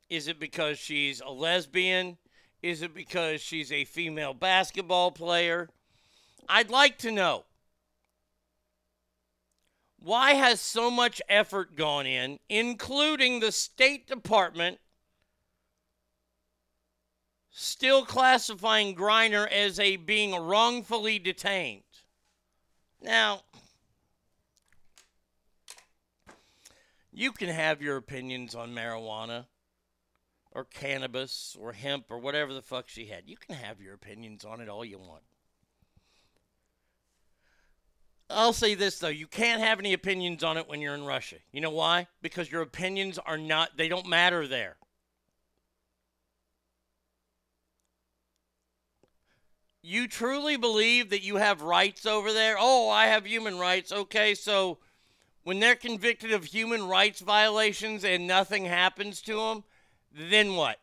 Is 0.08 0.28
it 0.28 0.40
because 0.40 0.78
she's 0.78 1.20
a 1.20 1.32
lesbian? 1.32 2.20
Is 2.62 2.84
it 2.84 2.94
because 2.94 3.42
she's 3.42 3.72
a 3.72 3.86
female 3.86 4.36
basketball 4.36 5.10
player? 5.10 5.68
I'd 6.48 6.70
like 6.70 7.00
to 7.00 7.12
know. 7.12 7.46
Why 10.00 10.34
has 10.34 10.62
so 10.62 10.90
much 10.90 11.22
effort 11.28 11.76
gone 11.76 12.06
in, 12.06 12.40
including 12.50 13.40
the 13.40 13.52
State 13.52 14.08
Department 14.08 14.80
still 17.50 18.06
classifying 18.06 18.96
Griner 18.96 19.50
as 19.50 19.80
a 19.80 19.98
being 19.98 20.36
wrongfully 20.36 21.20
detained? 21.20 21.84
Now, 23.02 23.42
you 27.12 27.32
can 27.32 27.50
have 27.50 27.82
your 27.82 27.98
opinions 27.98 28.54
on 28.54 28.74
marijuana 28.74 29.46
or 30.52 30.64
cannabis 30.64 31.58
or 31.60 31.74
hemp 31.74 32.06
or 32.10 32.20
whatever 32.20 32.54
the 32.54 32.62
fuck 32.62 32.88
she 32.88 33.08
had. 33.08 33.24
You 33.26 33.38
can 33.38 33.56
have 33.56 33.82
your 33.82 33.94
opinions 33.94 34.46
on 34.46 34.62
it 34.62 34.70
all 34.70 34.86
you 34.86 35.00
want. 35.00 35.24
I'll 38.30 38.54
say 38.54 38.76
this 38.76 39.00
though, 39.00 39.08
you 39.08 39.28
can't 39.28 39.62
have 39.62 39.80
any 39.80 39.94
opinions 39.94 40.44
on 40.44 40.58
it 40.58 40.68
when 40.68 40.82
you're 40.82 40.96
in 40.96 41.06
Russia. 41.06 41.38
You 41.52 41.62
know 41.62 41.70
why? 41.70 42.08
Because 42.22 42.52
your 42.52 42.62
opinions 42.62 43.18
are 43.18 43.38
not 43.38 43.78
they 43.78 43.88
don't 43.88 44.08
matter 44.08 44.48
there. 44.48 44.76
You 49.82 50.10
truly 50.10 50.58
believe 50.58 51.12
that 51.12 51.24
you 51.24 51.38
have 51.38 51.62
rights 51.62 52.06
over 52.06 52.34
there? 52.34 52.58
Oh, 52.60 52.90
I 52.90 53.06
have 53.06 53.26
human 53.26 53.58
rights. 53.58 53.94
Okay, 53.94 54.36
so 54.36 54.80
when 55.44 55.62
they're 55.62 55.76
convicted 55.76 56.34
of 56.34 56.44
human 56.44 56.86
rights 56.86 57.22
violations 57.22 58.04
and 58.04 58.28
nothing 58.28 58.66
happens 58.66 59.22
to 59.22 59.36
them, 59.36 59.64
then 60.12 60.56
what? 60.56 60.82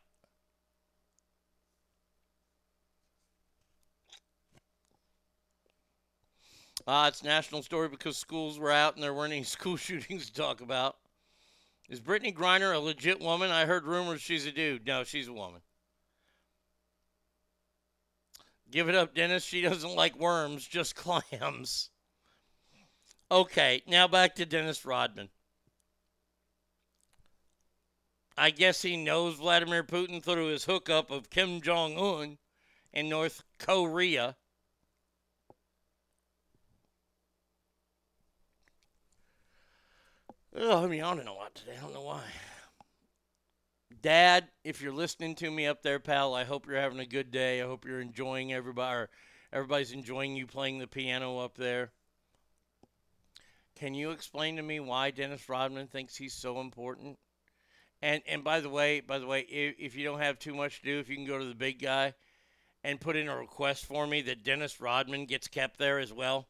Ah, 6.87 7.09
it's 7.09 7.23
national 7.23 7.63
story 7.63 7.89
because 7.89 8.17
schools 8.17 8.59
were 8.59 8.71
out 8.71 8.95
and 8.95 9.03
there 9.03 9.15
weren't 9.15 9.33
any 9.33 9.43
school 9.45 9.77
shootings 9.77 10.27
to 10.27 10.35
talk 10.35 10.61
about. 10.61 10.97
Is 11.89 12.01
Brittney 12.01 12.35
Griner 12.35 12.75
a 12.75 12.79
legit 12.79 13.21
woman? 13.21 13.51
I 13.51 13.67
heard 13.67 13.87
rumors 13.87 14.21
she's 14.21 14.47
a 14.47 14.53
dude. 14.53 14.87
No, 14.87 15.05
she's 15.05 15.29
a 15.29 15.33
woman. 15.33 15.61
Give 18.71 18.89
it 18.89 18.95
up, 18.95 19.15
Dennis. 19.15 19.45
She 19.45 19.61
doesn't 19.61 19.95
like 19.95 20.19
worms, 20.19 20.67
just 20.67 20.95
clams. 20.97 21.91
Okay, 23.31 23.83
now 23.87 24.09
back 24.09 24.35
to 24.37 24.47
Dennis 24.47 24.85
Rodman. 24.85 25.29
I 28.37 28.51
guess 28.51 28.83
he 28.83 28.97
knows 28.97 29.37
Vladimir 29.37 29.85
Putin 29.85 30.23
through 30.23 30.47
his 30.47 30.65
hookup 30.65 31.11
of 31.11 31.31
Kim 31.31 31.61
Jong 31.61 31.97
un 31.97 32.39
in 32.93 33.09
North 33.09 33.45
Korea. 33.59 34.37
Oh, 40.57 40.85
I'm 40.85 40.93
yawning 40.93 41.27
a 41.27 41.35
lot 41.35 41.53
today. 41.57 41.73
I 41.77 41.81
don't 41.81 41.93
know 41.93 42.03
why. 42.03 42.23
Dad, 44.01 44.47
if 44.63 44.81
you're 44.81 44.93
listening 44.93 45.35
to 45.37 45.51
me 45.51 45.67
up 45.67 45.83
there, 45.83 45.99
pal, 45.99 46.33
I 46.33 46.45
hope 46.45 46.67
you're 46.67 46.81
having 46.81 47.01
a 47.01 47.07
good 47.07 47.33
day. 47.33 47.61
I 47.61 47.67
hope 47.67 47.85
you're 47.85 48.01
enjoying 48.01 48.53
everybody. 48.53 49.09
Everybody's 49.53 49.91
enjoying 49.91 50.37
you 50.37 50.47
playing 50.47 50.79
the 50.79 50.87
piano 50.87 51.39
up 51.39 51.57
there. 51.57 51.91
Can 53.75 53.95
you 53.95 54.13
explain 54.13 54.55
to 54.57 54.63
me 54.63 54.79
why 54.79 55.11
Dennis 55.11 55.49
Rodman 55.49 55.89
thinks 55.89 56.17
he's 56.17 56.35
so 56.35 56.61
important? 56.61 57.19
And 58.01 58.23
and 58.29 58.45
by 58.45 58.61
the 58.61 58.71
way, 58.71 59.01
by 59.01 59.19
the 59.19 59.27
way, 59.27 59.41
if, 59.41 59.75
if 59.79 59.97
you 59.97 60.05
don't 60.05 60.21
have 60.21 60.39
too 60.39 60.55
much 60.55 60.81
to 60.81 60.85
do, 60.87 60.99
if 61.01 61.09
you 61.09 61.17
can 61.17 61.27
go 61.27 61.39
to 61.39 61.45
the 61.45 61.55
big 61.55 61.83
guy 61.83 62.15
and 62.85 63.01
put 63.01 63.17
in 63.17 63.29
a 63.29 63.37
request 63.37 63.87
for 63.87 64.07
me 64.07 64.23
that 64.23 64.45
Dennis 64.45 64.81
Rodman 64.81 65.27
gets 65.27 65.49
kept 65.49 65.79
there 65.79 65.99
as 65.99 66.13
well. 66.13 66.47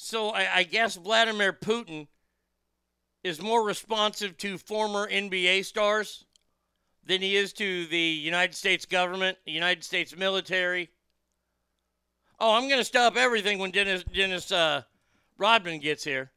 So 0.00 0.30
I, 0.30 0.58
I 0.58 0.62
guess 0.62 0.94
Vladimir 0.94 1.52
Putin 1.52 2.06
is 3.24 3.42
more 3.42 3.64
responsive 3.64 4.38
to 4.38 4.56
former 4.56 5.10
NBA 5.10 5.64
stars 5.64 6.24
than 7.04 7.20
he 7.20 7.34
is 7.34 7.52
to 7.54 7.84
the 7.86 7.98
United 7.98 8.54
States 8.54 8.86
government, 8.86 9.38
the 9.44 9.50
United 9.50 9.82
States 9.82 10.16
military. 10.16 10.90
Oh, 12.38 12.54
I'm 12.54 12.68
going 12.68 12.80
to 12.80 12.84
stop 12.84 13.16
everything 13.16 13.58
when 13.58 13.72
Dennis 13.72 14.04
Dennis 14.04 14.52
uh, 14.52 14.82
Rodman 15.36 15.80
gets 15.80 16.04
here. 16.04 16.30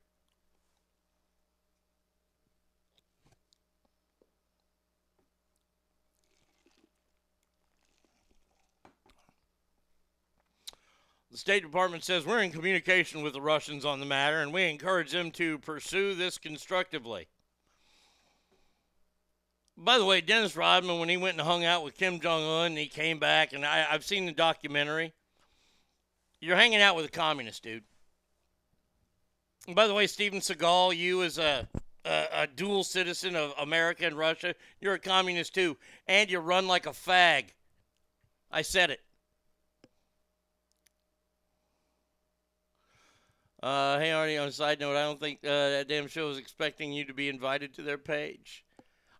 The 11.31 11.37
State 11.37 11.63
Department 11.63 12.03
says 12.03 12.25
we're 12.25 12.41
in 12.41 12.51
communication 12.51 13.23
with 13.23 13.31
the 13.31 13.41
Russians 13.41 13.85
on 13.85 14.01
the 14.01 14.05
matter 14.05 14.41
and 14.41 14.51
we 14.51 14.69
encourage 14.69 15.11
them 15.11 15.31
to 15.31 15.59
pursue 15.59 16.13
this 16.13 16.37
constructively. 16.37 17.27
By 19.77 19.97
the 19.97 20.03
way, 20.03 20.19
Dennis 20.19 20.57
Rodman, 20.57 20.99
when 20.99 21.07
he 21.07 21.15
went 21.15 21.39
and 21.39 21.47
hung 21.47 21.63
out 21.63 21.85
with 21.85 21.95
Kim 21.95 22.19
Jong 22.19 22.43
un, 22.43 22.75
he 22.75 22.87
came 22.87 23.17
back, 23.17 23.53
and 23.53 23.65
I, 23.65 23.87
I've 23.89 24.03
seen 24.03 24.25
the 24.25 24.33
documentary. 24.33 25.13
You're 26.41 26.57
hanging 26.57 26.81
out 26.81 26.97
with 26.97 27.05
a 27.05 27.11
communist, 27.11 27.63
dude. 27.63 27.83
By 29.73 29.87
the 29.87 29.93
way, 29.93 30.07
Steven 30.07 30.41
Seagal, 30.41 30.97
you 30.97 31.23
as 31.23 31.37
a, 31.37 31.67
a, 32.03 32.25
a 32.33 32.47
dual 32.47 32.83
citizen 32.83 33.37
of 33.37 33.53
America 33.57 34.05
and 34.05 34.17
Russia, 34.17 34.53
you're 34.81 34.95
a 34.95 34.99
communist 34.99 35.55
too, 35.55 35.77
and 36.07 36.29
you 36.29 36.39
run 36.39 36.67
like 36.67 36.87
a 36.87 36.91
fag. 36.91 37.45
I 38.51 38.63
said 38.63 38.91
it. 38.91 38.99
Uh, 43.61 43.99
hey, 43.99 44.09
Arnie, 44.09 44.41
on 44.41 44.47
a 44.47 44.51
side 44.51 44.79
note, 44.79 44.95
I 44.95 45.03
don't 45.03 45.19
think 45.19 45.39
uh, 45.43 45.69
that 45.69 45.87
damn 45.87 46.07
show 46.07 46.29
is 46.29 46.39
expecting 46.39 46.91
you 46.91 47.05
to 47.05 47.13
be 47.13 47.29
invited 47.29 47.75
to 47.75 47.83
their 47.83 47.99
page. 47.99 48.65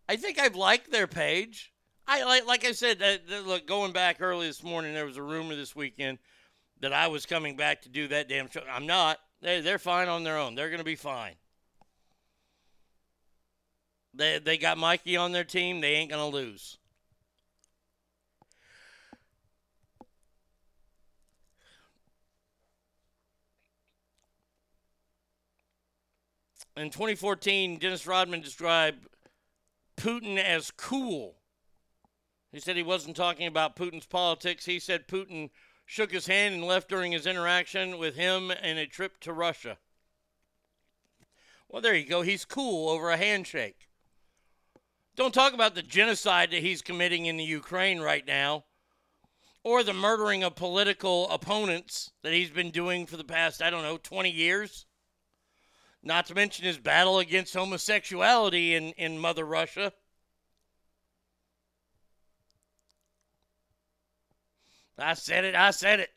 I 0.08 0.16
think 0.16 0.38
I've 0.40 0.56
liked 0.56 0.90
their 0.90 1.06
page. 1.06 1.72
I 2.08 2.24
like, 2.24 2.46
like 2.46 2.64
I 2.64 2.72
said, 2.72 3.00
uh, 3.00 3.40
look, 3.46 3.68
going 3.68 3.92
back 3.92 4.20
early 4.20 4.48
this 4.48 4.64
morning, 4.64 4.94
there 4.94 5.06
was 5.06 5.16
a 5.16 5.22
rumor 5.22 5.54
this 5.54 5.76
weekend 5.76 6.18
that 6.80 6.92
I 6.92 7.06
was 7.06 7.24
coming 7.24 7.56
back 7.56 7.82
to 7.82 7.88
do 7.88 8.08
that 8.08 8.28
damn 8.28 8.50
show. 8.50 8.62
I'm 8.68 8.86
not. 8.86 9.18
They, 9.40 9.60
they're 9.60 9.78
fine 9.78 10.08
on 10.08 10.24
their 10.24 10.38
own. 10.38 10.56
They're 10.56 10.70
going 10.70 10.78
to 10.78 10.84
be 10.84 10.96
fine. 10.96 11.34
They, 14.12 14.40
they 14.40 14.58
got 14.58 14.76
Mikey 14.76 15.16
on 15.16 15.30
their 15.30 15.44
team. 15.44 15.80
They 15.80 15.94
ain't 15.94 16.10
going 16.10 16.30
to 16.30 16.36
lose. 16.36 16.78
In 26.76 26.90
2014, 26.90 27.78
Dennis 27.78 28.06
Rodman 28.06 28.40
described 28.40 29.06
Putin 29.96 30.38
as 30.38 30.70
cool. 30.70 31.36
He 32.50 32.60
said 32.60 32.76
he 32.76 32.82
wasn't 32.82 33.16
talking 33.16 33.46
about 33.46 33.76
Putin's 33.76 34.06
politics. 34.06 34.64
He 34.64 34.78
said 34.78 35.08
Putin 35.08 35.50
shook 35.84 36.12
his 36.12 36.26
hand 36.26 36.54
and 36.54 36.64
left 36.64 36.88
during 36.88 37.12
his 37.12 37.26
interaction 37.26 37.98
with 37.98 38.14
him 38.14 38.50
in 38.50 38.78
a 38.78 38.86
trip 38.86 39.20
to 39.20 39.32
Russia. 39.32 39.78
Well, 41.68 41.82
there 41.82 41.94
you 41.94 42.06
go. 42.06 42.22
He's 42.22 42.44
cool 42.44 42.88
over 42.88 43.10
a 43.10 43.16
handshake. 43.16 43.88
Don't 45.14 45.34
talk 45.34 45.52
about 45.52 45.74
the 45.74 45.82
genocide 45.82 46.50
that 46.50 46.62
he's 46.62 46.80
committing 46.80 47.26
in 47.26 47.36
the 47.36 47.44
Ukraine 47.44 48.00
right 48.00 48.26
now 48.26 48.64
or 49.62 49.82
the 49.82 49.92
murdering 49.92 50.42
of 50.42 50.56
political 50.56 51.28
opponents 51.30 52.10
that 52.22 52.32
he's 52.32 52.50
been 52.50 52.70
doing 52.70 53.06
for 53.06 53.16
the 53.16 53.24
past, 53.24 53.62
I 53.62 53.70
don't 53.70 53.82
know, 53.82 53.98
20 53.98 54.30
years. 54.30 54.86
Not 56.02 56.26
to 56.26 56.34
mention 56.34 56.64
his 56.64 56.78
battle 56.78 57.18
against 57.18 57.54
homosexuality 57.54 58.74
in, 58.74 58.90
in 58.92 59.18
Mother 59.18 59.44
Russia. 59.44 59.92
I 64.98 65.14
said 65.14 65.44
it. 65.44 65.54
I 65.54 65.70
said 65.70 66.00
it. 66.00 66.10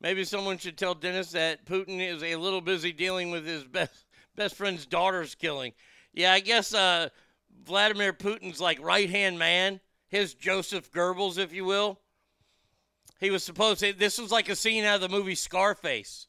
Maybe 0.00 0.24
someone 0.24 0.58
should 0.58 0.78
tell 0.78 0.94
Dennis 0.94 1.32
that 1.32 1.66
Putin 1.66 2.00
is 2.00 2.22
a 2.22 2.36
little 2.36 2.60
busy 2.60 2.92
dealing 2.92 3.30
with 3.30 3.46
his 3.46 3.64
best 3.64 4.06
best 4.36 4.54
friend's 4.54 4.86
daughter's 4.86 5.34
killing. 5.34 5.72
Yeah, 6.14 6.32
I 6.32 6.40
guess 6.40 6.72
uh, 6.72 7.10
Vladimir 7.64 8.12
Putin's 8.12 8.60
like 8.60 8.82
right 8.82 9.10
hand 9.10 9.38
man, 9.38 9.80
his 10.08 10.34
Joseph 10.34 10.90
Goebbels, 10.92 11.36
if 11.36 11.52
you 11.52 11.64
will. 11.64 12.00
He 13.20 13.30
was 13.30 13.44
supposed 13.44 13.80
to. 13.80 13.92
This 13.92 14.18
was 14.18 14.32
like 14.32 14.48
a 14.48 14.56
scene 14.56 14.84
out 14.84 14.96
of 14.96 15.00
the 15.02 15.14
movie 15.14 15.34
Scarface. 15.34 16.26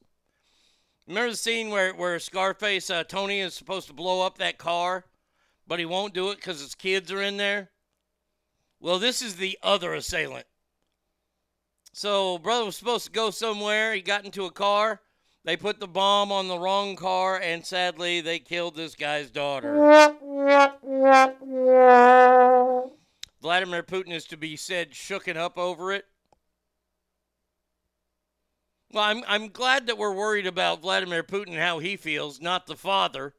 Remember 1.12 1.32
the 1.32 1.36
scene 1.38 1.70
where, 1.72 1.94
where 1.94 2.18
Scarface, 2.20 2.90
uh, 2.90 3.04
Tony, 3.04 3.42
is 3.42 3.54
supposed 3.54 3.88
to 3.88 3.94
blow 3.94 4.26
up 4.26 4.38
that 4.38 4.58
car, 4.58 5.04
but 5.68 5.78
he 5.78 5.84
won't 5.84 6.14
do 6.14 6.30
it 6.30 6.38
because 6.38 6.62
his 6.62 6.74
kids 6.74 7.12
are 7.12 7.22
in 7.22 7.36
there? 7.36 7.70
Well, 8.80 8.98
this 8.98 9.22
is 9.22 9.36
the 9.36 9.60
other 9.62 9.94
assailant. 9.94 10.46
So, 11.92 12.38
brother 12.38 12.64
was 12.64 12.78
supposed 12.78 13.08
to 13.08 13.12
go 13.12 13.30
somewhere. 13.30 13.94
He 13.94 14.02
got 14.02 14.24
into 14.24 14.46
a 14.46 14.52
car. 14.52 15.02
They 15.44 15.58
put 15.58 15.82
the 15.82 15.88
bomb 15.88 16.32
on 16.32 16.48
the 16.48 16.58
wrong 16.58 16.96
car, 16.96 17.38
and 17.38 17.66
sadly, 17.66 18.22
they 18.22 18.40
killed 18.40 18.78
this 18.78 18.96
guy's 18.96 19.30
daughter. 19.30 19.74
Vladimir 23.42 23.84
Putin 23.84 24.14
is 24.14 24.24
to 24.28 24.38
be 24.38 24.56
said 24.56 24.92
shooken 24.92 25.36
up 25.36 25.58
over 25.58 25.92
it. 25.92 26.06
Well, 28.94 29.04
I'm, 29.06 29.24
I'm 29.26 29.48
glad 29.50 29.88
that 29.88 29.98
we're 29.98 30.14
worried 30.14 30.48
about 30.48 30.82
Vladimir 30.82 31.24
Putin, 31.24 31.58
how 31.58 31.80
he 31.80 31.96
feels, 31.96 32.42
not 32.42 32.68
the 32.68 32.76
father. 32.76 33.34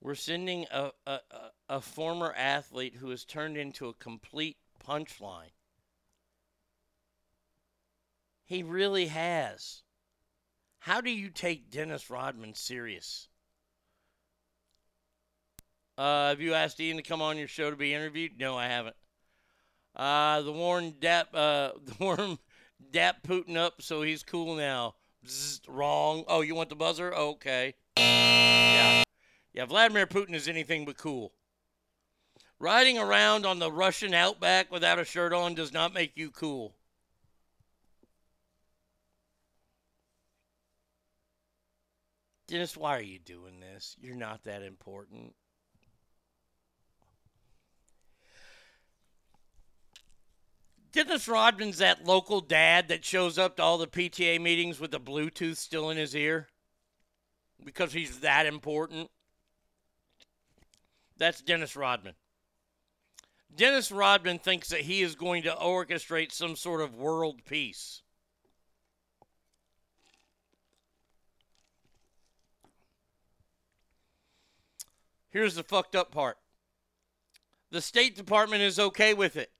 We're 0.00 0.14
sending 0.14 0.64
a, 0.70 0.92
a, 1.06 1.18
a 1.68 1.80
former 1.82 2.32
athlete 2.34 2.94
who 2.94 3.10
has 3.10 3.26
turned 3.26 3.58
into 3.58 3.88
a 3.88 3.94
complete 3.94 4.56
punchline. 4.86 5.52
He 8.46 8.62
really 8.62 9.08
has. 9.08 9.82
How 10.78 11.02
do 11.02 11.10
you 11.10 11.28
take 11.28 11.70
Dennis 11.70 12.08
Rodman 12.08 12.54
serious? 12.54 13.27
Uh, 15.98 16.28
have 16.28 16.40
you 16.40 16.54
asked 16.54 16.78
Ian 16.78 16.96
to 16.96 17.02
come 17.02 17.20
on 17.20 17.36
your 17.36 17.48
show 17.48 17.70
to 17.70 17.76
be 17.76 17.92
interviewed? 17.92 18.38
No, 18.38 18.56
I 18.56 18.66
haven't. 18.66 18.94
Uh, 19.96 20.42
the 20.42 20.52
Warren 20.52 20.94
Dap, 21.00 21.34
uh, 21.34 21.72
the 21.84 21.96
Warren 21.98 22.38
Dap 22.92 23.24
Putin 23.26 23.56
up, 23.56 23.82
so 23.82 24.02
he's 24.02 24.22
cool 24.22 24.54
now. 24.54 24.94
Wrong. 25.66 26.22
Oh, 26.28 26.42
you 26.42 26.54
want 26.54 26.68
the 26.68 26.76
buzzer? 26.76 27.12
Okay. 27.12 27.74
Yeah. 27.96 29.02
Yeah, 29.52 29.64
Vladimir 29.64 30.06
Putin 30.06 30.34
is 30.34 30.46
anything 30.46 30.84
but 30.84 30.96
cool. 30.96 31.32
Riding 32.60 32.96
around 32.96 33.44
on 33.44 33.58
the 33.58 33.72
Russian 33.72 34.14
outback 34.14 34.70
without 34.70 35.00
a 35.00 35.04
shirt 35.04 35.32
on 35.32 35.56
does 35.56 35.72
not 35.72 35.92
make 35.92 36.16
you 36.16 36.30
cool. 36.30 36.76
Dennis, 42.46 42.76
why 42.76 42.96
are 42.96 43.02
you 43.02 43.18
doing 43.18 43.58
this? 43.58 43.96
You're 44.00 44.14
not 44.14 44.44
that 44.44 44.62
important. 44.62 45.34
Dennis 50.92 51.28
Rodman's 51.28 51.78
that 51.78 52.04
local 52.04 52.40
dad 52.40 52.88
that 52.88 53.04
shows 53.04 53.38
up 53.38 53.56
to 53.56 53.62
all 53.62 53.78
the 53.78 53.86
PTA 53.86 54.40
meetings 54.40 54.80
with 54.80 54.90
the 54.90 55.00
Bluetooth 55.00 55.56
still 55.56 55.90
in 55.90 55.96
his 55.96 56.16
ear 56.16 56.48
because 57.62 57.92
he's 57.92 58.20
that 58.20 58.46
important. 58.46 59.10
That's 61.18 61.42
Dennis 61.42 61.76
Rodman. 61.76 62.14
Dennis 63.54 63.90
Rodman 63.90 64.38
thinks 64.38 64.68
that 64.68 64.82
he 64.82 65.02
is 65.02 65.14
going 65.14 65.42
to 65.42 65.50
orchestrate 65.50 66.32
some 66.32 66.54
sort 66.56 66.80
of 66.80 66.94
world 66.94 67.44
peace. 67.44 68.02
Here's 75.30 75.56
the 75.56 75.62
fucked 75.62 75.94
up 75.94 76.10
part 76.10 76.38
the 77.70 77.82
State 77.82 78.16
Department 78.16 78.62
is 78.62 78.78
okay 78.78 79.12
with 79.12 79.36
it. 79.36 79.50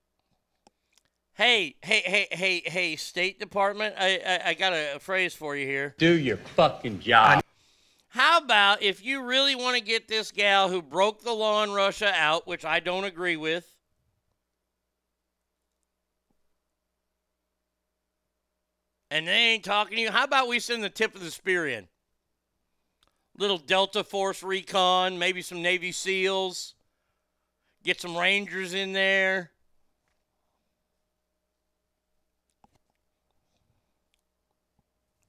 Hey, 1.39 1.75
hey, 1.81 2.01
hey, 2.05 2.27
hey, 2.31 2.61
hey, 2.65 2.95
State 2.97 3.39
Department, 3.39 3.95
I, 3.97 4.19
I, 4.27 4.49
I 4.49 4.53
got 4.55 4.73
a, 4.73 4.97
a 4.97 4.99
phrase 4.99 5.33
for 5.33 5.55
you 5.55 5.65
here. 5.65 5.95
Do 5.97 6.11
your 6.11 6.35
fucking 6.35 6.99
job. 6.99 7.41
How 8.09 8.39
about 8.39 8.81
if 8.81 9.05
you 9.05 9.23
really 9.23 9.55
want 9.55 9.77
to 9.77 9.81
get 9.81 10.09
this 10.09 10.33
gal 10.33 10.67
who 10.67 10.81
broke 10.81 11.23
the 11.23 11.31
law 11.31 11.63
in 11.63 11.71
Russia 11.71 12.11
out, 12.13 12.45
which 12.45 12.65
I 12.65 12.81
don't 12.81 13.05
agree 13.05 13.37
with, 13.37 13.73
and 19.09 19.25
they 19.25 19.31
ain't 19.31 19.63
talking 19.63 19.95
to 19.95 20.01
you, 20.01 20.11
how 20.11 20.25
about 20.25 20.49
we 20.49 20.59
send 20.59 20.83
the 20.83 20.89
tip 20.89 21.15
of 21.15 21.21
the 21.21 21.31
spear 21.31 21.65
in? 21.65 21.87
Little 23.37 23.59
Delta 23.59 24.03
Force 24.03 24.43
recon, 24.43 25.17
maybe 25.17 25.41
some 25.41 25.61
Navy 25.61 25.93
SEALs, 25.93 26.75
get 27.81 28.01
some 28.01 28.17
Rangers 28.17 28.73
in 28.73 28.91
there. 28.91 29.51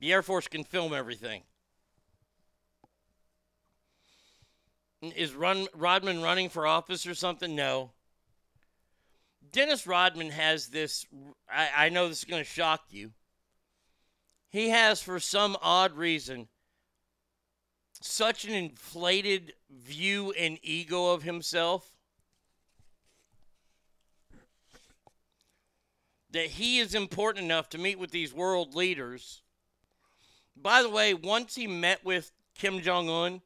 The 0.01 0.13
Air 0.13 0.23
Force 0.23 0.49
can 0.49 0.65
film 0.65 0.95
everything. 0.95 1.43
Is 5.03 5.35
Run, 5.35 5.67
Rodman 5.75 6.23
running 6.23 6.49
for 6.49 6.67
office 6.67 7.07
or 7.07 7.15
something? 7.15 7.55
No. 7.55 7.93
Dennis 9.53 9.87
Rodman 9.87 10.31
has 10.31 10.69
this. 10.69 11.07
I, 11.49 11.69
I 11.77 11.89
know 11.91 12.09
this 12.09 12.19
is 12.19 12.25
going 12.25 12.43
to 12.43 12.49
shock 12.49 12.83
you. 12.91 13.13
He 14.51 14.71
has, 14.71 15.03
for 15.03 15.21
some 15.21 15.57
odd 15.63 15.97
reason, 15.97 16.49
such 18.01 18.45
an 18.45 18.53
inflated 18.53 19.53
view 19.71 20.33
and 20.33 20.59
ego 20.63 21.13
of 21.13 21.23
himself 21.23 21.93
that 26.31 26.47
he 26.47 26.79
is 26.79 26.95
important 26.95 27.45
enough 27.45 27.69
to 27.71 27.79
meet 27.79 27.99
with 27.99 28.11
these 28.11 28.33
world 28.33 28.75
leaders. 28.75 29.43
By 30.57 30.83
the 30.83 30.91
way, 30.91 31.15
once 31.15 31.55
he 31.55 31.67
met 31.67 32.05
with 32.05 32.33
Kim 32.55 32.81
Jong 32.81 33.09
un, 33.09 33.41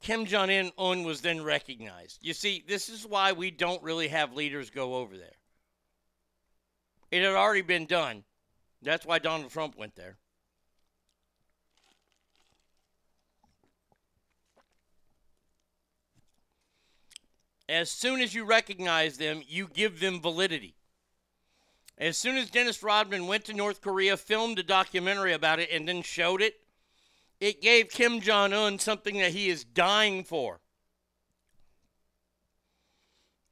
Kim 0.00 0.24
Jong 0.24 0.50
un 0.78 1.04
was 1.04 1.20
then 1.20 1.42
recognized. 1.42 2.18
You 2.22 2.32
see, 2.32 2.64
this 2.66 2.88
is 2.88 3.06
why 3.06 3.32
we 3.32 3.50
don't 3.50 3.82
really 3.82 4.08
have 4.08 4.32
leaders 4.32 4.70
go 4.70 4.94
over 4.94 5.16
there. 5.16 5.36
It 7.10 7.22
had 7.22 7.34
already 7.34 7.62
been 7.62 7.86
done. 7.86 8.24
That's 8.82 9.04
why 9.04 9.18
Donald 9.18 9.50
Trump 9.50 9.76
went 9.76 9.96
there. 9.96 10.16
As 17.68 17.90
soon 17.90 18.22
as 18.22 18.34
you 18.34 18.44
recognize 18.44 19.18
them, 19.18 19.42
you 19.46 19.68
give 19.68 20.00
them 20.00 20.22
validity. 20.22 20.77
As 21.98 22.16
soon 22.16 22.36
as 22.36 22.48
Dennis 22.48 22.82
Rodman 22.82 23.26
went 23.26 23.44
to 23.46 23.52
North 23.52 23.80
Korea, 23.80 24.16
filmed 24.16 24.58
a 24.60 24.62
documentary 24.62 25.32
about 25.32 25.58
it, 25.58 25.68
and 25.72 25.86
then 25.86 26.02
showed 26.02 26.40
it, 26.40 26.54
it 27.40 27.60
gave 27.60 27.90
Kim 27.90 28.20
Jong 28.20 28.52
un 28.52 28.78
something 28.78 29.18
that 29.18 29.32
he 29.32 29.48
is 29.48 29.64
dying 29.64 30.22
for 30.22 30.60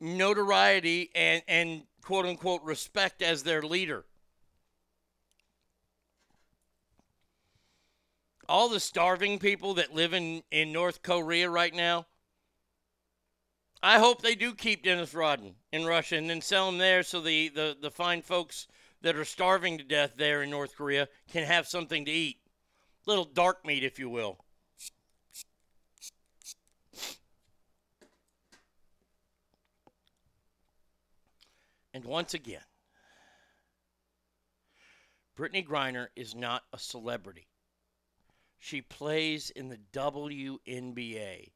notoriety 0.00 1.10
and, 1.14 1.42
and 1.48 1.82
quote 2.02 2.26
unquote 2.26 2.62
respect 2.62 3.22
as 3.22 3.42
their 3.42 3.62
leader. 3.62 4.04
All 8.48 8.68
the 8.68 8.78
starving 8.78 9.38
people 9.38 9.74
that 9.74 9.94
live 9.94 10.12
in, 10.12 10.42
in 10.52 10.72
North 10.72 11.02
Korea 11.02 11.50
right 11.50 11.74
now, 11.74 12.06
I 13.82 13.98
hope 13.98 14.22
they 14.22 14.34
do 14.34 14.54
keep 14.54 14.82
Dennis 14.82 15.14
Rodman 15.14 15.54
in 15.72 15.84
Russia 15.84 16.16
and 16.16 16.28
then 16.28 16.40
sell 16.40 16.68
him 16.68 16.78
there 16.78 17.02
so 17.02 17.20
the, 17.20 17.48
the, 17.48 17.76
the 17.80 17.90
fine 17.90 18.22
folks 18.22 18.66
that 19.02 19.16
are 19.16 19.24
starving 19.24 19.78
to 19.78 19.84
death 19.84 20.14
there 20.16 20.42
in 20.42 20.50
North 20.50 20.74
Korea 20.76 21.08
can 21.30 21.44
have 21.44 21.68
something 21.68 22.04
to 22.04 22.10
eat. 22.10 22.38
Little 23.06 23.24
dark 23.24 23.64
meat, 23.64 23.84
if 23.84 23.98
you 23.98 24.08
will. 24.08 24.38
And 31.94 32.04
once 32.04 32.34
again, 32.34 32.60
Brittney 35.38 35.66
Griner 35.66 36.08
is 36.16 36.34
not 36.34 36.64
a 36.72 36.78
celebrity. 36.78 37.46
She 38.58 38.80
plays 38.82 39.50
in 39.50 39.68
the 39.68 39.78
WNBA. 39.92 41.52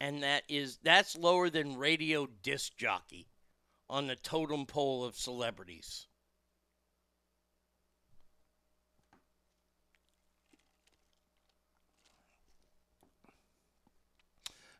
And 0.00 0.22
that 0.22 0.42
is 0.48 0.78
that's 0.82 1.16
lower 1.16 1.48
than 1.48 1.76
radio 1.76 2.28
disc 2.42 2.76
jockey 2.76 3.26
on 3.88 4.06
the 4.06 4.16
totem 4.16 4.66
pole 4.66 5.04
of 5.04 5.16
celebrities. 5.16 6.06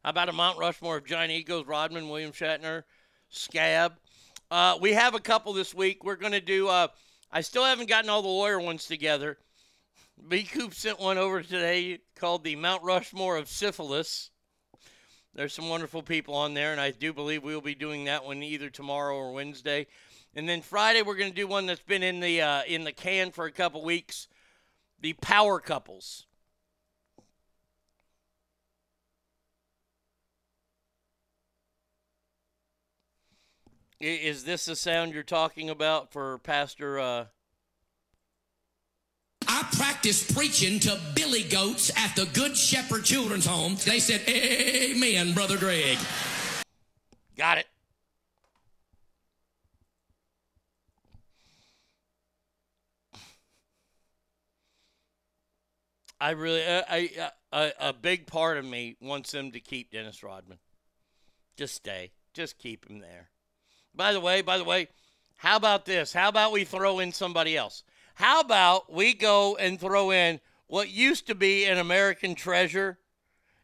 How 0.02 0.10
about 0.10 0.28
a 0.28 0.32
Mount 0.32 0.58
Rushmore 0.58 0.98
of 0.98 1.06
giant 1.06 1.32
egos? 1.32 1.66
Rodman, 1.66 2.10
William 2.10 2.32
Shatner, 2.32 2.82
Scab. 3.30 3.94
Uh, 4.50 4.76
we 4.78 4.92
have 4.92 5.14
a 5.14 5.20
couple 5.20 5.54
this 5.54 5.72
week. 5.72 6.04
We're 6.04 6.16
going 6.16 6.32
to 6.32 6.42
do. 6.42 6.68
Uh, 6.68 6.88
I 7.32 7.40
still 7.40 7.64
haven't 7.64 7.88
gotten 7.88 8.10
all 8.10 8.20
the 8.20 8.28
lawyer 8.28 8.60
ones 8.60 8.84
together. 8.84 9.38
B 10.28 10.42
Coop 10.42 10.74
sent 10.74 11.00
one 11.00 11.16
over 11.16 11.42
today 11.42 12.00
called 12.16 12.44
the 12.44 12.54
Mount 12.54 12.82
Rushmore 12.82 13.38
of 13.38 13.48
syphilis. 13.48 14.30
There's 15.34 15.52
some 15.52 15.68
wonderful 15.68 16.02
people 16.02 16.34
on 16.34 16.54
there, 16.54 16.70
and 16.70 16.80
I 16.80 16.92
do 16.92 17.12
believe 17.12 17.42
we'll 17.42 17.60
be 17.60 17.74
doing 17.74 18.04
that 18.04 18.24
one 18.24 18.40
either 18.42 18.70
tomorrow 18.70 19.16
or 19.16 19.32
Wednesday. 19.32 19.88
And 20.36 20.48
then 20.48 20.62
Friday 20.62 21.02
we're 21.02 21.16
going 21.16 21.30
to 21.30 21.36
do 21.36 21.48
one 21.48 21.66
that's 21.66 21.80
been 21.80 22.04
in 22.04 22.20
the 22.20 22.40
uh, 22.40 22.62
in 22.68 22.84
the 22.84 22.92
can 22.92 23.32
for 23.32 23.44
a 23.44 23.50
couple 23.50 23.82
weeks, 23.82 24.28
the 25.00 25.14
power 25.14 25.58
couples. 25.58 26.26
Is 33.98 34.44
this 34.44 34.66
the 34.66 34.76
sound 34.76 35.14
you're 35.14 35.22
talking 35.24 35.68
about 35.68 36.12
for 36.12 36.38
Pastor? 36.38 37.00
Uh... 37.00 37.24
I 39.48 39.66
practiced 39.76 40.34
preaching 40.34 40.80
to 40.80 40.98
billy 41.14 41.42
goats 41.42 41.90
at 41.96 42.14
the 42.16 42.26
Good 42.26 42.56
Shepherd 42.56 43.04
Children's 43.04 43.46
Home. 43.46 43.76
They 43.84 43.98
said, 43.98 44.22
Amen, 44.28 45.32
Brother 45.32 45.56
Greg. 45.56 45.98
Got 47.36 47.58
it. 47.58 47.66
I 56.20 56.30
really, 56.30 56.64
uh, 56.64 56.82
I, 56.88 57.10
uh, 57.20 57.28
a, 57.52 57.88
a 57.88 57.92
big 57.92 58.26
part 58.26 58.56
of 58.56 58.64
me 58.64 58.96
wants 59.00 59.30
them 59.32 59.52
to 59.52 59.60
keep 59.60 59.90
Dennis 59.90 60.22
Rodman. 60.22 60.58
Just 61.56 61.74
stay. 61.74 62.12
Just 62.32 62.58
keep 62.58 62.88
him 62.88 63.00
there. 63.00 63.28
By 63.94 64.12
the 64.12 64.20
way, 64.20 64.40
by 64.40 64.58
the 64.58 64.64
way, 64.64 64.88
how 65.36 65.56
about 65.56 65.84
this? 65.84 66.12
How 66.12 66.28
about 66.28 66.52
we 66.52 66.64
throw 66.64 66.98
in 66.98 67.12
somebody 67.12 67.56
else? 67.56 67.84
How 68.14 68.40
about 68.40 68.92
we 68.92 69.12
go 69.12 69.56
and 69.56 69.78
throw 69.78 70.10
in 70.12 70.40
what 70.66 70.88
used 70.88 71.26
to 71.26 71.34
be 71.34 71.64
an 71.66 71.78
American 71.78 72.34
treasure, 72.34 72.98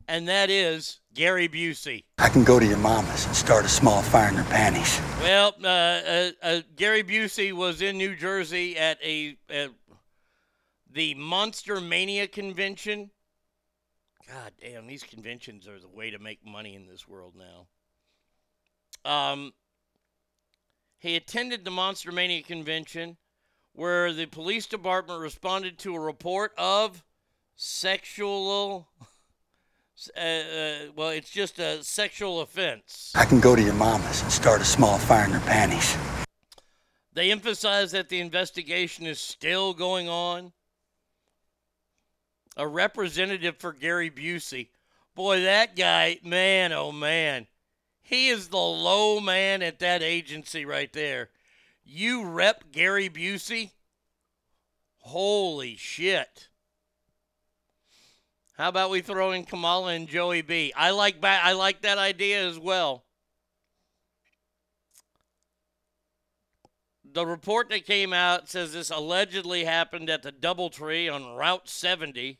and 0.08 0.28
that 0.28 0.50
is 0.50 1.00
Gary 1.14 1.48
Busey. 1.48 2.04
I 2.18 2.28
can 2.28 2.44
go 2.44 2.58
to 2.58 2.66
your 2.66 2.78
mama's 2.78 3.26
and 3.26 3.34
start 3.34 3.64
a 3.64 3.68
small 3.68 4.02
fire 4.02 4.28
in 4.28 4.34
her 4.34 4.50
panties. 4.50 5.00
Well, 5.20 5.54
uh, 5.62 5.66
uh, 5.66 6.30
uh, 6.42 6.60
Gary 6.76 7.02
Busey 7.02 7.52
was 7.52 7.80
in 7.80 7.96
New 7.96 8.16
Jersey 8.16 8.76
at 8.76 8.98
a, 9.02 9.36
a 9.50 9.68
the 10.92 11.14
Monster 11.14 11.80
Mania 11.80 12.26
convention. 12.26 13.10
God 14.28 14.52
damn, 14.60 14.86
these 14.86 15.02
conventions 15.04 15.68
are 15.68 15.78
the 15.78 15.88
way 15.88 16.10
to 16.10 16.18
make 16.18 16.44
money 16.44 16.74
in 16.74 16.86
this 16.86 17.06
world 17.06 17.34
now. 17.36 17.66
Um, 19.10 19.52
he 20.98 21.16
attended 21.16 21.64
the 21.64 21.70
Monster 21.70 22.12
Mania 22.12 22.42
convention 22.42 23.16
where 23.72 24.12
the 24.12 24.26
police 24.26 24.66
department 24.66 25.20
responded 25.20 25.78
to 25.78 25.94
a 25.94 26.00
report 26.00 26.52
of 26.58 27.04
sexual. 27.56 28.88
Uh, 30.16 30.20
uh, 30.20 30.78
well, 30.96 31.10
it's 31.10 31.28
just 31.28 31.58
a 31.58 31.84
sexual 31.84 32.40
offense. 32.40 33.12
I 33.14 33.26
can 33.26 33.38
go 33.38 33.54
to 33.54 33.60
your 33.60 33.74
mama's 33.74 34.22
and 34.22 34.32
start 34.32 34.62
a 34.62 34.64
small 34.64 34.96
fire 34.96 35.26
in 35.26 35.32
her 35.32 35.40
panties. 35.40 35.94
They 37.12 37.30
emphasize 37.30 37.92
that 37.92 38.08
the 38.08 38.20
investigation 38.20 39.06
is 39.06 39.20
still 39.20 39.74
going 39.74 40.08
on. 40.08 40.52
A 42.56 42.66
representative 42.66 43.58
for 43.58 43.74
Gary 43.74 44.10
Busey. 44.10 44.68
Boy, 45.14 45.42
that 45.42 45.76
guy, 45.76 46.18
man, 46.24 46.72
oh 46.72 46.92
man. 46.92 47.46
He 48.00 48.28
is 48.28 48.48
the 48.48 48.56
low 48.56 49.20
man 49.20 49.62
at 49.62 49.80
that 49.80 50.02
agency 50.02 50.64
right 50.64 50.92
there. 50.92 51.28
You 51.92 52.24
rep 52.24 52.70
Gary 52.70 53.10
Busey? 53.10 53.72
Holy 54.98 55.74
shit. 55.74 56.46
How 58.56 58.68
about 58.68 58.90
we 58.90 59.00
throw 59.00 59.32
in 59.32 59.44
Kamala 59.44 59.94
and 59.94 60.06
Joey 60.06 60.42
B? 60.42 60.72
I 60.76 60.90
like 60.90 61.20
ba- 61.20 61.40
I 61.42 61.52
like 61.54 61.82
that 61.82 61.98
idea 61.98 62.46
as 62.46 62.60
well. 62.60 63.06
The 67.04 67.26
report 67.26 67.70
that 67.70 67.86
came 67.86 68.12
out 68.12 68.48
says 68.48 68.72
this 68.72 68.90
allegedly 68.90 69.64
happened 69.64 70.08
at 70.08 70.22
the 70.22 70.30
DoubleTree 70.30 71.12
on 71.12 71.34
Route 71.34 71.68
70. 71.68 72.38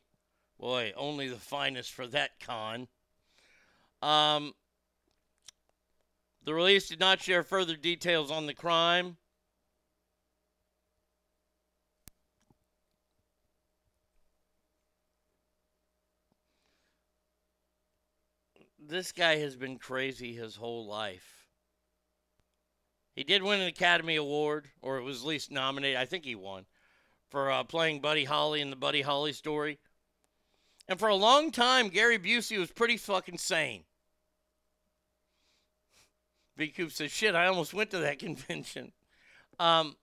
Boy, 0.60 0.92
only 0.96 1.28
the 1.28 1.34
finest 1.34 1.90
for 1.90 2.06
that 2.06 2.38
con. 2.38 2.86
Um, 4.00 4.54
the 6.44 6.54
release 6.54 6.88
did 6.88 7.00
not 7.00 7.20
share 7.20 7.42
further 7.42 7.74
details 7.74 8.30
on 8.30 8.46
the 8.46 8.54
crime. 8.54 9.16
This 18.90 19.12
guy 19.12 19.36
has 19.36 19.56
been 19.56 19.78
crazy 19.78 20.34
his 20.34 20.56
whole 20.56 20.86
life. 20.86 21.46
He 23.14 23.24
did 23.24 23.42
win 23.42 23.60
an 23.60 23.68
Academy 23.68 24.16
Award, 24.16 24.68
or 24.82 24.98
it 24.98 25.02
was 25.02 25.22
at 25.22 25.26
least 25.26 25.50
nominated. 25.50 25.96
I 25.96 26.04
think 26.04 26.24
he 26.24 26.34
won 26.34 26.66
for 27.30 27.50
uh, 27.50 27.64
playing 27.64 28.00
Buddy 28.00 28.24
Holly 28.24 28.60
in 28.60 28.70
the 28.70 28.76
Buddy 28.76 29.02
Holly 29.02 29.32
story. 29.32 29.78
And 30.88 30.98
for 30.98 31.08
a 31.08 31.14
long 31.14 31.52
time, 31.52 31.88
Gary 31.88 32.18
Busey 32.18 32.58
was 32.58 32.72
pretty 32.72 32.96
fucking 32.96 33.38
sane. 33.38 33.84
B. 36.56 36.68
Coop 36.68 36.92
says, 36.92 37.10
shit, 37.10 37.34
I 37.34 37.46
almost 37.46 37.72
went 37.72 37.90
to 37.92 37.98
that 37.98 38.18
convention. 38.20 38.92
Um, 39.58 39.96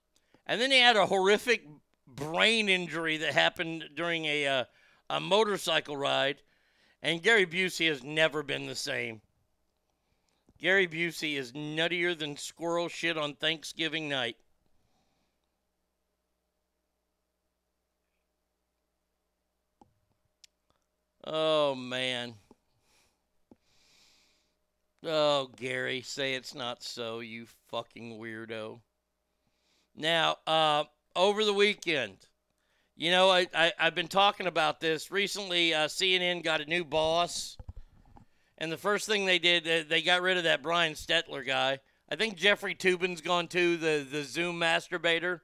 and 0.46 0.60
then 0.60 0.70
he 0.70 0.78
had 0.78 0.96
a 0.96 1.06
horrific 1.06 1.66
brain 2.06 2.68
injury 2.68 3.18
that 3.18 3.34
happened 3.34 3.90
during 3.94 4.24
a, 4.24 4.46
uh, 4.46 4.64
a 5.10 5.20
motorcycle 5.20 5.96
ride 5.96 6.42
and 7.02 7.22
Gary 7.22 7.46
Busey 7.46 7.88
has 7.88 8.02
never 8.02 8.42
been 8.42 8.66
the 8.66 8.74
same. 8.74 9.20
Gary 10.58 10.88
Busey 10.88 11.36
is 11.36 11.52
nuttier 11.52 12.18
than 12.18 12.36
squirrel 12.36 12.88
shit 12.88 13.16
on 13.16 13.34
Thanksgiving 13.34 14.08
night. 14.08 14.36
Oh, 21.24 21.74
man. 21.74 22.34
Oh, 25.04 25.50
Gary, 25.56 26.00
say 26.00 26.34
it's 26.34 26.54
not 26.54 26.82
so, 26.82 27.20
you 27.20 27.46
fucking 27.70 28.18
weirdo. 28.18 28.80
Now, 29.94 30.36
uh, 30.46 30.84
over 31.14 31.44
the 31.44 31.52
weekend, 31.52 32.16
you 32.98 33.12
know, 33.12 33.30
I, 33.30 33.46
I, 33.54 33.72
have 33.78 33.94
been 33.94 34.08
talking 34.08 34.48
about 34.48 34.80
this 34.80 35.12
recently. 35.12 35.72
Uh, 35.72 35.86
CNN 35.86 36.42
got 36.42 36.60
a 36.60 36.64
new 36.64 36.84
boss. 36.84 37.56
And 38.58 38.72
the 38.72 38.76
first 38.76 39.06
thing 39.06 39.24
they 39.24 39.38
did, 39.38 39.88
they 39.88 40.02
got 40.02 40.20
rid 40.20 40.36
of 40.36 40.42
that 40.42 40.64
Brian 40.64 40.94
Stelter 40.94 41.46
guy. 41.46 41.78
I 42.10 42.16
think 42.16 42.36
Jeffrey 42.36 42.74
Toobin's 42.74 43.20
gone 43.20 43.46
too, 43.46 43.76
the, 43.76 44.04
the 44.10 44.24
Zoom 44.24 44.58
masturbator. 44.58 45.42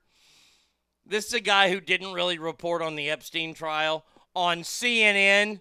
This 1.06 1.26
is 1.26 1.34
a 1.34 1.40
guy 1.40 1.70
who 1.70 1.80
didn't 1.80 2.12
really 2.12 2.38
report 2.38 2.82
on 2.82 2.96
the 2.96 3.08
Epstein 3.08 3.54
trial 3.54 4.04
on 4.34 4.62
CNN. 4.62 5.60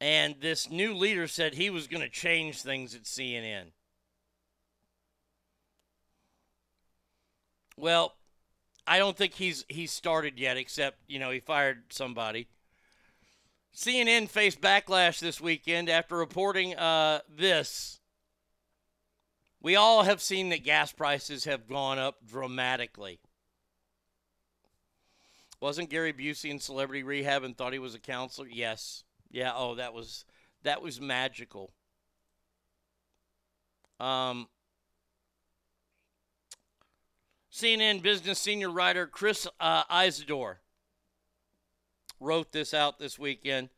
And 0.00 0.36
this 0.40 0.70
new 0.70 0.94
leader 0.94 1.26
said 1.26 1.54
he 1.54 1.70
was 1.70 1.88
going 1.88 2.02
to 2.04 2.08
change 2.08 2.62
things 2.62 2.94
at 2.94 3.02
CNN. 3.02 3.72
Well, 7.76 8.14
I 8.86 8.98
don't 8.98 9.16
think 9.16 9.34
he's 9.34 9.64
he's 9.68 9.92
started 9.92 10.38
yet, 10.38 10.56
except 10.56 10.98
you 11.08 11.18
know 11.18 11.30
he 11.30 11.40
fired 11.40 11.84
somebody. 11.90 12.48
CNN 13.74 14.28
faced 14.28 14.60
backlash 14.60 15.18
this 15.18 15.40
weekend 15.40 15.88
after 15.88 16.16
reporting 16.16 16.76
uh, 16.76 17.20
this. 17.28 18.00
We 19.62 19.76
all 19.76 20.02
have 20.02 20.20
seen 20.20 20.50
that 20.50 20.64
gas 20.64 20.92
prices 20.92 21.44
have 21.44 21.68
gone 21.68 21.98
up 21.98 22.16
dramatically. 22.26 23.20
Wasn't 25.60 25.88
Gary 25.90 26.12
Busey 26.12 26.50
in 26.50 26.58
Celebrity 26.58 27.04
Rehab 27.04 27.44
and 27.44 27.56
thought 27.56 27.72
he 27.72 27.78
was 27.78 27.94
a 27.94 28.00
counselor? 28.00 28.48
Yes. 28.48 29.04
Yeah. 29.30 29.52
Oh, 29.54 29.76
that 29.76 29.94
was 29.94 30.24
that 30.64 30.82
was 30.82 31.00
magical. 31.00 31.72
Um, 34.00 34.48
CNN 37.52 38.00
business 38.00 38.38
senior 38.38 38.70
writer 38.70 39.06
Chris 39.06 39.46
uh, 39.60 39.82
Isidore 39.90 40.60
wrote 42.18 42.50
this 42.52 42.72
out 42.72 42.98
this 42.98 43.18
weekend. 43.18 43.68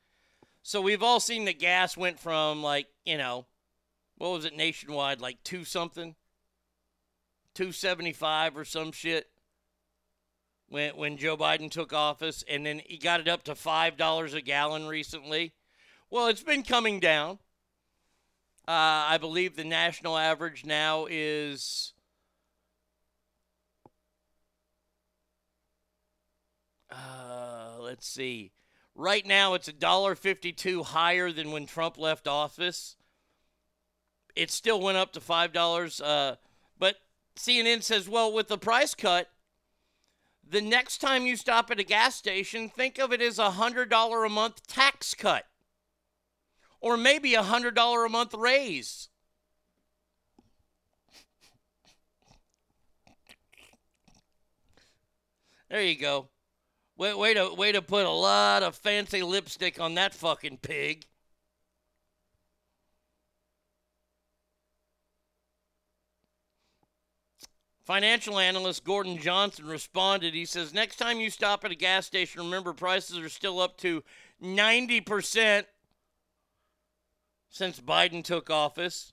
So 0.63 0.81
we've 0.81 1.03
all 1.03 1.19
seen 1.19 1.45
that 1.47 1.59
gas 1.59 1.97
went 1.97 2.21
from 2.21 2.63
like, 2.63 2.87
you 3.05 3.19
know, 3.19 3.47
what 4.17 4.31
was 4.31 4.45
it 4.45 4.57
nationwide, 4.57 5.21
like 5.21 5.43
two 5.43 5.65
something? 5.65 6.15
275 7.55 8.57
or 8.57 8.65
some 8.65 8.93
shit 8.93 9.29
when 10.69 10.97
when 10.97 11.17
Joe 11.17 11.37
Biden 11.37 11.71
took 11.71 11.93
office 11.93 12.45
and 12.49 12.65
then 12.65 12.81
he 12.85 12.97
got 12.97 13.21
it 13.21 13.29
up 13.29 13.43
to 13.45 13.55
$5 13.55 14.35
a 14.35 14.41
gallon 14.41 14.87
recently. 14.87 15.53
Well, 16.11 16.29
it's 16.29 16.43
been 16.43 16.63
coming 16.63 17.01
down. 17.01 17.39
Uh, 18.69 19.11
I 19.11 19.19
believe 19.21 19.57
the 19.57 19.65
national 19.65 20.17
average 20.17 20.65
now 20.65 21.07
is 21.11 21.94
Uh, 26.95 27.77
let's 27.81 28.07
see. 28.07 28.53
Right 28.95 29.27
now, 29.27 29.55
it's 29.55 29.69
a 29.69 29.73
dollar 29.73 30.15
fifty-two 30.15 30.85
higher 30.85 31.33
than 31.33 31.51
when 31.51 31.67
Trump 31.67 31.99
left 31.99 32.29
office. 32.29 32.97
It 34.37 34.51
still 34.51 34.81
went 34.81 34.99
up 34.99 35.13
to 35.13 35.21
five 35.21 35.53
dollars. 35.53 36.01
Uh, 36.01 36.37
but 36.79 36.97
CNN 37.37 37.83
says, 37.83 38.09
well, 38.09 38.33
with 38.33 38.49
the 38.49 38.59
price 38.59 38.95
cut, 38.95 39.29
the 40.49 40.61
next 40.61 40.99
time 40.99 41.27
you 41.27 41.37
stop 41.37 41.71
at 41.71 41.81
a 41.81 41.85
gas 41.85 42.15
station, 42.15 42.69
think 42.69 42.99
of 42.99 43.13
it 43.13 43.21
as 43.21 43.39
a 43.39 43.53
hundred 43.53 43.91
dollar 43.91 44.25
a 44.25 44.31
month 44.31 44.67
tax 44.69 45.15
cut, 45.15 45.45
or 46.81 46.97
maybe 46.97 47.35
a 47.35 47.43
hundred 47.43 47.75
dollar 47.75 48.05
a 48.05 48.11
month 48.11 48.35
raise. 48.35 49.09
There 55.71 55.83
you 55.83 55.97
go. 55.97 56.29
Way, 56.97 57.13
way 57.15 57.35
to 57.35 57.53
way 57.55 57.73
to 57.73 57.83
put 57.83 58.07
a 58.07 58.11
lot 58.11 58.63
of 58.63 58.77
fancy 58.77 59.23
lipstick 59.23 59.81
on 59.81 59.95
that 59.95 60.15
fucking 60.15 60.59
pig. 60.59 61.07
Financial 67.85 68.39
analyst 68.39 68.83
Gordon 68.85 69.19
Johnson 69.19 69.67
responded. 69.67 70.33
He 70.33 70.47
says, 70.47 70.73
Next 70.73 70.97
time 70.97 71.21
you 71.21 71.29
stop 71.29 71.65
at 71.67 71.71
a 71.71 71.75
gas 71.75 72.07
station, 72.07 72.41
remember 72.41 72.73
prices 72.73 73.19
are 73.19 73.29
still 73.29 73.61
up 73.61 73.77
to 73.79 74.03
90% 74.43 75.65
since 77.51 77.81
Biden 77.81 78.25
took 78.25 78.49
office. 78.49 79.13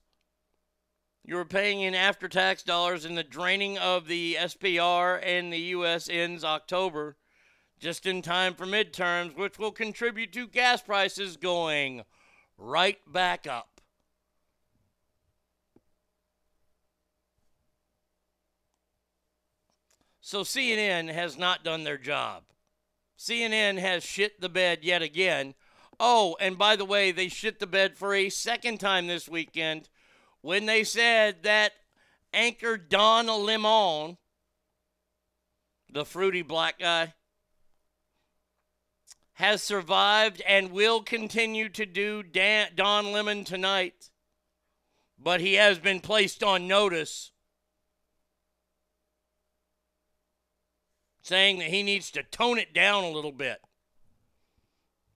You 1.25 1.35
were 1.35 1.45
paying 1.45 1.81
in 1.81 1.93
after 1.93 2.29
tax 2.29 2.63
dollars, 2.63 3.03
and 3.03 3.17
the 3.17 3.23
draining 3.23 3.77
of 3.77 4.07
the 4.07 4.35
SPR 4.39 5.19
and 5.21 5.51
the 5.51 5.59
U.S. 5.59 6.07
ends 6.09 6.45
October 6.45 7.17
just 7.81 8.05
in 8.05 8.21
time 8.21 8.53
for 8.53 8.67
midterms, 8.67 9.35
which 9.35 9.57
will 9.57 9.71
contribute 9.71 10.31
to 10.31 10.47
gas 10.47 10.81
prices 10.81 11.35
going 11.35 12.03
right 12.55 12.99
back 13.11 13.47
up. 13.47 13.81
So 20.21 20.43
CNN 20.43 21.11
has 21.11 21.37
not 21.37 21.63
done 21.63 21.83
their 21.83 21.97
job. 21.97 22.43
CNN 23.17 23.79
has 23.79 24.03
shit 24.03 24.39
the 24.39 24.47
bed 24.47 24.79
yet 24.83 25.01
again. 25.01 25.55
Oh, 25.99 26.37
and 26.39 26.57
by 26.57 26.75
the 26.75 26.85
way, 26.85 27.11
they 27.11 27.27
shit 27.27 27.59
the 27.59 27.67
bed 27.67 27.97
for 27.97 28.13
a 28.13 28.29
second 28.29 28.79
time 28.79 29.07
this 29.07 29.27
weekend 29.27 29.89
when 30.41 30.67
they 30.67 30.83
said 30.83 31.43
that 31.43 31.73
anchor 32.31 32.77
Don 32.77 33.27
Lemon, 33.27 34.17
the 35.91 36.05
fruity 36.05 36.43
black 36.43 36.79
guy, 36.79 37.13
has 39.41 39.63
survived 39.63 40.39
and 40.47 40.71
will 40.71 41.01
continue 41.01 41.67
to 41.67 41.83
do 41.83 42.21
Dan- 42.21 42.69
Don 42.75 43.11
Lemon 43.11 43.43
tonight, 43.43 44.11
but 45.17 45.41
he 45.41 45.55
has 45.55 45.79
been 45.79 45.99
placed 45.99 46.43
on 46.43 46.67
notice 46.67 47.31
saying 51.23 51.57
that 51.57 51.69
he 51.69 51.81
needs 51.81 52.11
to 52.11 52.21
tone 52.21 52.59
it 52.59 52.71
down 52.71 53.03
a 53.03 53.09
little 53.09 53.31
bit. 53.31 53.59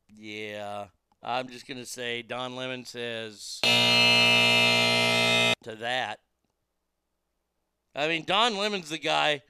Yeah, 0.08 0.88
I'm 1.22 1.48
just 1.48 1.68
going 1.68 1.78
to 1.78 1.86
say 1.86 2.24
Don 2.24 2.56
Lemon 2.56 2.84
says 2.84 3.60
to 3.62 5.76
that. 5.76 6.20
I 7.94 8.08
mean, 8.08 8.24
Don 8.26 8.58
Lemon's 8.58 8.90
the 8.90 8.98
guy 8.98 9.44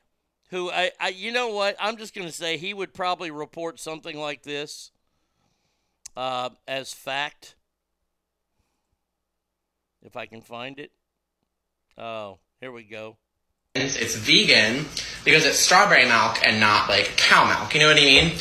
who 0.52 0.70
I, 0.72 0.92
I 1.00 1.10
you 1.10 1.32
know 1.32 1.50
what? 1.50 1.76
I'm 1.80 1.98
just 1.98 2.14
going 2.14 2.28
to 2.28 2.34
say 2.34 2.58
he 2.58 2.74
would 2.74 2.94
probably 2.94 3.32
report 3.32 3.80
something 3.80 4.18
like 4.18 4.44
this 4.44 4.92
uh, 6.16 6.50
as 6.68 6.94
fact 6.94 7.56
if 10.04 10.16
I 10.16 10.26
can 10.26 10.42
find 10.42 10.80
it. 10.80 10.92
Oh, 11.98 12.40
here 12.60 12.72
we 12.72 12.84
go. 12.84 13.18
It's 13.74 14.16
vegan 14.16 14.86
because 15.26 15.46
it's 15.46 15.60
strawberry 15.60 16.06
milk 16.06 16.38
and 16.46 16.62
not 16.62 16.88
like 16.88 17.18
cow 17.18 17.46
milk. 17.46 17.74
You 17.74 17.82
know 17.82 17.88
what 17.88 17.98
I 17.98 18.02
mean? 18.02 18.34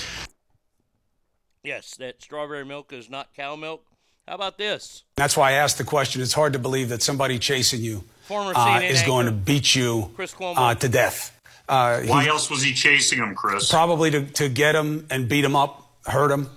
Yes, 1.64 1.96
that 1.96 2.22
strawberry 2.22 2.64
milk 2.64 2.92
is 2.92 3.10
not 3.10 3.34
cow 3.34 3.56
milk. 3.56 3.84
How 4.28 4.36
about 4.36 4.58
this? 4.58 5.02
That's 5.16 5.36
why 5.36 5.50
I 5.50 5.52
asked 5.54 5.78
the 5.78 5.84
question. 5.84 6.22
It's 6.22 6.32
hard 6.32 6.52
to 6.52 6.58
believe 6.58 6.88
that 6.90 7.02
somebody 7.02 7.38
chasing 7.38 7.82
you 7.82 8.04
uh, 8.30 8.32
CNN 8.32 8.90
is 8.90 9.02
going 9.02 9.26
to 9.26 9.32
beat 9.32 9.74
you 9.74 10.10
Chris 10.14 10.32
Cuomo. 10.32 10.54
uh, 10.56 10.74
to 10.76 10.88
death. 10.88 11.33
Uh, 11.68 12.02
Why 12.02 12.24
he- 12.24 12.28
else 12.28 12.50
was 12.50 12.62
he 12.62 12.72
chasing 12.74 13.18
him, 13.18 13.34
Chris? 13.34 13.70
Probably 13.70 14.10
to, 14.10 14.24
to 14.24 14.48
get 14.48 14.74
him 14.74 15.06
and 15.10 15.28
beat 15.28 15.44
him 15.44 15.56
up, 15.56 15.90
hurt 16.06 16.30
him. 16.30 16.48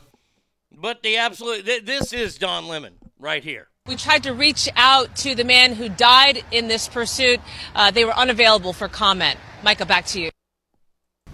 But 0.72 1.02
the 1.02 1.18
absolute 1.18 1.66
th- 1.66 1.86
this 1.86 2.14
is 2.14 2.38
Don 2.38 2.68
Lemon 2.68 2.96
right 3.18 3.44
here. 3.44 3.68
We 3.88 3.96
tried 3.96 4.24
to 4.24 4.34
reach 4.34 4.68
out 4.76 5.16
to 5.18 5.34
the 5.34 5.46
man 5.46 5.74
who 5.74 5.88
died 5.88 6.44
in 6.52 6.68
this 6.68 6.90
pursuit. 6.90 7.40
Uh, 7.74 7.90
they 7.90 8.04
were 8.04 8.16
unavailable 8.16 8.74
for 8.74 8.90
comment. 8.90 9.40
Micah, 9.64 9.86
back 9.86 10.06
to 10.08 10.22
you. 10.22 10.30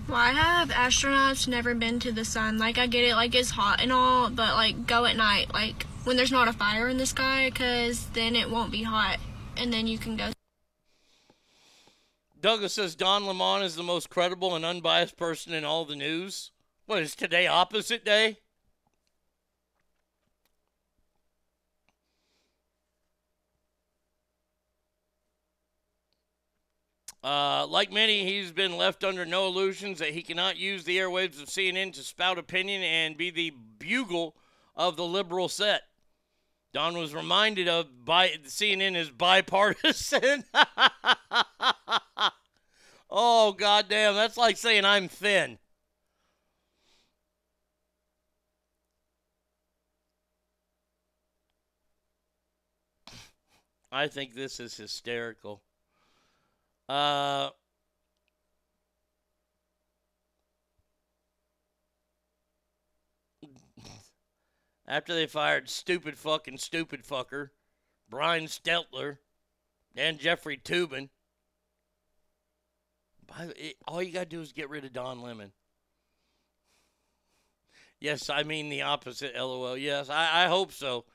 Why 0.06 0.30
have 0.32 0.70
astronauts 0.70 1.48
never 1.48 1.74
been 1.74 2.00
to 2.02 2.12
the 2.12 2.26
sun? 2.26 2.60
Like, 2.60 2.78
I 2.78 2.88
get 2.88 3.04
it, 3.06 3.16
like, 3.16 3.34
it's 3.34 3.50
hot 3.50 3.82
and 3.82 3.92
all, 3.92 4.30
but, 4.30 4.54
like, 4.54 4.86
go 4.86 5.06
at 5.06 5.16
night, 5.16 5.52
like, 5.54 5.84
when 6.04 6.18
there's 6.18 6.32
not 6.32 6.48
a 6.48 6.54
fire 6.54 6.88
in 6.90 6.98
the 6.98 7.06
sky, 7.06 7.50
because 7.50 8.06
then 8.08 8.36
it 8.36 8.52
won't 8.52 8.72
be 8.72 8.84
hot, 8.84 9.18
and 9.58 9.74
then 9.74 9.88
you 9.88 9.98
can 9.98 10.18
go. 10.18 10.30
Douglas 12.44 12.74
says 12.74 12.94
Don 12.94 13.26
Lemon 13.26 13.62
is 13.64 13.76
the 13.76 13.84
most 13.84 14.10
credible 14.10 14.54
and 14.54 14.66
unbiased 14.66 15.16
person 15.16 15.54
in 15.54 15.64
all 15.64 15.86
the 15.86 15.96
news. 15.96 16.52
What 16.86 17.02
is 17.02 17.16
today 17.16 17.48
opposite 17.48 18.04
day? 18.04 18.40
Uh, 27.24 27.66
like 27.68 27.94
many, 27.94 28.26
he's 28.26 28.52
been 28.52 28.76
left 28.76 29.06
under 29.06 29.26
no 29.26 29.48
illusions 29.48 30.00
that 30.00 30.10
he 30.10 30.22
cannot 30.22 30.58
use 30.58 30.84
the 30.84 30.98
airwaves 30.98 31.42
of 31.42 31.48
CNN 31.48 31.94
to 31.94 32.02
spout 32.02 32.38
opinion 32.38 32.84
and 32.84 33.16
be 33.16 33.32
the 33.32 33.54
bugle 33.80 34.36
of 34.76 34.98
the 34.98 35.06
liberal 35.06 35.48
set. 35.48 35.84
Don 36.74 36.98
was 36.98 37.16
reminded 37.16 37.70
of 37.70 38.04
by 38.04 38.32
CNN 38.46 38.98
is 38.98 39.10
bipartisan. 39.10 40.44
oh 43.14 43.54
goddamn, 43.54 44.16
that's 44.16 44.36
like 44.36 44.58
saying 44.58 44.84
I'm 44.84 45.08
thin. 45.08 45.60
I 53.92 54.08
think 54.08 54.34
this 54.34 54.60
is 54.60 54.76
hysterical. 54.76 55.62
Uh, 56.90 57.52
after 64.88 65.14
they 65.14 65.28
fired 65.28 65.70
stupid 65.70 66.18
fucking 66.18 66.58
stupid 66.58 67.04
fucker 67.04 67.50
Brian 68.10 68.46
Stelter 68.46 69.20
and 69.96 70.20
Jeffrey 70.20 70.58
Toobin, 70.58 71.10
it, 73.56 73.76
all 73.88 74.02
you 74.02 74.12
got 74.12 74.22
to 74.22 74.26
do 74.26 74.42
is 74.42 74.52
get 74.52 74.70
rid 74.70 74.86
of 74.86 74.94
Don 74.94 75.22
Lemon. 75.22 75.52
Yes, 78.00 78.30
I 78.30 78.44
mean 78.44 78.70
the 78.70 78.82
opposite, 78.82 79.36
lol. 79.36 79.78
Yes, 79.78 80.10
I, 80.10 80.44
I 80.44 80.48
hope 80.48 80.74
so. 80.74 81.06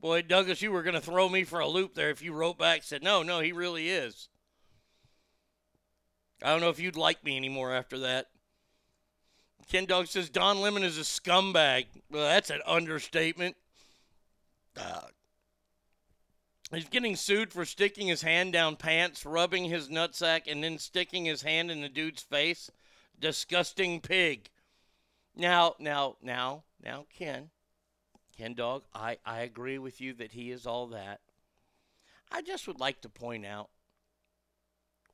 Boy, 0.00 0.22
Douglas, 0.22 0.62
you 0.62 0.72
were 0.72 0.82
going 0.82 0.94
to 0.94 1.00
throw 1.00 1.28
me 1.28 1.44
for 1.44 1.60
a 1.60 1.68
loop 1.68 1.94
there 1.94 2.10
if 2.10 2.22
you 2.22 2.32
wrote 2.32 2.58
back 2.58 2.82
said, 2.82 3.02
no, 3.02 3.22
no, 3.22 3.40
he 3.40 3.52
really 3.52 3.88
is. 3.88 4.28
I 6.42 6.50
don't 6.50 6.60
know 6.60 6.70
if 6.70 6.78
you'd 6.78 6.96
like 6.96 7.24
me 7.24 7.36
anymore 7.36 7.74
after 7.74 7.98
that. 7.98 8.28
Ken 9.68 9.84
Dog 9.84 10.06
says 10.06 10.30
Don 10.30 10.60
Lemon 10.60 10.82
is 10.84 10.96
a 10.96 11.02
scumbag. 11.02 11.86
Well, 12.10 12.24
that's 12.24 12.50
an 12.50 12.60
understatement. 12.66 13.56
Uh, 14.74 15.00
he's 16.72 16.88
getting 16.88 17.16
sued 17.16 17.52
for 17.52 17.64
sticking 17.64 18.08
his 18.08 18.22
hand 18.22 18.52
down 18.52 18.76
pants, 18.76 19.24
rubbing 19.24 19.64
his 19.64 19.88
nutsack, 19.88 20.50
and 20.50 20.62
then 20.62 20.78
sticking 20.78 21.24
his 21.24 21.42
hand 21.42 21.70
in 21.70 21.80
the 21.80 21.88
dude's 21.88 22.22
face. 22.22 22.70
Disgusting 23.18 24.00
pig. 24.00 24.50
Now, 25.34 25.74
now, 25.78 26.16
now, 26.22 26.64
now, 26.82 27.06
Ken. 27.16 27.50
Ken 28.36 28.54
Dog, 28.54 28.84
I, 28.94 29.18
I 29.24 29.40
agree 29.40 29.78
with 29.78 30.00
you 30.00 30.12
that 30.14 30.32
he 30.32 30.50
is 30.50 30.66
all 30.66 30.86
that. 30.88 31.20
I 32.30 32.42
just 32.42 32.68
would 32.68 32.78
like 32.78 33.00
to 33.02 33.08
point 33.08 33.44
out 33.44 33.70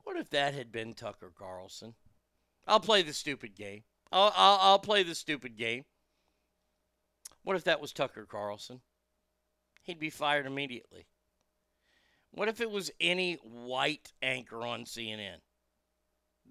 what 0.03 0.17
if 0.17 0.29
that 0.29 0.53
had 0.53 0.71
been 0.71 0.93
Tucker 0.93 1.31
Carlson? 1.35 1.95
I'll 2.67 2.79
play 2.79 3.01
the 3.01 3.13
stupid 3.13 3.55
game. 3.55 3.83
I'll, 4.11 4.31
I'll, 4.35 4.59
I'll 4.61 4.79
play 4.79 5.01
the 5.01 5.15
stupid 5.15 5.57
game. 5.57 5.85
What 7.43 7.55
if 7.55 7.63
that 7.63 7.81
was 7.81 7.91
Tucker 7.91 8.25
Carlson? 8.25 8.81
He'd 9.81 9.99
be 9.99 10.11
fired 10.11 10.45
immediately. 10.45 11.07
What 12.35 12.49
if 12.49 12.59
it 12.59 12.69
was 12.69 12.91
any 12.99 13.35
white 13.35 14.11
anchor 14.21 14.65
on 14.65 14.83
CNN? 14.83 15.37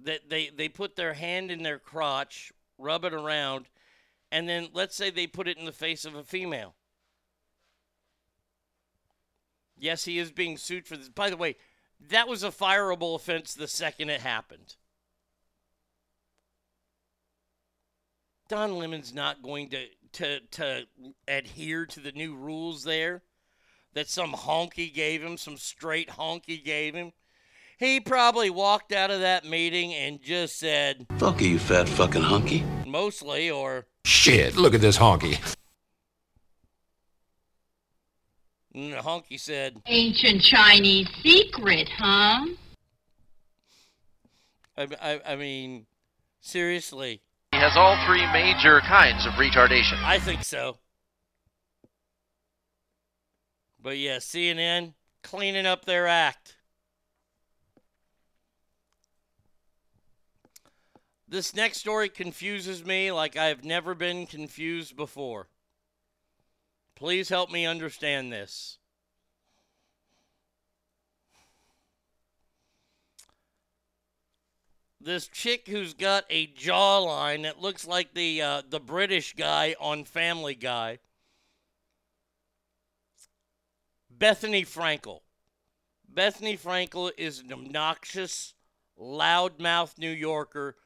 That 0.02 0.30
they, 0.30 0.48
they 0.48 0.70
put 0.70 0.96
their 0.96 1.12
hand 1.12 1.50
in 1.50 1.62
their 1.62 1.78
crotch, 1.78 2.52
rub 2.78 3.04
it 3.04 3.12
around, 3.12 3.66
and 4.32 4.48
then 4.48 4.68
let's 4.72 4.96
say 4.96 5.10
they 5.10 5.26
put 5.26 5.46
it 5.46 5.58
in 5.58 5.66
the 5.66 5.72
face 5.72 6.06
of 6.06 6.14
a 6.14 6.24
female. 6.24 6.74
Yes, 9.76 10.06
he 10.06 10.18
is 10.18 10.32
being 10.32 10.56
sued 10.56 10.86
for 10.86 10.96
this. 10.96 11.10
By 11.10 11.28
the 11.28 11.36
way, 11.36 11.56
that 12.08 12.28
was 12.28 12.42
a 12.42 12.50
fireable 12.50 13.14
offense 13.14 13.52
the 13.52 13.68
second 13.68 14.08
it 14.08 14.22
happened. 14.22 14.76
Don 18.48 18.78
Lemon's 18.78 19.12
not 19.12 19.42
going 19.42 19.68
to, 19.68 19.86
to, 20.12 20.40
to 20.40 20.86
adhere 21.28 21.84
to 21.84 22.00
the 22.00 22.12
new 22.12 22.34
rules 22.34 22.84
there 22.84 23.22
that 23.94 24.08
some 24.08 24.32
honky 24.32 24.92
gave 24.92 25.22
him, 25.22 25.36
some 25.36 25.56
straight 25.56 26.10
honky 26.10 26.62
gave 26.62 26.94
him. 26.94 27.12
He 27.78 28.00
probably 28.00 28.50
walked 28.50 28.92
out 28.92 29.10
of 29.10 29.20
that 29.20 29.44
meeting 29.44 29.92
and 29.94 30.20
just 30.22 30.58
said, 30.58 31.06
Fuck 31.18 31.40
you, 31.40 31.58
fat 31.58 31.88
fucking 31.88 32.22
honky. 32.22 32.86
mostly, 32.86 33.50
or 33.50 33.86
Shit, 34.04 34.56
look 34.56 34.74
at 34.74 34.80
this 34.80 34.98
honky. 34.98 35.38
and 38.74 38.92
the 38.92 38.98
honky 38.98 39.38
said, 39.38 39.80
Ancient 39.86 40.42
Chinese 40.42 41.08
secret, 41.22 41.88
huh? 41.96 42.46
I, 44.76 44.88
I, 45.00 45.20
I 45.26 45.36
mean, 45.36 45.86
seriously. 46.40 47.22
He 47.52 47.58
has 47.58 47.72
all 47.76 47.96
three 48.06 48.26
major 48.32 48.80
kinds 48.80 49.24
of 49.26 49.32
retardation. 49.34 50.02
I 50.02 50.18
think 50.18 50.42
so. 50.42 50.78
But 53.84 53.98
yeah, 53.98 54.16
CNN 54.16 54.94
cleaning 55.22 55.66
up 55.66 55.84
their 55.84 56.06
act. 56.06 56.56
This 61.28 61.54
next 61.54 61.78
story 61.78 62.08
confuses 62.08 62.82
me 62.82 63.12
like 63.12 63.36
I've 63.36 63.62
never 63.62 63.94
been 63.94 64.26
confused 64.26 64.96
before. 64.96 65.48
Please 66.96 67.28
help 67.28 67.52
me 67.52 67.66
understand 67.66 68.32
this. 68.32 68.78
this 74.98 75.28
chick 75.28 75.68
who's 75.68 75.92
got 75.92 76.24
a 76.30 76.46
jawline 76.46 77.42
that 77.42 77.60
looks 77.60 77.86
like 77.86 78.14
the 78.14 78.40
uh, 78.40 78.62
the 78.66 78.80
British 78.80 79.34
guy 79.34 79.76
on 79.78 80.04
Family 80.04 80.54
Guy. 80.54 80.98
Bethenny 84.24 84.66
Frankel. 84.66 85.20
Bethenny 86.10 86.58
Frankel 86.58 87.10
is 87.18 87.40
an 87.40 87.52
obnoxious, 87.52 88.54
loudmouth 88.98 89.98
New 89.98 90.10
Yorker 90.10 90.76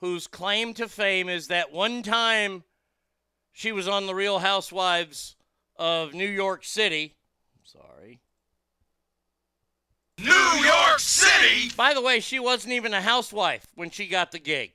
whose 0.00 0.26
claim 0.26 0.74
to 0.74 0.88
fame 0.88 1.28
is 1.28 1.46
that 1.46 1.70
one 1.70 2.02
time 2.02 2.64
she 3.52 3.70
was 3.70 3.86
on 3.86 4.08
the 4.08 4.14
Real 4.16 4.40
Housewives 4.40 5.36
of 5.76 6.14
New 6.14 6.28
York 6.28 6.64
City. 6.64 7.14
I'm 7.54 7.64
Sorry. 7.64 8.20
New 10.18 10.64
York 10.64 10.98
City! 10.98 11.70
By 11.76 11.94
the 11.94 12.02
way, 12.02 12.18
she 12.18 12.40
wasn't 12.40 12.72
even 12.72 12.92
a 12.92 13.02
housewife 13.02 13.68
when 13.76 13.90
she 13.90 14.08
got 14.08 14.32
the 14.32 14.40
gig. 14.40 14.72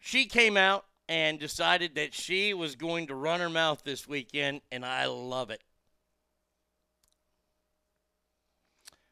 She 0.00 0.26
came 0.26 0.56
out 0.56 0.86
and 1.08 1.38
decided 1.38 1.94
that 1.96 2.14
she 2.14 2.54
was 2.54 2.76
going 2.76 3.06
to 3.08 3.14
run 3.14 3.40
her 3.40 3.50
mouth 3.50 3.82
this 3.84 4.08
weekend, 4.08 4.62
and 4.72 4.84
I 4.84 5.06
love 5.06 5.50
it. 5.50 5.62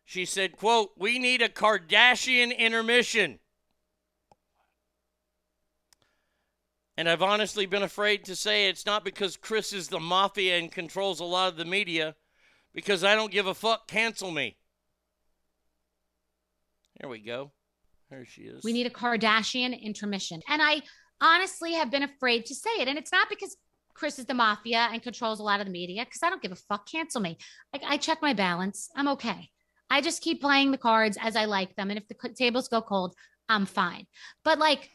She 0.05 0.25
said, 0.25 0.57
quote, 0.57 0.93
we 0.97 1.19
need 1.19 1.43
a 1.43 1.49
Kardashian 1.49 2.57
intermission. 2.57 3.39
And 6.97 7.09
I've 7.09 7.23
honestly 7.23 7.65
been 7.65 7.83
afraid 7.83 8.25
to 8.27 8.37
say 8.37 8.69
it's 8.69 8.85
not 8.85 9.05
because 9.05 9.39
Kris 9.39 9.73
is 9.73 9.89
the 9.89 10.01
mafia 10.01 10.59
and 10.59 10.71
controls 10.71 11.21
a 11.21 11.25
lot 11.25 11.49
of 11.49 11.57
the 11.57 11.65
media, 11.65 12.15
because 12.75 13.03
I 13.03 13.15
don't 13.15 13.33
give 13.33 13.47
a 13.47 13.55
fuck. 13.55 13.89
Cancel 13.89 14.31
me. 14.31 14.57
There 17.01 17.09
we 17.09 17.21
go. 17.21 17.53
There 18.11 18.27
she 18.27 18.43
is. 18.43 18.63
We 18.63 18.75
need 18.75 18.87
a 18.87 18.91
Kardashian 18.91 19.81
intermission. 19.81 20.43
And 20.49 20.61
I 20.61 20.83
honestly 21.23 21.73
have 21.73 21.91
been 21.91 22.03
afraid 22.03 22.45
to 22.47 22.55
say 22.55 22.71
it. 22.81 22.89
And 22.89 22.99
it's 22.99 23.13
not 23.13 23.31
because 23.31 23.57
Kris 23.95 24.19
is 24.19 24.27
the 24.27 24.35
mafia 24.35 24.89
and 24.93 25.03
controls 25.03 25.41
a 25.41 25.43
lot 25.43 25.61
of 25.61 25.67
the 25.67 25.73
media, 25.73 26.05
because 26.05 26.23
I 26.23 26.29
don't 26.29 26.43
give 26.43 26.53
a 26.53 26.57
fuck. 26.57 26.87
Cancel 26.87 27.21
me. 27.21 27.39
Like 27.73 27.83
I 27.87 27.97
check 27.97 28.21
my 28.21 28.35
balance. 28.35 28.91
I'm 28.97 29.09
okay. 29.09 29.49
I 29.89 30.01
just 30.01 30.23
keep 30.23 30.41
playing 30.41 30.71
the 30.71 30.79
cards 30.79 31.19
as 31.21 31.37
I 31.37 31.45
like 31.45 31.77
them. 31.77 31.91
And 31.91 31.99
if 31.99 32.09
the 32.09 32.29
tables 32.31 32.69
go 32.69 32.83
cold, 32.83 33.15
I'm 33.49 33.67
fine. 33.67 34.07
But 34.45 34.59
like, 34.59 34.91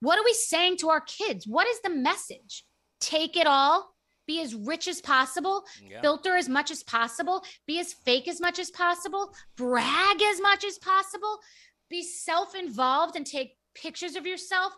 what 0.00 0.18
are 0.18 0.24
we 0.24 0.32
saying 0.32 0.78
to 0.78 0.90
our 0.90 1.00
kids? 1.00 1.46
What 1.46 1.66
is 1.66 1.80
the 1.80 1.90
message? 1.90 2.64
Take 3.00 3.36
it 3.36 3.46
all, 3.46 3.90
be 4.26 4.40
as 4.40 4.54
rich 4.54 4.88
as 4.88 5.00
possible, 5.00 5.64
yeah. 5.82 6.00
filter 6.00 6.36
as 6.36 6.48
much 6.48 6.70
as 6.70 6.82
possible, 6.82 7.44
be 7.66 7.80
as 7.80 7.92
fake 7.92 8.28
as 8.28 8.40
much 8.40 8.58
as 8.58 8.70
possible, 8.70 9.34
brag 9.56 10.22
as 10.22 10.40
much 10.40 10.64
as 10.64 10.78
possible, 10.78 11.38
be 11.90 12.02
self 12.02 12.54
involved 12.54 13.16
and 13.16 13.26
take 13.26 13.56
pictures 13.74 14.16
of 14.16 14.26
yourself 14.26 14.72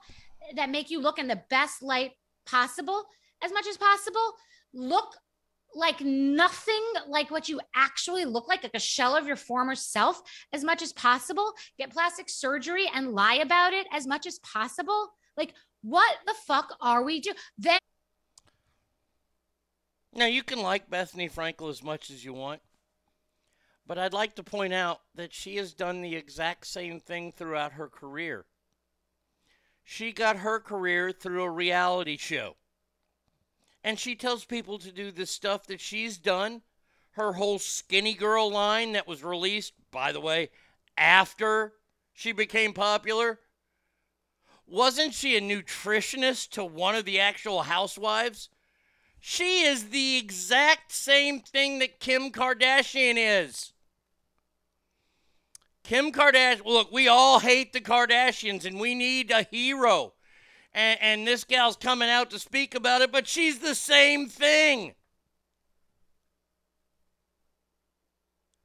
that 0.55 0.71
make 0.71 0.91
you 0.91 1.01
look 1.01 1.19
in 1.19 1.29
the 1.29 1.43
best 1.51 1.83
light 1.83 2.13
possible 2.47 3.05
as 3.43 3.53
much 3.53 3.67
as 3.67 3.77
possible. 3.77 4.35
Look 4.73 5.15
like 5.75 6.01
nothing 6.01 6.83
like 7.09 7.31
what 7.31 7.49
you 7.49 7.61
actually 7.75 8.25
look 8.25 8.49
like, 8.49 8.63
like 8.63 8.75
a 8.75 8.81
shell 8.81 9.15
of 9.17 9.27
your 9.27 9.37
former 9.37 9.75
self 9.75 10.23
as 10.53 10.65
much 10.65 10.83
as 10.83 10.93
possible. 10.93 11.53
Get 11.79 11.93
plastic 11.93 12.29
surgery 12.29 12.91
and 12.93 13.13
lie 13.13 13.37
about 13.37 13.73
it 13.73 13.87
as 13.93 14.07
much 14.07 14.27
as 14.27 14.39
possible. 14.41 15.11
Like, 15.37 15.55
what 15.83 16.17
the 16.27 16.35
fuck 16.47 16.75
are 16.81 17.03
we 17.03 17.21
doing? 17.21 17.37
Then. 17.57 17.79
Now, 20.15 20.27
you 20.27 20.43
can 20.43 20.61
like 20.61 20.91
Bethenny 20.91 21.31
Frankel 21.33 21.71
as 21.71 21.83
much 21.83 22.11
as 22.11 22.25
you 22.25 22.33
want, 22.33 22.61
but 23.87 23.99
I'd 23.99 24.15
like 24.15 24.35
to 24.37 24.43
point 24.43 24.73
out 24.73 25.01
that 25.15 25.33
she 25.33 25.57
has 25.57 25.75
done 25.75 26.01
the 26.01 26.17
exact 26.17 26.67
same 26.67 26.99
thing 26.99 27.31
throughout 27.31 27.73
her 27.73 27.89
career. 27.89 28.47
She 29.91 30.13
got 30.13 30.37
her 30.37 30.61
career 30.61 31.13
through 31.13 31.43
a 31.45 31.51
reality 31.51 32.19
show 32.19 32.57
and 33.83 33.99
she 33.99 34.15
tells 34.15 34.45
people 34.45 34.79
to 34.81 34.93
do 34.93 35.11
the 35.11 35.25
stuff 35.25 35.67
that 35.67 35.81
she's 35.81 36.19
done. 36.19 36.61
Her 37.13 37.33
whole 37.33 37.59
skinny 37.59 38.13
girl 38.13 38.51
line 38.51 38.93
that 38.93 39.09
was 39.09 39.25
released, 39.25 39.73
by 39.91 40.13
the 40.13 40.21
way, 40.21 40.51
after 40.99 41.73
she 42.13 42.33
became 42.33 42.75
popular. 42.75 43.41
Wasn't 44.67 45.15
she 45.15 45.39
a 45.39 45.41
nutritionist 45.41 46.51
to 46.51 46.67
one 46.67 46.95
of 46.95 47.07
the 47.07 47.19
actual 47.19 47.63
housewives? 47.63 48.51
She 49.19 49.63
is 49.63 49.89
the 49.89 50.19
exact 50.19 50.93
same 50.93 51.41
thing 51.41 51.79
that 51.79 51.99
Kim 51.99 52.31
Kardashian 52.31 53.15
is. 53.17 53.73
Kim 55.89 56.13
Kardashian, 56.13 56.67
look, 56.67 56.93
we 56.93 57.09
all 57.09 57.39
hate 57.39 57.73
the 57.73 57.81
Kardashians 57.81 58.67
and 58.67 58.79
we 58.79 58.95
need 58.95 59.31
a 59.31 59.45
hero 59.45 60.13
and, 60.75 60.99
and 61.01 61.27
this 61.27 61.45
gal's 61.45 61.79
coming 61.79 62.11
out 62.11 62.29
to 62.29 62.39
speak 62.39 62.75
about 62.75 63.01
it, 63.01 63.11
but 63.11 63.27
she's 63.27 63.61
the 63.61 63.75
same 63.75 64.29
thing. 64.29 64.95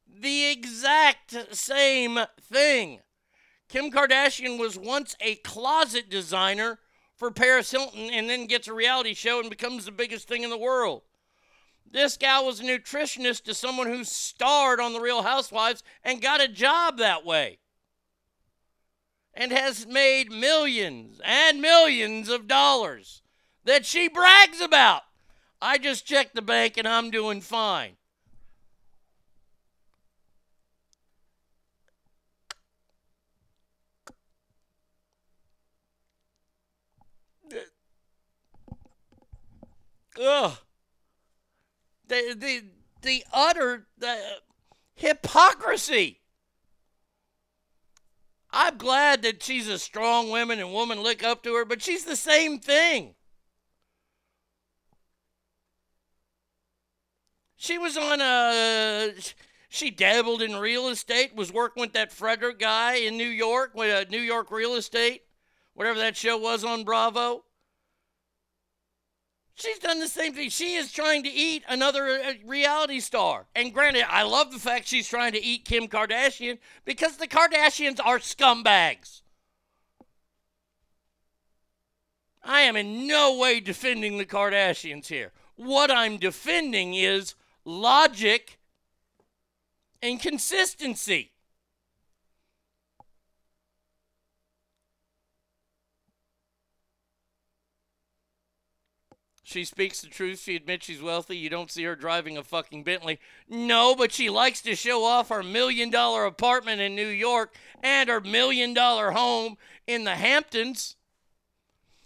The 0.06 0.52
exact 0.52 1.56
same 1.56 2.20
thing. 2.42 3.00
Kim 3.70 3.90
Kardashian 3.90 4.60
was 4.60 4.78
once 4.78 5.16
a 5.22 5.36
closet 5.36 6.10
designer 6.10 6.80
for 7.16 7.32
Paris 7.32 7.72
Hilton 7.72 8.10
and 8.10 8.30
then 8.30 8.48
gets 8.48 8.68
a 8.68 8.74
reality 8.74 9.14
show 9.14 9.40
and 9.40 9.50
becomes 9.50 9.86
the 9.86 9.94
biggest 9.94 10.28
thing 10.28 10.44
in 10.44 10.50
the 10.50 10.58
world. 10.58 11.04
This 11.90 12.18
gal 12.18 12.46
was 12.46 12.60
a 12.60 12.64
nutritionist 12.64 13.44
to 13.44 13.54
someone 13.54 13.88
who 13.88 14.04
starred 14.04 14.80
on 14.80 14.94
The 14.94 15.00
Real 15.00 15.22
Housewives 15.22 15.84
and 16.04 16.22
got 16.22 16.42
a 16.42 16.48
job 16.48 16.98
that 16.98 17.26
way 17.26 17.60
and 19.34 19.52
has 19.52 19.88
made 19.88 20.32
millions 20.32 21.20
and 21.24 21.62
millions 21.62 22.30
of 22.30 22.48
dollars 22.48 23.22
that 23.66 23.86
she 23.86 24.08
brags 24.08 24.62
about. 24.62 25.04
I 25.62 25.78
just 25.78 26.06
checked 26.06 26.36
the 26.36 26.42
bank 26.42 26.78
and 26.78 26.88
I'm 26.88 27.10
doing 27.10 27.42
fine. 27.42 27.98
Ugh. 40.22 40.58
The, 42.08 42.36
the, 42.38 42.64
the 43.02 43.24
utter 43.34 43.88
the 43.98 44.18
hypocrisy. 44.96 46.22
I'm 48.52 48.78
glad 48.78 49.24
that 49.24 49.42
she's 49.42 49.68
a 49.68 49.80
strong 49.80 50.30
woman 50.30 50.60
and 50.60 50.74
women 50.74 51.02
look 51.02 51.24
up 51.24 51.42
to 51.44 51.56
her, 51.56 51.66
but 51.66 51.82
she's 51.82 52.06
the 52.06 52.16
same 52.16 52.60
thing. 52.60 53.16
She 57.56 57.78
was 57.78 57.98
on 57.98 58.20
a. 58.22 59.14
She 59.70 59.90
dabbled 59.90 60.44
in 60.44 60.58
real 60.58 60.90
estate, 60.90 61.34
was 61.34 61.52
working 61.52 61.82
with 61.82 61.94
that 61.94 62.12
Frederick 62.12 62.60
guy 62.60 62.96
in 62.96 63.18
New 63.18 63.24
York, 63.24 63.72
with 63.74 63.90
a 63.90 64.12
New 64.12 64.20
York 64.20 64.52
real 64.52 64.76
estate, 64.76 65.24
whatever 65.74 65.98
that 65.98 66.16
show 66.16 66.38
was 66.38 66.64
on 66.64 66.84
Bravo. 66.84 67.46
She's 69.56 69.78
done 69.80 70.00
the 70.00 70.08
same 70.08 70.34
thing. 70.34 70.50
She 70.50 70.76
is 70.76 70.92
trying 70.92 71.24
to 71.24 71.30
eat 71.30 71.64
another 71.70 72.08
uh, 72.08 72.34
reality 72.46 73.00
star. 73.00 73.46
And 73.56 73.74
granted, 73.74 74.06
I 74.10 74.24
love 74.24 74.52
the 74.52 74.60
fact 74.60 74.88
she's 74.88 75.08
trying 75.08 75.34
to 75.34 75.44
eat 75.44 75.66
Kim 75.66 75.88
Kardashian 75.88 76.58
because 76.86 77.18
the 77.18 77.28
Kardashians 77.28 78.00
are 78.04 78.18
scumbags. 78.18 79.22
I 82.44 82.62
am 82.62 82.76
in 82.76 83.08
no 83.08 83.38
way 83.38 83.60
defending 83.60 84.18
the 84.18 84.26
Kardashians 84.26 85.08
here. 85.08 85.32
What 85.56 85.92
I'm 85.92 86.18
defending 86.18 86.96
is 86.96 87.36
logic 87.64 88.60
and 90.02 90.20
consistency. 90.20 91.33
She 99.54 99.66
speaks 99.66 100.02
the 100.02 100.08
truth. 100.08 100.42
She 100.42 100.56
admits 100.56 100.88
she's 100.88 101.00
wealthy. 101.00 101.38
You 101.38 101.48
don't 101.48 101.70
see 101.70 101.84
her 101.84 101.96
driving 101.96 102.40
a 102.40 102.44
fucking 102.44 102.84
Bentley. 102.84 103.20
No, 103.48 103.94
but 103.96 104.12
she 104.12 104.28
likes 104.28 104.64
to 104.64 104.76
show 104.76 105.04
off 105.04 105.30
her 105.30 105.44
million 105.44 105.92
dollar 105.92 106.26
apartment 106.26 106.82
in 106.82 106.96
New 106.96 107.08
York 107.08 107.56
and 107.84 108.10
her 108.10 108.20
million 108.20 108.74
dollar 108.74 109.12
home 109.12 109.58
in 109.86 110.06
the 110.06 110.16
Hamptons. 110.16 110.96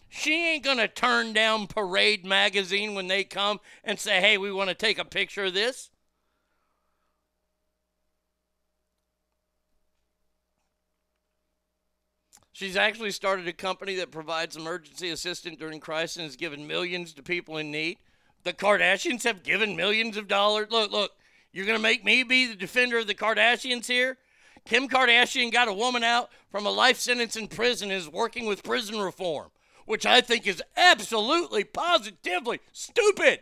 She 0.10 0.46
ain't 0.46 0.66
going 0.66 0.78
to 0.78 0.90
turn 0.90 1.32
down 1.32 1.68
Parade 1.68 2.26
magazine 2.26 2.96
when 2.96 3.08
they 3.08 3.24
come 3.24 3.62
and 3.82 3.98
say, 3.98 4.20
hey, 4.20 4.38
we 4.38 4.52
want 4.52 4.68
to 4.68 4.76
take 4.76 5.00
a 5.00 5.06
picture 5.06 5.46
of 5.46 5.54
this. 5.54 5.90
She's 12.58 12.76
actually 12.76 13.12
started 13.12 13.48
a 13.48 13.54
company 13.54 13.94
that 13.98 14.10
provides 14.10 14.58
emergency 14.58 15.12
assistance 15.12 15.58
during 15.60 15.80
crisis 15.80 16.18
and 16.18 16.26
has 16.26 16.36
given 16.36 16.66
millions 16.66 17.14
to 17.14 17.22
people 17.22 17.58
in 17.58 17.70
need. 17.70 18.00
The 18.42 18.52
Kardashians 18.52 19.26
have 19.26 19.44
given 19.44 19.76
millions 19.76 20.18
of 20.18 20.28
dollars. 20.28 20.72
Look, 20.72 20.92
look, 20.92 21.12
You're 21.54 21.68
going 21.68 21.78
to 21.78 21.84
make 21.84 22.04
me 22.04 22.24
be 22.24 22.48
the 22.48 22.56
defender 22.56 22.98
of 22.98 23.06
the 23.06 23.14
Kardashians 23.14 23.86
here? 23.86 24.18
Kim 24.66 24.90
Kardashian 24.90 25.52
got 25.52 25.68
a 25.68 25.74
woman 25.74 26.04
out 26.04 26.32
from 26.50 26.66
a 26.66 26.72
life 26.72 26.98
sentence 26.98 27.36
in 27.36 27.48
prison 27.48 27.92
and 27.92 28.02
is 28.02 28.10
working 28.10 28.48
with 28.48 28.64
prison 28.64 29.00
reform, 29.00 29.52
which 29.86 30.08
I 30.08 30.22
think 30.22 30.48
is 30.48 30.64
absolutely, 30.76 31.64
positively 31.64 32.60
stupid. 32.72 33.42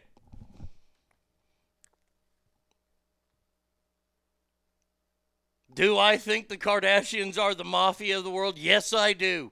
Do 5.75 5.97
I 5.97 6.17
think 6.17 6.47
the 6.47 6.57
Kardashians 6.57 7.37
are 7.37 7.53
the 7.53 7.65
mafia 7.65 8.17
of 8.17 8.23
the 8.23 8.31
world? 8.31 8.57
Yes, 8.57 8.93
I 8.93 9.11
do. 9.11 9.51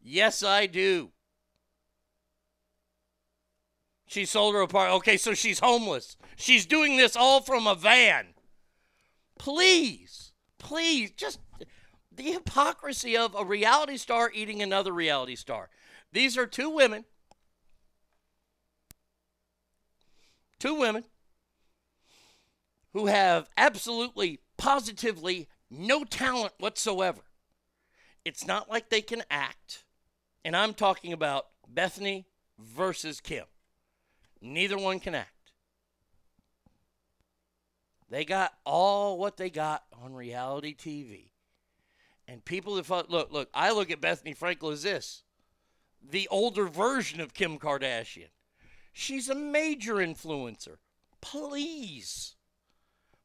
Yes, 0.00 0.42
I 0.42 0.66
do. 0.66 1.10
She 4.06 4.26
sold 4.26 4.54
her 4.54 4.60
apartment. 4.60 4.98
Okay, 4.98 5.16
so 5.16 5.32
she's 5.32 5.58
homeless. 5.58 6.16
She's 6.36 6.66
doing 6.66 6.98
this 6.98 7.16
all 7.16 7.40
from 7.40 7.66
a 7.66 7.74
van. 7.74 8.28
Please, 9.38 10.32
please, 10.58 11.10
just 11.12 11.40
the 12.14 12.32
hypocrisy 12.32 13.16
of 13.16 13.34
a 13.34 13.44
reality 13.44 13.96
star 13.96 14.30
eating 14.34 14.60
another 14.60 14.92
reality 14.92 15.36
star. 15.36 15.70
These 16.12 16.36
are 16.36 16.46
two 16.46 16.68
women. 16.68 17.04
Two 20.58 20.74
women 20.74 21.04
who 22.92 23.06
have 23.06 23.48
absolutely, 23.56 24.40
positively 24.58 25.48
no 25.70 26.04
talent 26.04 26.52
whatsoever. 26.58 27.22
It's 28.24 28.46
not 28.46 28.68
like 28.68 28.90
they 28.90 29.00
can 29.00 29.22
act. 29.30 29.84
And 30.44 30.54
I'm 30.54 30.74
talking 30.74 31.12
about 31.12 31.46
Bethenny 31.72 32.26
versus 32.58 33.20
Kim. 33.20 33.44
Neither 34.42 34.76
one 34.76 35.00
can 35.00 35.14
act. 35.14 35.52
They 38.10 38.24
got 38.24 38.52
all 38.64 39.18
what 39.18 39.36
they 39.36 39.50
got 39.50 39.84
on 40.02 40.14
reality 40.14 40.74
TV. 40.74 41.30
And 42.26 42.44
people 42.44 42.74
that 42.76 43.10
look, 43.10 43.32
look, 43.32 43.48
I 43.54 43.72
look 43.72 43.90
at 43.90 44.00
Bethenny 44.00 44.36
Frankel 44.36 44.72
as 44.72 44.82
this 44.82 45.22
the 46.00 46.28
older 46.28 46.68
version 46.68 47.20
of 47.20 47.34
Kim 47.34 47.58
Kardashian. 47.58 48.28
She's 48.92 49.28
a 49.28 49.34
major 49.34 49.94
influencer. 49.94 50.76
Please, 51.20 52.36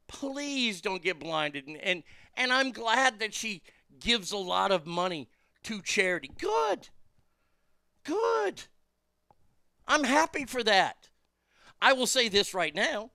please 0.06 0.80
don't 0.80 1.02
get 1.02 1.18
blinded. 1.18 1.66
And, 1.66 1.76
and, 1.78 2.02
and 2.36 2.52
I'm 2.52 2.72
glad 2.72 3.18
that 3.20 3.34
she 3.34 3.62
gives 4.00 4.32
a 4.32 4.36
lot 4.36 4.70
of 4.70 4.86
money 4.86 5.28
to 5.64 5.80
charity. 5.82 6.30
Good. 6.38 6.88
Good. 8.04 8.64
I'm 9.86 10.04
happy 10.04 10.44
for 10.44 10.62
that. 10.62 11.08
I 11.80 11.92
will 11.92 12.06
say 12.06 12.28
this 12.28 12.54
right 12.54 12.74
now, 12.74 13.10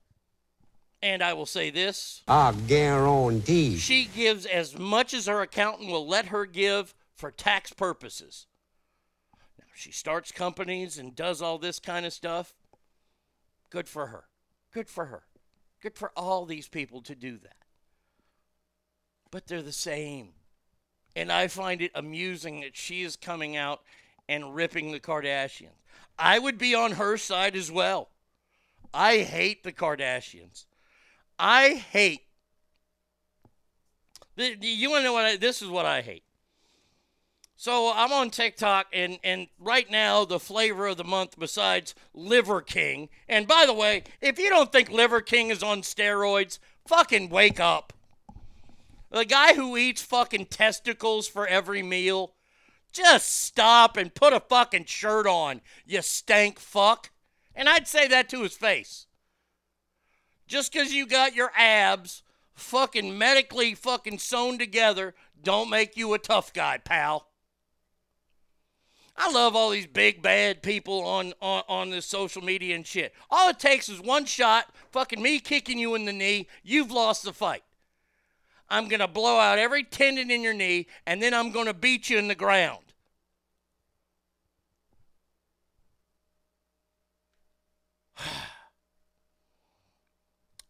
and 1.01 1.23
I 1.23 1.33
will 1.33 1.45
say 1.45 1.69
this. 1.69 2.21
I 2.27 2.53
guarantee. 2.67 3.77
She 3.77 4.05
gives 4.05 4.45
as 4.45 4.77
much 4.77 5.13
as 5.13 5.25
her 5.25 5.41
accountant 5.41 5.89
will 5.89 6.07
let 6.07 6.27
her 6.27 6.45
give 6.45 6.93
for 7.15 7.31
tax 7.31 7.73
purposes. 7.73 8.45
Now, 9.57 9.65
she 9.73 9.91
starts 9.91 10.31
companies 10.31 10.97
and 10.97 11.15
does 11.15 11.41
all 11.41 11.57
this 11.57 11.79
kind 11.79 12.05
of 12.05 12.13
stuff. 12.13 12.53
Good 13.69 13.87
for 13.87 14.07
her. 14.07 14.25
Good 14.71 14.89
for 14.89 15.05
her. 15.05 15.23
Good 15.81 15.95
for 15.95 16.11
all 16.15 16.45
these 16.45 16.67
people 16.67 17.01
to 17.03 17.15
do 17.15 17.37
that. 17.37 17.55
But 19.31 19.47
they're 19.47 19.61
the 19.61 19.71
same. 19.71 20.29
And 21.15 21.31
I 21.31 21.47
find 21.47 21.81
it 21.81 21.91
amusing 21.95 22.61
that 22.61 22.75
she 22.75 23.03
is 23.03 23.15
coming 23.15 23.55
out 23.55 23.81
and 24.27 24.55
ripping 24.55 24.91
the 24.91 24.99
Kardashians. 24.99 25.69
I 26.17 26.37
would 26.39 26.57
be 26.57 26.75
on 26.75 26.93
her 26.93 27.17
side 27.17 27.55
as 27.55 27.71
well. 27.71 28.09
I 28.93 29.19
hate 29.19 29.63
the 29.63 29.71
Kardashians. 29.71 30.65
I 31.37 31.83
hate. 31.91 32.21
You 34.35 34.89
want 34.89 35.01
to 35.01 35.03
know 35.05 35.13
what? 35.13 35.25
I, 35.25 35.37
this 35.37 35.61
is 35.61 35.69
what 35.69 35.85
I 35.85 36.01
hate. 36.01 36.23
So 37.61 37.91
I'm 37.93 38.13
on 38.13 38.29
TikTok, 38.29 38.87
and 38.93 39.19
and 39.21 39.47
right 39.59 39.91
now 39.91 40.23
the 40.23 40.39
flavor 40.39 40.87
of 40.87 40.95
the 40.95 41.03
month, 41.03 41.37
besides 41.37 41.93
Liver 42.13 42.61
King, 42.61 43.09
and 43.27 43.49
by 43.49 43.65
the 43.65 43.73
way, 43.73 44.03
if 44.21 44.39
you 44.39 44.49
don't 44.49 44.71
think 44.71 44.89
Liver 44.89 45.19
King 45.19 45.49
is 45.49 45.61
on 45.61 45.81
steroids, 45.81 46.59
fucking 46.87 47.27
wake 47.27 47.59
up. 47.59 47.91
The 49.11 49.25
guy 49.25 49.55
who 49.55 49.75
eats 49.75 50.01
fucking 50.01 50.45
testicles 50.45 51.27
for 51.27 51.45
every 51.45 51.83
meal, 51.83 52.31
just 52.93 53.29
stop 53.29 53.97
and 53.97 54.15
put 54.15 54.31
a 54.31 54.39
fucking 54.39 54.85
shirt 54.85 55.27
on, 55.27 55.59
you 55.85 56.01
stank 56.01 56.59
fuck. 56.59 57.11
And 57.53 57.67
I'd 57.67 57.89
say 57.89 58.07
that 58.07 58.29
to 58.29 58.43
his 58.43 58.55
face. 58.55 59.05
Just 60.47 60.71
because 60.71 60.93
you 60.93 61.05
got 61.05 61.35
your 61.35 61.51
abs 61.57 62.23
fucking 62.53 63.17
medically 63.17 63.75
fucking 63.75 64.19
sewn 64.19 64.57
together, 64.57 65.13
don't 65.43 65.69
make 65.69 65.97
you 65.97 66.13
a 66.13 66.19
tough 66.19 66.53
guy, 66.53 66.77
pal. 66.77 67.28
I 69.21 69.29
love 69.31 69.53
all 69.53 69.69
these 69.69 69.85
big 69.85 70.21
bad 70.21 70.63
people 70.63 71.01
on, 71.01 71.33
on, 71.41 71.63
on 71.67 71.89
this 71.89 72.05
social 72.05 72.41
media 72.41 72.73
and 72.73 72.87
shit. 72.87 73.13
All 73.29 73.49
it 73.49 73.59
takes 73.59 73.89
is 73.89 73.99
one 73.99 74.23
shot, 74.23 74.73
fucking 74.91 75.21
me 75.21 75.41
kicking 75.41 75.77
you 75.77 75.93
in 75.95 76.05
the 76.05 76.13
knee, 76.13 76.47
you've 76.63 76.89
lost 76.89 77.23
the 77.23 77.33
fight. 77.33 77.63
I'm 78.69 78.87
going 78.87 79.01
to 79.01 79.09
blow 79.09 79.37
out 79.37 79.59
every 79.59 79.83
tendon 79.83 80.31
in 80.31 80.41
your 80.41 80.53
knee, 80.53 80.87
and 81.05 81.21
then 81.21 81.33
I'm 81.33 81.51
going 81.51 81.65
to 81.65 81.73
beat 81.73 82.09
you 82.09 82.17
in 82.17 82.29
the 82.29 82.35
ground. 82.35 82.88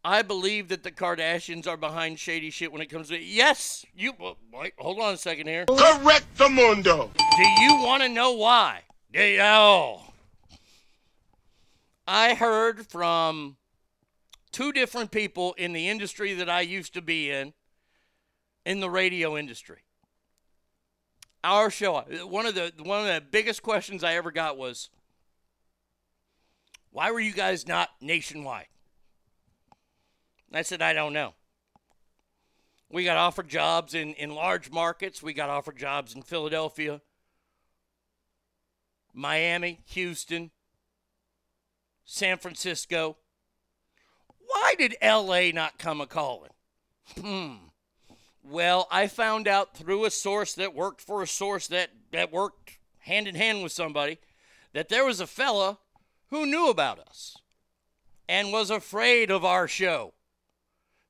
I 0.04 0.22
believe 0.22 0.68
that 0.68 0.82
the 0.82 0.90
Kardashians 0.90 1.66
are 1.66 1.76
behind 1.76 2.18
shady 2.18 2.50
shit 2.50 2.72
when 2.72 2.80
it 2.80 2.86
comes 2.86 3.08
to 3.08 3.16
it. 3.16 3.22
yes. 3.22 3.84
You 3.94 4.14
wait, 4.52 4.72
hold 4.78 4.98
on 5.00 5.14
a 5.14 5.16
second 5.18 5.46
here. 5.46 5.66
Correct 5.66 6.26
the 6.36 6.48
mundo. 6.48 7.10
Do 7.16 7.42
you 7.62 7.82
want 7.82 8.02
to 8.02 8.08
know 8.08 8.32
why? 8.32 8.82
Oh, 9.14 10.02
I 12.06 12.34
heard 12.34 12.86
from 12.86 13.56
two 14.52 14.72
different 14.72 15.10
people 15.10 15.52
in 15.54 15.72
the 15.72 15.88
industry 15.88 16.32
that 16.34 16.48
I 16.48 16.62
used 16.62 16.94
to 16.94 17.02
be 17.02 17.30
in, 17.30 17.52
in 18.64 18.80
the 18.80 18.88
radio 18.88 19.36
industry. 19.36 19.84
Our 21.42 21.70
show, 21.70 22.00
one 22.24 22.46
of 22.46 22.54
the 22.54 22.72
one 22.82 23.00
of 23.00 23.06
the 23.06 23.20
biggest 23.20 23.62
questions 23.62 24.04
I 24.04 24.14
ever 24.14 24.30
got 24.30 24.56
was, 24.56 24.90
"Why 26.90 27.10
were 27.10 27.20
you 27.20 27.32
guys 27.32 27.66
not 27.66 27.90
nationwide?" 28.00 28.66
I 30.52 30.62
said, 30.62 30.82
I 30.82 30.92
don't 30.92 31.12
know. 31.12 31.34
We 32.90 33.04
got 33.04 33.16
offered 33.16 33.48
jobs 33.48 33.94
in, 33.94 34.14
in 34.14 34.34
large 34.34 34.70
markets. 34.70 35.22
We 35.22 35.32
got 35.32 35.48
offered 35.48 35.76
jobs 35.76 36.14
in 36.14 36.22
Philadelphia, 36.22 37.00
Miami, 39.14 39.80
Houston, 39.86 40.50
San 42.04 42.36
Francisco. 42.38 43.16
Why 44.38 44.74
did 44.76 44.96
LA 45.00 45.50
not 45.52 45.78
come 45.78 46.00
a 46.00 46.06
calling? 46.06 46.50
Hmm. 47.20 47.54
Well, 48.42 48.88
I 48.90 49.06
found 49.06 49.46
out 49.46 49.76
through 49.76 50.04
a 50.04 50.10
source 50.10 50.54
that 50.54 50.74
worked 50.74 51.00
for 51.00 51.22
a 51.22 51.26
source 51.28 51.68
that, 51.68 51.90
that 52.10 52.32
worked 52.32 52.78
hand 52.98 53.28
in 53.28 53.36
hand 53.36 53.62
with 53.62 53.70
somebody 53.70 54.18
that 54.72 54.88
there 54.88 55.04
was 55.04 55.20
a 55.20 55.26
fella 55.26 55.78
who 56.30 56.46
knew 56.46 56.68
about 56.68 56.98
us 56.98 57.36
and 58.28 58.52
was 58.52 58.70
afraid 58.70 59.30
of 59.30 59.44
our 59.44 59.68
show 59.68 60.14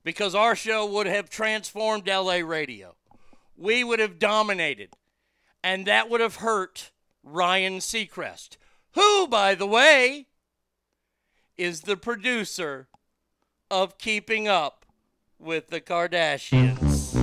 because 0.02 0.34
our 0.34 0.56
show 0.56 0.86
would 0.86 1.06
have 1.06 1.28
transformed 1.28 2.08
LA 2.08 2.36
radio. 2.36 2.94
We 3.56 3.84
would 3.84 3.98
have 3.98 4.18
dominated. 4.18 4.90
And 5.62 5.86
that 5.86 6.08
would 6.08 6.20
have 6.20 6.36
hurt 6.36 6.90
Ryan 7.22 7.78
Seacrest, 7.78 8.56
who, 8.92 9.28
by 9.28 9.54
the 9.54 9.66
way, 9.66 10.26
is 11.58 11.82
the 11.82 11.96
producer 11.96 12.88
of 13.70 13.98
Keeping 13.98 14.48
Up 14.48 14.86
with 15.38 15.68
the 15.68 15.80
Kardashians. 15.80 17.14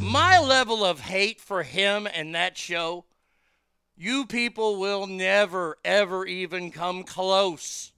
My 0.00 0.38
level 0.38 0.84
of 0.84 1.00
hate 1.00 1.40
for 1.40 1.64
him 1.64 2.06
and 2.06 2.34
that 2.34 2.56
show, 2.56 3.04
you 3.96 4.26
people 4.26 4.78
will 4.78 5.06
never, 5.06 5.78
ever 5.84 6.24
even 6.24 6.70
come 6.70 7.02
close. 7.02 7.92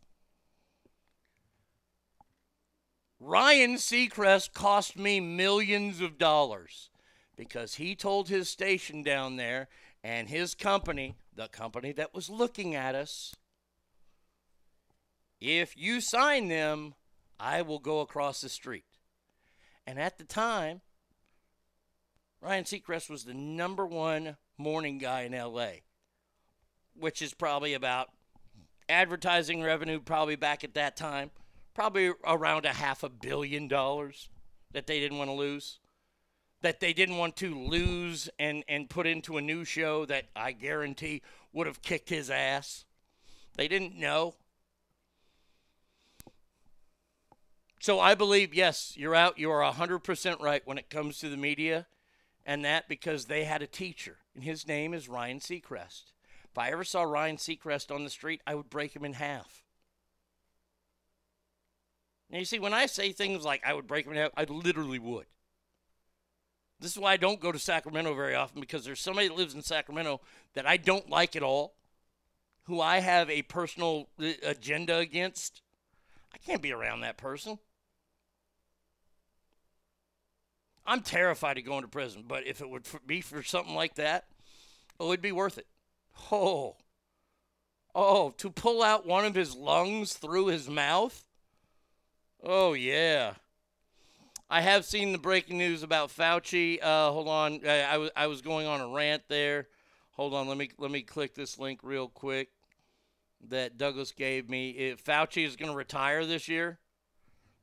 Ryan 3.20 3.74
Seacrest 3.74 4.52
cost 4.52 4.96
me 4.96 5.18
millions 5.18 6.00
of 6.00 6.18
dollars 6.18 6.90
because 7.36 7.74
he 7.74 7.94
told 7.94 8.28
his 8.28 8.48
station 8.48 9.02
down 9.02 9.36
there 9.36 9.68
and 10.04 10.28
his 10.28 10.54
company, 10.54 11.16
the 11.34 11.48
company 11.48 11.92
that 11.92 12.14
was 12.14 12.30
looking 12.30 12.74
at 12.74 12.94
us, 12.94 13.34
if 15.40 15.76
you 15.76 16.00
sign 16.00 16.48
them, 16.48 16.94
I 17.40 17.62
will 17.62 17.78
go 17.78 18.00
across 18.00 18.40
the 18.40 18.48
street. 18.48 18.84
And 19.86 19.98
at 19.98 20.18
the 20.18 20.24
time, 20.24 20.80
Ryan 22.40 22.64
Seacrest 22.64 23.10
was 23.10 23.24
the 23.24 23.34
number 23.34 23.86
one 23.86 24.36
morning 24.56 24.98
guy 24.98 25.22
in 25.22 25.32
LA, 25.32 25.80
which 26.94 27.22
is 27.22 27.34
probably 27.34 27.74
about 27.74 28.10
advertising 28.88 29.62
revenue 29.62 30.00
probably 30.00 30.36
back 30.36 30.62
at 30.64 30.74
that 30.74 30.96
time, 30.96 31.30
probably 31.78 32.12
around 32.26 32.64
a 32.64 32.72
half 32.72 33.04
a 33.04 33.08
billion 33.08 33.68
dollars 33.68 34.28
that 34.72 34.88
they 34.88 34.98
didn't 34.98 35.16
want 35.16 35.30
to 35.30 35.34
lose. 35.34 35.78
That 36.60 36.80
they 36.80 36.92
didn't 36.92 37.18
want 37.18 37.36
to 37.36 37.54
lose 37.56 38.28
and, 38.36 38.64
and 38.68 38.90
put 38.90 39.06
into 39.06 39.36
a 39.36 39.40
new 39.40 39.64
show 39.64 40.04
that 40.06 40.24
I 40.34 40.50
guarantee 40.50 41.22
would 41.52 41.68
have 41.68 41.80
kicked 41.80 42.08
his 42.08 42.30
ass. 42.30 42.84
They 43.54 43.68
didn't 43.68 43.94
know. 43.94 44.34
So 47.78 48.00
I 48.00 48.16
believe, 48.16 48.52
yes, 48.52 48.94
you're 48.96 49.14
out. 49.14 49.38
You 49.38 49.48
are 49.52 49.72
100% 49.72 50.40
right 50.40 50.62
when 50.64 50.78
it 50.78 50.90
comes 50.90 51.20
to 51.20 51.28
the 51.28 51.36
media 51.36 51.86
and 52.44 52.64
that 52.64 52.88
because 52.88 53.26
they 53.26 53.44
had 53.44 53.62
a 53.62 53.68
teacher, 53.68 54.16
and 54.34 54.42
his 54.42 54.66
name 54.66 54.92
is 54.92 55.08
Ryan 55.08 55.38
Seacrest. 55.38 56.10
If 56.50 56.58
I 56.58 56.70
ever 56.70 56.82
saw 56.82 57.04
Ryan 57.04 57.36
Seacrest 57.36 57.94
on 57.94 58.02
the 58.02 58.10
street, 58.10 58.40
I 58.48 58.56
would 58.56 58.68
break 58.68 58.96
him 58.96 59.04
in 59.04 59.12
half. 59.12 59.62
Now, 62.30 62.38
you 62.38 62.44
see, 62.44 62.58
when 62.58 62.74
I 62.74 62.86
say 62.86 63.12
things 63.12 63.44
like 63.44 63.62
I 63.64 63.72
would 63.72 63.86
break 63.86 64.06
him 64.06 64.12
in 64.12 64.18
half, 64.18 64.32
I 64.36 64.44
literally 64.44 64.98
would. 64.98 65.26
This 66.80 66.92
is 66.92 66.98
why 66.98 67.12
I 67.12 67.16
don't 67.16 67.40
go 67.40 67.50
to 67.50 67.58
Sacramento 67.58 68.14
very 68.14 68.34
often 68.34 68.60
because 68.60 68.84
there's 68.84 69.00
somebody 69.00 69.28
that 69.28 69.36
lives 69.36 69.54
in 69.54 69.62
Sacramento 69.62 70.20
that 70.54 70.66
I 70.66 70.76
don't 70.76 71.10
like 71.10 71.34
at 71.34 71.42
all, 71.42 71.74
who 72.64 72.80
I 72.80 73.00
have 73.00 73.28
a 73.30 73.42
personal 73.42 74.08
uh, 74.22 74.32
agenda 74.44 74.98
against. 74.98 75.62
I 76.32 76.38
can't 76.38 76.62
be 76.62 76.72
around 76.72 77.00
that 77.00 77.16
person. 77.16 77.58
I'm 80.86 81.02
terrified 81.02 81.58
of 81.58 81.64
going 81.64 81.82
to 81.82 81.88
prison, 81.88 82.24
but 82.26 82.46
if 82.46 82.60
it 82.60 82.68
would 82.68 82.84
be 83.06 83.20
for 83.20 83.42
something 83.42 83.74
like 83.74 83.96
that, 83.96 84.26
oh, 85.00 85.06
it 85.06 85.08
would 85.08 85.22
be 85.22 85.32
worth 85.32 85.58
it. 85.58 85.66
Oh, 86.32 86.76
oh, 87.94 88.30
to 88.38 88.50
pull 88.50 88.82
out 88.82 89.06
one 89.06 89.24
of 89.24 89.34
his 89.34 89.54
lungs 89.54 90.14
through 90.14 90.46
his 90.46 90.68
mouth? 90.68 91.24
Oh, 92.42 92.72
yeah. 92.72 93.34
I 94.50 94.60
have 94.62 94.84
seen 94.84 95.12
the 95.12 95.18
breaking 95.18 95.58
news 95.58 95.82
about 95.82 96.10
Fauci. 96.10 96.82
Uh, 96.82 97.10
hold 97.10 97.28
on, 97.28 97.60
was 97.62 98.10
I 98.16 98.26
was 98.26 98.40
going 98.40 98.66
on 98.66 98.80
a 98.80 98.88
rant 98.88 99.24
there. 99.28 99.68
Hold 100.12 100.32
on, 100.32 100.48
let 100.48 100.56
me 100.56 100.70
let 100.78 100.90
me 100.90 101.02
click 101.02 101.34
this 101.34 101.58
link 101.58 101.80
real 101.82 102.08
quick 102.08 102.48
that 103.48 103.76
Douglas 103.76 104.12
gave 104.12 104.48
me. 104.48 104.70
If 104.70 105.04
Fauci 105.04 105.44
is 105.44 105.56
going 105.56 105.70
to 105.70 105.76
retire 105.76 106.24
this 106.24 106.48
year, 106.48 106.78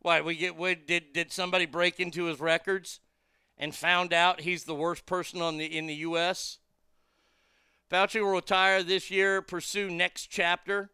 why 0.01 0.21
we 0.21 0.35
get? 0.35 0.55
What, 0.55 0.85
did 0.85 1.11
did 1.13 1.31
somebody 1.31 1.65
break 1.65 1.99
into 1.99 2.25
his 2.25 2.39
records? 2.39 2.99
and 3.57 3.73
found 3.73 4.13
out 4.13 4.41
he's 4.41 4.65
the 4.65 4.75
worst 4.75 5.05
person 5.05 5.41
on 5.41 5.57
the 5.57 5.65
in 5.65 5.87
the 5.87 5.95
U.S. 5.95 6.59
Fauci 7.89 8.21
will 8.21 8.31
retire 8.31 8.83
this 8.83 9.11
year, 9.11 9.41
pursue 9.41 9.89
next 9.89 10.27
chapter. 10.27 10.89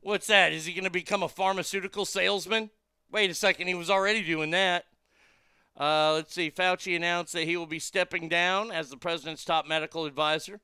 What's 0.00 0.26
that? 0.28 0.52
Is 0.52 0.66
he 0.66 0.72
going 0.72 0.84
to 0.84 0.90
become 0.90 1.22
a 1.22 1.28
pharmaceutical 1.28 2.04
salesman? 2.04 2.70
Wait 3.10 3.30
a 3.30 3.34
second, 3.34 3.66
he 3.66 3.74
was 3.74 3.90
already 3.90 4.22
doing 4.22 4.50
that. 4.50 4.86
Uh, 5.78 6.12
let's 6.14 6.34
see. 6.34 6.50
Fauci 6.50 6.96
announced 6.96 7.32
that 7.32 7.44
he 7.44 7.56
will 7.56 7.66
be 7.66 7.78
stepping 7.78 8.28
down 8.28 8.70
as 8.70 8.90
the 8.90 8.96
president's 8.96 9.44
top 9.44 9.66
medical 9.66 10.04
advisor. 10.04 10.60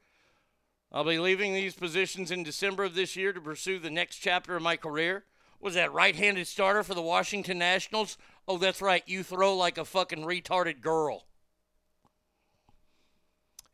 I'll 0.92 1.04
be 1.04 1.18
leaving 1.18 1.52
these 1.52 1.74
positions 1.74 2.30
in 2.30 2.42
December 2.42 2.84
of 2.84 2.94
this 2.94 3.16
year 3.16 3.32
to 3.32 3.40
pursue 3.40 3.78
the 3.78 3.90
next 3.90 4.16
chapter 4.16 4.56
of 4.56 4.62
my 4.62 4.76
career. 4.76 5.24
Was 5.60 5.74
that 5.74 5.92
right 5.92 6.14
handed 6.14 6.46
starter 6.46 6.82
for 6.82 6.94
the 6.94 7.02
Washington 7.02 7.58
Nationals? 7.58 8.18
Oh, 8.46 8.58
that's 8.58 8.82
right. 8.82 9.02
You 9.06 9.22
throw 9.22 9.56
like 9.56 9.78
a 9.78 9.84
fucking 9.84 10.22
retarded 10.22 10.80
girl. 10.80 11.24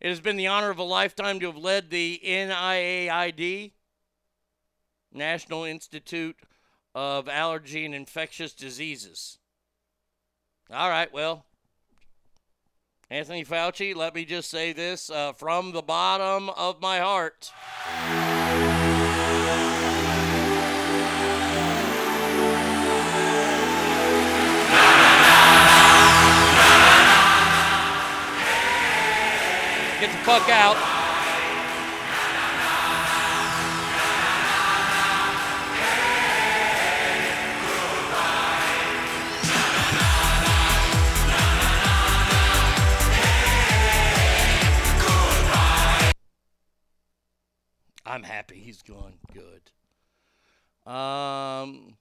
It 0.00 0.08
has 0.08 0.20
been 0.20 0.36
the 0.36 0.46
honor 0.46 0.70
of 0.70 0.78
a 0.78 0.84
lifetime 0.84 1.38
to 1.40 1.46
have 1.46 1.56
led 1.56 1.90
the 1.90 2.20
NIAID, 2.24 3.72
National 5.12 5.64
Institute 5.64 6.36
of 6.94 7.28
Allergy 7.28 7.84
and 7.84 7.94
Infectious 7.94 8.52
Diseases. 8.52 9.38
All 10.72 10.88
right, 10.88 11.12
well, 11.12 11.44
Anthony 13.10 13.44
Fauci, 13.44 13.94
let 13.94 14.14
me 14.14 14.24
just 14.24 14.50
say 14.50 14.72
this 14.72 15.10
uh, 15.10 15.32
from 15.32 15.72
the 15.72 15.82
bottom 15.82 16.48
of 16.50 16.80
my 16.80 16.98
heart. 16.98 17.52
Get 30.00 30.10
the 30.10 30.24
fuck 30.24 30.48
out. 30.48 31.01
I'm 48.12 48.24
happy 48.24 48.56
he's 48.56 48.82
gone. 48.82 49.14
Good. 49.32 49.70
Um, 50.92 51.96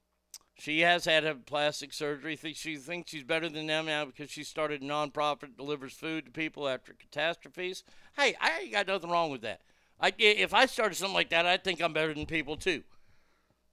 she 0.56 0.82
has 0.82 1.06
had 1.06 1.24
a 1.24 1.36
plastic 1.36 1.94
surgery. 1.94 2.36
She 2.36 2.76
thinks 2.76 3.12
she's 3.12 3.24
better 3.24 3.48
than 3.48 3.68
them 3.68 3.86
now 3.86 4.04
because 4.04 4.30
she 4.30 4.44
started 4.44 4.82
a 4.82 4.86
nonprofit 4.86 5.56
delivers 5.56 5.94
food 5.94 6.26
to 6.26 6.32
people 6.32 6.68
after 6.68 6.92
catastrophes. 6.92 7.86
Hey, 8.18 8.36
I 8.42 8.60
ain't 8.64 8.74
got 8.74 8.88
nothing 8.88 9.10
wrong 9.10 9.32
with 9.32 9.40
that. 9.44 9.62
I, 10.02 10.12
if 10.18 10.54
I 10.54 10.66
started 10.66 10.96
something 10.96 11.14
like 11.14 11.30
that, 11.30 11.46
I'd 11.46 11.64
think 11.64 11.82
I'm 11.82 11.94
better 11.94 12.14
than 12.14 12.26
people 12.26 12.58
too. 12.58 12.84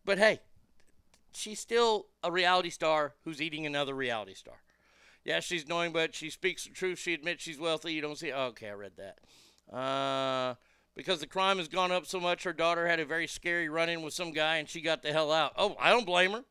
But 0.04 0.18
hey, 0.18 0.38
she's 1.32 1.58
still 1.58 2.06
a 2.22 2.30
reality 2.30 2.70
star 2.70 3.14
who's 3.24 3.42
eating 3.42 3.66
another 3.66 3.94
reality 3.94 4.34
star. 4.34 4.62
Yeah, 5.24 5.40
she's 5.40 5.66
knowing, 5.66 5.92
but 5.92 6.14
she 6.14 6.30
speaks 6.30 6.62
the 6.62 6.70
truth. 6.70 7.00
She 7.00 7.14
admits 7.14 7.42
she's 7.42 7.58
wealthy. 7.58 7.94
You 7.94 8.00
don't 8.00 8.16
see. 8.16 8.32
Okay, 8.32 8.68
I 8.68 8.74
read 8.74 8.92
that. 8.96 9.76
Uh, 9.76 10.54
because 10.98 11.20
the 11.20 11.28
crime 11.28 11.58
has 11.58 11.68
gone 11.68 11.92
up 11.92 12.06
so 12.06 12.18
much, 12.18 12.42
her 12.42 12.52
daughter 12.52 12.88
had 12.88 12.98
a 12.98 13.04
very 13.04 13.28
scary 13.28 13.68
run 13.68 13.88
in 13.88 14.02
with 14.02 14.12
some 14.12 14.32
guy 14.32 14.56
and 14.56 14.68
she 14.68 14.80
got 14.80 15.00
the 15.00 15.12
hell 15.12 15.30
out. 15.30 15.52
Oh, 15.56 15.76
I 15.78 15.90
don't 15.90 16.04
blame 16.04 16.32
her. 16.32 16.42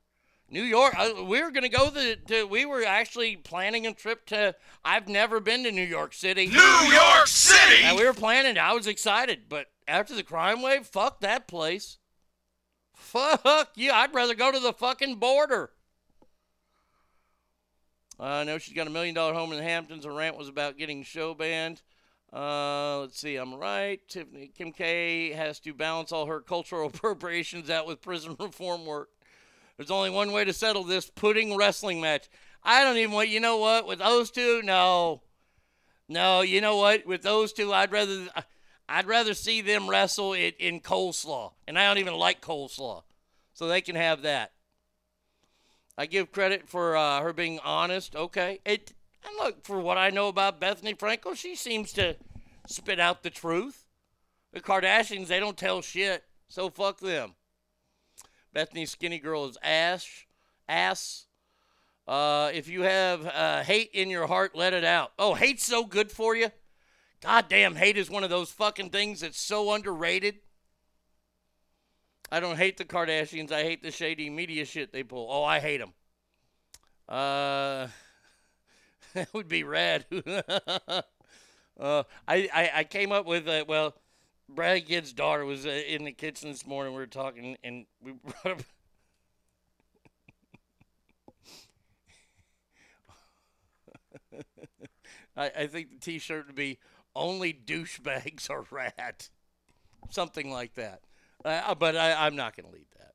New 0.50 0.64
York. 0.64 0.96
I, 0.98 1.12
we 1.22 1.44
were 1.44 1.52
going 1.52 1.70
to 1.70 1.70
go 1.70 1.90
to. 1.90 2.48
We 2.48 2.64
were 2.64 2.86
actually 2.86 3.36
planning 3.36 3.86
a 3.86 3.94
trip 3.94 4.26
to. 4.28 4.56
I've 4.86 5.10
never 5.10 5.42
been 5.42 5.64
to 5.66 5.72
New 5.74 5.84
York 5.84 6.14
City. 6.14 6.48
New 6.48 6.56
York 6.58 7.28
City. 7.28 7.84
And 7.84 7.98
we 7.98 8.06
were 8.06 8.14
planning. 8.14 8.58
I 8.58 8.72
was 8.72 8.88
excited, 8.88 9.50
but 9.50 9.68
after 9.86 10.16
the 10.16 10.24
crime 10.24 10.62
wave, 10.62 10.86
fuck 10.86 11.20
that 11.20 11.50
place. 11.50 11.98
Fuck 12.94 13.72
you. 13.76 13.92
I'd 13.92 14.14
rather 14.14 14.34
go 14.34 14.50
to 14.50 14.60
the 14.60 14.72
fucking 14.72 15.16
border. 15.16 15.72
Uh, 18.18 18.24
I 18.24 18.44
know 18.46 18.58
she's 18.60 18.74
got 18.74 18.88
a 18.88 18.92
million 18.92 19.14
dollar 19.14 19.34
home 19.34 19.52
in 19.52 19.58
the 19.58 19.64
Hamptons. 19.66 20.06
Her 20.06 20.14
rant 20.14 20.38
was 20.38 20.48
about 20.48 20.78
getting 20.78 21.04
show 21.04 21.34
banned. 21.34 21.82
Uh, 22.32 23.00
let's 23.00 23.20
see, 23.20 23.38
I'm 23.38 23.54
right. 23.54 24.06
Tiffany 24.08 24.48
Kim 24.48 24.72
K 24.72 25.32
has 25.32 25.60
to 25.62 25.74
balance 25.74 26.12
all 26.12 26.26
her 26.26 26.42
cultural 26.42 26.88
appropriations 26.94 27.70
out 27.70 27.88
with 27.88 28.02
prison 28.02 28.36
reform 28.40 28.86
work. 28.86 29.10
There's 29.78 29.92
only 29.92 30.10
one 30.10 30.32
way 30.32 30.44
to 30.44 30.54
settle 30.54 30.84
this 30.84 31.10
pudding 31.10 31.56
wrestling 31.56 32.02
match. 32.02 32.28
I 32.64 32.84
don't 32.84 32.98
even 32.98 33.12
want, 33.12 33.30
you 33.30 33.40
know 33.40 33.58
what, 33.58 33.88
with 33.88 34.00
those 34.00 34.32
two, 34.32 34.62
no. 34.64 35.22
No, 36.10 36.42
you 36.42 36.62
know 36.62 36.78
what, 36.78 37.06
with 37.06 37.22
those 37.22 37.54
two, 37.54 37.74
I'd 37.74 37.92
rather. 37.92 38.28
I'd 38.90 39.06
rather 39.06 39.34
see 39.34 39.60
them 39.62 39.90
wrestle 39.90 40.34
it 40.34 40.56
in 40.60 40.80
coleslaw, 40.80 41.52
and 41.68 41.78
I 41.78 41.88
don't 41.88 41.98
even 41.98 42.14
like 42.14 42.40
coleslaw, 42.40 43.04
so 43.54 43.68
they 43.68 43.82
can 43.82 43.98
have 43.98 44.22
that. 44.22 44.54
I 45.98 46.06
give 46.06 46.32
credit 46.32 46.70
for 46.70 46.96
uh, 46.96 47.20
her 47.22 47.34
being 47.34 47.60
honest. 47.60 48.16
Okay, 48.16 48.60
it 48.66 48.94
and 49.28 49.38
look 49.38 49.66
for 49.66 49.80
what 49.80 49.98
I 49.98 50.10
know 50.10 50.28
about 50.28 50.62
Bethenny 50.62 50.98
Frankel, 50.98 51.36
she 51.36 51.56
seems 51.56 51.94
to 51.94 52.16
spit 52.68 53.00
out 53.00 53.24
the 53.24 53.30
truth. 53.30 53.86
The 54.54 54.60
Kardashians, 54.60 55.28
they 55.28 55.40
don't 55.40 55.58
tell 55.58 55.82
shit, 55.82 56.24
so 56.48 56.70
fuck 56.70 57.00
them. 57.00 57.36
Bethenny 58.56 58.88
Skinny 58.88 59.20
Girl 59.20 59.46
is 59.46 59.58
ass. 59.62 60.26
Ass. 60.68 61.26
Uh, 62.08 62.50
if 62.54 62.70
you 62.70 62.84
have 62.84 63.26
uh, 63.26 63.64
hate 63.64 63.92
in 63.94 64.10
your 64.10 64.28
heart, 64.28 64.56
let 64.56 64.74
it 64.74 64.84
out. 64.84 65.12
Oh, 65.20 65.34
hate's 65.34 65.66
so 65.66 65.86
good 65.86 66.12
for 66.12 66.36
you. 66.36 66.50
God 67.22 67.46
damn, 67.50 67.76
hate 67.76 67.98
is 67.98 68.10
one 68.10 68.24
of 68.24 68.30
those 68.30 68.52
fucking 68.52 68.92
things 68.92 69.22
that's 69.22 69.40
so 69.40 69.74
underrated. 69.74 70.36
I 72.32 72.40
don't 72.40 72.58
hate 72.58 72.78
the 72.78 72.86
Kardashians. 72.86 73.52
I 73.52 73.64
hate 73.64 73.82
the 73.82 73.92
shady 73.92 74.30
media 74.30 74.66
shit 74.66 74.92
they 74.92 75.04
pull. 75.04 75.28
Oh, 75.30 75.44
I 75.44 75.60
hate 75.60 75.78
them. 75.78 75.94
Uh, 77.08 77.88
that 79.18 79.30
would 79.34 79.48
be 79.48 79.64
rad. 79.64 80.06
uh, 80.30 81.02
I, 81.80 82.04
I, 82.28 82.72
I 82.76 82.84
came 82.84 83.12
up 83.12 83.26
with, 83.26 83.48
uh, 83.48 83.66
well, 83.68 83.96
Brad 84.50 84.86
Kidd's 84.88 85.14
daughter 85.14 85.46
was 85.46 85.66
uh, 85.66 85.70
in 85.70 86.06
the 86.06 86.12
kitchen 86.12 86.52
this 86.52 86.66
morning. 86.66 86.94
We 86.94 87.00
were 87.00 87.08
talking, 87.08 87.58
and 87.64 87.86
we 88.02 88.14
brought 88.44 88.60
up. 88.60 88.62
I, 95.36 95.52
I 95.56 95.68
think 95.68 95.90
the 95.92 96.00
T-shirt 96.00 96.48
would 96.48 96.56
be 96.56 96.80
"Only 97.16 97.54
douchebags 97.54 98.50
are 98.50 98.66
rat," 98.72 99.30
something 100.10 100.52
like 100.52 100.76
that. 100.76 101.02
Uh, 101.46 101.76
but 101.76 101.98
I, 101.98 102.26
I'm 102.28 102.36
not 102.36 102.56
going 102.56 102.68
to 102.68 102.74
lead 102.74 102.88
that. 103.00 103.07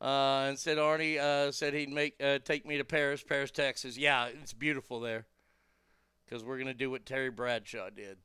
Uh, 0.00 0.46
and 0.48 0.58
said 0.58 0.76
Arnie 0.76 1.18
uh, 1.18 1.50
said 1.50 1.72
he'd 1.72 1.88
make 1.88 2.14
uh, 2.22 2.38
take 2.44 2.66
me 2.66 2.76
to 2.76 2.84
Paris, 2.84 3.22
Paris, 3.22 3.50
Texas. 3.50 3.96
Yeah, 3.96 4.26
it's 4.26 4.52
beautiful 4.52 5.00
there. 5.00 5.26
Because 6.24 6.44
we're 6.44 6.56
to 6.66 6.74
do 6.74 6.90
what 6.90 7.06
Terry 7.06 7.30
Bradshaw 7.30 7.88
did. 7.88 8.18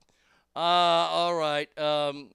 Uh, 0.56 0.60
all 0.60 1.35
right. 1.35 1.69
Um, 1.77 2.31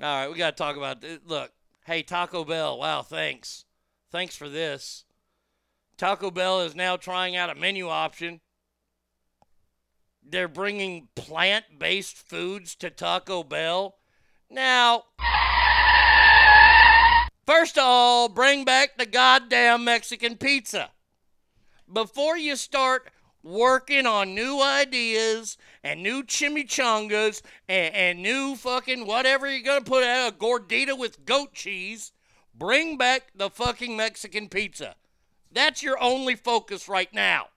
all 0.00 0.16
right, 0.16 0.28
we 0.28 0.36
got 0.36 0.56
to 0.56 0.62
talk 0.62 0.76
about 0.76 1.00
this. 1.00 1.20
Look, 1.24 1.52
hey, 1.84 2.02
Taco 2.02 2.44
Bell. 2.44 2.78
Wow, 2.78 3.02
thanks. 3.02 3.66
Thanks 4.10 4.34
for 4.34 4.48
this. 4.48 5.04
Taco 5.96 6.30
Bell 6.30 6.62
is 6.62 6.74
now 6.74 6.96
trying 6.96 7.36
out 7.36 7.50
a 7.50 7.54
menu 7.54 7.88
option. 7.88 8.40
They're 10.24 10.48
bringing 10.48 11.08
plant 11.14 11.78
based 11.78 12.16
foods 12.16 12.74
to 12.76 12.90
Taco 12.90 13.44
Bell. 13.44 13.96
Now, 14.50 15.04
first 17.52 17.76
of 17.76 17.84
all, 17.84 18.28
bring 18.30 18.64
back 18.64 18.96
the 18.96 19.04
goddamn 19.04 19.84
Mexican 19.84 20.36
pizza. 20.36 20.90
Before 21.92 22.38
you 22.38 22.56
start 22.56 23.10
working 23.42 24.06
on 24.06 24.34
new 24.34 24.62
ideas 24.62 25.58
and 25.84 26.02
new 26.02 26.22
chimichangas 26.22 27.42
and, 27.68 27.94
and 27.94 28.22
new 28.22 28.56
fucking 28.56 29.06
whatever 29.06 29.50
you're 29.50 29.64
gonna 29.64 29.84
put 29.84 30.02
out 30.02 30.32
a 30.32 30.34
gordita 30.34 30.98
with 30.98 31.26
goat 31.26 31.52
cheese. 31.52 32.12
Bring 32.54 32.96
back 32.96 33.32
the 33.34 33.50
fucking 33.50 33.96
Mexican 33.96 34.48
pizza. 34.48 34.94
That's 35.50 35.82
your 35.82 36.02
only 36.02 36.36
focus 36.36 36.88
right 36.88 37.12
now. 37.12 37.48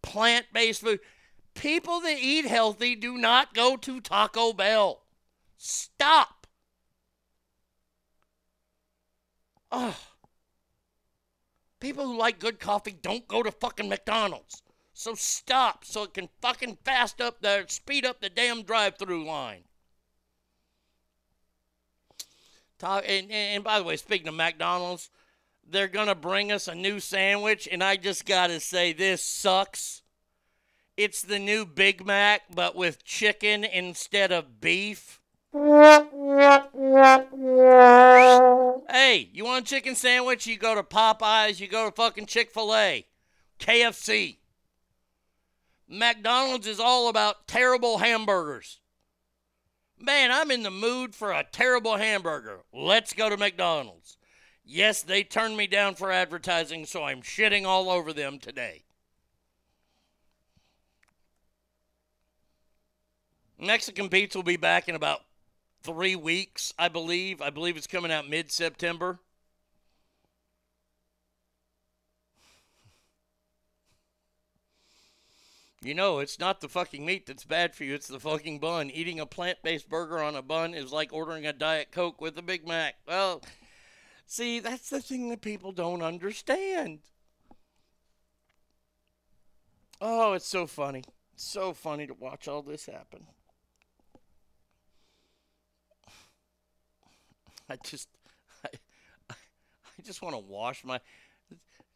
Plant 0.00 0.46
based 0.54 0.80
food. 0.80 1.00
People 1.52 2.00
that 2.00 2.18
eat 2.18 2.46
healthy 2.46 2.94
do 2.94 3.18
not 3.18 3.52
go 3.52 3.76
to 3.76 4.00
Taco 4.00 4.54
Bell. 4.54 5.02
Stop. 5.58 6.39
Ugh. 9.72 9.94
People 11.80 12.06
who 12.06 12.18
like 12.18 12.38
good 12.38 12.60
coffee 12.60 12.96
don't 13.00 13.26
go 13.26 13.42
to 13.42 13.50
fucking 13.50 13.88
McDonald's. 13.88 14.62
So 14.92 15.14
stop 15.14 15.84
so 15.84 16.02
it 16.02 16.14
can 16.14 16.28
fucking 16.42 16.78
fast 16.84 17.20
up 17.20 17.40
the 17.40 17.64
speed 17.68 18.04
up 18.04 18.20
the 18.20 18.28
damn 18.28 18.62
drive-through 18.62 19.24
line. 19.24 19.64
Talk, 22.78 23.04
and, 23.06 23.30
and 23.30 23.62
by 23.62 23.78
the 23.78 23.84
way, 23.84 23.96
speaking 23.96 24.28
of 24.28 24.34
McDonald's, 24.34 25.10
they're 25.66 25.88
gonna 25.88 26.14
bring 26.14 26.50
us 26.50 26.66
a 26.66 26.74
new 26.74 26.98
sandwich, 26.98 27.68
and 27.70 27.84
I 27.84 27.96
just 27.96 28.26
gotta 28.26 28.58
say 28.58 28.92
this 28.92 29.22
sucks. 29.22 30.02
It's 30.96 31.22
the 31.22 31.38
new 31.38 31.64
Big 31.64 32.04
Mac, 32.04 32.42
but 32.54 32.74
with 32.74 33.04
chicken 33.04 33.64
instead 33.64 34.32
of 34.32 34.60
beef. 34.60 35.19
Hey, 35.52 35.58
you 39.32 39.44
want 39.44 39.66
a 39.66 39.68
chicken 39.68 39.96
sandwich? 39.96 40.46
You 40.46 40.56
go 40.56 40.76
to 40.76 40.84
Popeyes, 40.84 41.58
you 41.58 41.66
go 41.66 41.86
to 41.90 41.94
fucking 41.94 42.26
Chick 42.26 42.52
fil 42.52 42.72
A, 42.72 43.04
KFC. 43.58 44.36
McDonald's 45.88 46.68
is 46.68 46.78
all 46.78 47.08
about 47.08 47.48
terrible 47.48 47.98
hamburgers. 47.98 48.78
Man, 49.98 50.30
I'm 50.30 50.52
in 50.52 50.62
the 50.62 50.70
mood 50.70 51.16
for 51.16 51.32
a 51.32 51.44
terrible 51.50 51.96
hamburger. 51.96 52.60
Let's 52.72 53.12
go 53.12 53.28
to 53.28 53.36
McDonald's. 53.36 54.18
Yes, 54.64 55.02
they 55.02 55.24
turned 55.24 55.56
me 55.56 55.66
down 55.66 55.96
for 55.96 56.12
advertising, 56.12 56.86
so 56.86 57.02
I'm 57.02 57.22
shitting 57.22 57.66
all 57.66 57.90
over 57.90 58.12
them 58.12 58.38
today. 58.38 58.84
Mexican 63.58 64.08
Pizza 64.08 64.38
will 64.38 64.44
be 64.44 64.56
back 64.56 64.88
in 64.88 64.94
about 64.94 65.22
three 65.82 66.16
weeks, 66.16 66.72
I 66.78 66.88
believe. 66.88 67.40
I 67.40 67.50
believe 67.50 67.76
it's 67.76 67.86
coming 67.86 68.12
out 68.12 68.28
mid 68.28 68.50
September. 68.50 69.20
You 75.82 75.94
know, 75.94 76.18
it's 76.18 76.38
not 76.38 76.60
the 76.60 76.68
fucking 76.68 77.06
meat 77.06 77.26
that's 77.26 77.44
bad 77.44 77.74
for 77.74 77.84
you, 77.84 77.94
it's 77.94 78.08
the 78.08 78.20
fucking 78.20 78.58
bun. 78.58 78.90
Eating 78.90 79.18
a 79.18 79.24
plant 79.24 79.58
based 79.62 79.88
burger 79.88 80.22
on 80.22 80.36
a 80.36 80.42
bun 80.42 80.74
is 80.74 80.92
like 80.92 81.10
ordering 81.10 81.46
a 81.46 81.54
Diet 81.54 81.90
Coke 81.90 82.20
with 82.20 82.36
a 82.36 82.42
Big 82.42 82.68
Mac. 82.68 82.96
Well, 83.06 83.40
see, 84.26 84.60
that's 84.60 84.90
the 84.90 85.00
thing 85.00 85.30
that 85.30 85.40
people 85.40 85.72
don't 85.72 86.02
understand. 86.02 86.98
Oh, 90.02 90.34
it's 90.34 90.46
so 90.46 90.66
funny. 90.66 91.02
It's 91.32 91.48
so 91.48 91.72
funny 91.72 92.06
to 92.06 92.14
watch 92.14 92.46
all 92.46 92.60
this 92.60 92.84
happen. 92.84 93.26
I 97.70 97.76
just, 97.84 98.08
I, 98.64 98.68
I 99.30 100.02
just 100.02 100.22
want 100.22 100.34
to 100.34 100.40
wash 100.40 100.84
my. 100.84 101.00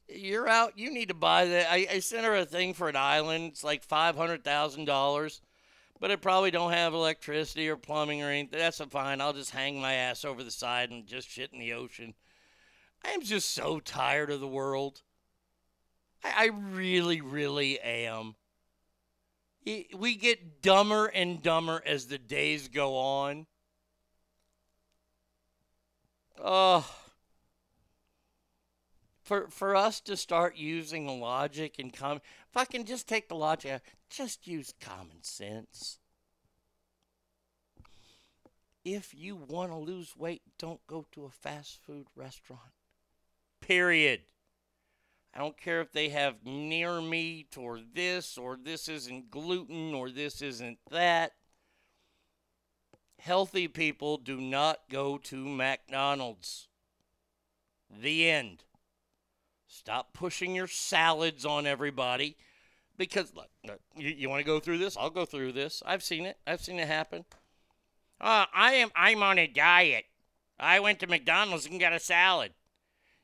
You're 0.09 0.49
out. 0.49 0.79
You 0.79 0.93
need 0.93 1.09
to 1.09 1.15
buy 1.15 1.47
that. 1.47 1.67
I, 1.71 1.87
I 1.91 1.99
sent 1.99 2.25
her 2.25 2.37
a 2.37 2.45
thing 2.45 2.75
for 2.75 2.89
an 2.89 2.97
island. 2.97 3.53
It's 3.53 3.65
like 3.65 3.83
five 3.83 4.17
hundred 4.17 4.45
thousand 4.45 4.85
dollars, 4.85 5.41
but 5.99 6.11
it 6.11 6.23
probably 6.23 6.51
don't 6.51 6.73
have 6.73 6.95
electricity 6.95 7.69
or 7.69 7.77
plumbing 7.77 8.23
or 8.23 8.31
anything. 8.31 8.59
That's 8.59 8.79
fine. 8.79 9.21
I'll 9.21 9.33
just 9.33 9.51
hang 9.51 9.81
my 9.81 9.95
ass 9.95 10.25
over 10.25 10.45
the 10.45 10.51
side 10.51 10.91
and 10.91 11.07
just 11.07 11.29
shit 11.29 11.53
in 11.53 11.59
the 11.59 11.73
ocean. 11.73 12.15
I 13.05 13.11
am 13.11 13.23
just 13.23 13.53
so 13.53 13.81
tired 13.81 14.31
of 14.31 14.41
the 14.41 14.47
world. 14.47 15.03
I, 16.23 16.33
I 16.37 16.51
really, 16.55 17.21
really 17.21 17.81
am. 17.81 18.37
We 19.67 20.17
get 20.17 20.61
dumber 20.61 21.07
and 21.07 21.43
dumber 21.43 21.83
as 21.87 22.07
the 22.07 22.19
days 22.19 22.69
go 22.69 22.97
on. 22.97 23.47
Oh. 26.43 26.89
For 29.23 29.49
for 29.49 29.75
us 29.75 30.01
to 30.03 30.17
start 30.17 30.57
using 30.57 31.21
logic 31.21 31.77
and 31.79 31.93
com 31.93 32.17
if 32.17 32.57
I 32.57 32.67
can 32.67 32.85
just 32.85 33.09
take 33.09 33.29
the 33.29 33.35
logic 33.35 33.73
out, 33.73 33.81
just 34.11 34.47
use 34.47 34.75
common 34.81 35.23
sense. 35.23 35.99
If 38.85 39.15
you 39.15 39.35
want 39.35 39.71
to 39.71 39.79
lose 39.79 40.15
weight, 40.15 40.43
don't 40.59 40.87
go 40.87 41.07
to 41.13 41.25
a 41.25 41.31
fast 41.31 41.79
food 41.87 42.07
restaurant. 42.15 42.61
Period. 43.63 44.21
I 45.35 45.39
don't 45.39 45.57
care 45.57 45.81
if 45.81 45.91
they 45.91 46.11
have 46.11 46.45
near 46.45 47.01
meat 47.01 47.57
or 47.57 47.81
this 47.81 48.37
or 48.37 48.59
this 48.63 48.89
isn't 48.89 49.31
gluten 49.31 49.95
or 49.95 50.11
this 50.11 50.43
isn't 50.43 50.79
that. 50.91 51.33
Healthy 53.25 53.69
people 53.69 54.19
do 54.19 54.39
not 54.39 54.81
go 54.91 55.17
to 55.17 55.37
McDonald's. 55.37 56.69
The 57.91 58.29
end. 58.29 58.65
Stop 59.67 60.13
pushing 60.13 60.55
your 60.55 60.67
salads 60.67 61.47
on 61.47 61.67
everybody 61.67 62.37
because 62.99 63.33
look, 63.35 63.49
you, 63.97 64.11
you 64.11 64.29
want 64.29 64.41
to 64.41 64.47
go 64.47 64.61
through 64.61 64.77
this? 64.77 64.95
I'll 64.95 65.09
go 65.09 65.25
through 65.25 65.53
this. 65.53 65.83
I've 65.87 66.03
seen 66.03 66.27
it. 66.27 66.37
I've 66.47 66.61
seen 66.61 66.79
it 66.79 66.87
happen. 66.87 67.25
Uh, 68.21 68.45
I 68.55 68.75
am 68.75 68.91
I'm 68.95 69.23
on 69.23 69.39
a 69.39 69.47
diet. 69.47 70.05
I 70.61 70.81
went 70.81 71.01
to 71.01 71.07
McDonald's 71.07 71.65
and 71.65 71.81
got 71.81 71.95
a 71.95 72.01
salad. 72.01 72.53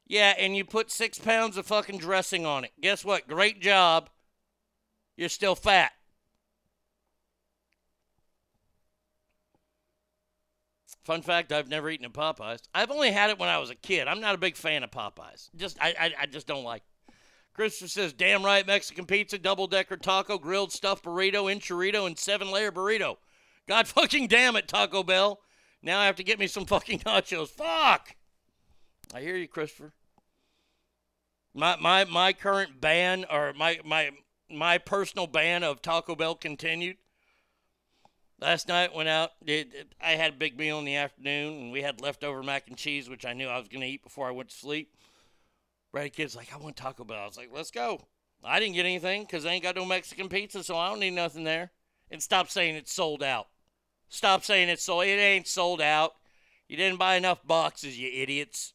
Yeah, 0.07 0.33
and 0.39 0.57
you 0.57 0.65
put 0.65 0.91
six 0.91 1.19
pounds 1.19 1.59
of 1.59 1.67
fucking 1.67 1.99
dressing 1.99 2.47
on 2.47 2.65
it. 2.65 2.73
Guess 2.81 3.05
what? 3.05 3.29
Great 3.29 3.61
job. 3.61 4.09
You're 5.19 5.29
still 5.29 5.55
fat. 5.55 5.93
Fun 11.03 11.23
fact: 11.23 11.53
I've 11.53 11.69
never 11.69 11.91
eaten 11.91 12.07
a 12.07 12.11
Popeyes. 12.11 12.63
I've 12.75 12.91
only 12.91 13.11
had 13.11 13.31
it 13.31 13.39
when 13.39 13.49
I 13.49 13.59
was 13.59 13.71
a 13.71 13.75
kid. 13.75 14.07
I'm 14.07 14.21
not 14.21 14.35
a 14.35 14.39
big 14.39 14.57
fan 14.57 14.83
of 14.83 14.91
Popeyes. 14.91 15.49
Just 15.57 15.79
I 15.81 15.95
I, 15.99 16.13
I 16.23 16.27
just 16.27 16.47
don't 16.47 16.65
like. 16.65 16.83
Christopher 17.55 17.89
says, 17.89 18.13
"Damn 18.13 18.45
right, 18.45 18.67
Mexican 18.67 19.07
pizza, 19.07 19.39
double 19.39 19.67
decker 19.67 19.97
taco, 19.97 20.39
grilled 20.39 20.73
stuffed 20.73 21.05
burrito, 21.05 21.53
enchilada, 21.53 22.07
and 22.07 22.19
seven 22.19 22.51
layer 22.51 22.71
burrito." 22.71 23.17
God 23.67 23.87
fucking 23.87 24.27
damn 24.27 24.57
it, 24.57 24.67
Taco 24.67 25.03
Bell! 25.03 25.41
Now 25.83 26.01
I 26.01 26.07
have 26.07 26.17
to 26.17 26.25
get 26.25 26.39
me 26.39 26.47
some 26.47 26.67
fucking 26.67 26.99
nachos. 27.07 27.49
Fuck! 27.49 28.17
I 29.15 29.21
hear 29.21 29.37
you, 29.37 29.49
Christopher. 29.49 29.93
My 31.55 31.77
my 31.77 32.05
my 32.05 32.33
current 32.33 32.81
ban 32.81 33.25
or 33.31 33.53
my 33.53 33.81
my 33.85 34.11
my 34.51 34.79
personal 34.79 35.27
ban 35.27 35.63
of 35.63 35.83
Taco 35.83 36.15
Bell 36.15 36.35
continued. 36.35 36.97
Last 38.41 38.69
night 38.69 38.95
went 38.95 39.09
out. 39.09 39.33
I 39.47 40.13
had 40.13 40.33
a 40.33 40.37
big 40.37 40.59
meal 40.59 40.79
in 40.79 40.87
the 40.87 40.97
afternoon, 40.97 41.61
and 41.61 41.73
we 41.73 41.83
had 41.83 42.01
leftover 42.01 42.43
mac 42.43 42.69
and 42.69 42.77
cheese, 42.77 43.09
which 43.09 43.27
I 43.27 43.35
knew 43.35 43.49
I 43.49 43.59
was 43.59 43.69
going 43.69 43.83
to 43.83 43.87
eat 43.87 44.03
before 44.03 44.27
I 44.27 44.33
went 44.33 44.49
to 44.49 44.57
sleep. 44.57 44.97
Brady 45.93 46.11
kid's 46.11 46.37
like, 46.37 46.53
I 46.53 46.57
want 46.57 46.77
Taco 46.77 47.05
Bell. 47.05 47.19
I 47.19 47.27
was 47.27 47.37
like, 47.37 47.51
let's 47.53 47.71
go. 47.71 48.01
I 48.43 48.59
didn't 48.59 48.75
get 48.75 48.87
anything 48.87 49.23
because 49.23 49.45
I 49.45 49.51
ain't 49.51 49.63
got 49.63 49.77
no 49.77 49.85
Mexican 49.85 50.29
pizza, 50.29 50.65
so 50.65 50.77
I 50.77 50.89
don't 50.89 51.01
need 51.01 51.11
nothing 51.11 51.45
there. 51.45 51.73
And 52.11 52.23
stop 52.23 52.49
saying 52.49 52.77
it's 52.77 52.93
sold 52.93 53.23
out. 53.23 53.49
Stop 54.09 54.43
saying 54.45 54.69
it's 54.71 54.85
sold. 54.85 55.05
It 55.05 55.21
ain't 55.21 55.47
sold 55.47 55.83
out. 55.83 56.15
You 56.69 56.77
didn't 56.77 56.99
buy 56.99 57.17
enough 57.17 57.47
boxes, 57.47 57.99
you 57.99 58.11
idiots. 58.13 58.73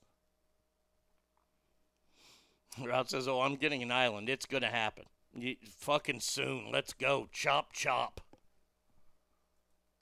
Rod 2.78 3.10
says, 3.10 3.28
"Oh, 3.28 3.42
I'm 3.42 3.56
getting 3.56 3.82
an 3.82 3.92
island. 3.92 4.30
It's 4.30 4.46
gonna 4.46 4.70
happen. 4.70 5.06
You, 5.34 5.56
fucking 5.80 6.20
soon. 6.20 6.72
Let's 6.72 6.94
go. 6.94 7.30
Chop, 7.32 7.72
chop." 7.74 8.22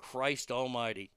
Christ 0.03 0.51
Almighty. 0.51 1.11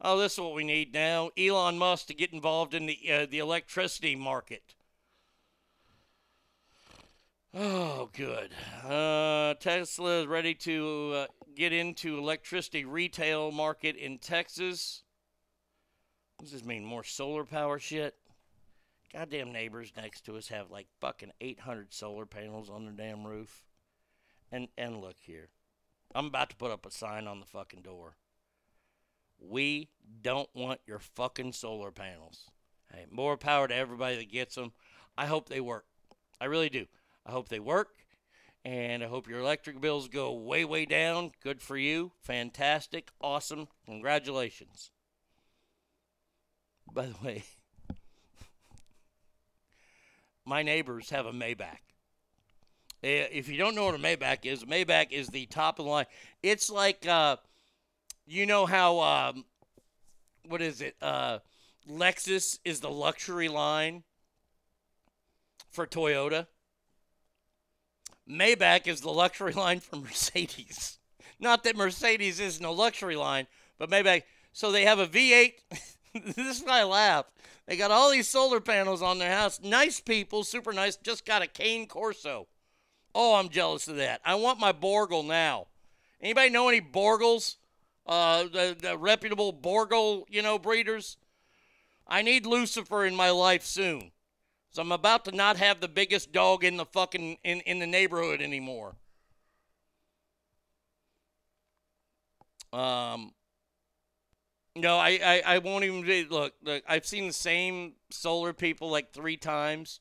Oh, 0.00 0.18
this 0.18 0.34
is 0.34 0.38
what 0.38 0.54
we 0.54 0.62
need 0.62 0.94
now. 0.94 1.30
Elon 1.36 1.76
Musk 1.76 2.06
to 2.06 2.14
get 2.14 2.32
involved 2.32 2.72
in 2.72 2.86
the 2.86 2.98
uh, 3.12 3.26
the 3.28 3.40
electricity 3.40 4.14
market. 4.14 4.76
Oh, 7.52 8.08
good. 8.12 8.52
Uh, 8.84 9.54
Tesla 9.54 10.20
is 10.20 10.26
ready 10.26 10.54
to 10.54 11.12
uh, 11.16 11.26
get 11.56 11.72
into 11.72 12.18
electricity 12.18 12.84
retail 12.84 13.50
market 13.50 13.96
in 13.96 14.18
Texas. 14.18 15.02
What 16.36 16.44
does 16.44 16.52
this 16.52 16.64
mean? 16.64 16.84
More 16.84 17.02
solar 17.02 17.44
power 17.44 17.80
shit? 17.80 18.14
Goddamn 19.12 19.50
neighbors 19.50 19.92
next 19.96 20.24
to 20.26 20.36
us 20.36 20.48
have 20.48 20.70
like 20.70 20.86
fucking 21.00 21.32
800 21.40 21.92
solar 21.92 22.26
panels 22.26 22.70
on 22.70 22.84
their 22.84 22.94
damn 22.94 23.26
roof. 23.26 23.64
And 24.52 24.68
and 24.78 25.00
look 25.00 25.16
here. 25.20 25.48
I'm 26.14 26.26
about 26.26 26.50
to 26.50 26.56
put 26.56 26.70
up 26.70 26.86
a 26.86 26.90
sign 26.90 27.26
on 27.26 27.40
the 27.40 27.46
fucking 27.46 27.82
door. 27.82 28.16
We 29.38 29.88
don't 30.22 30.48
want 30.54 30.80
your 30.86 30.98
fucking 30.98 31.52
solar 31.52 31.90
panels. 31.90 32.50
Hey, 32.92 33.06
more 33.10 33.36
power 33.36 33.68
to 33.68 33.74
everybody 33.74 34.16
that 34.16 34.32
gets 34.32 34.54
them. 34.54 34.72
I 35.16 35.26
hope 35.26 35.48
they 35.48 35.60
work. 35.60 35.84
I 36.40 36.46
really 36.46 36.70
do. 36.70 36.86
I 37.26 37.32
hope 37.32 37.48
they 37.48 37.60
work. 37.60 37.90
And 38.64 39.02
I 39.02 39.06
hope 39.06 39.28
your 39.28 39.40
electric 39.40 39.80
bills 39.80 40.08
go 40.08 40.32
way, 40.32 40.64
way 40.64 40.84
down. 40.84 41.32
Good 41.42 41.62
for 41.62 41.76
you. 41.76 42.12
Fantastic. 42.22 43.10
Awesome. 43.20 43.68
Congratulations. 43.84 44.90
By 46.92 47.06
the 47.06 47.24
way, 47.24 47.44
my 50.44 50.62
neighbors 50.62 51.10
have 51.10 51.26
a 51.26 51.32
Maybach. 51.32 51.87
Eh, 53.02 53.26
If 53.30 53.48
you 53.48 53.56
don't 53.56 53.74
know 53.74 53.84
what 53.84 53.94
a 53.94 53.98
Maybach 53.98 54.44
is, 54.44 54.64
Maybach 54.64 55.12
is 55.12 55.28
the 55.28 55.46
top 55.46 55.78
of 55.78 55.84
the 55.84 55.90
line. 55.90 56.06
It's 56.42 56.70
like, 56.70 57.06
uh, 57.06 57.36
you 58.26 58.46
know 58.46 58.66
how, 58.66 59.00
um, 59.00 59.44
what 60.46 60.60
is 60.60 60.80
it? 60.80 60.96
Uh, 61.00 61.38
Lexus 61.88 62.58
is 62.64 62.80
the 62.80 62.90
luxury 62.90 63.48
line 63.48 64.02
for 65.70 65.86
Toyota. 65.86 66.46
Maybach 68.28 68.86
is 68.86 69.00
the 69.00 69.10
luxury 69.10 69.52
line 69.54 69.80
for 69.80 69.96
Mercedes. 69.96 70.98
Not 71.40 71.64
that 71.64 71.76
Mercedes 71.76 72.40
isn't 72.40 72.64
a 72.64 72.70
luxury 72.70 73.16
line, 73.16 73.46
but 73.78 73.90
Maybach. 73.90 74.24
So 74.52 74.72
they 74.72 74.84
have 74.84 74.98
a 74.98 75.06
V8. 75.06 75.52
this 76.34 76.60
is 76.60 76.62
why 76.62 76.80
I 76.80 76.84
laugh. 76.84 77.26
They 77.66 77.76
got 77.76 77.90
all 77.90 78.10
these 78.10 78.28
solar 78.28 78.60
panels 78.60 79.02
on 79.02 79.18
their 79.18 79.30
house. 79.30 79.60
Nice 79.62 80.00
people, 80.00 80.42
super 80.42 80.72
nice. 80.72 80.96
Just 80.96 81.24
got 81.24 81.42
a 81.42 81.46
cane 81.46 81.86
Corso. 81.86 82.48
Oh, 83.20 83.34
I'm 83.34 83.48
jealous 83.48 83.88
of 83.88 83.96
that. 83.96 84.20
I 84.24 84.36
want 84.36 84.60
my 84.60 84.72
Borgle 84.72 85.26
now. 85.26 85.66
Anybody 86.20 86.50
know 86.50 86.68
any 86.68 86.80
Borgles? 86.80 87.56
Uh, 88.06 88.44
the, 88.44 88.76
the 88.80 88.96
reputable 88.96 89.52
Borgle, 89.52 90.22
you 90.28 90.40
know, 90.40 90.56
breeders? 90.56 91.16
I 92.06 92.22
need 92.22 92.46
Lucifer 92.46 93.04
in 93.04 93.16
my 93.16 93.30
life 93.30 93.64
soon. 93.64 94.12
So 94.70 94.82
I'm 94.82 94.92
about 94.92 95.24
to 95.24 95.32
not 95.32 95.56
have 95.56 95.80
the 95.80 95.88
biggest 95.88 96.30
dog 96.30 96.62
in 96.62 96.76
the 96.76 96.84
fucking 96.84 97.38
in, 97.42 97.58
in 97.62 97.80
the 97.80 97.88
neighborhood 97.88 98.40
anymore. 98.40 98.94
Um 102.72 103.32
no, 104.76 104.96
I, 104.96 105.18
I, 105.24 105.42
I 105.54 105.58
won't 105.58 105.82
even 105.82 106.28
look, 106.28 106.52
look, 106.62 106.84
I've 106.88 107.04
seen 107.04 107.26
the 107.26 107.32
same 107.32 107.94
solar 108.10 108.52
people 108.52 108.88
like 108.88 109.12
three 109.12 109.36
times. 109.36 109.98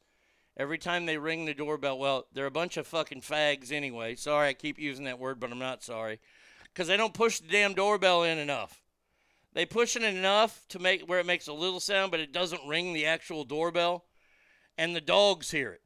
Every 0.58 0.80
time 0.80 1.06
they 1.06 1.20
ring 1.20 1.46
the 1.46 1.54
doorbell, 1.54 2.00
well, 2.00 2.26
they're 2.34 2.48
a 2.48 2.52
bunch 2.52 2.78
of 2.78 2.88
fucking 2.88 3.22
fags 3.22 3.72
anyway. 3.72 4.16
Sorry, 4.16 4.50
I 4.50 4.54
keep 4.54 4.80
using 4.80 5.06
that 5.06 5.20
word, 5.20 5.40
but 5.40 5.52
I'm 5.52 5.60
not 5.60 5.84
sorry. 5.84 6.20
Because 6.74 6.88
they 6.88 6.98
don't 6.98 7.14
push 7.14 7.40
the 7.40 7.48
damn 7.48 7.76
doorbell 7.76 8.24
in 8.24 8.40
enough. 8.40 8.82
They 9.54 9.68
push 9.68 9.96
it 9.96 10.04
enough 10.04 10.66
to 10.70 10.80
make 10.80 11.04
where 11.04 11.20
it 11.20 11.28
makes 11.28 11.48
a 11.48 11.54
little 11.54 11.80
sound, 11.80 12.10
but 12.10 12.20
it 12.20 12.34
doesn't 12.34 12.68
ring 12.68 12.94
the 12.94 13.06
actual 13.06 13.44
doorbell. 13.44 14.06
And 14.80 14.96
the 14.96 15.02
dogs 15.02 15.52
hear 15.52 15.72
it. 15.74 15.82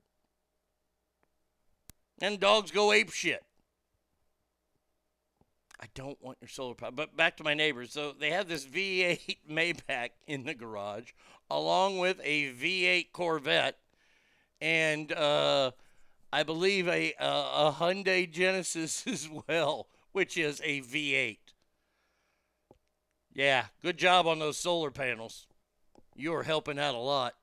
And 2.21 2.39
dogs 2.39 2.71
go 2.71 2.93
ape 2.93 3.11
shit. 3.11 3.43
I 5.81 5.85
don't 5.95 6.21
want 6.21 6.37
your 6.39 6.47
solar 6.47 6.75
power. 6.75 6.91
But 6.91 7.17
back 7.17 7.37
to 7.37 7.43
my 7.43 7.55
neighbors. 7.55 7.91
So 7.91 8.13
they 8.17 8.29
have 8.29 8.47
this 8.47 8.65
V8 8.65 9.37
Maybach 9.49 10.09
in 10.27 10.43
the 10.43 10.53
garage, 10.53 11.11
along 11.49 11.97
with 11.97 12.21
a 12.23 12.53
V8 12.53 13.11
Corvette, 13.11 13.77
and 14.61 15.11
uh, 15.11 15.71
I 16.31 16.43
believe 16.43 16.87
a, 16.87 17.13
a 17.19 17.75
Hyundai 17.77 18.29
Genesis 18.29 19.05
as 19.07 19.29
well, 19.47 19.87
which 20.11 20.37
is 20.37 20.61
a 20.63 20.81
V8. 20.81 21.37
Yeah, 23.33 23.65
good 23.81 23.97
job 23.97 24.27
on 24.27 24.39
those 24.39 24.57
solar 24.57 24.91
panels. 24.91 25.47
You 26.15 26.33
are 26.35 26.43
helping 26.43 26.77
out 26.77 26.95
a 26.95 26.99
lot. 26.99 27.35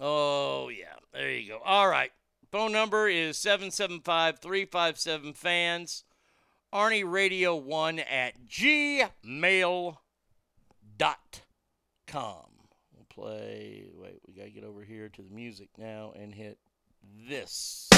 Oh, 0.00 0.68
yeah. 0.68 0.94
There 1.12 1.30
you 1.30 1.48
go. 1.48 1.58
All 1.64 1.88
right. 1.88 2.12
Phone 2.50 2.72
number 2.72 3.08
is 3.08 3.36
775 3.38 4.38
357 4.38 5.32
fans. 5.34 6.04
Arnie 6.72 7.04
Radio 7.10 7.54
1 7.56 7.98
at 7.98 8.46
gmail.com. 8.48 9.92
Play. 13.14 13.84
Wait, 13.94 14.20
we 14.26 14.32
got 14.32 14.44
to 14.44 14.50
get 14.50 14.64
over 14.64 14.82
here 14.82 15.10
to 15.10 15.20
the 15.20 15.28
music 15.28 15.68
now 15.76 16.14
and 16.18 16.32
hit 16.34 16.56
this. 17.28 17.88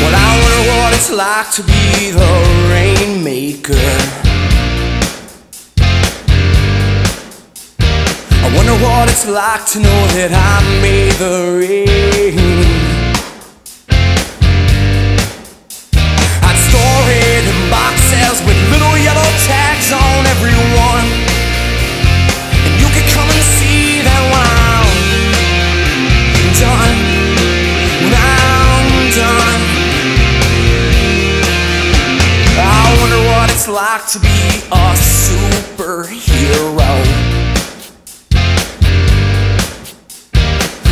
Well, 0.00 0.12
I 0.12 0.40
wonder 0.42 0.62
what 0.72 0.92
it's 0.92 1.10
like 1.12 1.52
to 1.52 1.62
be 1.62 2.10
the 2.10 2.32
rainmaker. 2.72 3.74
I 8.42 8.52
wonder 8.56 8.74
what 8.84 9.08
it's 9.08 9.28
like 9.28 9.66
to 9.66 9.78
know 9.78 10.06
that 10.16 10.32
I 10.34 10.60
made 10.82 11.12
the 11.12 11.58
rain. 11.60 12.89
Yellow 19.02 19.30
tags 19.48 19.92
on 19.92 20.26
everyone. 20.26 21.06
And 22.64 22.74
you 22.80 22.88
could 22.92 23.08
come 23.16 23.28
and 23.28 23.44
see 23.56 24.02
that 24.04 24.22
when 24.32 24.44
I'm 24.44 24.88
done, 26.60 26.98
when 28.04 28.20
I'm 28.20 28.88
done. 29.16 29.60
I 32.60 32.96
wonder 33.00 33.20
what 33.30 33.48
it's 33.50 33.68
like 33.68 34.04
to 34.12 34.18
be 34.20 34.38
a 34.68 34.94
superhero. 34.96 36.20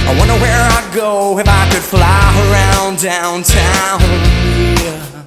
I 0.09 0.17
wonder 0.19 0.37
where 0.41 0.65
I'd 0.77 0.91
go 0.95 1.39
if 1.39 1.47
I 1.47 1.69
could 1.71 1.83
fly 1.83 2.33
around 2.49 2.99
downtown. 3.03 4.01
Yeah. 4.81 5.18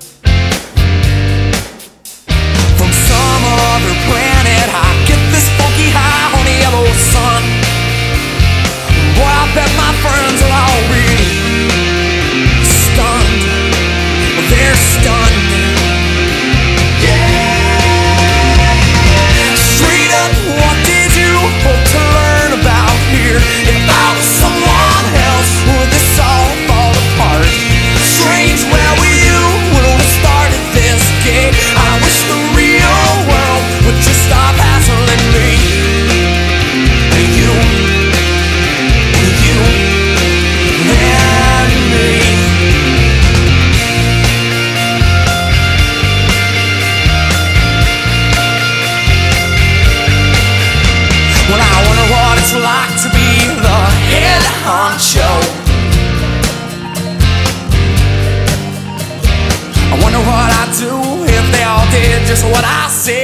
Some 3.71 3.83
other 3.83 3.95
planet, 4.07 4.67
I 4.73 4.89
get 5.07 5.19
this 5.31 5.47
funky 5.55 5.89
high 5.95 6.37
on 6.37 6.43
the 6.43 6.55
yellow 6.59 6.87
sun. 6.91 7.43
Boy, 9.15 9.31
I 9.31 9.45
bet 9.55 9.71
my 9.79 9.91
friends 10.03 10.39
are 10.43 10.51
all 10.51 10.81
really 10.91 11.31
stunned. 12.63 13.43
They're 14.51 14.75
stunned. 14.75 15.49
Straight 19.55 20.11
up, 20.19 20.33
what 20.59 20.77
did 20.85 21.11
you 21.15 21.31
hope 21.63 21.85
to 21.95 22.01
learn 22.17 22.51
about 22.59 22.97
here? 23.15 23.39
If 23.71 23.83
I 23.87 24.07
was 24.17 24.27
did 62.61 63.20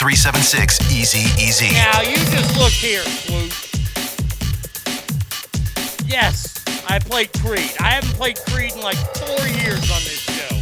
775-376-EASY-EASY. 0.00 1.72
Now 1.74 2.00
you 2.00 2.16
just 2.16 2.56
look 2.58 2.72
here, 2.72 3.02
Swoosh. 3.02 3.66
Yes, 6.06 6.64
I 6.88 6.98
played 6.98 7.30
Creed. 7.40 7.70
I 7.80 7.90
haven't 7.90 8.14
played 8.14 8.38
Creed 8.48 8.72
in 8.74 8.80
like 8.80 8.96
four 9.16 9.46
years 9.46 9.90
on 9.90 10.00
this 10.04 10.20
show. 10.20 10.56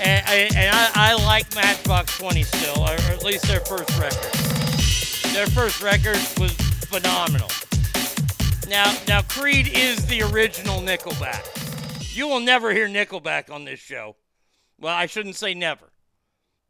And, 0.00 0.24
I- 0.26 0.50
and 0.56 0.74
I, 0.74 0.90
I 0.94 1.14
like 1.26 1.52
Matchbox 1.54 2.16
20 2.18 2.42
still, 2.44 2.80
or 2.82 2.90
at 3.12 3.24
least 3.24 3.44
their 3.46 3.60
first 3.60 3.90
record. 3.98 4.32
Their 5.34 5.46
first 5.48 5.82
record 5.82 6.16
was 6.38 6.52
phenomenal. 6.88 7.48
Now, 8.68 8.96
now 9.08 9.22
Creed 9.22 9.68
is 9.74 10.06
the 10.06 10.22
original 10.22 10.80
Nickelback. 10.80 11.44
You 12.16 12.28
will 12.28 12.40
never 12.40 12.72
hear 12.72 12.86
Nickelback 12.88 13.50
on 13.52 13.64
this 13.64 13.80
show. 13.80 14.14
Well, 14.80 14.94
I 14.94 15.06
shouldn't 15.06 15.34
say 15.36 15.54
never, 15.54 15.90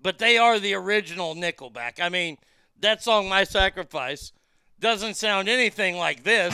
but 0.05 0.18
they 0.18 0.36
are 0.36 0.60
the 0.60 0.74
original 0.74 1.34
Nickelback. 1.34 1.99
I 1.99 2.10
mean, 2.10 2.36
that 2.78 3.02
song 3.02 3.28
"My 3.28 3.42
Sacrifice" 3.42 4.33
doesn't 4.78 5.15
sound 5.15 5.49
anything 5.49 5.97
like 5.97 6.23
this. 6.23 6.52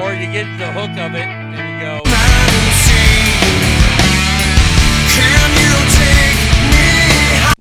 Or 0.00 0.12
you 0.12 0.26
get 0.32 0.58
the 0.58 0.72
hook 0.72 0.90
of 0.98 1.14
it 1.14 1.28
and 1.28 1.52
you 1.52 1.80
go. 1.80 2.02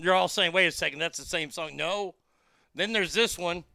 You're 0.02 0.16
all 0.16 0.30
saying, 0.30 0.54
wait 0.54 0.66
a 0.66 0.72
second, 0.72 1.00
that's 1.00 1.20
the 1.20 1.26
same 1.26 1.52
song. 1.52 1.76
No. 1.76 2.16
Then 2.74 2.94
there's 2.94 3.14
this 3.14 3.38
one. 3.38 3.66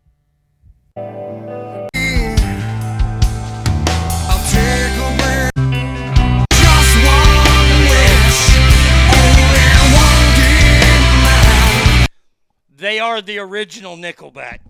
They 12.95 13.01
are 13.01 13.21
the 13.21 13.41
original 13.41 13.97
Nickelback. 13.97 14.61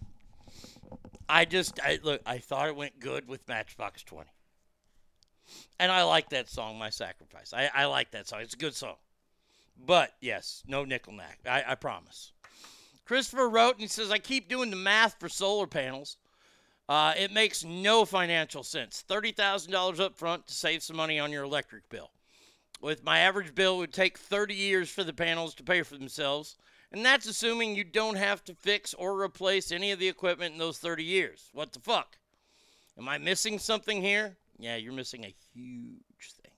I 1.29 1.45
just, 1.45 1.79
I 1.85 1.99
look, 2.03 2.23
I 2.25 2.39
thought 2.39 2.69
it 2.69 2.75
went 2.75 2.99
good 2.99 3.29
with 3.29 3.47
Matchbox 3.47 4.03
20. 4.03 4.31
And 5.79 5.93
I 5.93 6.05
like 6.05 6.31
that 6.31 6.49
song, 6.49 6.79
My 6.79 6.89
Sacrifice. 6.89 7.53
I, 7.53 7.69
I 7.75 7.85
like 7.85 8.13
that 8.13 8.27
song. 8.27 8.41
It's 8.41 8.55
a 8.55 8.57
good 8.57 8.75
song. 8.75 8.95
But 9.77 10.15
yes, 10.23 10.63
no 10.67 10.87
Nickelback. 10.87 11.47
I, 11.47 11.65
I 11.69 11.75
promise. 11.75 12.33
Christopher 13.05 13.51
wrote 13.51 13.75
and 13.75 13.83
he 13.83 13.89
says, 13.89 14.11
I 14.11 14.17
keep 14.17 14.49
doing 14.49 14.71
the 14.71 14.77
math 14.77 15.21
for 15.21 15.29
solar 15.29 15.67
panels. 15.67 16.17
Uh, 16.89 17.13
it 17.19 17.31
makes 17.31 17.63
no 17.63 18.07
financial 18.07 18.63
sense. 18.63 19.05
$30,000 19.07 20.01
up 20.01 20.17
front 20.17 20.47
to 20.47 20.55
save 20.55 20.83
some 20.83 20.97
money 20.97 21.19
on 21.19 21.31
your 21.31 21.45
electric 21.45 21.87
bill. 21.91 22.11
With 22.81 23.05
my 23.05 23.19
average 23.19 23.55
bill, 23.55 23.75
it 23.75 23.81
would 23.81 23.93
take 23.93 24.17
30 24.17 24.55
years 24.55 24.89
for 24.89 25.05
the 25.05 25.13
panels 25.13 25.55
to 25.57 25.63
pay 25.63 25.83
for 25.83 25.99
themselves. 25.99 26.57
And 26.95 27.05
that's 27.05 27.27
assuming 27.27 27.75
you 27.75 27.83
don't 27.83 28.15
have 28.15 28.45
to 28.45 28.55
fix 28.55 28.95
or 28.95 29.21
replace 29.21 29.73
any 29.73 29.91
of 29.91 29.99
the 29.99 30.07
equipment 30.07 30.53
in 30.53 30.61
those 30.61 30.79
30 30.79 31.03
years. 31.03 31.51
What 31.53 31.73
the 31.73 31.81
fuck? 31.81 32.19
Am 32.97 33.09
I 33.09 33.19
missing 33.19 33.59
something 33.59 34.01
here? 34.01 34.37
Yeah, 34.61 34.77
you're 34.77 34.93
missing 34.93 35.25
a 35.25 35.35
huge 35.53 36.33
thing. 36.41 36.53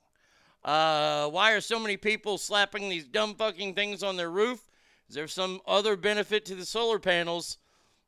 Uh, 0.63 1.29
why 1.29 1.53
are 1.53 1.63
so 1.63 1.79
many 1.79 1.97
people 1.97 2.37
slapping 2.37 2.91
these 2.91 3.07
dumb 3.07 3.35
fucking 3.35 3.73
things 3.73 4.03
on 4.03 4.19
their 4.19 4.31
roof? 4.31 4.69
Is 5.09 5.15
there 5.15 5.27
some 5.27 5.59
other 5.67 5.97
benefit 5.97 6.45
to 6.45 6.55
the 6.55 6.67
solar 6.67 6.99
panels? 6.99 7.57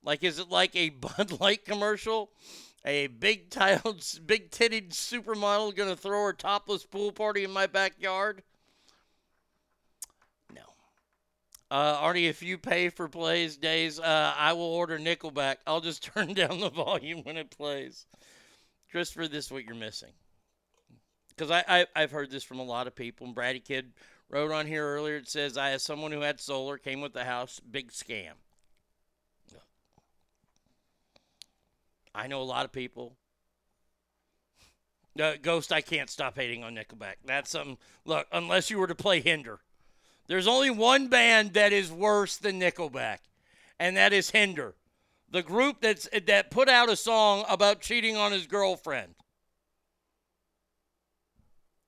Like, 0.04 0.22
is 0.22 0.38
it 0.38 0.50
like 0.50 0.76
a 0.76 0.88
Bud 0.90 1.40
Light 1.40 1.64
commercial? 1.64 2.30
A 2.84 3.06
big 3.06 3.48
tiled, 3.48 4.04
big 4.26 4.50
titted 4.50 4.90
supermodel 4.90 5.74
gonna 5.74 5.96
throw 5.96 6.26
her 6.26 6.34
topless 6.34 6.84
pool 6.84 7.10
party 7.10 7.42
in 7.42 7.50
my 7.50 7.66
backyard? 7.66 8.42
No. 10.54 10.60
Uh, 11.70 11.98
Artie, 12.00 12.26
if 12.26 12.42
you 12.42 12.56
pay 12.56 12.88
for 12.88 13.08
plays 13.08 13.56
days, 13.56 14.00
uh, 14.00 14.34
I 14.36 14.54
will 14.54 14.62
order 14.62 14.98
Nickelback. 14.98 15.56
I'll 15.66 15.80
just 15.80 16.02
turn 16.14 16.34
down 16.34 16.60
the 16.60 16.70
volume 16.70 17.22
when 17.24 17.36
it 17.36 17.50
plays. 17.50 18.06
Christopher, 18.90 19.28
this 19.28 19.46
is 19.46 19.52
what 19.52 19.64
you're 19.64 19.74
missing. 19.74 20.12
Because 21.28 21.50
I, 21.50 21.64
I, 21.68 21.86
I've 21.94 22.10
heard 22.10 22.30
this 22.30 22.42
from 22.42 22.58
a 22.58 22.64
lot 22.64 22.86
of 22.86 22.96
people. 22.96 23.26
And 23.26 23.34
Brady 23.34 23.60
Kid 23.60 23.92
wrote 24.30 24.50
on 24.50 24.66
here 24.66 24.84
earlier. 24.84 25.16
It 25.16 25.28
says, 25.28 25.58
I, 25.58 25.70
as 25.70 25.82
someone 25.82 26.10
who 26.10 26.22
had 26.22 26.40
solar, 26.40 26.78
came 26.78 27.00
with 27.00 27.12
the 27.12 27.24
house, 27.24 27.60
big 27.60 27.92
scam. 27.92 28.32
I 32.14 32.26
know 32.26 32.40
a 32.40 32.42
lot 32.42 32.64
of 32.64 32.72
people. 32.72 33.16
Uh, 35.20 35.34
Ghost, 35.40 35.72
I 35.72 35.80
can't 35.80 36.10
stop 36.10 36.36
hating 36.36 36.64
on 36.64 36.74
Nickelback. 36.74 37.16
That's 37.24 37.50
something. 37.50 37.78
Look, 38.04 38.26
unless 38.32 38.70
you 38.70 38.78
were 38.78 38.86
to 38.86 38.94
play 38.94 39.20
Hinder, 39.20 39.60
there's 40.28 40.46
only 40.46 40.70
one 40.70 41.08
band 41.08 41.54
that 41.54 41.72
is 41.72 41.90
worse 41.90 42.36
than 42.36 42.60
Nickelback, 42.60 43.18
and 43.78 43.96
that 43.96 44.12
is 44.12 44.30
Hinder, 44.30 44.74
the 45.30 45.42
group 45.42 45.80
that's 45.80 46.08
that 46.26 46.50
put 46.50 46.68
out 46.68 46.90
a 46.90 46.96
song 46.96 47.44
about 47.48 47.80
cheating 47.80 48.16
on 48.16 48.32
his 48.32 48.46
girlfriend. 48.46 49.14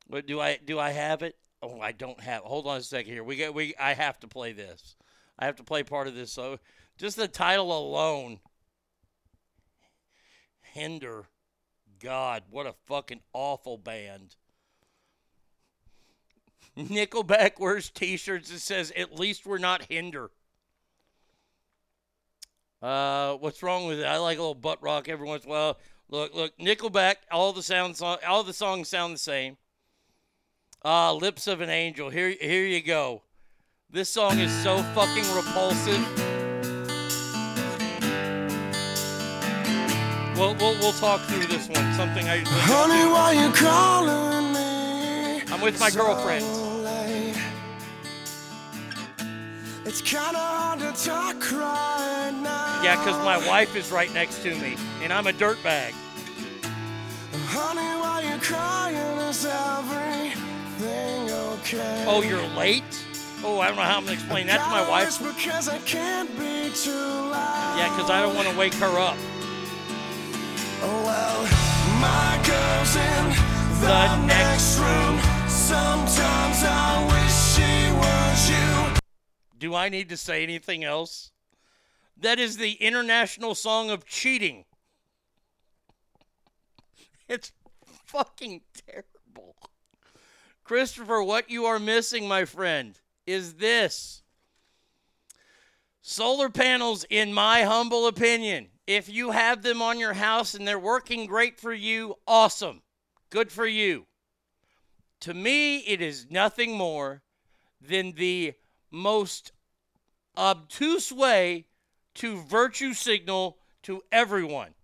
But 0.08 0.26
do 0.26 0.40
I 0.40 0.58
do 0.64 0.78
I 0.78 0.90
have 0.90 1.22
it? 1.22 1.36
Oh, 1.62 1.80
I 1.80 1.92
don't 1.92 2.20
have. 2.20 2.42
Hold 2.42 2.66
on 2.66 2.78
a 2.78 2.82
second 2.82 3.12
here. 3.12 3.22
We 3.22 3.36
get 3.36 3.54
we. 3.54 3.74
I 3.78 3.92
have 3.92 4.18
to 4.20 4.28
play 4.28 4.52
this. 4.52 4.96
I 5.38 5.46
have 5.46 5.56
to 5.56 5.62
play 5.62 5.82
part 5.82 6.08
of 6.08 6.14
this. 6.14 6.32
So 6.32 6.58
just 6.98 7.16
the 7.16 7.28
title 7.28 7.76
alone. 7.76 8.40
Hinder. 10.62 11.26
God, 11.98 12.44
what 12.50 12.66
a 12.66 12.74
fucking 12.86 13.20
awful 13.34 13.76
band. 13.76 14.36
Nickelback 16.88 17.58
wears 17.58 17.90
t-shirts 17.90 18.50
that 18.50 18.60
says 18.60 18.92
"At 18.96 19.18
least 19.18 19.46
we're 19.46 19.58
not 19.58 19.86
Hinder." 19.88 20.30
Uh, 22.82 23.34
what's 23.34 23.62
wrong 23.62 23.86
with 23.86 24.00
it? 24.00 24.06
I 24.06 24.16
like 24.16 24.38
a 24.38 24.40
little 24.40 24.54
butt 24.54 24.82
rock 24.82 25.08
every 25.08 25.26
once 25.26 25.44
in 25.44 25.50
a 25.50 25.52
while. 25.52 25.78
Look, 26.08 26.34
look, 26.34 26.58
Nickelback. 26.58 27.16
All 27.30 27.52
the 27.52 27.62
sounds, 27.62 28.00
all 28.00 28.42
the 28.42 28.52
songs 28.52 28.88
sound 28.88 29.14
the 29.14 29.18
same. 29.18 29.58
Uh, 30.84 31.12
Lips 31.14 31.46
of 31.46 31.60
an 31.60 31.68
Angel. 31.68 32.08
Here, 32.08 32.30
here 32.40 32.64
you 32.64 32.82
go. 32.82 33.22
This 33.90 34.08
song 34.08 34.38
is 34.38 34.50
so 34.62 34.82
fucking 34.94 35.24
repulsive. 35.34 36.00
We'll, 40.36 40.54
we'll, 40.54 40.78
we'll 40.78 40.92
talk 40.92 41.20
through 41.22 41.46
this 41.46 41.68
one. 41.68 41.92
Something 41.92 42.26
I 42.28 42.38
Honey, 42.46 43.10
why 43.12 43.32
you 43.32 43.52
calling 43.52 44.54
me? 44.54 45.42
I'm 45.52 45.60
with 45.60 45.78
my 45.78 45.90
girlfriend. 45.90 46.46
so? 46.46 46.59
It's 49.90 50.02
kinda 50.02 50.38
hard 50.38 50.78
to 50.78 50.92
talk 51.04 51.50
right 51.50 52.30
now. 52.30 52.80
Yeah, 52.80 52.94
because 52.94 53.18
my 53.24 53.44
wife 53.44 53.74
is 53.74 53.90
right 53.90 54.14
next 54.14 54.40
to 54.44 54.54
me, 54.54 54.76
and 55.02 55.12
I'm 55.12 55.26
a 55.26 55.32
dirtbag. 55.32 55.94
Honey, 57.48 57.98
why 57.98 58.22
you 58.22 58.38
crying? 58.38 59.18
Is 59.28 59.44
everything 59.44 61.28
okay? 61.32 62.04
Oh, 62.06 62.22
you're 62.22 62.46
late? 62.56 62.84
Oh, 63.42 63.58
I 63.58 63.66
don't 63.66 63.78
know 63.78 63.82
how 63.82 63.96
I'm 63.96 64.04
gonna 64.04 64.12
explain 64.12 64.46
that 64.46 64.62
to 64.62 64.70
my 64.70 64.88
wife. 64.88 65.18
Because 65.18 65.68
I 65.68 65.78
can't 65.78 66.30
be 66.38 66.70
too 66.70 66.92
loud. 66.92 67.74
Yeah, 67.76 67.88
because 67.90 68.10
I 68.10 68.22
don't 68.22 68.36
want 68.36 68.46
to 68.46 68.56
wake 68.56 68.74
her 68.74 68.96
up. 68.96 69.16
Oh, 70.86 71.02
well, 71.02 71.42
my 71.98 72.38
girl's 72.46 72.94
in 72.94 73.24
the, 73.80 73.88
The 73.90 74.26
next 74.26 74.78
room. 74.78 75.18
Sometimes 75.48 76.62
I 76.62 76.90
wish 77.10 77.34
she 77.54 77.90
was 77.98 78.50
you. 78.50 78.99
Do 79.60 79.74
I 79.74 79.90
need 79.90 80.08
to 80.08 80.16
say 80.16 80.42
anything 80.42 80.84
else? 80.84 81.30
That 82.16 82.38
is 82.38 82.56
the 82.56 82.72
international 82.72 83.54
song 83.54 83.90
of 83.90 84.04
cheating. 84.06 84.64
It's 87.28 87.52
fucking 88.06 88.62
terrible. 88.88 89.54
Christopher, 90.64 91.22
what 91.22 91.48
you 91.48 91.64
are 91.66 91.78
missing, 91.78 92.26
my 92.26 92.44
friend, 92.44 92.98
is 93.24 93.54
this. 93.54 94.24
Solar 96.02 96.50
panels, 96.50 97.04
in 97.08 97.32
my 97.32 97.62
humble 97.62 98.08
opinion, 98.08 98.70
if 98.88 99.08
you 99.08 99.30
have 99.30 99.62
them 99.62 99.80
on 99.80 100.00
your 100.00 100.14
house 100.14 100.54
and 100.54 100.66
they're 100.66 100.76
working 100.76 101.26
great 101.26 101.60
for 101.60 101.72
you, 101.72 102.16
awesome. 102.26 102.82
Good 103.30 103.52
for 103.52 103.66
you. 103.66 104.06
To 105.20 105.32
me, 105.32 105.78
it 105.78 106.00
is 106.00 106.26
nothing 106.30 106.76
more 106.76 107.22
than 107.80 108.12
the 108.12 108.54
most 108.90 109.52
obtuse 110.36 111.12
way 111.12 111.66
to 112.14 112.42
virtue 112.42 112.94
signal 112.94 113.58
to 113.82 114.02
everyone. 114.10 114.74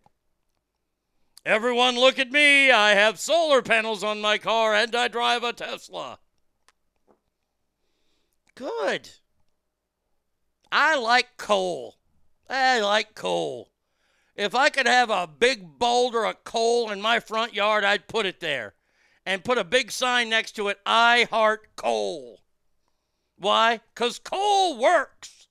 Everyone, 1.44 1.94
look 1.94 2.18
at 2.18 2.32
me. 2.32 2.70
I 2.70 2.90
have 2.90 3.20
solar 3.20 3.62
panels 3.62 4.02
on 4.02 4.20
my 4.20 4.36
car 4.36 4.74
and 4.74 4.94
I 4.96 5.08
drive 5.08 5.44
a 5.44 5.52
Tesla. 5.52 6.18
Good. 8.56 9.10
I 10.72 10.96
like 10.96 11.36
coal. 11.36 11.96
I 12.50 12.80
like 12.80 13.14
coal. 13.14 13.70
If 14.34 14.54
I 14.54 14.68
could 14.68 14.86
have 14.86 15.08
a 15.08 15.26
big 15.26 15.78
boulder 15.78 16.24
of 16.24 16.44
coal 16.44 16.90
in 16.90 17.00
my 17.00 17.20
front 17.20 17.54
yard, 17.54 17.84
I'd 17.84 18.08
put 18.08 18.26
it 18.26 18.40
there 18.40 18.74
and 19.24 19.44
put 19.44 19.58
a 19.58 19.64
big 19.64 19.90
sign 19.90 20.28
next 20.28 20.52
to 20.52 20.68
it 20.68 20.78
I 20.84 21.26
heart 21.30 21.76
coal. 21.76 22.40
Why? 23.38 23.80
Because 23.94 24.18
coal 24.18 24.78
works. 24.78 25.48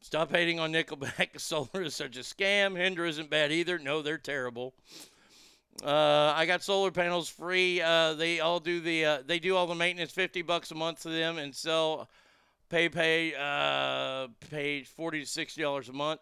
Stop 0.00 0.30
hating 0.30 0.60
on 0.60 0.72
Nickelback. 0.72 1.30
Solar 1.40 1.82
is 1.82 1.96
such 1.96 2.16
a 2.16 2.20
scam. 2.20 2.76
Hinder 2.76 3.04
isn't 3.04 3.30
bad 3.30 3.50
either. 3.50 3.78
No, 3.78 4.02
they're 4.02 4.18
terrible. 4.18 4.74
Uh, 5.82 6.32
I 6.36 6.46
got 6.46 6.62
solar 6.62 6.92
panels 6.92 7.28
free. 7.28 7.80
Uh, 7.80 8.14
they 8.14 8.38
all 8.38 8.60
do 8.60 8.80
the 8.80 9.04
uh, 9.04 9.18
they 9.26 9.40
do 9.40 9.56
all 9.56 9.66
the 9.66 9.74
maintenance, 9.74 10.12
fifty 10.12 10.40
bucks 10.42 10.70
a 10.70 10.74
month 10.76 11.02
to 11.02 11.08
them, 11.08 11.36
and 11.38 11.52
sell 11.52 12.08
pay 12.68 12.88
pay 12.88 13.34
uh 13.34 14.28
pay 14.50 14.84
forty 14.84 15.20
to 15.20 15.26
sixty 15.26 15.62
dollars 15.62 15.88
a 15.88 15.92
month. 15.92 16.20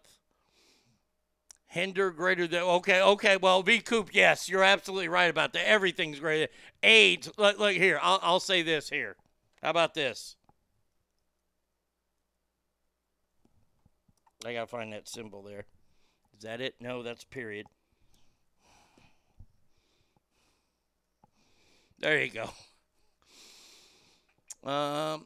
Hinder 1.73 2.11
greater 2.11 2.45
than 2.45 2.61
okay 2.61 3.01
okay 3.01 3.35
well 3.35 3.63
V 3.63 3.79
Coop 3.79 4.11
yes 4.13 4.47
you're 4.47 4.63
absolutely 4.63 5.07
right 5.07 5.31
about 5.31 5.53
that. 5.53 5.67
Everything's 5.67 6.19
greater. 6.19 6.51
AIDS 6.83 7.31
look, 7.35 7.57
look 7.57 7.73
here 7.73 7.99
I'll 7.99 8.19
I'll 8.21 8.39
say 8.39 8.61
this 8.61 8.91
here. 8.91 9.15
How 9.63 9.71
about 9.71 9.95
this? 9.95 10.35
I 14.45 14.53
gotta 14.53 14.67
find 14.67 14.93
that 14.93 15.09
symbol 15.09 15.41
there. 15.41 15.65
Is 16.37 16.43
that 16.43 16.61
it? 16.61 16.75
No 16.79 17.01
that's 17.01 17.23
period. 17.23 17.65
There 21.97 22.23
you 22.23 22.29
go. 22.29 22.49
Um, 24.69 25.25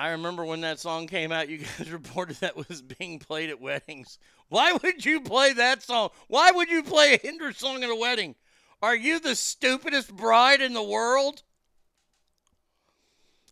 I 0.00 0.08
remember 0.08 0.44
when 0.44 0.62
that 0.62 0.80
song 0.80 1.06
came 1.06 1.30
out, 1.30 1.48
you 1.48 1.58
guys 1.58 1.90
reported 1.92 2.38
that 2.38 2.56
was 2.56 2.82
being 2.82 3.20
played 3.20 3.50
at 3.50 3.60
weddings. 3.60 4.18
Why 4.52 4.72
would 4.74 5.02
you 5.02 5.22
play 5.22 5.54
that 5.54 5.82
song? 5.82 6.10
Why 6.28 6.50
would 6.50 6.68
you 6.68 6.82
play 6.82 7.14
a 7.14 7.16
Hinder 7.16 7.54
song 7.54 7.82
at 7.82 7.88
a 7.88 7.96
wedding? 7.96 8.34
Are 8.82 8.94
you 8.94 9.18
the 9.18 9.34
stupidest 9.34 10.14
bride 10.14 10.60
in 10.60 10.74
the 10.74 10.82
world? 10.82 11.42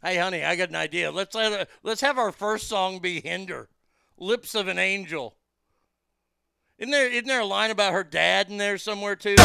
Hey, 0.03 0.19
honey, 0.19 0.45
I 0.45 0.57
got 0.57 0.69
an 0.69 0.77
idea. 0.77 1.11
Let's 1.11 1.35
let, 1.35 1.71
let's 1.83 2.03
have 2.03 2.19
our 2.19 2.33
first 2.33 2.69
song 2.69 2.99
be 2.99 3.23
Hinder, 3.23 3.71
"Lips 4.19 4.55
of 4.55 4.69
an 4.69 4.79
Angel." 4.79 5.39
Isn't 6.77 6.91
there 6.91 7.11
isn't 7.11 7.29
there 7.29 7.41
a 7.41 7.47
line 7.47 7.71
about 7.71 7.95
her 7.95 8.05
dad 8.05 8.51
in 8.51 8.59
there 8.59 8.77
somewhere 8.77 9.17
too? 9.17 9.37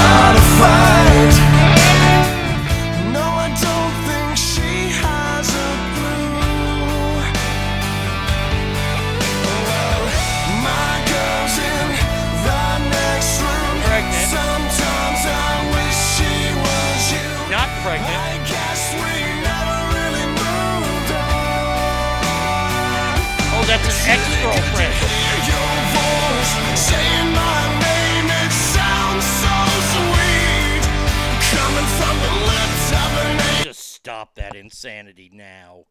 Just 33.63 33.93
stop 33.95 34.35
that 34.35 34.55
insanity 34.55 35.31
now. 35.33 35.85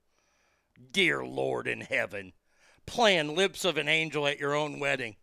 Dear 0.93 1.25
Lord 1.25 1.67
in 1.67 1.81
heaven, 1.81 2.35
playing 2.87 3.35
lips 3.35 3.65
of 3.65 3.77
an 3.77 3.89
angel 3.89 4.29
at 4.29 4.39
your 4.39 4.55
own 4.55 4.79
wedding. 4.79 5.17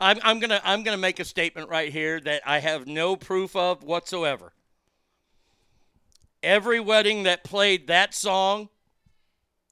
I'm, 0.00 0.18
I'm 0.22 0.40
gonna 0.40 0.62
I'm 0.64 0.84
gonna 0.84 0.96
make 0.96 1.20
a 1.20 1.24
statement 1.24 1.68
right 1.68 1.92
here 1.92 2.18
that 2.20 2.40
I 2.46 2.60
have 2.60 2.86
no 2.86 3.14
proof 3.14 3.54
of 3.54 3.82
whatsoever. 3.82 4.54
Every 6.42 6.80
wedding 6.80 7.24
that 7.24 7.44
played 7.44 7.88
that 7.88 8.14
song 8.14 8.70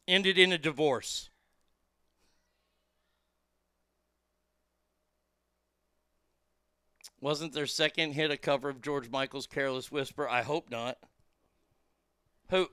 ended 0.07 0.37
in 0.37 0.53
a 0.53 0.59
divorce. 0.59 1.31
Wasn't 7.23 7.52
their 7.52 7.68
second 7.68 8.15
hit 8.15 8.33
a 8.33 8.36
cover 8.36 8.68
of 8.68 8.83
George 8.83 9.09
Michael's 9.09 9.47
Careless 9.47 9.92
Whisper? 9.92 10.28
I 10.28 10.42
hope 10.42 10.68
not. 10.68 10.99
Who 12.51 12.67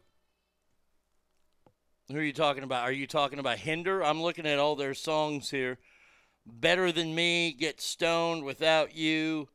Who 2.12 2.18
are 2.18 2.24
you 2.24 2.34
talking 2.34 2.64
about? 2.64 2.82
Are 2.82 2.92
you 2.92 3.06
talking 3.06 3.38
about 3.38 3.60
Hinder? 3.60 4.04
I'm 4.04 4.24
looking 4.24 4.48
at 4.48 4.58
all 4.58 4.76
their 4.76 4.96
songs 4.96 5.52
here. 5.52 5.78
Better 6.48 6.92
Than 6.92 7.14
Me, 7.14 7.52
Get 7.52 7.80
Stoned 7.80 8.44
Without 8.44 8.96
You, 8.96 9.50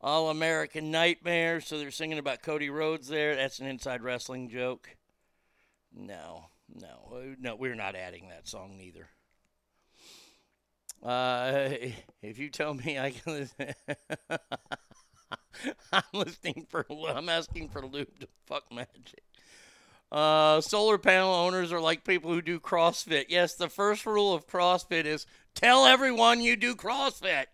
All 0.00 0.28
American 0.28 0.90
Nightmare. 0.90 1.60
So 1.60 1.78
they're 1.78 1.92
singing 1.92 2.18
about 2.18 2.42
Cody 2.42 2.70
Rhodes 2.70 3.06
there. 3.06 3.36
That's 3.36 3.60
an 3.60 3.68
inside 3.68 4.02
wrestling 4.02 4.48
joke. 4.48 4.96
No, 5.94 6.46
no, 6.68 7.36
no, 7.38 7.54
we're 7.54 7.76
not 7.76 7.94
adding 7.94 8.30
that 8.30 8.48
song 8.48 8.76
neither. 8.76 9.10
Uh, 11.04 11.68
if 12.22 12.38
you 12.38 12.48
tell 12.48 12.74
me 12.74 12.98
I 12.98 13.10
can 13.10 13.32
listen, 13.34 13.74
I'm 15.92 16.02
listening 16.12 16.66
for, 16.68 16.86
I'm 17.08 17.28
asking 17.28 17.68
for 17.68 17.84
lube 17.86 18.18
to 18.20 18.28
fuck 18.46 18.72
magic. 18.72 19.22
Uh, 20.10 20.60
solar 20.60 20.96
panel 20.96 21.34
owners 21.34 21.72
are 21.72 21.80
like 21.80 22.04
people 22.04 22.32
who 22.32 22.40
do 22.40 22.60
CrossFit. 22.60 23.26
Yes, 23.28 23.54
the 23.54 23.68
first 23.68 24.06
rule 24.06 24.32
of 24.32 24.46
CrossFit 24.46 25.06
is 25.06 25.26
tell 25.54 25.86
everyone 25.86 26.40
you 26.40 26.56
do 26.56 26.74
CrossFit. 26.76 27.46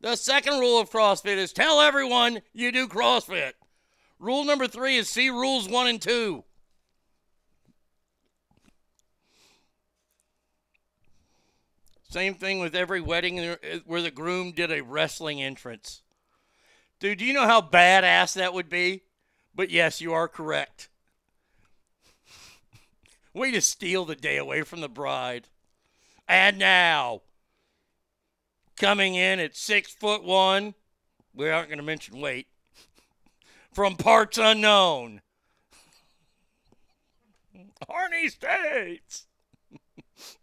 The 0.00 0.14
second 0.14 0.60
rule 0.60 0.78
of 0.78 0.90
CrossFit 0.90 1.36
is 1.36 1.52
tell 1.52 1.80
everyone 1.80 2.40
you 2.52 2.70
do 2.70 2.86
CrossFit. 2.86 3.52
Rule 4.20 4.44
number 4.44 4.68
three 4.68 4.96
is 4.96 5.08
see 5.08 5.30
rules 5.30 5.68
one 5.68 5.88
and 5.88 6.00
two. 6.00 6.44
Same 12.10 12.34
thing 12.34 12.58
with 12.58 12.74
every 12.74 13.02
wedding 13.02 13.56
where 13.84 14.00
the 14.00 14.10
groom 14.10 14.52
did 14.52 14.72
a 14.72 14.82
wrestling 14.82 15.42
entrance. 15.42 16.00
Dude, 17.00 17.18
do 17.18 17.24
you 17.24 17.34
know 17.34 17.46
how 17.46 17.60
badass 17.60 18.32
that 18.34 18.54
would 18.54 18.70
be? 18.70 19.02
But 19.54 19.70
yes, 19.70 20.00
you 20.00 20.14
are 20.14 20.26
correct. 20.26 20.88
Way 23.34 23.50
to 23.50 23.60
steal 23.60 24.06
the 24.06 24.16
day 24.16 24.38
away 24.38 24.62
from 24.62 24.80
the 24.80 24.88
bride. 24.88 25.48
And 26.26 26.58
now, 26.58 27.20
coming 28.76 29.14
in 29.14 29.38
at 29.38 29.54
six 29.54 29.92
foot 29.92 30.24
one, 30.24 30.74
we 31.34 31.50
aren't 31.50 31.68
going 31.68 31.78
to 31.78 31.84
mention 31.84 32.20
weight, 32.20 32.46
from 33.72 33.96
parts 33.96 34.38
unknown, 34.38 35.20
Arnie 37.88 38.30
States. 38.30 39.26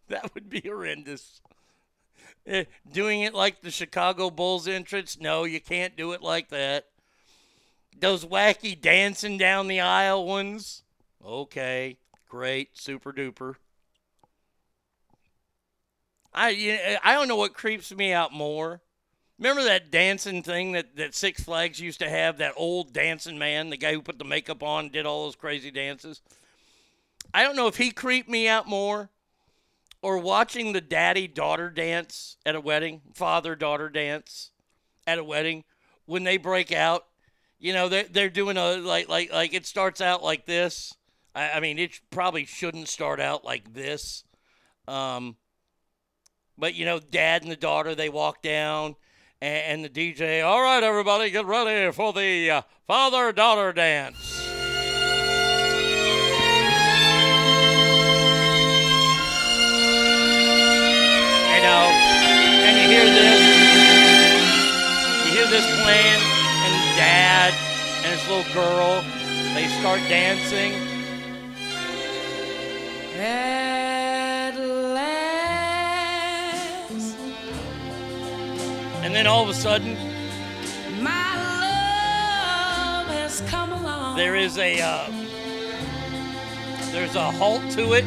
that 0.10 0.34
would 0.35 0.50
be 0.50 0.61
horrendous. 0.61 1.42
Eh, 2.48 2.66
doing 2.92 3.22
it 3.22 3.34
like 3.34 3.62
the 3.62 3.72
Chicago 3.72 4.30
Bulls 4.30 4.68
entrance? 4.68 5.20
No, 5.20 5.44
you 5.44 5.60
can't 5.60 5.98
do 5.98 6.12
it 6.12 6.22
like 6.22 6.50
that. 6.50 6.88
Those 7.98 8.26
wacky 8.26 8.80
dancing 8.80 9.38
down 9.38 9.68
the 9.68 9.80
aisle 9.80 10.26
ones? 10.26 10.84
Okay, 11.26 11.98
great, 12.30 12.78
super 12.78 13.12
duper. 13.14 13.56
I 16.34 16.50
you- 16.50 16.98
I 17.04 17.14
don't 17.14 17.28
know 17.30 17.38
what 17.38 17.54
creeps 17.54 17.92
me 17.94 18.12
out 18.12 18.34
more. 18.34 18.82
Remember 19.40 19.64
that 19.64 19.92
dancing 19.92 20.44
thing 20.44 20.74
that, 20.74 20.95
that 20.95 21.16
Six 21.16 21.44
Flags 21.44 21.80
used 21.80 22.00
to 22.00 22.10
have? 22.10 22.38
That 22.38 22.54
old 22.56 22.94
dancing 22.94 23.38
man, 23.38 23.70
the 23.70 23.78
guy 23.78 23.94
who 23.94 24.02
put 24.02 24.18
the 24.20 24.26
makeup 24.26 24.64
on, 24.64 24.90
did 24.90 25.06
all 25.06 25.26
those 25.26 25.36
crazy 25.36 25.72
dances. 25.72 26.22
I 27.34 27.44
don't 27.44 27.56
know 27.56 27.68
if 27.68 27.78
he 27.78 27.92
creeped 27.92 28.30
me 28.30 28.48
out 28.48 28.68
more 28.68 29.10
or 30.06 30.19
watching 30.19 30.72
the 30.72 30.82
daddy 30.82 31.27
daughter 31.27 31.67
dance 31.67 32.38
at 32.45 32.53
a 32.53 32.61
wedding, 32.61 33.01
father 33.16 33.56
daughter 33.56 33.90
dance 33.90 34.51
at 35.08 35.17
a 35.17 35.24
wedding 35.24 35.64
when 36.06 36.24
they 36.24 36.38
break 36.38 36.72
out. 36.72 37.08
You 37.58 37.74
know, 37.74 37.90
they're, 37.90 38.03
they're 38.03 38.30
doing 38.30 38.56
a 38.56 38.75
like 38.75 39.09
like 39.09 39.34
like 39.34 39.56
it 39.56 39.66
starts 39.66 40.01
out 40.01 40.22
like 40.22 40.45
this. 40.45 40.93
I, 41.34 41.53
I 41.53 41.59
mean, 41.59 41.80
it 41.80 42.00
probably 42.11 42.45
shouldn't 42.45 42.88
start 42.88 43.19
out 43.19 43.43
like 43.43 43.74
this. 43.74 44.24
Um, 44.88 45.38
but 46.56 46.75
you 46.75 46.85
know, 46.85 47.00
dad 47.00 47.42
and 47.42 47.50
the 47.50 47.56
daughter 47.56 47.95
they 47.95 48.09
walk 48.09 48.43
down, 48.43 48.98
and, 49.42 49.84
and 49.84 49.85
the 49.85 49.90
DJ. 49.90 50.45
All 50.45 50.61
right, 50.61 50.84
everybody, 50.84 51.32
get 51.32 51.48
ready 51.48 51.92
for 51.92 52.14
the 52.14 52.51
uh, 52.51 52.61
father 52.85 53.32
daughter 53.32 53.74
dance. 53.74 54.44
Know, 61.66 61.85
and 62.66 62.74
you 62.77 62.85
hear 62.94 63.08
this, 63.19 63.42
you 65.26 65.30
hear 65.35 65.48
this 65.50 65.66
playing, 65.82 66.22
and 66.66 66.74
dad 66.95 67.52
and 68.03 68.10
his 68.14 68.24
little 68.30 68.50
girl, 68.53 69.03
they 69.56 69.66
start 69.80 70.00
dancing. 70.08 70.72
At 73.18 74.53
last, 74.94 75.16
And 79.03 79.16
then 79.16 79.26
all 79.26 79.42
of 79.44 79.50
a 79.50 79.53
sudden, 79.53 79.98
my 81.02 81.35
love 81.66 83.08
has 83.08 83.42
come 83.50 83.72
along. 83.72 84.18
there 84.18 84.35
is 84.35 84.58
a 84.60 84.82
uh, 84.82 85.08
there's 86.92 87.16
a 87.16 87.32
halt 87.32 87.61
to 87.72 87.94
it, 87.94 88.06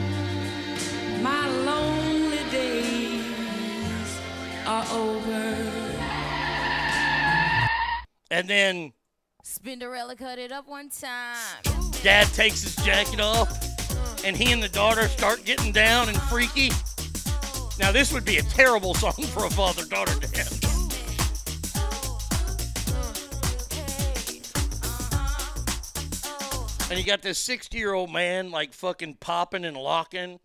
are 4.68 4.84
over. 4.92 5.56
and 8.30 8.46
then 8.46 8.92
Spinderella 9.42 10.14
cut 10.18 10.38
it 10.38 10.52
up 10.52 10.68
one 10.68 10.90
time. 10.90 11.36
dad 12.02 12.26
takes 12.34 12.62
his 12.62 12.76
jacket 12.84 13.18
off, 13.18 13.50
and 14.26 14.36
he 14.36 14.52
and 14.52 14.62
the 14.62 14.68
daughter 14.68 15.08
start 15.08 15.42
getting 15.46 15.72
down 15.72 16.10
and 16.10 16.20
freaky. 16.22 16.70
Now 17.78 17.92
this 17.92 18.12
would 18.12 18.26
be 18.26 18.36
a 18.36 18.42
terrible 18.42 18.92
song 18.92 19.12
for 19.12 19.46
a 19.46 19.50
father-daughter 19.50 20.20
dance. 20.20 20.60
And 26.90 26.98
you 26.98 27.06
got 27.06 27.22
this 27.22 27.38
60 27.38 27.78
year 27.78 27.94
old 27.94 28.12
man 28.12 28.50
like 28.50 28.74
fucking 28.74 29.14
popping 29.14 29.64
and 29.64 29.78
locking, 29.78 30.40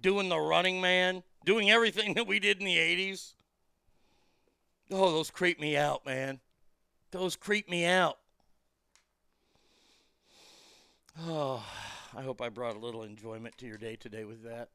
doing 0.00 0.30
the 0.30 0.38
running 0.38 0.80
man, 0.80 1.24
doing 1.44 1.70
everything 1.70 2.14
that 2.14 2.26
we 2.26 2.38
did 2.38 2.58
in 2.58 2.64
the 2.64 2.78
80s. 2.78 3.34
Oh, 4.90 5.12
those 5.12 5.30
creep 5.30 5.60
me 5.60 5.76
out, 5.76 6.04
man. 6.04 6.40
Those 7.12 7.36
creep 7.36 7.68
me 7.68 7.84
out. 7.84 8.18
Oh, 11.22 11.64
I 12.16 12.22
hope 12.22 12.40
I 12.40 12.48
brought 12.48 12.76
a 12.76 12.78
little 12.78 13.02
enjoyment 13.02 13.56
to 13.58 13.66
your 13.66 13.76
day 13.76 13.96
today 13.96 14.24
with 14.24 14.42
that. 14.44 14.68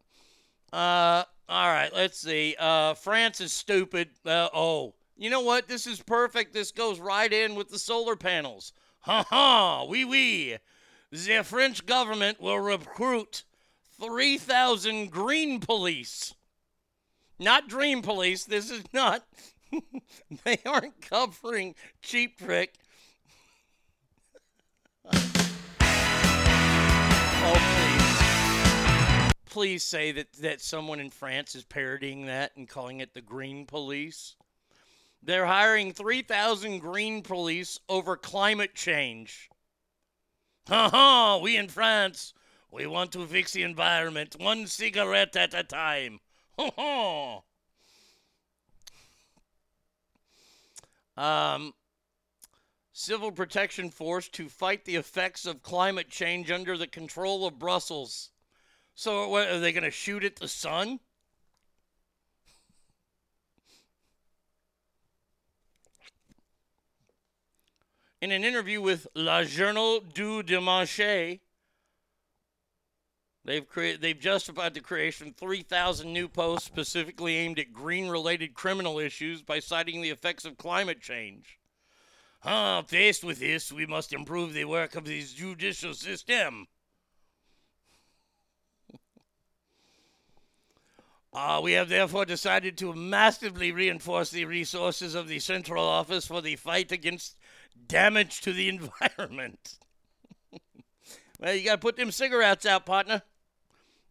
Uh, 0.71 1.23
all 1.49 1.69
right, 1.69 1.91
let's 1.93 2.19
see. 2.19 2.55
Uh, 2.59 2.93
France 2.93 3.41
is 3.41 3.51
stupid. 3.51 4.09
Uh, 4.25 4.49
oh, 4.53 4.93
you 5.17 5.29
know 5.29 5.41
what? 5.41 5.67
This 5.67 5.87
is 5.87 6.01
perfect. 6.01 6.53
This 6.53 6.71
goes 6.71 6.99
right 6.99 7.31
in 7.31 7.55
with 7.55 7.69
the 7.69 7.79
solar 7.79 8.15
panels. 8.15 8.73
Ha 9.01 9.23
ha, 9.29 9.85
wee 9.85 10.05
wee. 10.05 10.57
The 11.11 11.43
French 11.43 11.85
government 11.85 12.41
will 12.41 12.59
recruit 12.59 13.43
3,000 14.01 15.11
green 15.11 15.59
police. 15.59 16.33
Not 17.39 17.67
dream 17.69 18.01
police. 18.01 18.45
This 18.45 18.69
is 18.69 18.83
not. 18.93 19.23
they 20.43 20.59
aren't 20.65 21.01
covering 21.01 21.75
Cheap 22.01 22.39
Trick. 22.39 22.75
Oh, 27.47 27.53
please. 27.53 29.31
Please 29.45 29.83
say 29.83 30.11
that, 30.11 30.33
that 30.33 30.61
someone 30.61 30.99
in 30.99 31.09
France 31.09 31.55
is 31.55 31.63
parodying 31.63 32.25
that 32.25 32.51
and 32.57 32.67
calling 32.67 32.99
it 32.99 33.13
the 33.13 33.21
Green 33.21 33.65
Police. 33.65 34.35
They're 35.25 35.47
hiring 35.47 35.91
3,000 35.91 36.79
green 36.79 37.23
police 37.23 37.79
over 37.89 38.15
climate 38.15 38.75
change. 38.75 39.49
Ha 40.67 40.89
ha, 40.89 41.39
we 41.41 41.57
in 41.57 41.67
France, 41.67 42.33
we 42.71 42.85
want 42.85 43.11
to 43.13 43.25
fix 43.25 43.53
the 43.53 43.63
environment 43.63 44.35
one 44.39 44.67
cigarette 44.67 45.35
at 45.35 45.53
a 45.55 45.63
time. 45.63 46.19
Ha 46.59 46.69
ha. 46.75 47.41
Um, 51.17 51.73
Civil 52.91 53.31
Protection 53.31 53.89
Force 53.89 54.29
to 54.29 54.47
fight 54.47 54.85
the 54.85 54.95
effects 54.95 55.45
of 55.45 55.61
climate 55.61 56.09
change 56.09 56.49
under 56.49 56.77
the 56.77 56.87
control 56.87 57.45
of 57.45 57.59
Brussels. 57.59 58.31
So, 58.93 59.27
what, 59.27 59.49
are 59.49 59.59
they 59.59 59.73
going 59.73 59.83
to 59.83 59.91
shoot 59.91 60.23
at 60.23 60.37
the 60.37 60.47
sun? 60.47 60.99
In 68.21 68.31
an 68.31 68.43
interview 68.43 68.81
with 68.81 69.07
La 69.13 69.43
Journal 69.43 69.99
du 69.99 70.41
Dimanche, 70.41 71.41
they've 73.45 73.67
created 73.67 74.01
they've 74.01 74.19
justified 74.19 74.73
the 74.73 74.81
creation 74.81 75.29
of 75.29 75.35
3,000 75.35 76.11
new 76.11 76.27
posts 76.27 76.65
specifically 76.65 77.35
aimed 77.37 77.59
at 77.59 77.71
green-related 77.71 78.53
criminal 78.53 78.99
issues 78.99 79.41
by 79.41 79.59
citing 79.59 80.01
the 80.01 80.09
effects 80.09 80.43
of 80.43 80.57
climate 80.57 80.99
change. 80.99 81.59
Ah, 82.43 82.83
faced 82.87 83.23
with 83.23 83.39
this, 83.39 83.71
we 83.71 83.85
must 83.85 84.13
improve 84.13 84.53
the 84.53 84.65
work 84.65 84.95
of 84.95 85.05
the 85.05 85.23
judicial 85.23 85.93
system. 85.93 86.67
Uh, 91.37 91.59
we 91.61 91.73
have 91.73 91.89
therefore 91.89 92.23
decided 92.23 92.77
to 92.77 92.93
massively 92.93 93.69
reinforce 93.69 94.29
the 94.29 94.45
resources 94.45 95.15
of 95.15 95.27
the 95.27 95.37
Central 95.37 95.83
Office 95.83 96.25
for 96.25 96.41
the 96.41 96.55
fight 96.55 96.93
against 96.93 97.35
damage 97.89 98.39
to 98.39 98.53
the 98.53 98.69
environment. 99.17 99.77
well, 101.41 101.53
you 101.53 101.65
got 101.65 101.73
to 101.73 101.77
put 101.77 101.97
them 101.97 102.09
cigarettes 102.09 102.65
out, 102.65 102.85
partner. 102.85 103.21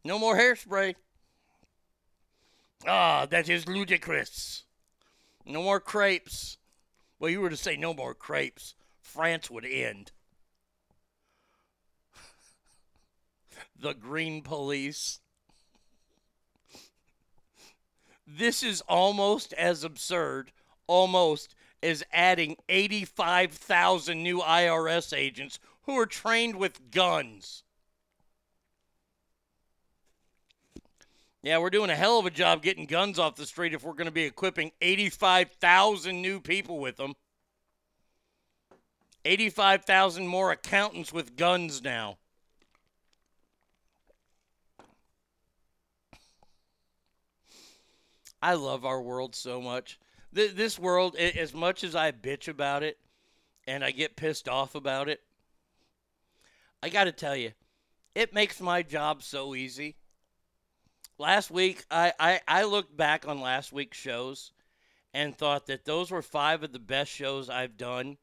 No 0.05 0.19
more 0.19 0.37
hairspray. 0.37 0.95
Ah, 2.87 3.27
that 3.27 3.49
is 3.49 3.67
ludicrous. 3.67 4.65
No 5.47 5.63
more 5.63 5.81
crepes. 5.81 6.59
Well, 7.19 7.31
you 7.31 7.41
were 7.41 7.51
to 7.51 7.57
say 7.57 7.77
no 7.77 7.95
more 7.95 8.15
crepes, 8.15 8.75
France 9.01 9.51
would 9.51 9.65
end. 9.65 10.13
the 13.81 13.95
Green 13.95 14.43
Police. 14.43 15.21
This 18.27 18.63
is 18.63 18.83
almost 18.83 19.55
as 19.55 19.85
absurd, 19.85 20.53
almost 20.87 21.55
as 21.83 22.03
adding 22.13 22.57
85,000 22.69 24.23
new 24.23 24.41
IRS 24.41 25.17
agents 25.17 25.59
who 25.83 25.99
are 25.99 26.07
trained 26.07 26.57
with 26.57 26.91
guns. 26.91 27.64
Yeah, 31.45 31.59
we're 31.59 31.69
doing 31.69 31.91
a 31.91 31.95
hell 31.95 32.19
of 32.19 32.25
a 32.25 32.31
job 32.31 32.63
getting 32.63 32.87
guns 32.87 33.19
off 33.19 33.37
the 33.37 33.45
street 33.45 33.75
if 33.75 33.85
we're 33.85 33.93
going 33.93 34.07
to 34.07 34.11
be 34.11 34.25
equipping 34.25 34.73
85,000 34.81 36.23
new 36.23 36.41
people 36.41 36.79
with 36.79 36.97
them. 36.97 37.13
85,000 39.27 40.27
more 40.27 40.53
accountants 40.53 41.13
with 41.13 41.37
guns 41.37 41.83
now. 41.83 42.17
I 48.41 48.55
love 48.55 48.87
our 48.87 49.03
world 49.03 49.35
so 49.35 49.61
much. 49.61 49.99
This 50.33 50.79
world, 50.79 51.15
as 51.15 51.53
much 51.53 51.85
as 51.85 51.95
I 51.95 52.11
bitch 52.11 52.49
about 52.49 52.83
it 52.83 52.97
and 53.67 53.85
I 53.85 53.91
get 53.91 54.17
pissed 54.17 54.49
off 54.49 54.75
about 54.75 55.11
it, 55.11 55.21
I 56.83 56.89
got 56.89 57.05
to 57.05 57.13
tell 57.13 57.37
you, 57.37 57.53
it 58.15 58.33
makes 58.33 58.63
my 58.63 58.83
job 58.83 59.23
so 59.23 59.55
easy. 59.55 59.97
Last 61.19 61.51
week, 61.51 61.85
I, 61.91 62.13
I, 62.19 62.41
I 62.49 62.65
looked 62.65 62.97
back 62.97 63.27
on 63.29 63.41
last 63.41 63.73
week's 63.73 63.97
shows 63.97 64.53
and 65.13 65.37
thought 65.37 65.67
that 65.67 65.85
those 65.85 66.11
were 66.11 66.23
five 66.23 66.65
of 66.65 66.73
the 66.73 66.81
best 66.81 67.11
shows 67.11 67.49
I've 67.49 67.77
done 67.77 68.17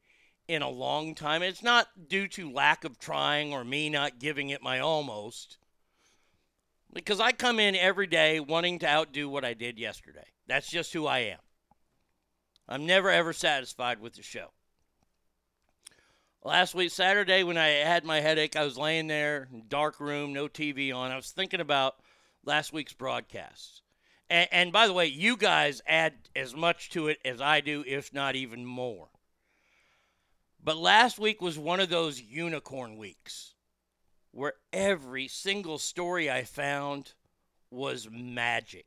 in 0.46 0.60
a 0.60 0.68
long 0.68 1.14
time. 1.14 1.42
It's 1.42 1.62
not 1.62 1.88
due 2.08 2.28
to 2.28 2.52
lack 2.52 2.84
of 2.84 2.98
trying 2.98 3.52
or 3.54 3.64
me 3.64 3.88
not 3.88 4.18
giving 4.18 4.50
it 4.50 4.62
my 4.62 4.78
almost. 4.78 5.56
Because 6.92 7.20
I 7.20 7.32
come 7.32 7.58
in 7.58 7.74
every 7.74 8.06
day 8.06 8.40
wanting 8.40 8.78
to 8.80 8.88
outdo 8.88 9.28
what 9.30 9.44
I 9.44 9.54
did 9.54 9.78
yesterday. 9.78 10.26
That's 10.46 10.70
just 10.70 10.92
who 10.92 11.06
I 11.06 11.20
am. 11.20 11.38
I'm 12.68 12.84
never 12.84 13.08
ever 13.08 13.32
satisfied 13.32 14.00
with 14.00 14.14
the 14.14 14.22
show. 14.22 14.48
Last 16.44 16.74
week, 16.74 16.90
Saturday, 16.90 17.44
when 17.44 17.56
I 17.56 17.68
had 17.68 18.04
my 18.04 18.20
headache, 18.20 18.56
I 18.56 18.64
was 18.64 18.76
laying 18.76 19.06
there, 19.06 19.48
in 19.52 19.62
dark 19.68 20.00
room, 20.00 20.32
no 20.32 20.48
TV 20.48 20.94
on. 20.94 21.12
I 21.12 21.16
was 21.16 21.30
thinking 21.30 21.60
about 21.60 21.94
last 22.44 22.72
week's 22.72 22.92
broadcasts. 22.92 23.82
And, 24.28 24.48
and 24.50 24.72
by 24.72 24.86
the 24.86 24.92
way, 24.92 25.06
you 25.06 25.36
guys 25.36 25.82
add 25.86 26.14
as 26.34 26.54
much 26.54 26.90
to 26.90 27.08
it 27.08 27.18
as 27.24 27.40
I 27.40 27.60
do, 27.60 27.84
if 27.86 28.12
not 28.12 28.36
even 28.36 28.64
more. 28.64 29.08
But 30.64 30.76
last 30.76 31.18
week 31.18 31.42
was 31.42 31.58
one 31.58 31.80
of 31.80 31.88
those 31.88 32.20
unicorn 32.20 32.96
weeks 32.96 33.54
where 34.30 34.54
every 34.72 35.28
single 35.28 35.78
story 35.78 36.30
I 36.30 36.44
found 36.44 37.12
was 37.70 38.08
magic. 38.10 38.86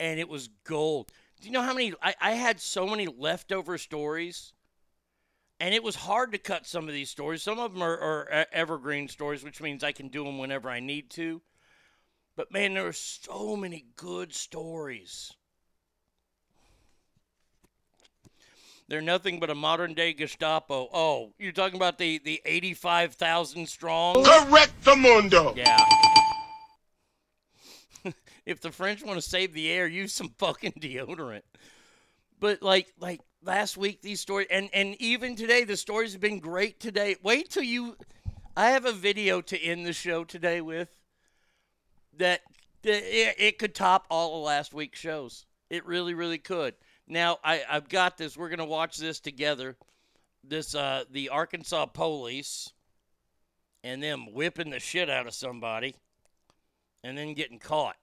And 0.00 0.18
it 0.18 0.28
was 0.28 0.48
gold. 0.64 1.12
Do 1.40 1.46
you 1.46 1.52
know 1.52 1.62
how 1.62 1.74
many? 1.74 1.92
I, 2.02 2.14
I 2.20 2.32
had 2.32 2.60
so 2.60 2.86
many 2.86 3.06
leftover 3.06 3.78
stories. 3.78 4.52
And 5.58 5.74
it 5.74 5.82
was 5.82 5.94
hard 5.94 6.32
to 6.32 6.38
cut 6.38 6.66
some 6.66 6.86
of 6.86 6.94
these 6.94 7.08
stories. 7.08 7.42
Some 7.42 7.58
of 7.58 7.72
them 7.72 7.82
are, 7.82 7.96
are 7.96 8.32
uh, 8.32 8.44
evergreen 8.52 9.08
stories, 9.08 9.42
which 9.42 9.62
means 9.62 9.82
I 9.82 9.92
can 9.92 10.08
do 10.08 10.24
them 10.24 10.38
whenever 10.38 10.68
I 10.68 10.80
need 10.80 11.10
to. 11.10 11.40
But 12.36 12.52
man, 12.52 12.74
there 12.74 12.86
are 12.86 12.92
so 12.92 13.56
many 13.56 13.86
good 13.96 14.34
stories. 14.34 15.32
They're 18.88 19.00
nothing 19.00 19.40
but 19.40 19.50
a 19.50 19.54
modern 19.54 19.94
day 19.94 20.12
Gestapo. 20.12 20.88
Oh, 20.92 21.32
you're 21.38 21.50
talking 21.50 21.76
about 21.76 21.98
the, 21.98 22.18
the 22.18 22.40
85,000 22.44 23.68
strong? 23.68 24.22
Correct 24.22 24.84
the 24.84 24.94
mundo. 24.94 25.54
Yeah. 25.56 25.84
if 28.46 28.60
the 28.60 28.70
French 28.70 29.02
want 29.02 29.20
to 29.20 29.28
save 29.28 29.54
the 29.54 29.70
air, 29.70 29.88
use 29.88 30.12
some 30.12 30.28
fucking 30.38 30.74
deodorant. 30.80 31.42
But 32.38 32.62
like 32.62 32.92
like 33.00 33.22
last 33.42 33.78
week 33.78 34.02
these 34.02 34.20
stories 34.20 34.48
and 34.50 34.68
and 34.74 34.94
even 35.00 35.36
today 35.36 35.64
the 35.64 35.76
stories 35.76 36.12
have 36.12 36.20
been 36.20 36.38
great 36.38 36.78
today. 36.78 37.16
Wait 37.22 37.48
till 37.48 37.62
you 37.62 37.96
I 38.56 38.70
have 38.70 38.84
a 38.84 38.92
video 38.92 39.40
to 39.40 39.58
end 39.58 39.86
the 39.86 39.94
show 39.94 40.22
today 40.22 40.60
with 40.60 40.95
that, 42.18 42.42
it, 42.82 43.34
it 43.38 43.58
could 43.58 43.74
top 43.74 44.06
all 44.10 44.38
of 44.38 44.44
last 44.44 44.74
week's 44.74 44.98
shows. 44.98 45.46
It 45.70 45.84
really 45.86 46.14
really 46.14 46.38
could. 46.38 46.74
Now 47.08 47.38
I 47.42 47.62
I've 47.68 47.88
got 47.88 48.16
this. 48.16 48.36
We're 48.36 48.48
to 48.58 48.64
watch 48.64 48.96
this 48.96 49.20
together. 49.20 49.76
This 50.44 50.74
uh 50.74 51.04
the 51.10 51.30
Arkansas 51.30 51.86
police 51.86 52.72
and 53.82 54.02
them 54.02 54.32
whipping 54.32 54.70
the 54.70 54.80
shit 54.80 55.10
out 55.10 55.26
of 55.26 55.34
somebody 55.34 55.96
and 57.02 57.16
then 57.16 57.34
getting 57.34 57.58
caught. 57.58 57.96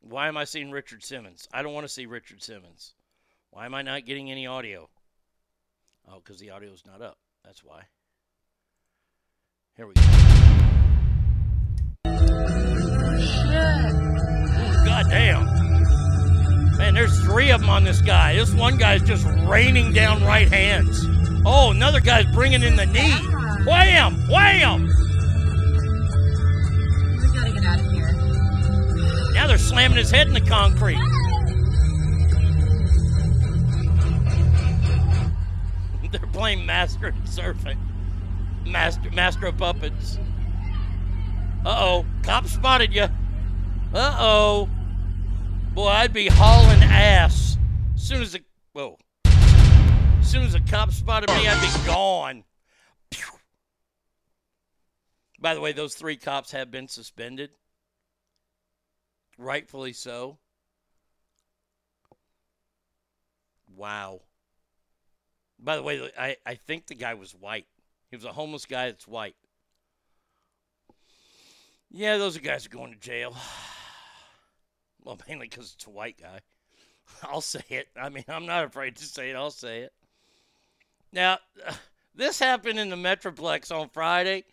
Why 0.00 0.28
am 0.28 0.36
I 0.36 0.44
seeing 0.44 0.70
Richard 0.70 1.02
Simmons? 1.02 1.48
I 1.52 1.62
don't 1.62 1.72
want 1.72 1.86
to 1.86 1.92
see 1.92 2.06
Richard 2.06 2.42
Simmons. 2.42 2.94
Why 3.50 3.64
am 3.64 3.74
I 3.74 3.82
not 3.82 4.04
getting 4.04 4.30
any 4.30 4.46
audio? 4.46 4.88
Oh, 6.06 6.20
because 6.22 6.38
the 6.38 6.50
audio's 6.50 6.82
not 6.86 7.00
up. 7.00 7.18
That's 7.44 7.64
why. 7.64 7.84
Here 9.76 9.86
we 9.86 9.94
go. 9.94 10.73
Ooh, 13.54 14.84
God 14.84 15.06
damn. 15.08 15.46
Man, 16.76 16.94
there's 16.94 17.18
three 17.24 17.50
of 17.50 17.60
them 17.60 17.70
on 17.70 17.84
this 17.84 18.00
guy. 18.00 18.34
This 18.34 18.52
one 18.52 18.76
guy's 18.76 19.02
just 19.02 19.24
raining 19.46 19.92
down 19.92 20.22
right 20.24 20.48
hands. 20.48 21.04
Oh, 21.46 21.70
another 21.70 22.00
guy's 22.00 22.26
bringing 22.34 22.62
in 22.62 22.76
the 22.76 22.86
knee. 22.86 23.12
Wham! 23.66 24.16
Wham! 24.28 24.86
We 27.16 27.38
gotta 27.38 27.52
get 27.52 27.64
out 27.64 27.78
of 27.78 27.92
here. 27.92 28.12
Now 29.32 29.46
they're 29.46 29.58
slamming 29.58 29.98
his 29.98 30.10
head 30.10 30.26
in 30.26 30.34
the 30.34 30.40
concrete. 30.40 30.96
they're 36.10 36.26
playing 36.32 36.64
master 36.64 37.08
and 37.08 37.28
servant. 37.28 37.78
Master, 38.66 39.10
master 39.10 39.46
of 39.46 39.58
puppets. 39.58 40.18
Uh 41.64 41.76
oh, 41.78 42.06
cop 42.22 42.46
spotted 42.46 42.94
you. 42.94 43.08
Uh 43.94 44.16
oh. 44.18 44.68
Boy, 45.72 45.86
I'd 45.86 46.12
be 46.12 46.26
hauling 46.26 46.82
ass. 46.82 47.56
As 47.94 48.02
soon 48.02 48.22
as 48.22 48.32
the 48.32 48.42
whoa, 48.72 48.98
as 49.24 50.28
soon 50.28 50.42
as 50.42 50.54
the 50.54 50.60
cop 50.68 50.90
spotted 50.90 51.30
me, 51.30 51.46
I'd 51.46 51.60
be 51.60 51.86
gone. 51.86 52.42
Pew. 53.10 53.24
By 55.38 55.54
the 55.54 55.60
way, 55.60 55.70
those 55.70 55.94
three 55.94 56.16
cops 56.16 56.50
have 56.50 56.72
been 56.72 56.88
suspended. 56.88 57.50
Rightfully 59.38 59.92
so. 59.92 60.38
Wow. 63.76 64.22
By 65.60 65.76
the 65.76 65.84
way, 65.84 66.10
I, 66.18 66.36
I 66.44 66.56
think 66.56 66.88
the 66.88 66.96
guy 66.96 67.14
was 67.14 67.30
white. 67.32 67.66
He 68.10 68.16
was 68.16 68.24
a 68.24 68.32
homeless 68.32 68.66
guy 68.66 68.86
that's 68.86 69.06
white. 69.06 69.36
Yeah, 71.92 72.18
those 72.18 72.36
guys 72.38 72.66
are 72.66 72.70
going 72.70 72.92
to 72.92 72.98
jail. 72.98 73.36
Well, 75.04 75.18
mainly 75.28 75.48
because 75.48 75.74
it's 75.74 75.86
a 75.86 75.90
white 75.90 76.20
guy. 76.20 76.40
I'll 77.22 77.40
say 77.40 77.64
it. 77.68 77.88
I 78.00 78.08
mean, 78.08 78.24
I'm 78.28 78.46
not 78.46 78.64
afraid 78.64 78.96
to 78.96 79.04
say 79.04 79.30
it. 79.30 79.36
I'll 79.36 79.50
say 79.50 79.80
it. 79.80 79.92
Now, 81.12 81.38
this 82.14 82.38
happened 82.38 82.78
in 82.78 82.90
the 82.90 82.96
Metroplex 82.96 83.70
on 83.70 83.88
Friday, 83.90 84.44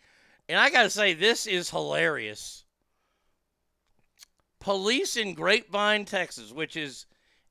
and 0.48 0.58
I 0.58 0.70
got 0.70 0.84
to 0.84 0.90
say, 0.90 1.14
this 1.14 1.46
is 1.46 1.70
hilarious. 1.70 2.64
Police 4.60 5.16
in 5.16 5.34
Grapevine, 5.34 6.04
Texas, 6.04 6.52
which 6.52 6.76
is 6.76 7.06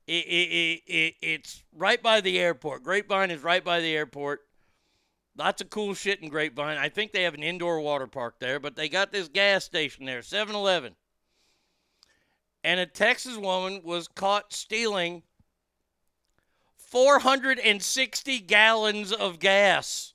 it, 0.06 0.24
it, 0.26 0.82
it, 0.86 1.14
it's 1.20 1.62
right 1.76 2.02
by 2.02 2.20
the 2.20 2.38
airport. 2.38 2.82
Grapevine 2.82 3.30
is 3.30 3.42
right 3.42 3.62
by 3.62 3.80
the 3.80 3.94
airport. 3.94 4.40
Lots 5.36 5.62
of 5.62 5.70
cool 5.70 5.94
shit 5.94 6.20
in 6.20 6.28
Grapevine. 6.28 6.78
I 6.78 6.88
think 6.88 7.12
they 7.12 7.22
have 7.22 7.34
an 7.34 7.42
indoor 7.42 7.80
water 7.80 8.06
park 8.06 8.36
there, 8.38 8.58
but 8.58 8.76
they 8.76 8.88
got 8.88 9.12
this 9.12 9.28
gas 9.28 9.64
station 9.64 10.04
there, 10.04 10.22
7 10.22 10.54
Eleven. 10.54 10.94
And 12.64 12.78
a 12.78 12.86
Texas 12.86 13.36
woman 13.36 13.82
was 13.84 14.08
caught 14.08 14.52
stealing 14.52 15.22
460 16.76 18.38
gallons 18.40 19.12
of 19.12 19.38
gas. 19.38 20.12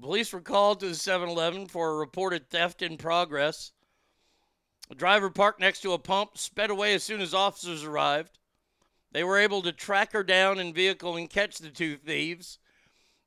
Police 0.00 0.32
were 0.32 0.40
called 0.40 0.80
to 0.80 0.88
the 0.88 0.96
7 0.96 1.28
Eleven 1.28 1.66
for 1.66 1.90
a 1.90 1.96
reported 1.96 2.50
theft 2.50 2.82
in 2.82 2.96
progress. 2.96 3.70
The 4.88 4.96
driver 4.96 5.30
parked 5.30 5.60
next 5.60 5.80
to 5.82 5.92
a 5.92 5.98
pump, 5.98 6.36
sped 6.36 6.70
away 6.70 6.92
as 6.94 7.04
soon 7.04 7.20
as 7.20 7.32
officers 7.32 7.84
arrived. 7.84 8.40
They 9.12 9.22
were 9.22 9.38
able 9.38 9.62
to 9.62 9.72
track 9.72 10.12
her 10.12 10.24
down 10.24 10.58
in 10.58 10.74
vehicle 10.74 11.16
and 11.16 11.30
catch 11.30 11.58
the 11.58 11.70
two 11.70 11.96
thieves. 11.96 12.58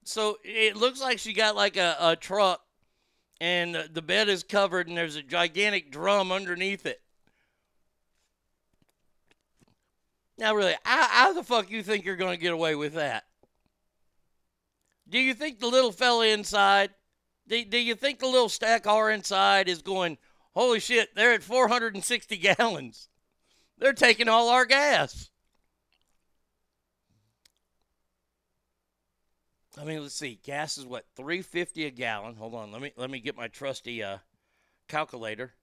So 0.04 0.38
it 0.44 0.76
looks 0.76 1.00
like 1.00 1.18
she 1.18 1.32
got 1.32 1.56
like 1.56 1.78
a, 1.78 1.96
a 1.98 2.16
truck 2.18 2.65
and 3.42 3.76
the 3.94 4.02
bed 4.02 4.30
is 4.30 4.44
covered 4.44 4.88
and 4.88 4.98
there's 4.98 5.16
a 5.16 5.24
gigantic 5.24 5.92
drum 5.92 6.32
underneath 6.32 6.86
it. 6.86 7.02
Now, 10.38 10.54
really, 10.54 10.76
how, 10.84 11.08
how 11.08 11.34
the 11.34 11.44
fuck 11.44 11.70
you 11.70 11.82
think 11.82 12.04
you're 12.04 12.16
going 12.16 12.36
to 12.36 12.42
get 12.42 12.54
away 12.54 12.76
with 12.76 12.94
that? 12.96 13.26
Do 15.08 15.20
you 15.20 15.34
think 15.34 15.60
the 15.60 15.68
little 15.68 15.92
fella 15.92 16.28
inside, 16.28 16.90
do, 17.48 17.64
do 17.64 17.78
you 17.78 17.96
think 17.96 18.20
the 18.20 18.28
little 18.28 18.50
stack 18.50 18.88
R 18.88 19.12
inside 19.12 19.70
is 19.70 19.82
going, 19.82 20.18
holy 20.54 20.80
shit, 20.80 21.16
they're 21.16 21.34
at 21.34 21.44
460 21.44 22.38
gallons? 22.38 23.08
They're 23.78 23.94
taking 23.94 24.28
all 24.28 24.50
our 24.50 24.66
gas. 24.66 25.30
I 29.80 29.84
mean, 29.84 30.02
let's 30.02 30.16
see. 30.16 30.40
Gas 30.44 30.78
is 30.78 30.86
what 30.86 31.06
three 31.16 31.42
fifty 31.42 31.86
a 31.86 31.92
gallon. 31.92 32.36
Hold 32.36 32.56
on, 32.56 32.72
let 32.72 32.82
me 32.82 32.94
let 32.96 33.10
me 33.10 33.20
get 33.20 33.36
my 33.36 33.48
trusty 33.48 34.02
uh, 34.02 34.20
calculator. 34.88 35.54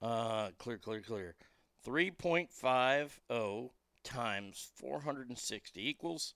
Uh, 0.00 0.50
clear, 0.58 0.78
clear, 0.78 1.00
clear. 1.00 1.34
Three 1.82 2.12
point 2.12 2.52
five 2.52 3.20
oh 3.28 3.72
times 4.04 4.68
four 4.76 5.00
hundred 5.00 5.28
and 5.28 5.38
sixty 5.38 5.88
equals 5.88 6.34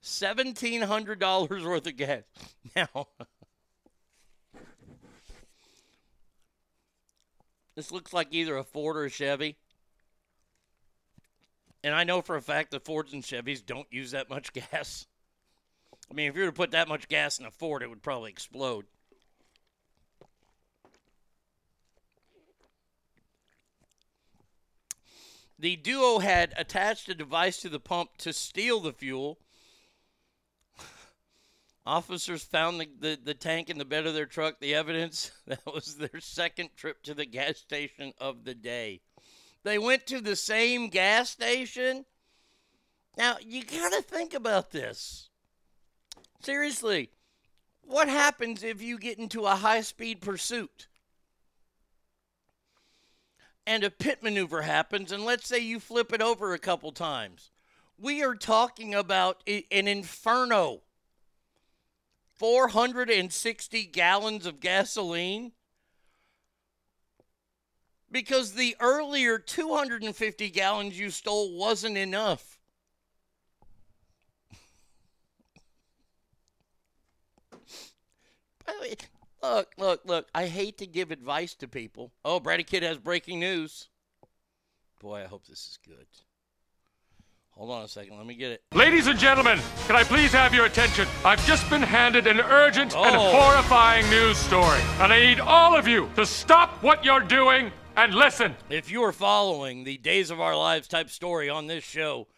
seventeen 0.00 0.80
hundred 0.82 1.18
dollars 1.18 1.64
worth 1.64 1.86
of 1.86 1.96
gas. 1.96 2.22
Now, 2.76 3.08
this 7.74 7.90
looks 7.90 8.12
like 8.12 8.28
either 8.30 8.56
a 8.56 8.62
Ford 8.64 8.96
or 8.96 9.04
a 9.04 9.10
Chevy. 9.10 9.56
And 11.82 11.94
I 11.94 12.04
know 12.04 12.20
for 12.20 12.36
a 12.36 12.42
fact 12.42 12.72
that 12.72 12.84
Fords 12.84 13.12
and 13.12 13.22
Chevys 13.22 13.64
don't 13.64 13.90
use 13.90 14.10
that 14.10 14.28
much 14.28 14.52
gas. 14.72 15.06
I 16.10 16.14
mean, 16.14 16.28
if 16.28 16.36
you 16.36 16.42
were 16.42 16.48
to 16.48 16.52
put 16.52 16.72
that 16.72 16.88
much 16.88 17.08
gas 17.08 17.38
in 17.38 17.46
a 17.46 17.50
Ford, 17.50 17.82
it 17.82 17.88
would 17.88 18.02
probably 18.02 18.30
explode. 18.30 18.86
The 25.58 25.76
duo 25.76 26.20
had 26.20 26.54
attached 26.56 27.10
a 27.10 27.14
device 27.14 27.58
to 27.60 27.68
the 27.68 27.78
pump 27.78 28.16
to 28.18 28.32
steal 28.32 28.80
the 28.80 28.94
fuel. 28.94 29.38
Officers 31.86 32.42
found 32.42 32.80
the, 32.80 32.88
the, 32.98 33.18
the 33.22 33.34
tank 33.34 33.68
in 33.68 33.76
the 33.76 33.84
bed 33.84 34.06
of 34.06 34.14
their 34.14 34.24
truck. 34.24 34.58
The 34.58 34.74
evidence 34.74 35.32
that 35.46 35.60
was 35.66 35.96
their 35.96 36.18
second 36.18 36.70
trip 36.76 37.02
to 37.02 37.12
the 37.12 37.26
gas 37.26 37.58
station 37.58 38.14
of 38.18 38.44
the 38.44 38.54
day. 38.54 39.02
They 39.62 39.78
went 39.78 40.06
to 40.06 40.20
the 40.20 40.36
same 40.36 40.88
gas 40.88 41.30
station. 41.30 42.04
Now, 43.16 43.36
you 43.44 43.64
got 43.64 43.92
to 43.92 44.02
think 44.02 44.34
about 44.34 44.70
this. 44.70 45.28
Seriously, 46.42 47.10
what 47.82 48.08
happens 48.08 48.62
if 48.62 48.80
you 48.80 48.98
get 48.98 49.18
into 49.18 49.44
a 49.44 49.56
high 49.56 49.82
speed 49.82 50.20
pursuit? 50.20 50.88
And 53.66 53.84
a 53.84 53.90
pit 53.90 54.22
maneuver 54.22 54.62
happens, 54.62 55.12
and 55.12 55.24
let's 55.24 55.46
say 55.46 55.58
you 55.58 55.78
flip 55.78 56.12
it 56.12 56.22
over 56.22 56.54
a 56.54 56.58
couple 56.58 56.92
times. 56.92 57.50
We 57.98 58.22
are 58.22 58.34
talking 58.34 58.94
about 58.94 59.42
an 59.46 59.86
inferno. 59.86 60.80
460 62.36 63.84
gallons 63.84 64.46
of 64.46 64.60
gasoline 64.60 65.52
because 68.10 68.52
the 68.52 68.76
earlier 68.80 69.38
250 69.38 70.50
gallons 70.50 70.98
you 70.98 71.10
stole 71.10 71.56
wasn't 71.56 71.96
enough. 71.96 72.58
By 78.66 78.72
the 78.74 78.80
way, 78.80 78.94
look, 79.42 79.72
look, 79.78 80.00
look. 80.04 80.28
I 80.34 80.46
hate 80.46 80.78
to 80.78 80.86
give 80.86 81.10
advice 81.10 81.54
to 81.56 81.68
people. 81.68 82.12
Oh, 82.24 82.40
Brady 82.40 82.64
Kid 82.64 82.82
has 82.82 82.98
breaking 82.98 83.40
news. 83.40 83.88
Boy, 85.00 85.22
I 85.22 85.26
hope 85.26 85.46
this 85.46 85.66
is 85.66 85.78
good. 85.86 86.06
Hold 87.52 87.70
on 87.72 87.84
a 87.84 87.88
second. 87.88 88.16
Let 88.16 88.26
me 88.26 88.34
get 88.34 88.52
it. 88.52 88.62
Ladies 88.74 89.06
and 89.06 89.18
gentlemen, 89.18 89.58
can 89.86 89.96
I 89.96 90.04
please 90.04 90.32
have 90.32 90.54
your 90.54 90.66
attention? 90.66 91.06
I've 91.24 91.44
just 91.46 91.68
been 91.68 91.82
handed 91.82 92.26
an 92.26 92.40
urgent 92.40 92.94
and 92.94 93.16
Oh. 93.16 93.32
horrifying 93.32 94.08
news 94.08 94.36
story, 94.38 94.80
and 94.98 95.12
I 95.12 95.20
need 95.20 95.40
all 95.40 95.76
of 95.76 95.86
you 95.86 96.10
to 96.16 96.24
stop 96.24 96.82
what 96.82 97.04
you're 97.04 97.20
doing 97.20 97.70
and 97.96 98.14
listen. 98.14 98.54
If 98.68 98.90
you 98.90 99.02
are 99.04 99.12
following 99.12 99.84
the 99.84 99.98
Days 99.98 100.30
of 100.30 100.40
Our 100.40 100.56
Lives 100.56 100.88
type 100.88 101.10
story 101.10 101.48
on 101.48 101.66
this 101.66 101.84
show 101.84 102.28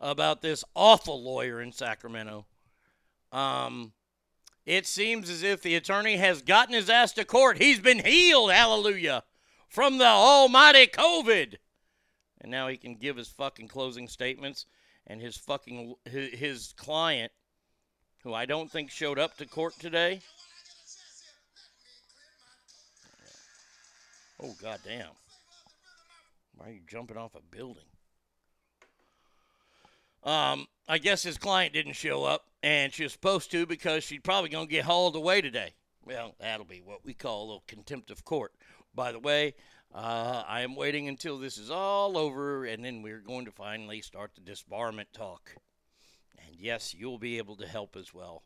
about 0.00 0.42
this 0.42 0.64
awful 0.74 1.22
lawyer 1.22 1.60
in 1.60 1.72
Sacramento, 1.72 2.46
um, 3.32 3.92
it 4.64 4.86
seems 4.86 5.30
as 5.30 5.42
if 5.42 5.62
the 5.62 5.74
attorney 5.74 6.16
has 6.16 6.42
gotten 6.42 6.74
his 6.74 6.90
ass 6.90 7.12
to 7.12 7.24
court. 7.24 7.58
He's 7.58 7.80
been 7.80 8.04
healed, 8.04 8.50
hallelujah, 8.50 9.22
from 9.68 9.98
the 9.98 10.06
almighty 10.06 10.86
COVID. 10.86 11.56
And 12.40 12.50
now 12.50 12.68
he 12.68 12.76
can 12.76 12.96
give 12.96 13.16
his 13.16 13.28
fucking 13.28 13.68
closing 13.68 14.08
statements 14.08 14.66
and 15.06 15.20
his 15.20 15.36
fucking 15.36 15.94
his, 16.04 16.38
his 16.38 16.74
client 16.76 17.32
who 18.22 18.34
I 18.34 18.44
don't 18.44 18.70
think 18.70 18.90
showed 18.90 19.18
up 19.18 19.36
to 19.36 19.46
court 19.46 19.74
today. 19.78 20.20
Oh 24.40 24.54
goddamn. 24.60 25.12
Why 26.56 26.68
are 26.68 26.72
you 26.72 26.80
jumping 26.86 27.16
off 27.16 27.34
a 27.34 27.40
building? 27.54 27.84
Um, 30.22 30.66
I 30.88 30.98
guess 30.98 31.22
his 31.22 31.38
client 31.38 31.72
didn't 31.72 31.92
show 31.92 32.24
up, 32.24 32.46
and 32.62 32.92
she 32.92 33.04
was 33.04 33.12
supposed 33.12 33.50
to 33.52 33.66
because 33.66 34.04
she's 34.04 34.20
probably 34.20 34.50
going 34.50 34.66
to 34.66 34.72
get 34.72 34.84
hauled 34.84 35.16
away 35.16 35.40
today. 35.40 35.74
Well, 36.04 36.34
that'll 36.40 36.66
be 36.66 36.80
what 36.80 37.04
we 37.04 37.14
call 37.14 37.40
a 37.40 37.46
little 37.46 37.64
contempt 37.66 38.10
of 38.10 38.24
court. 38.24 38.52
By 38.94 39.12
the 39.12 39.18
way, 39.18 39.54
uh, 39.94 40.42
I 40.46 40.62
am 40.62 40.74
waiting 40.74 41.08
until 41.08 41.38
this 41.38 41.58
is 41.58 41.70
all 41.70 42.18
over, 42.18 42.64
and 42.64 42.84
then 42.84 43.02
we're 43.02 43.20
going 43.20 43.44
to 43.44 43.52
finally 43.52 44.00
start 44.00 44.32
the 44.34 44.40
disbarment 44.40 45.12
talk. 45.12 45.56
And 46.38 46.56
yes, 46.58 46.94
you'll 46.94 47.18
be 47.18 47.38
able 47.38 47.56
to 47.56 47.66
help 47.66 47.96
as 47.96 48.12
well. 48.12 48.42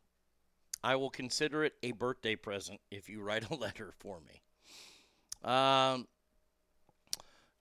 I 0.83 0.97
will 0.97 1.11
consider 1.11 1.65
it 1.65 1.75
a 1.83 1.93
birthday 1.93 2.37
present 2.37 2.81
if 2.91 3.09
you 3.09 3.23
write 3.23 3.51
a 3.51 3.55
letter 3.57 3.93
for 3.99 4.21
me. 4.21 4.43
Um, 5.45 6.07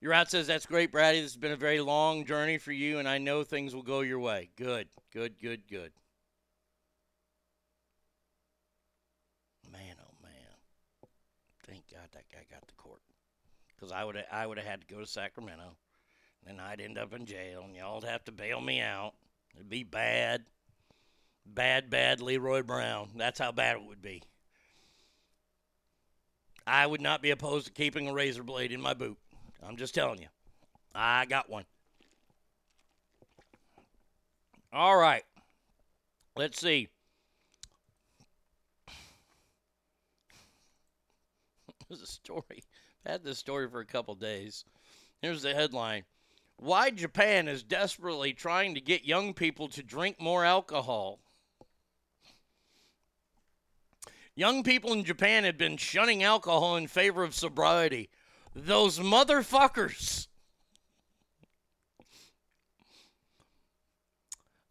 your 0.00 0.12
out 0.12 0.30
says 0.30 0.46
that's 0.46 0.66
great, 0.66 0.92
Brady. 0.92 1.20
This 1.20 1.32
has 1.32 1.36
been 1.36 1.52
a 1.52 1.56
very 1.56 1.80
long 1.80 2.24
journey 2.24 2.58
for 2.58 2.72
you, 2.72 2.98
and 2.98 3.08
I 3.08 3.18
know 3.18 3.42
things 3.42 3.74
will 3.74 3.82
go 3.82 4.00
your 4.00 4.18
way. 4.18 4.50
Good, 4.56 4.88
good, 5.12 5.38
good, 5.40 5.62
good. 5.68 5.92
Man, 9.70 9.96
oh 10.00 10.14
man! 10.22 10.32
Thank 11.66 11.84
God 11.90 12.08
that 12.12 12.24
guy 12.32 12.44
got 12.50 12.66
to 12.66 12.74
court, 12.74 13.00
because 13.74 13.92
I 13.92 14.04
would 14.04 14.22
I 14.32 14.46
would 14.46 14.58
have 14.58 14.66
had 14.66 14.80
to 14.80 14.94
go 14.94 15.00
to 15.00 15.06
Sacramento, 15.06 15.76
and 16.46 16.58
then 16.58 16.64
I'd 16.64 16.80
end 16.80 16.98
up 16.98 17.14
in 17.14 17.26
jail, 17.26 17.62
and 17.64 17.74
y'all'd 17.74 18.04
have 18.04 18.24
to 18.24 18.32
bail 18.32 18.60
me 18.60 18.80
out. 18.80 19.12
It'd 19.54 19.68
be 19.68 19.84
bad, 19.84 20.44
bad, 21.44 21.90
bad. 21.90 22.20
Leroy 22.20 22.62
Brown. 22.62 23.10
That's 23.16 23.38
how 23.38 23.52
bad 23.52 23.76
it 23.76 23.84
would 23.84 24.02
be. 24.02 24.22
I 26.70 26.86
would 26.86 27.00
not 27.00 27.20
be 27.20 27.32
opposed 27.32 27.66
to 27.66 27.72
keeping 27.72 28.06
a 28.06 28.12
razor 28.12 28.44
blade 28.44 28.70
in 28.70 28.80
my 28.80 28.94
boot. 28.94 29.18
I'm 29.66 29.76
just 29.76 29.92
telling 29.92 30.20
you. 30.20 30.28
I 30.94 31.26
got 31.26 31.50
one. 31.50 31.64
All 34.72 34.96
right. 34.96 35.24
Let's 36.36 36.60
see. 36.60 36.86
There's 41.88 42.02
a 42.02 42.06
story. 42.06 42.62
I've 43.04 43.12
had 43.12 43.24
this 43.24 43.38
story 43.38 43.68
for 43.68 43.80
a 43.80 43.84
couple 43.84 44.14
days. 44.14 44.64
Here's 45.22 45.42
the 45.42 45.52
headline 45.52 46.04
Why 46.56 46.90
Japan 46.90 47.48
is 47.48 47.64
desperately 47.64 48.32
trying 48.32 48.76
to 48.76 48.80
get 48.80 49.04
young 49.04 49.34
people 49.34 49.66
to 49.70 49.82
drink 49.82 50.20
more 50.20 50.44
alcohol. 50.44 51.18
Young 54.40 54.62
people 54.62 54.94
in 54.94 55.04
Japan 55.04 55.44
have 55.44 55.58
been 55.58 55.76
shunning 55.76 56.22
alcohol 56.22 56.76
in 56.76 56.86
favor 56.86 57.22
of 57.22 57.34
sobriety. 57.34 58.08
Those 58.54 58.98
motherfuckers. 58.98 60.28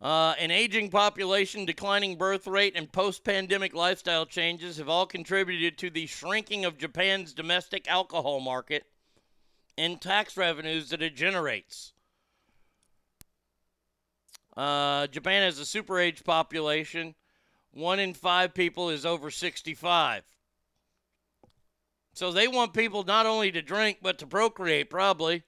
Uh, 0.01 0.33
an 0.39 0.49
aging 0.49 0.89
population, 0.89 1.65
declining 1.65 2.15
birth 2.15 2.48
rate, 2.48 2.73
and 2.75 2.91
post 2.91 3.23
pandemic 3.23 3.75
lifestyle 3.75 4.25
changes 4.25 4.77
have 4.77 4.89
all 4.89 5.06
contributed 5.06 5.77
to 5.77 5.91
the 5.91 6.07
shrinking 6.07 6.65
of 6.65 6.80
Japan's 6.80 7.31
domestic 7.31 7.88
alcohol 7.88 8.39
market 8.39 8.88
and 9.77 10.01
tax 10.01 10.35
revenues 10.35 10.89
that 10.89 11.03
it 11.03 11.15
generates. 11.15 11.93
Uh, 14.57 15.06
Japan 15.06 15.43
has 15.43 15.59
a 15.59 15.65
super 15.65 15.99
age 15.99 16.23
population. 16.23 17.14
One 17.72 17.99
in 17.99 18.14
five 18.14 18.53
people 18.53 18.89
is 18.89 19.06
over 19.06 19.30
65. 19.30 20.23
So 22.14 22.31
they 22.31 22.48
want 22.48 22.73
people 22.73 23.03
not 23.03 23.25
only 23.25 23.51
to 23.51 23.61
drink, 23.61 23.99
but 24.01 24.17
to 24.19 24.27
procreate, 24.27 24.89
probably. 24.89 25.43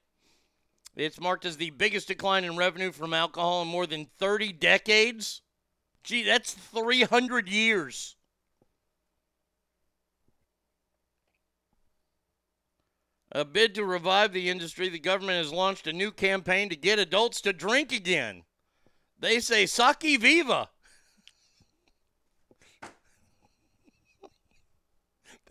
It's 0.95 1.19
marked 1.19 1.45
as 1.45 1.57
the 1.57 1.71
biggest 1.71 2.07
decline 2.07 2.43
in 2.43 2.57
revenue 2.57 2.91
from 2.91 3.13
alcohol 3.13 3.61
in 3.61 3.67
more 3.67 3.87
than 3.87 4.07
30 4.19 4.53
decades. 4.53 5.41
Gee, 6.03 6.23
that's 6.23 6.53
300 6.53 7.47
years. 7.47 8.15
A 13.31 13.45
bid 13.45 13.75
to 13.75 13.85
revive 13.85 14.33
the 14.33 14.49
industry, 14.49 14.89
the 14.89 14.99
government 14.99 15.37
has 15.37 15.53
launched 15.53 15.87
a 15.87 15.93
new 15.93 16.11
campaign 16.11 16.67
to 16.69 16.75
get 16.75 16.99
adults 16.99 17.39
to 17.41 17.53
drink 17.53 17.93
again. 17.93 18.43
They 19.17 19.39
say 19.39 19.65
Sake 19.65 20.19
Viva. 20.19 20.69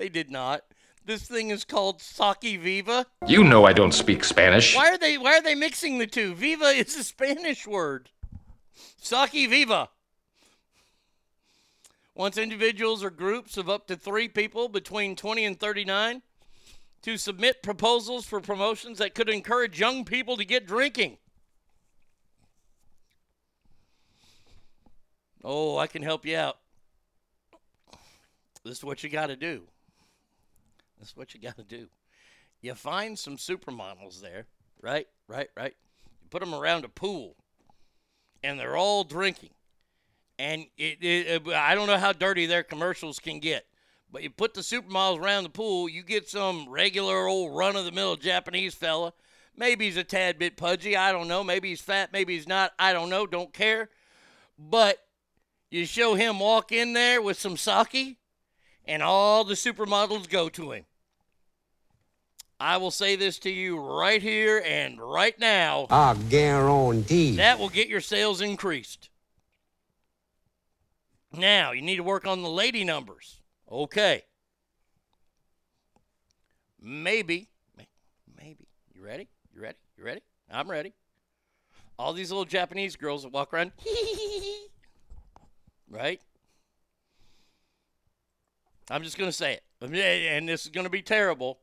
They 0.00 0.08
did 0.08 0.30
not. 0.30 0.62
This 1.04 1.24
thing 1.24 1.50
is 1.50 1.66
called 1.66 2.00
Sake 2.00 2.58
Viva. 2.58 3.04
You 3.26 3.44
know 3.44 3.66
I 3.66 3.74
don't 3.74 3.92
speak 3.92 4.24
Spanish. 4.24 4.74
Why 4.74 4.88
are 4.88 4.96
they 4.96 5.18
why 5.18 5.36
are 5.36 5.42
they 5.42 5.54
mixing 5.54 5.98
the 5.98 6.06
two? 6.06 6.34
Viva 6.34 6.64
is 6.68 6.96
a 6.96 7.04
Spanish 7.04 7.66
word. 7.66 8.08
Sake 8.96 9.50
Viva. 9.50 9.90
Wants 12.14 12.38
individuals 12.38 13.04
or 13.04 13.10
groups 13.10 13.58
of 13.58 13.68
up 13.68 13.86
to 13.88 13.96
three 13.96 14.26
people 14.26 14.70
between 14.70 15.16
20 15.16 15.44
and 15.44 15.60
39 15.60 16.22
to 17.02 17.18
submit 17.18 17.62
proposals 17.62 18.24
for 18.24 18.40
promotions 18.40 18.96
that 18.96 19.14
could 19.14 19.28
encourage 19.28 19.78
young 19.78 20.06
people 20.06 20.38
to 20.38 20.46
get 20.46 20.66
drinking. 20.66 21.18
Oh, 25.44 25.76
I 25.76 25.86
can 25.86 26.00
help 26.00 26.24
you 26.24 26.38
out. 26.38 26.56
This 28.64 28.78
is 28.78 28.84
what 28.84 29.02
you 29.02 29.10
got 29.10 29.26
to 29.26 29.36
do. 29.36 29.64
This 31.00 31.08
is 31.10 31.16
what 31.16 31.34
you 31.34 31.40
got 31.42 31.56
to 31.56 31.64
do. 31.64 31.88
You 32.62 32.74
find 32.74 33.18
some 33.18 33.36
supermodels 33.38 34.20
there, 34.20 34.46
right? 34.82 35.08
Right, 35.26 35.48
right. 35.56 35.74
You 36.22 36.28
put 36.30 36.40
them 36.40 36.54
around 36.54 36.84
a 36.84 36.88
pool, 36.88 37.36
and 38.44 38.58
they're 38.60 38.76
all 38.76 39.04
drinking. 39.04 39.50
And 40.38 40.66
it, 40.76 40.98
it, 41.02 41.46
it- 41.46 41.48
I 41.54 41.74
don't 41.74 41.86
know 41.86 41.98
how 41.98 42.12
dirty 42.12 42.46
their 42.46 42.62
commercials 42.62 43.18
can 43.18 43.40
get, 43.40 43.66
but 44.12 44.22
you 44.22 44.30
put 44.30 44.54
the 44.54 44.60
supermodels 44.60 45.20
around 45.20 45.44
the 45.44 45.50
pool, 45.50 45.88
you 45.88 46.02
get 46.02 46.28
some 46.28 46.68
regular 46.68 47.26
old 47.26 47.56
run 47.56 47.76
of 47.76 47.84
the 47.84 47.92
mill 47.92 48.16
Japanese 48.16 48.74
fella. 48.74 49.12
Maybe 49.56 49.86
he's 49.86 49.96
a 49.96 50.04
tad 50.04 50.38
bit 50.38 50.56
pudgy. 50.56 50.96
I 50.96 51.12
don't 51.12 51.28
know. 51.28 51.44
Maybe 51.44 51.68
he's 51.68 51.80
fat. 51.80 52.12
Maybe 52.12 52.34
he's 52.34 52.48
not. 52.48 52.72
I 52.78 52.92
don't 52.92 53.10
know. 53.10 53.26
Don't 53.26 53.52
care. 53.52 53.90
But 54.58 54.98
you 55.70 55.84
show 55.86 56.14
him 56.14 56.38
walk 56.38 56.72
in 56.72 56.92
there 56.92 57.20
with 57.20 57.38
some 57.38 57.56
sake, 57.56 58.16
and 58.86 59.02
all 59.02 59.44
the 59.44 59.54
supermodels 59.54 60.28
go 60.28 60.48
to 60.50 60.72
him. 60.72 60.84
I 62.60 62.76
will 62.76 62.90
say 62.90 63.16
this 63.16 63.38
to 63.40 63.50
you 63.50 63.80
right 63.80 64.20
here 64.20 64.62
and 64.66 65.00
right 65.00 65.38
now. 65.40 65.86
I 65.88 66.14
guarantee. 66.28 67.36
That 67.36 67.58
will 67.58 67.70
get 67.70 67.88
your 67.88 68.02
sales 68.02 68.42
increased. 68.42 69.08
Now, 71.32 71.72
you 71.72 71.80
need 71.80 71.96
to 71.96 72.02
work 72.02 72.26
on 72.26 72.42
the 72.42 72.50
lady 72.50 72.84
numbers. 72.84 73.40
Okay. 73.70 74.24
Maybe, 76.82 77.48
maybe. 78.38 78.66
You 78.94 79.02
ready? 79.02 79.28
You 79.54 79.62
ready? 79.62 79.78
You 79.96 80.04
ready? 80.04 80.20
I'm 80.50 80.70
ready. 80.70 80.92
All 81.98 82.12
these 82.12 82.30
little 82.30 82.44
Japanese 82.44 82.96
girls 82.96 83.22
that 83.22 83.32
walk 83.32 83.54
around, 83.54 83.72
right? 85.90 86.20
I'm 88.90 89.02
just 89.02 89.16
going 89.16 89.28
to 89.30 89.36
say 89.36 89.54
it. 89.54 89.62
And 89.80 90.48
this 90.48 90.64
is 90.64 90.70
going 90.70 90.84
to 90.84 90.90
be 90.90 91.02
terrible. 91.02 91.59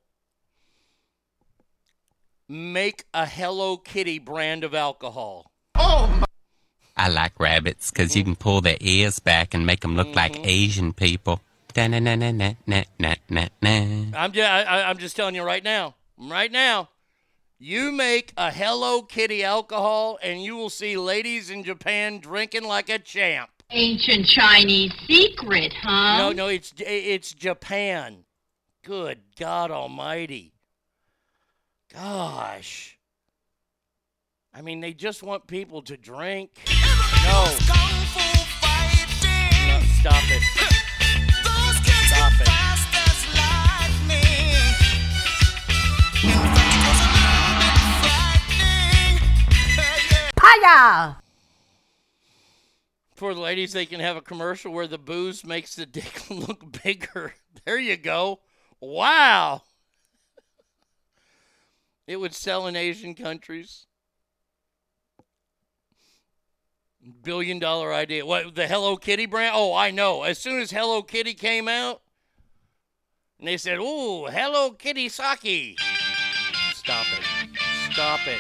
Make 2.49 3.03
a 3.13 3.25
Hello 3.25 3.75
Kitty 3.75 4.19
brand 4.19 4.63
of 4.63 4.73
alcohol. 4.73 5.51
Oh 5.75 6.23
I 6.95 7.09
like 7.09 7.37
rabbits 7.39 7.91
because 7.91 8.15
you 8.15 8.23
mm. 8.23 8.27
can 8.27 8.35
pull 8.37 8.61
their 8.61 8.77
ears 8.79 9.19
back 9.19 9.53
and 9.53 9.65
make 9.65 9.81
them 9.81 9.97
look 9.97 10.15
like 10.15 10.33
mm-hmm. 10.33 10.45
Asian 10.45 10.93
people. 10.93 11.41
Da-na-na-na-na-na-na-na. 11.73 14.17
I'm 14.17 14.31
just, 14.31 14.49
I, 14.49 14.63
I- 14.63 14.89
I'm 14.89 14.97
just 14.97 15.15
telling 15.15 15.35
you 15.35 15.43
right 15.43 15.63
now, 15.63 15.95
right 16.17 16.51
now, 16.51 16.89
you 17.59 17.91
make 17.91 18.33
a 18.37 18.51
Hello 18.51 19.01
Kitty 19.01 19.43
alcohol, 19.43 20.17
and 20.23 20.41
you 20.41 20.55
will 20.55 20.69
see 20.69 20.97
ladies 20.97 21.49
in 21.49 21.63
Japan 21.63 22.19
drinking 22.19 22.63
like 22.63 22.89
a 22.89 22.97
champ. 22.97 23.49
Ancient 23.69 24.25
Chinese 24.25 24.93
secret, 25.05 25.73
huh? 25.81 26.17
No, 26.17 26.31
no, 26.31 26.47
it's 26.47 26.73
it's 26.77 27.33
Japan. 27.33 28.23
Good 28.83 29.19
God 29.37 29.69
Almighty. 29.69 30.53
Gosh. 31.97 32.95
I 34.53 34.61
mean, 34.61 34.81
they 34.81 34.93
just 34.93 35.23
want 35.23 35.47
people 35.47 35.81
to 35.81 35.97
drink. 35.97 36.51
No. 37.23 37.45
No, 39.65 39.79
stop 39.99 40.23
it. 40.29 40.43
Stop 42.05 42.33
it. 42.39 42.47
Hiya! 50.39 51.17
For 53.15 53.33
the 53.33 53.39
ladies, 53.39 53.73
they 53.73 53.87
can 53.87 53.99
have 54.01 54.17
a 54.17 54.21
commercial 54.21 54.71
where 54.71 54.85
the 54.85 54.99
booze 54.99 55.43
makes 55.43 55.73
the 55.73 55.87
dick 55.87 56.25
look 56.29 56.83
bigger. 56.83 57.33
There 57.65 57.79
you 57.79 57.97
go. 57.97 58.41
Wow. 58.79 59.63
It 62.07 62.21
would 62.21 62.33
sell 62.33 62.67
in 62.67 62.75
Asian 62.77 63.13
countries. 63.13 63.85
Billion 67.21 67.59
dollar 67.59 67.93
idea. 67.93 68.25
What, 68.25 68.55
the 68.55 68.67
Hello 68.67 68.95
Kitty 68.95 69.25
brand? 69.25 69.51
Oh, 69.53 69.73
I 69.73 69.91
know. 69.91 70.23
As 70.23 70.37
soon 70.37 70.61
as 70.61 70.71
Hello 70.71 71.01
Kitty 71.01 71.33
came 71.33 71.67
out, 71.67 72.01
and 73.39 73.47
they 73.47 73.57
said, 73.57 73.77
Ooh, 73.79 74.25
Hello 74.27 74.71
Kitty 74.71 75.09
sake. 75.09 75.79
Stop 76.73 77.05
it. 77.17 77.59
Stop 77.91 78.21
it. 78.27 78.39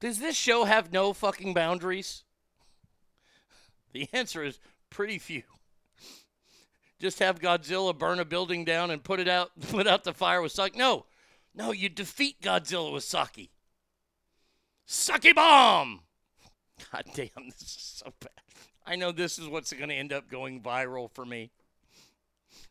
Does 0.00 0.18
this 0.18 0.36
show 0.36 0.64
have 0.64 0.92
no 0.92 1.12
fucking 1.12 1.54
boundaries? 1.54 2.24
The 3.92 4.08
answer 4.12 4.42
is 4.42 4.58
pretty 4.90 5.18
few. 5.18 5.44
Just 6.98 7.18
have 7.18 7.40
Godzilla 7.40 7.96
burn 7.96 8.18
a 8.18 8.24
building 8.24 8.64
down 8.64 8.90
and 8.90 9.02
put 9.02 9.20
it 9.20 9.28
out 9.28 9.50
put 9.70 9.86
out 9.86 10.04
the 10.04 10.14
fire 10.14 10.42
with 10.42 10.52
sake. 10.52 10.76
No. 10.76 11.06
No, 11.54 11.70
you 11.70 11.88
defeat 11.88 12.40
Godzilla 12.40 12.92
with 12.92 13.04
sake. 13.04 13.50
Sake 14.86 15.34
bomb. 15.34 16.00
God 16.92 17.04
damn, 17.14 17.48
this 17.48 17.62
is 17.62 18.02
so 18.04 18.12
bad. 18.20 18.30
I 18.86 18.96
know 18.96 19.12
this 19.12 19.38
is 19.38 19.48
what's 19.48 19.72
going 19.72 19.88
to 19.88 19.94
end 19.94 20.12
up 20.12 20.28
going 20.28 20.60
viral 20.60 21.10
for 21.10 21.24
me. 21.24 21.50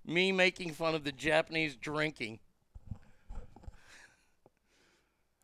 Me 0.06 0.32
making 0.32 0.74
fun 0.74 0.96
of 0.96 1.04
the 1.04 1.12
Japanese 1.12 1.76
drinking. 1.76 2.40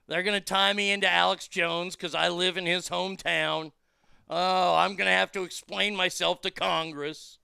They're 0.09 0.23
going 0.23 0.39
to 0.39 0.43
tie 0.43 0.73
me 0.73 0.91
into 0.91 1.07
Alex 1.07 1.47
Jones 1.47 1.95
because 1.95 2.15
I 2.15 2.29
live 2.29 2.57
in 2.57 2.65
his 2.65 2.89
hometown. 2.89 3.73
Oh, 4.27 4.75
I'm 4.75 4.95
going 4.95 5.05
to 5.05 5.11
have 5.11 5.31
to 5.33 5.43
explain 5.43 5.95
myself 5.95 6.41
to 6.41 6.49
Congress. 6.49 7.37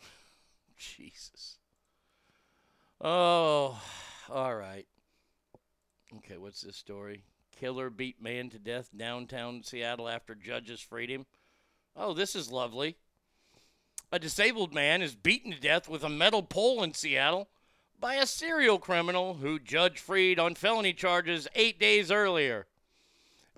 Jesus. 0.78 1.58
Oh, 3.00 3.82
all 4.30 4.54
right. 4.54 4.86
Okay, 6.18 6.36
what's 6.36 6.60
this 6.60 6.76
story? 6.76 7.24
Killer 7.58 7.90
beat 7.90 8.22
man 8.22 8.48
to 8.50 8.60
death 8.60 8.90
downtown 8.96 9.64
Seattle 9.64 10.08
after 10.08 10.36
judges 10.36 10.80
freed 10.80 11.10
him. 11.10 11.26
Oh, 11.96 12.14
this 12.14 12.34
is 12.34 12.50
lovely. 12.50 12.96
A 14.10 14.18
disabled 14.18 14.74
man 14.74 15.02
is 15.02 15.14
beaten 15.14 15.52
to 15.52 15.60
death 15.60 15.88
with 15.88 16.04
a 16.04 16.08
metal 16.08 16.42
pole 16.42 16.82
in 16.82 16.94
Seattle 16.94 17.48
by 17.98 18.14
a 18.16 18.26
serial 18.26 18.78
criminal 18.78 19.34
who 19.34 19.58
judge 19.58 19.98
freed 19.98 20.38
on 20.38 20.54
felony 20.54 20.92
charges 20.92 21.48
eight 21.54 21.78
days 21.78 22.10
earlier, 22.10 22.66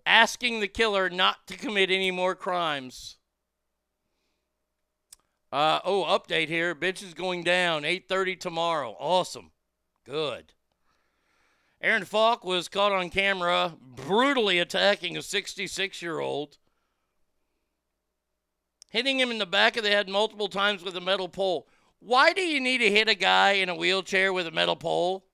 asking 0.05 0.61
the 0.61 0.69
killer 0.69 1.09
not 1.09 1.47
to 1.47 1.57
commit 1.57 1.91
any 1.91 2.11
more 2.11 2.35
crimes. 2.35 3.17
Uh, 5.51 5.81
oh, 5.85 6.05
update 6.05 6.49
here. 6.49 6.75
Bitch 6.75 7.03
is 7.03 7.15
going 7.15 7.45
down. 7.45 7.83
8.30 7.83 8.39
tomorrow. 8.41 8.97
Awesome. 8.99 9.53
Good. 10.05 10.53
Aaron 11.81 12.05
Fulk 12.05 12.45
was 12.45 12.69
caught 12.69 12.93
on 12.93 13.09
camera 13.09 13.75
brutally 13.81 14.59
attacking 14.59 15.17
a 15.17 15.21
66-year-old 15.21 16.59
hitting 18.95 19.19
him 19.19 19.33
in 19.33 19.39
the 19.39 19.45
back 19.45 19.77
of 19.77 19.83
the 19.83 19.91
head 19.91 20.09
multiple 20.09 20.47
times 20.47 20.85
with 20.85 20.97
a 20.97 21.01
metal 21.01 21.29
pole. 21.29 21.67
Why 21.99 22.33
do 22.33 22.43
you 22.43 22.61
need 22.61 22.79
to 22.79 22.89
hit 22.89 23.09
a 23.09 23.17
guy 23.17 23.55
in 23.55 23.69
a 23.69 23.75
wheelchair 23.75 24.33
with 24.33 24.47
a 24.47 24.53
metal 24.53 24.77
pole? 24.77 25.25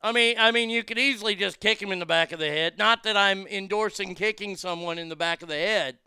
I 0.00 0.12
mean, 0.12 0.36
I 0.38 0.52
mean, 0.52 0.70
you 0.70 0.84
could 0.84 0.96
easily 0.96 1.34
just 1.34 1.58
kick 1.58 1.82
him 1.82 1.90
in 1.90 1.98
the 1.98 2.06
back 2.06 2.30
of 2.30 2.38
the 2.38 2.46
head. 2.46 2.78
Not 2.78 3.02
that 3.02 3.16
I'm 3.16 3.48
endorsing 3.48 4.14
kicking 4.14 4.54
someone 4.54 4.96
in 4.96 5.08
the 5.08 5.16
back 5.16 5.42
of 5.42 5.48
the 5.48 5.56
head. 5.56 5.98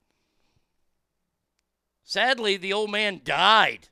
Sadly, 2.06 2.56
the 2.56 2.72
old 2.72 2.90
man 2.90 3.20
died. 3.22 3.90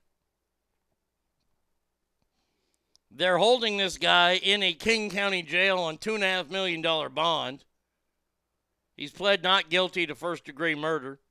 They're 3.11 3.39
holding 3.39 3.75
this 3.75 3.97
guy 3.97 4.35
in 4.35 4.63
a 4.63 4.71
King 4.71 5.09
County 5.09 5.41
jail 5.41 5.79
on 5.79 5.97
two 5.97 6.15
and 6.15 6.23
a 6.23 6.27
half 6.27 6.49
million 6.49 6.81
dollar 6.81 7.09
bond. 7.09 7.65
He's 8.99 9.13
pled 9.13 9.43
not 9.43 9.69
guilty 9.69 10.05
to 10.05 10.13
first 10.13 10.43
degree 10.43 10.75
murder. 10.75 11.21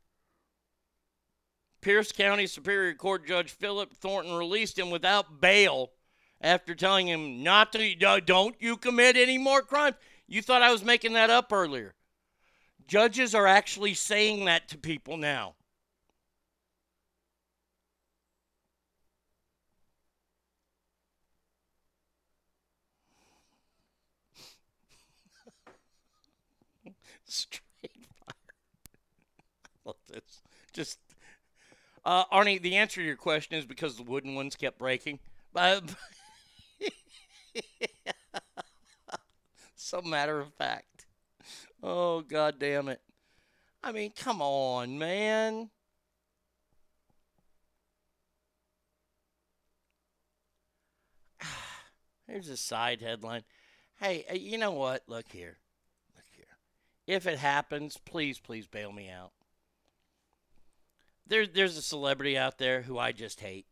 Pierce 1.82 2.12
County 2.12 2.46
Superior 2.46 2.94
Court 2.94 3.26
Judge 3.26 3.50
Philip 3.50 3.92
Thornton 3.92 4.32
released 4.32 4.78
him 4.78 4.88
without 4.88 5.42
bail 5.42 5.90
after 6.40 6.74
telling 6.74 7.08
him 7.08 7.42
not 7.42 7.74
to, 7.74 7.94
don't 8.24 8.56
you 8.58 8.78
commit 8.78 9.18
any 9.18 9.36
more 9.36 9.60
crimes. 9.60 9.96
You 10.26 10.40
thought 10.40 10.62
I 10.62 10.72
was 10.72 10.82
making 10.82 11.12
that 11.12 11.28
up 11.28 11.52
earlier. 11.52 11.94
Judges 12.86 13.34
are 13.34 13.46
actually 13.46 13.92
saying 13.92 14.46
that 14.46 14.68
to 14.68 14.78
people 14.78 15.18
now. 15.18 15.54
Straight 27.28 27.62
fire. 28.24 28.34
Love 29.84 29.96
this. 30.08 30.42
Just 30.72 30.98
uh, 32.04 32.24
Arnie, 32.32 32.60
the 32.60 32.76
answer 32.76 33.00
to 33.02 33.06
your 33.06 33.16
question 33.16 33.56
is 33.56 33.66
because 33.66 33.96
the 33.96 34.02
wooden 34.02 34.34
ones 34.34 34.56
kept 34.56 34.78
breaking. 34.78 35.18
But 35.52 35.94
so 39.76 40.00
matter 40.00 40.40
of 40.40 40.54
fact. 40.54 41.06
Oh 41.82 42.22
god 42.22 42.58
damn 42.58 42.88
it. 42.88 43.02
I 43.82 43.92
mean, 43.92 44.12
come 44.16 44.40
on, 44.40 44.98
man. 44.98 45.68
Here's 52.26 52.48
a 52.48 52.56
side 52.56 53.02
headline. 53.02 53.44
Hey, 54.00 54.24
uh, 54.30 54.34
you 54.34 54.56
know 54.56 54.72
what? 54.72 55.02
Look 55.06 55.30
here. 55.30 55.58
If 57.08 57.26
it 57.26 57.38
happens, 57.38 57.96
please, 57.96 58.38
please 58.38 58.66
bail 58.66 58.92
me 58.92 59.08
out. 59.08 59.32
There, 61.26 61.46
there's 61.46 61.78
a 61.78 61.82
celebrity 61.82 62.36
out 62.36 62.58
there 62.58 62.82
who 62.82 62.98
I 62.98 63.12
just 63.12 63.40
hate. 63.40 63.64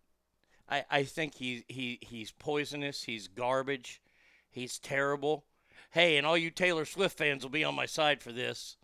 I, 0.71 0.87
I 0.91 1.03
think 1.03 1.35
he, 1.35 1.63
he, 1.69 1.99
he's 2.01 2.31
poisonous. 2.31 3.03
He's 3.03 3.29
garbage. 3.29 4.01
He's 4.51 4.79
terrible. 4.79 5.45
Hey, 5.91 6.17
and 6.17 6.27
all 6.27 6.39
you 6.39 6.51
Taylor 6.51 6.87
Swift 6.87 7.19
fans 7.19 7.43
will 7.43 7.51
be 7.51 7.63
on 7.63 7.75
my 7.75 7.85
side 7.85 8.23
for 8.23 8.33
this. 8.33 8.79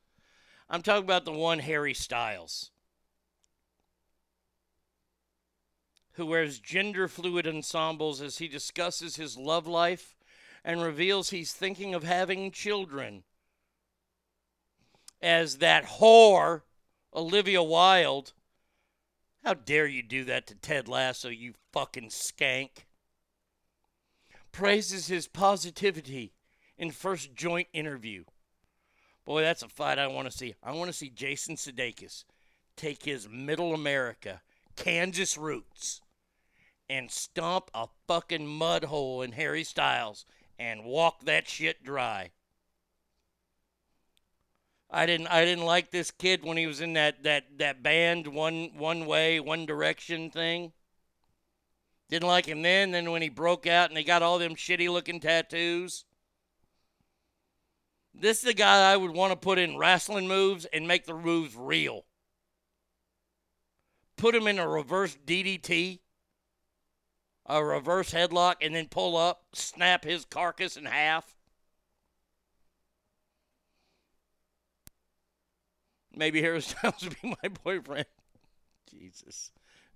I'm 0.68 0.82
talking 0.82 1.04
about 1.04 1.24
the 1.24 1.32
one 1.32 1.60
Harry 1.60 1.94
Styles, 1.94 2.72
who 6.12 6.26
wears 6.26 6.58
gender 6.58 7.08
fluid 7.08 7.46
ensembles 7.46 8.20
as 8.20 8.36
he 8.36 8.48
discusses 8.48 9.16
his 9.16 9.38
love 9.38 9.66
life 9.66 10.14
and 10.62 10.82
reveals 10.82 11.30
he's 11.30 11.54
thinking 11.54 11.94
of 11.94 12.04
having 12.04 12.50
children. 12.50 13.22
As 15.22 15.58
that 15.58 15.84
whore, 15.84 16.62
Olivia 17.14 17.62
Wilde, 17.62 18.32
how 19.44 19.54
dare 19.54 19.86
you 19.86 20.02
do 20.02 20.24
that 20.24 20.46
to 20.48 20.54
Ted 20.54 20.88
Lasso, 20.88 21.28
you 21.28 21.54
fucking 21.72 22.08
skank? 22.08 22.86
Praises 24.50 25.06
his 25.06 25.28
positivity 25.28 26.34
in 26.76 26.90
first 26.90 27.34
joint 27.34 27.68
interview. 27.72 28.24
Boy, 29.24 29.42
that's 29.42 29.62
a 29.62 29.68
fight 29.68 29.98
I 29.98 30.08
want 30.08 30.30
to 30.30 30.36
see. 30.36 30.54
I 30.62 30.72
want 30.72 30.90
to 30.90 30.96
see 30.96 31.08
Jason 31.08 31.56
Sudeikis 31.56 32.24
take 32.76 33.04
his 33.04 33.28
middle 33.28 33.74
America, 33.74 34.42
Kansas 34.74 35.38
roots, 35.38 36.00
and 36.90 37.10
stomp 37.10 37.70
a 37.74 37.86
fucking 38.08 38.46
mud 38.46 38.84
hole 38.84 39.22
in 39.22 39.32
Harry 39.32 39.64
Styles 39.64 40.26
and 40.58 40.84
walk 40.84 41.24
that 41.24 41.48
shit 41.48 41.84
dry. 41.84 42.30
I 44.94 45.06
didn't 45.06 45.28
I 45.28 45.44
didn't 45.46 45.64
like 45.64 45.90
this 45.90 46.10
kid 46.10 46.44
when 46.44 46.58
he 46.58 46.66
was 46.66 46.82
in 46.82 46.92
that 46.92 47.22
that 47.22 47.58
that 47.58 47.82
band 47.82 48.26
one 48.26 48.72
one 48.76 49.06
way 49.06 49.40
one 49.40 49.64
direction 49.64 50.30
thing. 50.30 50.72
Didn't 52.10 52.28
like 52.28 52.44
him 52.44 52.60
then. 52.60 52.90
Then 52.90 53.10
when 53.10 53.22
he 53.22 53.30
broke 53.30 53.66
out 53.66 53.88
and 53.88 53.96
they 53.96 54.04
got 54.04 54.22
all 54.22 54.38
them 54.38 54.54
shitty 54.54 54.90
looking 54.90 55.18
tattoos. 55.18 56.04
This 58.14 58.38
is 58.40 58.44
the 58.44 58.54
guy 58.54 58.92
I 58.92 58.98
would 58.98 59.12
want 59.12 59.32
to 59.32 59.36
put 59.36 59.58
in 59.58 59.78
wrestling 59.78 60.28
moves 60.28 60.66
and 60.66 60.86
make 60.86 61.06
the 61.06 61.14
moves 61.14 61.56
real. 61.56 62.04
Put 64.18 64.34
him 64.34 64.46
in 64.46 64.58
a 64.58 64.68
reverse 64.68 65.16
DDT, 65.26 66.00
a 67.46 67.64
reverse 67.64 68.12
headlock, 68.12 68.56
and 68.60 68.74
then 68.74 68.88
pull 68.88 69.16
up, 69.16 69.44
snap 69.54 70.04
his 70.04 70.26
carcass 70.26 70.76
in 70.76 70.84
half. 70.84 71.34
Maybe 76.14 76.42
Harry 76.42 76.60
Styles 76.62 77.02
would 77.02 77.20
be 77.20 77.34
my 77.42 77.48
boyfriend. 77.64 78.06
Jesus. 78.90 79.50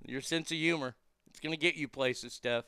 Your 0.04 0.20
sense 0.20 0.50
of 0.50 0.56
humor. 0.56 0.94
It's 1.28 1.40
going 1.40 1.52
to 1.52 1.60
get 1.60 1.74
you 1.74 1.88
places, 1.88 2.32
Steph. 2.32 2.64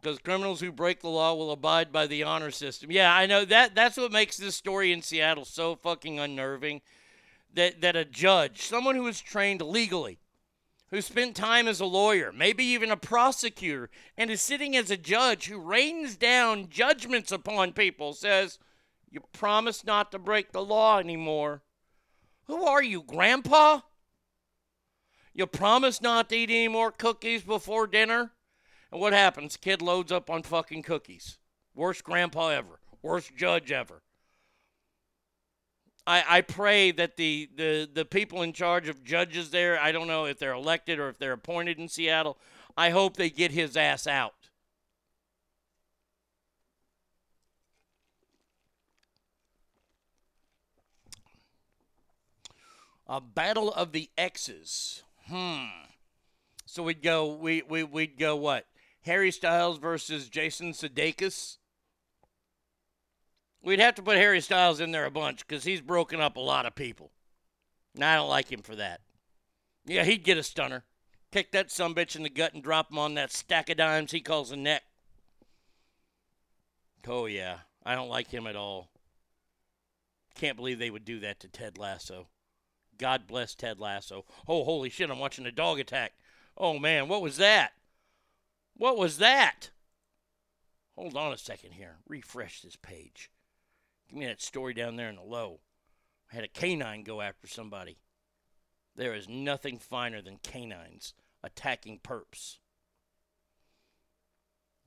Because 0.00 0.18
criminals 0.18 0.60
who 0.60 0.72
break 0.72 1.00
the 1.00 1.08
law 1.08 1.34
will 1.34 1.52
abide 1.52 1.92
by 1.92 2.06
the 2.06 2.24
honor 2.24 2.50
system. 2.50 2.90
Yeah, 2.90 3.14
I 3.14 3.26
know 3.26 3.44
that. 3.44 3.74
That's 3.74 3.96
what 3.96 4.10
makes 4.10 4.36
this 4.36 4.56
story 4.56 4.92
in 4.92 5.00
Seattle 5.00 5.44
so 5.44 5.76
fucking 5.76 6.18
unnerving. 6.18 6.82
That 7.54 7.82
that 7.82 7.96
a 7.96 8.04
judge, 8.04 8.62
someone 8.62 8.96
who 8.96 9.06
is 9.06 9.20
trained 9.20 9.60
legally, 9.60 10.18
who 10.90 11.00
spent 11.00 11.36
time 11.36 11.68
as 11.68 11.80
a 11.80 11.84
lawyer, 11.84 12.32
maybe 12.32 12.64
even 12.64 12.90
a 12.90 12.96
prosecutor, 12.96 13.90
and 14.16 14.30
is 14.30 14.42
sitting 14.42 14.76
as 14.76 14.90
a 14.90 14.96
judge 14.96 15.46
who 15.46 15.58
rains 15.58 16.16
down 16.16 16.68
judgments 16.68 17.30
upon 17.30 17.72
people, 17.72 18.12
says, 18.12 18.58
"You 19.08 19.20
promise 19.32 19.84
not 19.84 20.10
to 20.12 20.18
break 20.18 20.50
the 20.50 20.64
law 20.64 20.98
anymore." 20.98 21.62
Who 22.46 22.64
are 22.64 22.82
you, 22.82 23.02
Grandpa? 23.02 23.80
You 25.34 25.46
promise 25.46 26.02
not 26.02 26.28
to 26.28 26.36
eat 26.36 26.50
any 26.50 26.68
more 26.68 26.90
cookies 26.90 27.42
before 27.42 27.86
dinner? 27.86 28.32
And 28.90 29.00
what 29.00 29.12
happens? 29.12 29.56
Kid 29.56 29.80
loads 29.80 30.12
up 30.12 30.28
on 30.28 30.42
fucking 30.42 30.82
cookies. 30.82 31.38
Worst 31.74 32.04
grandpa 32.04 32.48
ever. 32.48 32.80
Worst 33.00 33.34
judge 33.36 33.72
ever. 33.72 34.02
I, 36.06 36.24
I 36.28 36.40
pray 36.42 36.90
that 36.92 37.16
the, 37.16 37.48
the, 37.56 37.88
the 37.92 38.04
people 38.04 38.42
in 38.42 38.52
charge 38.52 38.88
of 38.88 39.04
judges 39.04 39.50
there, 39.50 39.80
I 39.80 39.92
don't 39.92 40.08
know 40.08 40.26
if 40.26 40.38
they're 40.38 40.52
elected 40.52 40.98
or 40.98 41.08
if 41.08 41.18
they're 41.18 41.32
appointed 41.32 41.78
in 41.78 41.88
Seattle, 41.88 42.38
I 42.76 42.90
hope 42.90 43.16
they 43.16 43.30
get 43.30 43.52
his 43.52 43.76
ass 43.76 44.06
out. 44.06 44.41
A 53.06 53.20
battle 53.20 53.72
of 53.72 53.92
the 53.92 54.10
X's. 54.16 55.02
Hmm. 55.26 55.66
So 56.66 56.82
we'd 56.82 57.02
go 57.02 57.34
we, 57.34 57.62
we 57.62 57.82
we'd 57.82 58.18
go 58.18 58.36
what? 58.36 58.66
Harry 59.02 59.30
Styles 59.30 59.78
versus 59.78 60.28
Jason 60.28 60.72
Sudeikis. 60.72 61.58
We'd 63.62 63.80
have 63.80 63.94
to 63.96 64.02
put 64.02 64.16
Harry 64.16 64.40
Styles 64.40 64.80
in 64.80 64.90
there 64.90 65.04
a 65.04 65.10
bunch 65.10 65.46
because 65.46 65.64
he's 65.64 65.80
broken 65.80 66.20
up 66.20 66.36
a 66.36 66.40
lot 66.40 66.66
of 66.66 66.74
people. 66.74 67.12
And 67.94 68.04
I 68.04 68.16
don't 68.16 68.28
like 68.28 68.50
him 68.50 68.62
for 68.62 68.74
that. 68.76 69.00
Yeah, 69.84 70.04
he'd 70.04 70.24
get 70.24 70.38
a 70.38 70.42
stunner. 70.42 70.84
Kick 71.30 71.52
that 71.52 71.70
some 71.70 71.94
bitch 71.94 72.16
in 72.16 72.22
the 72.22 72.30
gut 72.30 72.54
and 72.54 72.62
drop 72.62 72.90
him 72.90 72.98
on 72.98 73.14
that 73.14 73.32
stack 73.32 73.70
of 73.70 73.76
dimes 73.76 74.12
he 74.12 74.20
calls 74.20 74.50
a 74.50 74.56
neck. 74.56 74.82
Oh, 77.06 77.26
yeah. 77.26 77.58
I 77.84 77.94
don't 77.94 78.08
like 78.08 78.28
him 78.28 78.46
at 78.46 78.56
all. 78.56 78.90
Can't 80.34 80.56
believe 80.56 80.78
they 80.78 80.90
would 80.90 81.04
do 81.04 81.20
that 81.20 81.40
to 81.40 81.48
Ted 81.48 81.78
Lasso. 81.78 82.28
God 83.02 83.26
bless 83.26 83.56
Ted 83.56 83.80
Lasso. 83.80 84.24
Oh, 84.46 84.62
holy 84.62 84.88
shit, 84.88 85.10
I'm 85.10 85.18
watching 85.18 85.44
a 85.44 85.50
dog 85.50 85.80
attack. 85.80 86.12
Oh, 86.56 86.78
man, 86.78 87.08
what 87.08 87.20
was 87.20 87.36
that? 87.38 87.72
What 88.76 88.96
was 88.96 89.18
that? 89.18 89.70
Hold 90.94 91.16
on 91.16 91.32
a 91.32 91.36
second 91.36 91.72
here. 91.72 91.96
Refresh 92.06 92.60
this 92.60 92.76
page. 92.76 93.28
Give 94.08 94.20
me 94.20 94.26
that 94.26 94.40
story 94.40 94.72
down 94.72 94.94
there 94.94 95.08
in 95.08 95.16
the 95.16 95.22
low. 95.22 95.58
I 96.30 96.36
had 96.36 96.44
a 96.44 96.48
canine 96.48 97.02
go 97.02 97.20
after 97.20 97.48
somebody. 97.48 97.98
There 98.94 99.16
is 99.16 99.28
nothing 99.28 99.80
finer 99.80 100.22
than 100.22 100.36
canines 100.36 101.12
attacking 101.42 102.02
perps. 102.04 102.58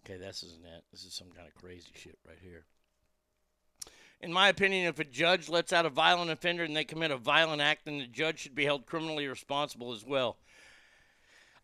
Okay, 0.06 0.18
this 0.18 0.42
isn't 0.42 0.64
it. 0.64 0.86
This 0.90 1.04
is 1.04 1.14
some 1.14 1.32
kind 1.36 1.50
of 1.50 1.62
crazy 1.62 1.92
shit 1.94 2.18
right 2.26 2.40
here. 2.42 2.64
In 4.22 4.34
my 4.34 4.50
opinion, 4.50 4.88
if 4.88 5.00
a 5.00 5.04
judge 5.04 5.50
lets 5.50 5.74
out 5.74 5.86
a 5.86 5.90
violent 5.90 6.32
offender 6.32 6.64
and 6.64 6.76
they 6.76 6.84
commit 6.84 7.12
a 7.12 7.18
violent 7.18 7.62
act, 7.62 7.86
then 7.86 8.00
the 8.00 8.08
judge 8.08 8.40
should 8.40 8.56
be 8.56 8.66
held 8.66 8.86
criminally 8.86 9.28
responsible 9.28 9.94
as 9.94 10.06
well. 10.06 10.38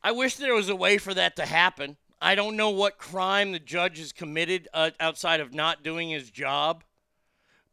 I 0.04 0.12
wish 0.12 0.36
there 0.36 0.54
was 0.54 0.70
a 0.70 0.76
way 0.76 0.98
for 0.98 1.14
that 1.14 1.36
to 1.38 1.46
happen. 1.46 1.98
I 2.22 2.36
don't 2.36 2.56
know 2.56 2.70
what 2.70 2.98
crime 2.98 3.52
the 3.52 3.60
judge 3.60 3.98
has 3.98 4.12
committed 4.12 4.68
uh, 4.74 4.92
outside 5.00 5.40
of 5.40 5.54
not 5.54 5.84
doing 5.84 6.10
his 6.10 6.30
job, 6.30 6.84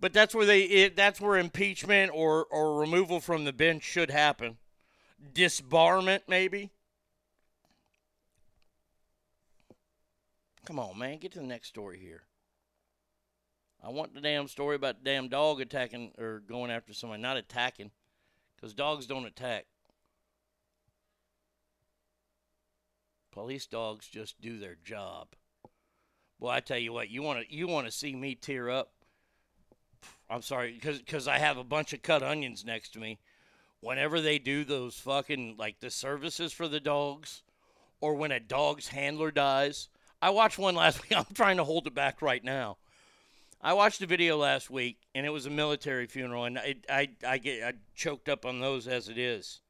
but 0.00 0.12
that's 0.12 0.34
where 0.34 0.46
they 0.46 0.62
it, 0.62 0.96
that's 0.96 1.20
where 1.20 1.36
impeachment 1.36 2.12
or 2.14 2.46
or 2.46 2.80
removal 2.80 3.20
from 3.20 3.44
the 3.44 3.52
bench 3.52 3.82
should 3.82 4.10
happen. 4.10 4.56
Disbarment, 5.34 6.22
maybe. 6.28 6.70
Come 10.64 10.78
on, 10.78 10.98
man, 10.98 11.18
get 11.18 11.32
to 11.32 11.40
the 11.40 11.46
next 11.46 11.68
story 11.68 11.98
here. 11.98 12.22
I 13.82 13.90
want 13.90 14.14
the 14.14 14.20
damn 14.20 14.48
story 14.48 14.76
about 14.76 14.98
the 14.98 15.10
damn 15.10 15.28
dog 15.28 15.60
attacking 15.60 16.12
or 16.18 16.40
going 16.40 16.70
after 16.70 16.92
somebody, 16.92 17.22
not 17.22 17.36
attacking, 17.36 17.90
because 18.56 18.74
dogs 18.74 19.06
don't 19.06 19.26
attack. 19.26 19.66
Police 23.30 23.66
dogs 23.66 24.08
just 24.08 24.40
do 24.40 24.58
their 24.58 24.76
job. 24.84 25.28
Boy, 26.40 26.50
I 26.50 26.60
tell 26.60 26.78
you 26.78 26.92
what, 26.92 27.08
you 27.08 27.22
want 27.22 27.48
to 27.48 27.54
you 27.54 27.68
want 27.68 27.86
to 27.86 27.92
see 27.92 28.14
me 28.14 28.34
tear 28.34 28.68
up. 28.68 28.92
I'm 30.28 30.42
sorry, 30.42 30.72
because 30.72 30.98
because 30.98 31.28
I 31.28 31.38
have 31.38 31.56
a 31.56 31.64
bunch 31.64 31.92
of 31.92 32.02
cut 32.02 32.22
onions 32.22 32.64
next 32.64 32.92
to 32.94 32.98
me. 32.98 33.18
Whenever 33.80 34.20
they 34.20 34.40
do 34.40 34.64
those 34.64 34.96
fucking 34.96 35.54
like 35.56 35.78
the 35.78 35.90
services 35.90 36.52
for 36.52 36.66
the 36.66 36.80
dogs, 36.80 37.42
or 38.00 38.14
when 38.14 38.32
a 38.32 38.40
dog's 38.40 38.88
handler 38.88 39.30
dies, 39.30 39.88
I 40.20 40.30
watched 40.30 40.58
one 40.58 40.74
last 40.74 41.02
week. 41.02 41.16
I'm 41.16 41.32
trying 41.32 41.58
to 41.58 41.64
hold 41.64 41.86
it 41.86 41.94
back 41.94 42.20
right 42.20 42.42
now. 42.42 42.78
I 43.60 43.72
watched 43.72 44.00
a 44.02 44.06
video 44.06 44.36
last 44.36 44.70
week, 44.70 45.06
and 45.14 45.24
it 45.26 45.30
was 45.30 45.46
a 45.46 45.50
military 45.50 46.06
funeral, 46.06 46.44
and 46.44 46.58
I 46.58 46.76
I, 46.88 47.08
I 47.26 47.38
get 47.38 47.62
I 47.64 47.72
choked 47.94 48.28
up 48.28 48.44
on 48.46 48.60
those 48.60 48.86
as 48.88 49.08
it 49.08 49.18
is. 49.18 49.60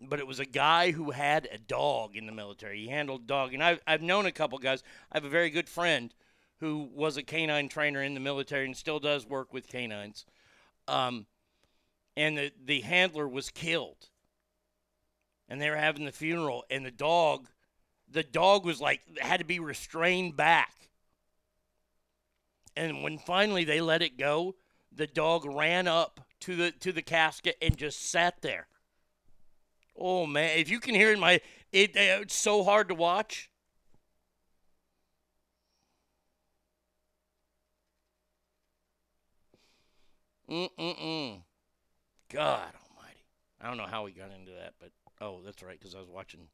but 0.00 0.18
it 0.18 0.26
was 0.26 0.38
a 0.40 0.44
guy 0.44 0.90
who 0.92 1.10
had 1.10 1.48
a 1.50 1.58
dog 1.58 2.16
in 2.16 2.26
the 2.26 2.32
military. 2.32 2.80
He 2.80 2.88
handled 2.88 3.26
dog, 3.26 3.54
and 3.54 3.62
I've 3.62 3.80
I've 3.86 4.02
known 4.02 4.26
a 4.26 4.32
couple 4.32 4.58
guys. 4.58 4.82
I 5.10 5.16
have 5.16 5.24
a 5.24 5.28
very 5.30 5.50
good 5.50 5.68
friend 5.68 6.14
who 6.58 6.88
was 6.94 7.16
a 7.16 7.22
canine 7.22 7.68
trainer 7.68 8.02
in 8.02 8.14
the 8.14 8.20
military 8.20 8.64
and 8.66 8.76
still 8.76 8.98
does 9.00 9.26
work 9.26 9.52
with 9.52 9.68
canines. 9.68 10.24
Um, 10.88 11.26
and 12.16 12.36
the 12.38 12.52
the 12.64 12.80
handler 12.82 13.28
was 13.28 13.50
killed, 13.50 14.08
and 15.48 15.60
they 15.60 15.70
were 15.70 15.76
having 15.76 16.04
the 16.04 16.12
funeral, 16.12 16.64
and 16.70 16.84
the 16.84 16.90
dog, 16.90 17.48
the 18.08 18.22
dog 18.22 18.64
was 18.64 18.80
like 18.80 19.00
had 19.18 19.38
to 19.40 19.46
be 19.46 19.58
restrained 19.60 20.36
back. 20.36 20.90
And 22.76 23.02
when 23.02 23.18
finally 23.18 23.64
they 23.64 23.80
let 23.80 24.02
it 24.02 24.18
go, 24.18 24.56
the 24.92 25.06
dog 25.06 25.44
ran 25.46 25.88
up 25.88 26.20
to 26.40 26.54
the 26.54 26.70
to 26.72 26.92
the 26.92 27.02
casket 27.02 27.56
and 27.62 27.76
just 27.76 28.10
sat 28.10 28.42
there. 28.42 28.68
Oh 29.96 30.26
man, 30.26 30.58
if 30.58 30.68
you 30.68 30.78
can 30.78 30.94
hear 30.94 31.12
in 31.12 31.18
my 31.18 31.40
it, 31.72 31.96
uh, 31.96 32.20
it's 32.22 32.34
so 32.34 32.62
hard 32.62 32.88
to 32.88 32.94
watch. 32.94 33.50
Mm-mm-mm. 40.48 41.42
God 42.28 42.72
almighty. 42.74 43.24
I 43.60 43.66
don't 43.66 43.78
know 43.78 43.86
how 43.86 44.04
we 44.04 44.12
got 44.12 44.30
into 44.30 44.52
that, 44.52 44.74
but 44.78 44.90
oh, 45.20 45.40
that's 45.44 45.62
right, 45.62 45.78
because 45.78 45.94
I 45.94 45.98
was 45.98 46.08
watching 46.08 46.48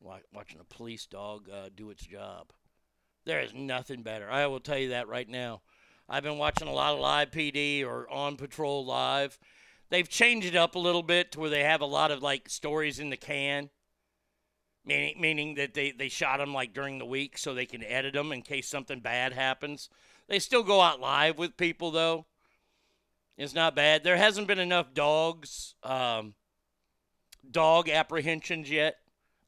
watching 0.00 0.60
a 0.60 0.64
police 0.64 1.06
dog 1.06 1.48
uh, 1.48 1.68
do 1.74 1.90
its 1.90 2.04
job. 2.04 2.52
There 3.24 3.40
is 3.40 3.54
nothing 3.54 4.02
better. 4.02 4.30
I 4.30 4.46
will 4.46 4.60
tell 4.60 4.78
you 4.78 4.90
that 4.90 5.08
right 5.08 5.28
now. 5.28 5.62
I've 6.08 6.24
been 6.24 6.38
watching 6.38 6.68
a 6.68 6.72
lot 6.72 6.94
of 6.94 7.00
live 7.00 7.30
PD 7.30 7.84
or 7.84 8.10
on 8.10 8.36
patrol 8.36 8.84
live. 8.84 9.38
They've 9.90 10.08
changed 10.08 10.46
it 10.46 10.56
up 10.56 10.74
a 10.74 10.80
little 10.80 11.02
bit 11.02 11.32
to 11.32 11.40
where 11.40 11.50
they 11.50 11.62
have 11.62 11.80
a 11.80 11.86
lot 11.86 12.10
of 12.10 12.22
like 12.22 12.48
stories 12.48 12.98
in 12.98 13.10
the 13.10 13.16
can. 13.16 13.70
Meaning, 14.84 15.20
meaning 15.20 15.54
that 15.54 15.74
they, 15.74 15.92
they 15.92 16.08
shot 16.08 16.38
them 16.38 16.52
like 16.52 16.74
during 16.74 16.98
the 16.98 17.06
week 17.06 17.38
so 17.38 17.54
they 17.54 17.66
can 17.66 17.84
edit 17.84 18.14
them 18.14 18.32
in 18.32 18.42
case 18.42 18.68
something 18.68 18.98
bad 18.98 19.32
happens. 19.32 19.88
They 20.28 20.40
still 20.40 20.64
go 20.64 20.80
out 20.80 21.00
live 21.00 21.38
with 21.38 21.56
people 21.56 21.92
though. 21.92 22.26
It's 23.38 23.54
not 23.54 23.76
bad. 23.76 24.02
There 24.02 24.16
hasn't 24.16 24.48
been 24.48 24.58
enough 24.58 24.92
dogs, 24.92 25.76
um, 25.84 26.34
dog 27.48 27.88
apprehensions 27.88 28.68
yet. 28.68 28.96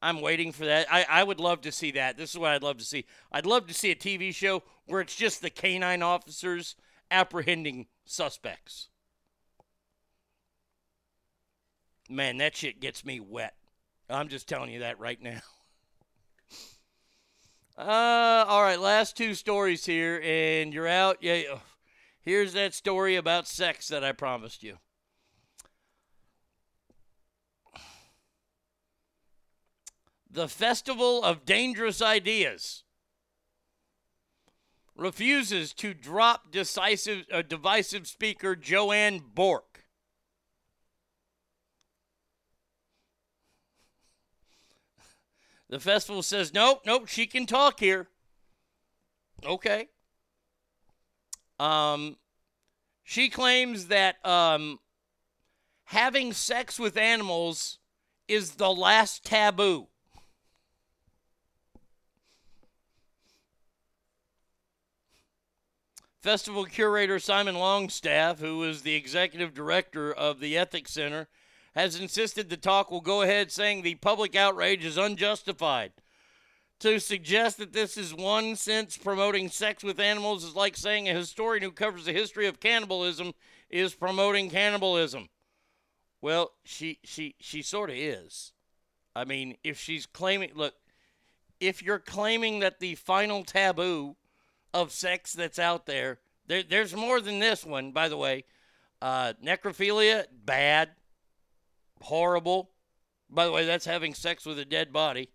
I'm 0.04 0.20
waiting 0.20 0.52
for 0.52 0.66
that. 0.66 0.86
I, 0.92 1.06
I 1.08 1.24
would 1.24 1.40
love 1.40 1.62
to 1.62 1.72
see 1.72 1.92
that. 1.92 2.18
This 2.18 2.32
is 2.32 2.38
what 2.38 2.50
I'd 2.50 2.62
love 2.62 2.76
to 2.76 2.84
see. 2.84 3.06
I'd 3.32 3.46
love 3.46 3.66
to 3.68 3.74
see 3.74 3.90
a 3.90 3.96
TV 3.96 4.34
show 4.34 4.62
where 4.84 5.00
it's 5.00 5.16
just 5.16 5.40
the 5.40 5.48
canine 5.48 6.02
officers 6.02 6.76
apprehending 7.10 7.86
suspects. 8.04 8.90
Man, 12.10 12.36
that 12.36 12.54
shit 12.54 12.82
gets 12.82 13.02
me 13.02 13.18
wet. 13.18 13.54
I'm 14.10 14.28
just 14.28 14.46
telling 14.46 14.70
you 14.70 14.80
that 14.80 15.00
right 15.00 15.20
now. 15.20 15.40
Uh, 17.76 18.44
all 18.46 18.62
right, 18.62 18.78
last 18.78 19.16
two 19.16 19.34
stories 19.34 19.84
here, 19.84 20.22
and 20.22 20.72
you're 20.72 20.86
out. 20.86 21.16
Yeah, 21.20 21.58
here's 22.20 22.52
that 22.52 22.72
story 22.72 23.16
about 23.16 23.48
sex 23.48 23.88
that 23.88 24.04
I 24.04 24.12
promised 24.12 24.62
you. 24.62 24.78
The 30.34 30.48
Festival 30.48 31.22
of 31.22 31.44
Dangerous 31.44 32.02
Ideas 32.02 32.82
refuses 34.96 35.72
to 35.74 35.94
drop 35.94 36.50
decisive, 36.50 37.26
uh, 37.32 37.42
divisive 37.42 38.08
speaker 38.08 38.56
Joanne 38.56 39.22
Bork. 39.32 39.84
The 45.68 45.78
festival 45.78 46.22
says, 46.22 46.52
nope, 46.52 46.82
nope, 46.84 47.06
she 47.06 47.28
can 47.28 47.46
talk 47.46 47.78
here. 47.78 48.08
Okay. 49.46 49.86
Um, 51.60 52.16
she 53.04 53.28
claims 53.28 53.86
that 53.86 54.16
um, 54.26 54.80
having 55.84 56.32
sex 56.32 56.76
with 56.76 56.96
animals 56.96 57.78
is 58.26 58.56
the 58.56 58.72
last 58.72 59.24
taboo. 59.24 59.86
Festival 66.24 66.64
curator 66.64 67.18
Simon 67.18 67.54
Longstaff, 67.54 68.40
who 68.40 68.64
is 68.64 68.80
the 68.80 68.94
executive 68.94 69.52
director 69.52 70.10
of 70.10 70.40
the 70.40 70.56
Ethics 70.56 70.92
Center, 70.92 71.28
has 71.74 72.00
insisted 72.00 72.48
the 72.48 72.56
talk 72.56 72.90
will 72.90 73.02
go 73.02 73.20
ahead, 73.20 73.52
saying 73.52 73.82
the 73.82 73.96
public 73.96 74.34
outrage 74.34 74.86
is 74.86 74.96
unjustified. 74.96 75.92
To 76.80 76.98
suggest 76.98 77.58
that 77.58 77.74
this 77.74 77.98
is 77.98 78.14
one 78.14 78.56
sense 78.56 78.96
promoting 78.96 79.50
sex 79.50 79.84
with 79.84 80.00
animals 80.00 80.44
is 80.44 80.56
like 80.56 80.78
saying 80.78 81.10
a 81.10 81.12
historian 81.12 81.62
who 81.62 81.70
covers 81.70 82.06
the 82.06 82.14
history 82.14 82.46
of 82.46 82.58
cannibalism 82.58 83.34
is 83.68 83.92
promoting 83.94 84.48
cannibalism. 84.48 85.28
Well, 86.22 86.52
she 86.64 87.00
she 87.04 87.34
she 87.38 87.60
sort 87.60 87.90
of 87.90 87.96
is. 87.96 88.52
I 89.14 89.26
mean, 89.26 89.58
if 89.62 89.78
she's 89.78 90.06
claiming, 90.06 90.52
look, 90.54 90.72
if 91.60 91.82
you're 91.82 91.98
claiming 91.98 92.60
that 92.60 92.80
the 92.80 92.94
final 92.94 93.44
taboo 93.44 94.16
of 94.74 94.92
sex 94.92 95.32
that's 95.32 95.58
out 95.58 95.86
there, 95.86 96.18
there 96.46 96.62
there's 96.62 96.94
more 96.94 97.20
than 97.20 97.38
this 97.38 97.64
one, 97.64 97.92
by 97.92 98.08
the 98.08 98.16
way. 98.16 98.44
Uh, 99.00 99.32
necrophilia, 99.42 100.26
bad, 100.44 100.90
horrible. 102.02 102.70
By 103.30 103.46
the 103.46 103.52
way, 103.52 103.64
that's 103.64 103.86
having 103.86 104.12
sex 104.12 104.44
with 104.44 104.58
a 104.58 104.64
dead 104.64 104.92
body. 104.92 105.30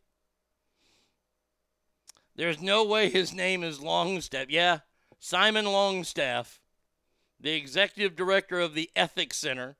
There's 2.36 2.62
no 2.62 2.86
way 2.86 3.10
his 3.10 3.34
name 3.34 3.64
is 3.64 3.82
Longstaff. 3.82 4.50
Yeah, 4.50 4.80
Simon 5.20 5.66
Longstaff, 5.66 6.62
the 7.40 7.52
executive 7.52 8.16
director 8.16 8.60
of 8.60 8.76
the 8.76 8.90
Ethics 8.96 9.38
Center. 9.38 9.78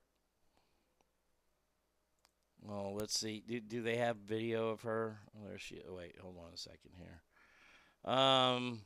Oh, 2.68 2.96
let's 3.00 3.18
see. 3.18 3.44
Do, 3.48 3.60
do 3.60 3.82
they 3.82 3.98
have 3.98 4.18
video 4.18 4.70
of 4.70 4.82
her? 4.82 5.20
Oh, 5.36 5.48
there 5.48 5.58
she. 5.58 5.82
Wait, 5.88 6.16
hold 6.22 6.36
on 6.38 6.54
a 6.54 6.58
second 6.58 6.92
here. 6.98 8.14
Um, 8.14 8.82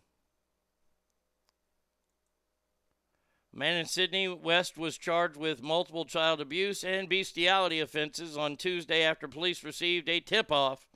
a 3.53 3.57
man 3.57 3.77
in 3.77 3.85
Sydney 3.85 4.27
West 4.27 4.77
was 4.77 4.97
charged 4.97 5.37
with 5.37 5.61
multiple 5.61 6.05
child 6.05 6.41
abuse 6.41 6.83
and 6.83 7.07
bestiality 7.07 7.79
offenses 7.79 8.35
on 8.35 8.57
Tuesday 8.57 9.03
after 9.03 9.27
police 9.27 9.63
received 9.63 10.09
a 10.09 10.19
tip-off. 10.19 10.87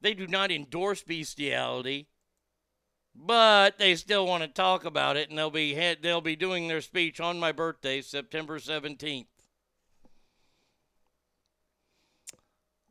They 0.00 0.14
do 0.14 0.26
not 0.26 0.50
endorse 0.50 1.02
bestiality 1.02 2.08
but 3.14 3.78
they 3.78 3.94
still 3.94 4.26
want 4.26 4.42
to 4.42 4.48
talk 4.48 4.84
about 4.84 5.16
it, 5.16 5.28
and 5.28 5.38
they'll 5.38 5.50
be 5.50 5.74
they'll 6.02 6.20
be 6.20 6.36
doing 6.36 6.68
their 6.68 6.80
speech 6.80 7.20
on 7.20 7.38
my 7.38 7.52
birthday, 7.52 8.00
September 8.00 8.58
seventeenth. 8.58 9.28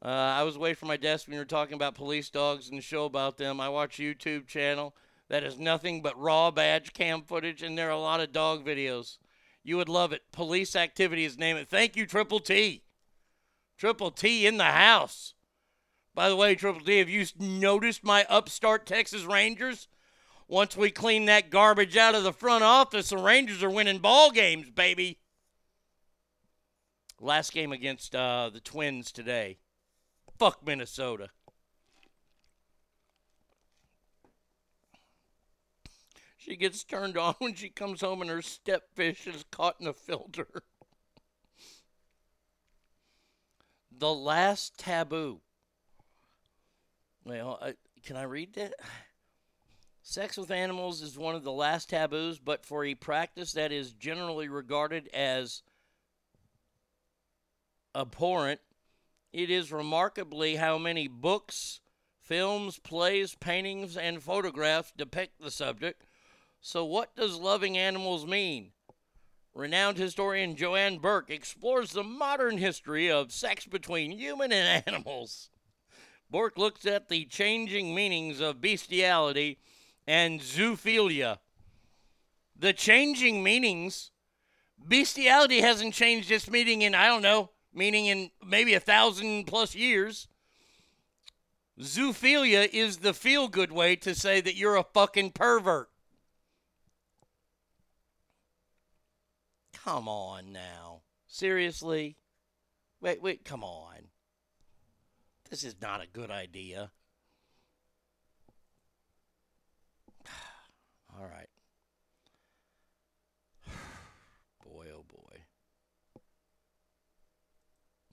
Uh, 0.03 0.09
I 0.09 0.43
was 0.43 0.57
away 0.57 0.73
from 0.73 0.89
my 0.89 0.97
desk 0.97 1.27
when 1.27 1.33
you 1.33 1.39
were 1.39 1.45
talking 1.45 1.75
about 1.75 1.95
police 1.95 2.29
dogs 2.29 2.67
and 2.67 2.77
the 2.77 2.81
show 2.81 3.05
about 3.05 3.37
them. 3.37 3.61
I 3.61 3.69
watch 3.69 3.99
a 3.99 4.01
YouTube 4.01 4.47
channel 4.47 4.93
that 5.29 5.45
is 5.45 5.57
nothing 5.57 6.01
but 6.01 6.19
raw 6.19 6.51
badge 6.51 6.91
cam 6.91 7.21
footage, 7.21 7.63
and 7.63 7.77
there 7.77 7.87
are 7.87 7.91
a 7.91 7.99
lot 7.99 8.19
of 8.19 8.33
dog 8.33 8.65
videos. 8.65 9.17
You 9.63 9.77
would 9.77 9.87
love 9.87 10.11
it. 10.11 10.23
Police 10.33 10.75
activities, 10.75 11.37
name 11.37 11.55
it. 11.55 11.69
Thank 11.69 11.95
you, 11.95 12.05
Triple 12.05 12.41
T. 12.41 12.83
Triple 13.77 14.11
T 14.11 14.45
in 14.45 14.57
the 14.57 14.65
house. 14.65 15.35
By 16.13 16.27
the 16.27 16.35
way, 16.35 16.53
Triple 16.53 16.81
T, 16.81 16.99
have 16.99 17.09
you 17.09 17.25
noticed 17.39 18.03
my 18.03 18.25
upstart 18.29 18.85
Texas 18.85 19.23
Rangers? 19.23 19.87
Once 20.49 20.75
we 20.75 20.91
clean 20.91 21.25
that 21.25 21.49
garbage 21.49 21.95
out 21.95 22.13
of 22.13 22.23
the 22.23 22.33
front 22.33 22.65
office, 22.65 23.09
the 23.09 23.17
Rangers 23.17 23.63
are 23.63 23.69
winning 23.69 23.99
ball 23.99 24.31
games, 24.31 24.69
baby. 24.69 25.19
Last 27.21 27.53
game 27.53 27.71
against 27.71 28.13
uh, 28.13 28.49
the 28.53 28.59
Twins 28.59 29.13
today. 29.13 29.59
Fuck 30.43 30.67
Minnesota. 30.67 31.29
She 36.35 36.57
gets 36.57 36.83
turned 36.83 37.17
on 37.17 37.35
when 37.39 37.55
she 37.55 37.69
comes 37.69 38.01
home 38.01 38.19
and 38.19 38.29
her 38.29 38.41
stepfish 38.41 39.25
is 39.25 39.45
caught 39.51 39.77
in 39.79 39.87
a 39.87 39.93
filter. 39.93 40.63
the 43.97 44.13
last 44.13 44.77
taboo. 44.77 45.39
Well, 47.23 47.57
I, 47.61 47.75
can 48.03 48.17
I 48.17 48.23
read 48.23 48.53
that? 48.55 48.73
Sex 50.01 50.35
with 50.35 50.51
animals 50.51 51.01
is 51.01 51.17
one 51.17 51.35
of 51.35 51.45
the 51.45 51.53
last 51.53 51.89
taboos, 51.89 52.37
but 52.37 52.65
for 52.65 52.83
a 52.83 52.95
practice 52.95 53.53
that 53.53 53.71
is 53.71 53.93
generally 53.93 54.49
regarded 54.49 55.07
as 55.13 55.63
abhorrent, 57.95 58.59
it 59.33 59.49
is 59.49 59.71
remarkably 59.71 60.57
how 60.57 60.77
many 60.77 61.07
books, 61.07 61.81
films, 62.21 62.77
plays, 62.77 63.35
paintings, 63.35 63.97
and 63.97 64.21
photographs 64.21 64.93
depict 64.95 65.41
the 65.41 65.51
subject. 65.51 66.05
So, 66.61 66.85
what 66.85 67.15
does 67.15 67.37
loving 67.37 67.77
animals 67.77 68.25
mean? 68.27 68.71
Renowned 69.55 69.97
historian 69.97 70.55
Joanne 70.55 70.99
Bourke 70.99 71.29
explores 71.29 71.91
the 71.91 72.03
modern 72.03 72.59
history 72.59 73.11
of 73.11 73.31
sex 73.31 73.65
between 73.65 74.11
human 74.11 74.51
and 74.51 74.83
animals. 74.87 75.49
Bourke 76.29 76.57
looks 76.57 76.85
at 76.85 77.09
the 77.09 77.25
changing 77.25 77.93
meanings 77.93 78.39
of 78.39 78.61
bestiality 78.61 79.59
and 80.07 80.39
zoophilia. 80.39 81.39
The 82.57 82.73
changing 82.73 83.43
meanings. 83.43 84.11
Bestiality 84.85 85.61
hasn't 85.61 85.93
changed 85.93 86.31
its 86.31 86.49
meaning 86.49 86.81
in, 86.81 86.93
I 86.93 87.07
don't 87.07 87.21
know, 87.21 87.51
meaning 87.73 88.05
in 88.05 88.31
maybe 88.45 88.73
a 88.73 88.79
thousand 88.79 89.45
plus 89.45 89.75
years. 89.75 90.27
Zoophilia 91.79 92.69
is 92.71 92.97
the 92.97 93.13
feel 93.13 93.47
good 93.47 93.71
way 93.71 93.95
to 93.97 94.13
say 94.13 94.41
that 94.41 94.55
you're 94.55 94.75
a 94.75 94.85
fucking 94.93 95.31
pervert. 95.31 95.89
Come 99.73 100.07
on 100.07 100.53
now. 100.53 101.01
Seriously? 101.27 102.15
Wait, 103.01 103.21
wait, 103.21 103.43
come 103.43 103.63
on. 103.63 104.09
This 105.49 105.63
is 105.63 105.75
not 105.81 106.01
a 106.01 106.07
good 106.07 106.31
idea. 106.31 106.91
All 111.15 111.25
right. 111.25 111.49
Boy, 114.65 114.87
oh 114.95 115.03
boy. 115.07 115.37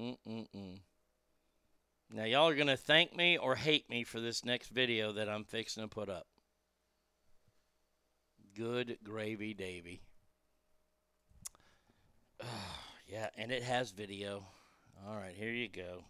Mm-mm-mm. 0.01 0.81
Now, 2.13 2.25
y'all 2.25 2.49
are 2.49 2.55
going 2.55 2.69
to 2.69 2.77
thank 2.77 3.15
me 3.15 3.37
or 3.37 3.55
hate 3.55 3.91
me 3.91 4.03
for 4.03 4.19
this 4.19 4.45
next 4.45 4.69
video 4.69 5.13
that 5.13 5.29
I'm 5.29 5.45
fixing 5.45 5.83
to 5.83 5.89
put 5.89 6.09
up. 6.09 6.27
Good 8.57 8.99
gravy, 9.05 9.53
Davy. 9.53 10.01
yeah, 13.07 13.29
and 13.37 13.53
it 13.53 13.63
has 13.63 13.91
video. 13.91 14.45
All 15.07 15.17
right, 15.17 15.35
here 15.37 15.53
you 15.53 15.69
go. 15.69 16.05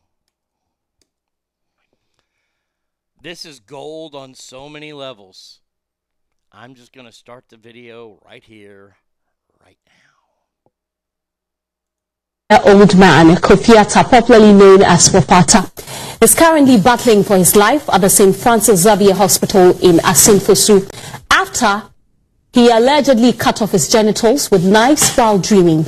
This 3.20 3.44
is 3.44 3.58
gold 3.60 4.14
on 4.14 4.34
so 4.34 4.68
many 4.68 4.92
levels. 4.92 5.60
I'm 6.52 6.74
just 6.74 6.92
going 6.92 7.06
to 7.06 7.12
start 7.12 7.46
the 7.48 7.56
video 7.56 8.20
right 8.24 8.42
here, 8.42 8.96
right 9.62 9.78
now. 9.86 10.09
Old 12.50 12.98
man 12.98 13.36
Kofiata, 13.36 14.02
popularly 14.10 14.52
known 14.52 14.82
as 14.82 15.10
Wapata, 15.10 15.70
is 16.20 16.34
currently 16.34 16.80
battling 16.80 17.22
for 17.22 17.36
his 17.36 17.54
life 17.54 17.88
at 17.88 18.00
the 18.00 18.10
St. 18.10 18.34
Francis 18.34 18.80
Xavier 18.80 19.14
Hospital 19.14 19.78
in 19.80 20.00
Assin 20.00 20.40
Foso 20.40 20.84
after 21.30 21.88
he 22.52 22.68
allegedly 22.68 23.32
cut 23.32 23.62
off 23.62 23.70
his 23.70 23.88
genitals 23.88 24.50
with 24.50 24.64
knives 24.64 25.14
while 25.14 25.38
dreaming. 25.38 25.84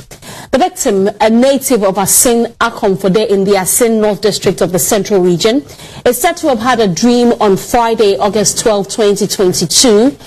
The 0.51 0.57
victim, 0.57 1.09
a 1.19 1.29
native 1.29 1.83
of 1.83 1.97
Assin 1.97 2.45
Akomfode 2.61 3.27
in 3.27 3.43
the 3.43 3.57
Assin 3.57 3.99
North 3.99 4.21
District 4.21 4.61
of 4.61 4.71
the 4.71 4.79
Central 4.79 5.21
Region, 5.21 5.65
is 6.05 6.21
said 6.21 6.37
to 6.37 6.47
have 6.47 6.59
had 6.59 6.79
a 6.79 6.87
dream 6.87 7.33
on 7.41 7.57
Friday, 7.57 8.17
August 8.17 8.59
12, 8.59 8.87
2022, 8.87 10.17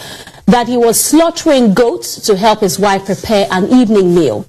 that 0.45 0.69
he 0.69 0.77
was 0.77 1.01
slaughtering 1.01 1.73
goats 1.73 2.21
to 2.27 2.37
help 2.37 2.61
his 2.61 2.79
wife 2.79 3.07
prepare 3.07 3.49
an 3.51 3.73
evening 3.73 4.15
meal. 4.15 4.45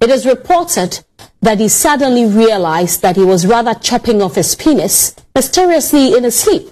It 0.00 0.08
is 0.08 0.24
reported 0.24 1.04
that 1.46 1.60
he 1.60 1.68
suddenly 1.68 2.26
realized 2.26 3.02
that 3.02 3.14
he 3.14 3.22
was 3.22 3.46
rather 3.46 3.72
chopping 3.72 4.20
off 4.20 4.34
his 4.34 4.56
penis 4.56 5.14
mysteriously 5.32 6.16
in 6.16 6.24
his 6.24 6.36
sleep. 6.36 6.68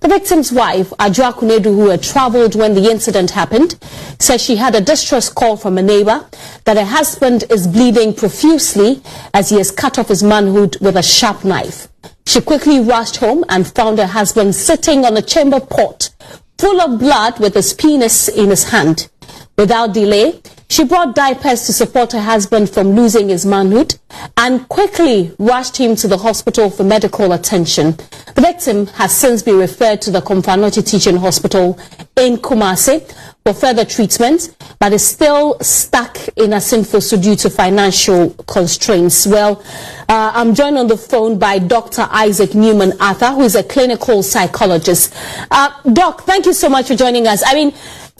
The 0.00 0.08
victim's 0.08 0.50
wife, 0.50 0.90
Adjoa 0.98 1.34
Kunedu, 1.34 1.72
who 1.72 1.88
had 1.90 2.02
traveled 2.02 2.56
when 2.56 2.74
the 2.74 2.90
incident 2.90 3.30
happened, 3.30 3.78
says 4.18 4.42
she 4.42 4.56
had 4.56 4.74
a 4.74 4.80
distress 4.80 5.28
call 5.28 5.56
from 5.56 5.78
a 5.78 5.82
neighbor 5.82 6.28
that 6.64 6.76
her 6.76 6.84
husband 6.84 7.44
is 7.48 7.68
bleeding 7.68 8.12
profusely 8.12 9.00
as 9.34 9.50
he 9.50 9.56
has 9.58 9.70
cut 9.70 10.00
off 10.00 10.08
his 10.08 10.24
manhood 10.24 10.76
with 10.80 10.96
a 10.96 11.02
sharp 11.02 11.44
knife. 11.44 11.86
She 12.26 12.40
quickly 12.40 12.80
rushed 12.80 13.18
home 13.18 13.44
and 13.48 13.72
found 13.72 14.00
her 14.00 14.06
husband 14.06 14.56
sitting 14.56 15.04
on 15.04 15.16
a 15.16 15.22
chamber 15.22 15.60
pot 15.60 16.10
full 16.58 16.80
of 16.80 16.98
blood 16.98 17.38
with 17.38 17.54
his 17.54 17.72
penis 17.72 18.26
in 18.26 18.50
his 18.50 18.70
hand. 18.70 19.08
Without 19.56 19.94
delay, 19.94 20.42
she 20.70 20.84
brought 20.84 21.14
diapers 21.14 21.66
to 21.66 21.72
support 21.72 22.12
her 22.12 22.20
husband 22.20 22.68
from 22.70 22.90
losing 22.90 23.28
his 23.28 23.46
manhood 23.46 23.94
and 24.36 24.68
quickly 24.68 25.34
rushed 25.38 25.76
him 25.76 25.96
to 25.96 26.08
the 26.08 26.18
hospital 26.18 26.70
for 26.70 26.84
medical 26.84 27.32
attention. 27.32 27.92
The 28.34 28.42
victim 28.42 28.86
has 28.86 29.16
since 29.16 29.42
been 29.42 29.58
referred 29.58 30.02
to 30.02 30.10
the 30.10 30.20
Komfo 30.20 30.86
Teaching 30.86 31.16
Hospital 31.16 31.78
in 32.16 32.36
Kumasi 32.36 33.00
for 33.44 33.54
further 33.54 33.84
treatment, 33.84 34.54
but 34.78 34.92
is 34.92 35.06
still 35.06 35.58
stuck 35.60 36.18
in 36.36 36.52
a 36.52 36.56
Assin 36.56 36.80
Foso 36.80 37.20
due 37.22 37.36
to 37.36 37.48
financial 37.48 38.30
constraints. 38.46 39.26
Well, 39.26 39.62
uh, 40.08 40.32
I'm 40.34 40.54
joined 40.54 40.76
on 40.76 40.86
the 40.86 40.98
phone 40.98 41.38
by 41.38 41.58
Dr. 41.58 42.06
Isaac 42.10 42.54
Newman 42.54 42.92
Arthur, 43.00 43.28
who 43.28 43.42
is 43.42 43.54
a 43.54 43.62
clinical 43.62 44.22
psychologist. 44.22 45.14
Uh, 45.50 45.70
Doc, 45.90 46.22
thank 46.24 46.44
you 46.44 46.52
so 46.52 46.68
much 46.68 46.88
for 46.88 46.94
joining 46.94 47.26
us. 47.26 47.42
I 47.46 47.54
mean, 47.54 47.72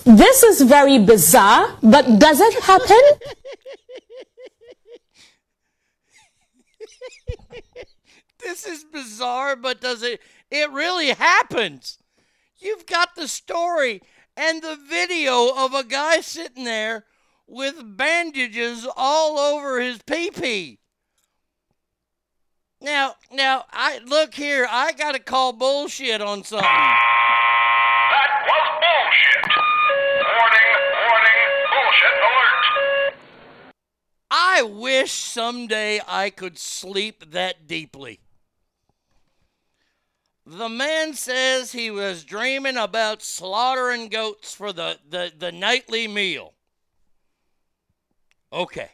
this 0.05 0.43
is 0.43 0.63
very 0.63 0.99
bizarre, 0.99 1.77
but 1.83 2.19
does 2.19 2.41
it 2.41 2.63
happen? 2.63 3.01
this 8.41 8.67
is 8.67 8.85
bizarre, 8.85 9.57
but 9.57 9.81
does 9.81 10.03
it? 10.03 10.21
It 10.51 10.71
really 10.71 11.09
happens. 11.09 11.99
You've 12.59 12.87
got 12.87 13.15
the 13.15 13.29
story 13.29 14.03
and 14.37 14.63
the 14.63 14.77
video 14.89 15.55
of 15.57 15.75
a 15.75 15.85
guy 15.85 16.21
sitting 16.21 16.65
there 16.65 17.05
with 17.47 17.97
bandages 17.97 18.87
all 18.97 19.39
over 19.39 19.81
his 19.81 20.01
pee 20.03 20.31
pee. 20.31 20.79
Now, 22.81 23.15
now, 23.33 23.65
I 23.73 23.99
look 24.07 24.35
here. 24.35 24.67
I 24.71 24.93
got 24.93 25.13
to 25.13 25.19
call 25.19 25.53
bullshit 25.53 26.21
on 26.21 26.45
something. 26.45 26.63
That 26.63 28.31
was 28.47 28.69
bullshit. 28.81 29.68
Bullshit 31.89 32.13
alert. 32.13 33.15
I 34.31 34.63
wish 34.63 35.13
someday 35.13 36.01
I 36.07 36.29
could 36.29 36.59
sleep 36.59 37.31
that 37.31 37.67
deeply. 37.67 38.21
The 40.45 40.69
man 40.69 41.15
says 41.15 41.73
he 41.73 41.91
was 41.91 42.25
dreaming 42.25 42.77
about 42.77 43.23
slaughtering 43.23 44.09
goats 44.09 44.55
for 44.55 44.73
the, 44.73 44.99
the, 45.09 45.33
the 45.37 45.53
nightly 45.53 46.07
meal. 46.09 46.55
Okay. 48.53 48.91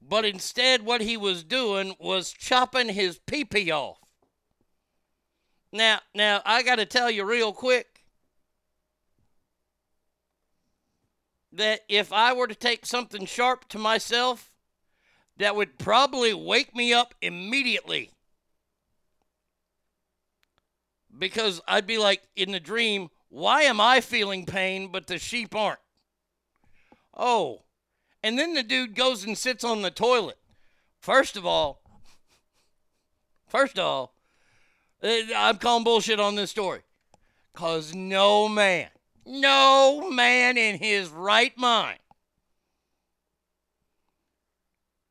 But 0.00 0.24
instead, 0.24 0.82
what 0.82 1.00
he 1.00 1.16
was 1.16 1.42
doing 1.42 1.94
was 1.98 2.32
chopping 2.32 2.88
his 2.90 3.18
pee 3.18 3.44
pee 3.44 3.70
off. 3.70 3.98
Now, 5.72 6.00
now 6.14 6.40
I 6.44 6.62
got 6.62 6.76
to 6.76 6.86
tell 6.86 7.10
you 7.10 7.24
real 7.24 7.52
quick 7.52 7.93
that 11.54 11.80
if 11.88 12.12
I 12.12 12.32
were 12.32 12.46
to 12.46 12.54
take 12.54 12.86
something 12.86 13.26
sharp 13.26 13.68
to 13.68 13.78
myself, 13.78 14.50
that 15.36 15.56
would 15.56 15.78
probably 15.78 16.34
wake 16.34 16.74
me 16.74 16.92
up 16.92 17.14
immediately. 17.20 18.10
Because 21.16 21.60
I'd 21.66 21.86
be 21.86 21.98
like 21.98 22.22
in 22.34 22.52
the 22.52 22.60
dream, 22.60 23.08
why 23.28 23.62
am 23.62 23.80
I 23.80 24.00
feeling 24.00 24.46
pain 24.46 24.90
but 24.90 25.06
the 25.06 25.18
sheep 25.18 25.54
aren't? 25.54 25.78
Oh, 27.16 27.62
and 28.22 28.38
then 28.38 28.54
the 28.54 28.62
dude 28.62 28.94
goes 28.94 29.24
and 29.24 29.36
sits 29.38 29.62
on 29.64 29.82
the 29.82 29.90
toilet. 29.90 30.38
First 30.98 31.36
of 31.36 31.46
all, 31.46 31.82
first 33.46 33.78
of 33.78 33.84
all, 33.84 34.14
eh, 35.02 35.26
I'm 35.36 35.58
calling 35.58 35.84
bullshit 35.84 36.18
on 36.18 36.34
this 36.34 36.50
story. 36.50 36.80
Because 37.52 37.94
no 37.94 38.48
man, 38.48 38.88
no 39.26 40.10
man 40.10 40.56
in 40.56 40.78
his 40.78 41.08
right 41.08 41.56
mind 41.56 41.98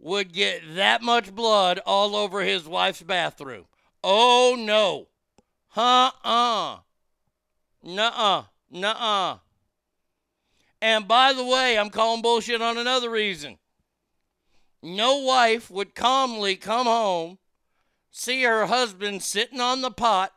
would 0.04 0.34
get 0.34 0.62
that 0.76 1.02
much 1.02 1.34
blood 1.34 1.80
all 1.86 2.16
over 2.16 2.42
his 2.42 2.68
wife's 2.68 3.02
bathroom. 3.02 3.66
Oh 4.04 4.56
no. 4.60 5.08
Huh 5.70 6.12
uh. 6.24 6.78
Nuh 7.82 8.12
uh. 8.14 8.44
Nuh 8.70 8.88
uh. 8.88 9.38
And 10.82 11.08
by 11.08 11.32
the 11.32 11.46
way, 11.46 11.78
I'm 11.78 11.90
calling 11.90 12.22
bullshit 12.22 12.62
on 12.62 12.78
another 12.78 13.10
reason. 13.10 13.58
No 14.82 15.20
wife 15.20 15.72
would 15.72 15.96
calmly 15.96 16.58
come 16.58 16.88
home, 16.88 17.40
see 18.12 18.44
her 18.44 18.66
husband 18.66 19.24
sitting 19.24 19.62
on 19.62 19.82
the 19.82 19.92
pot, 19.92 20.34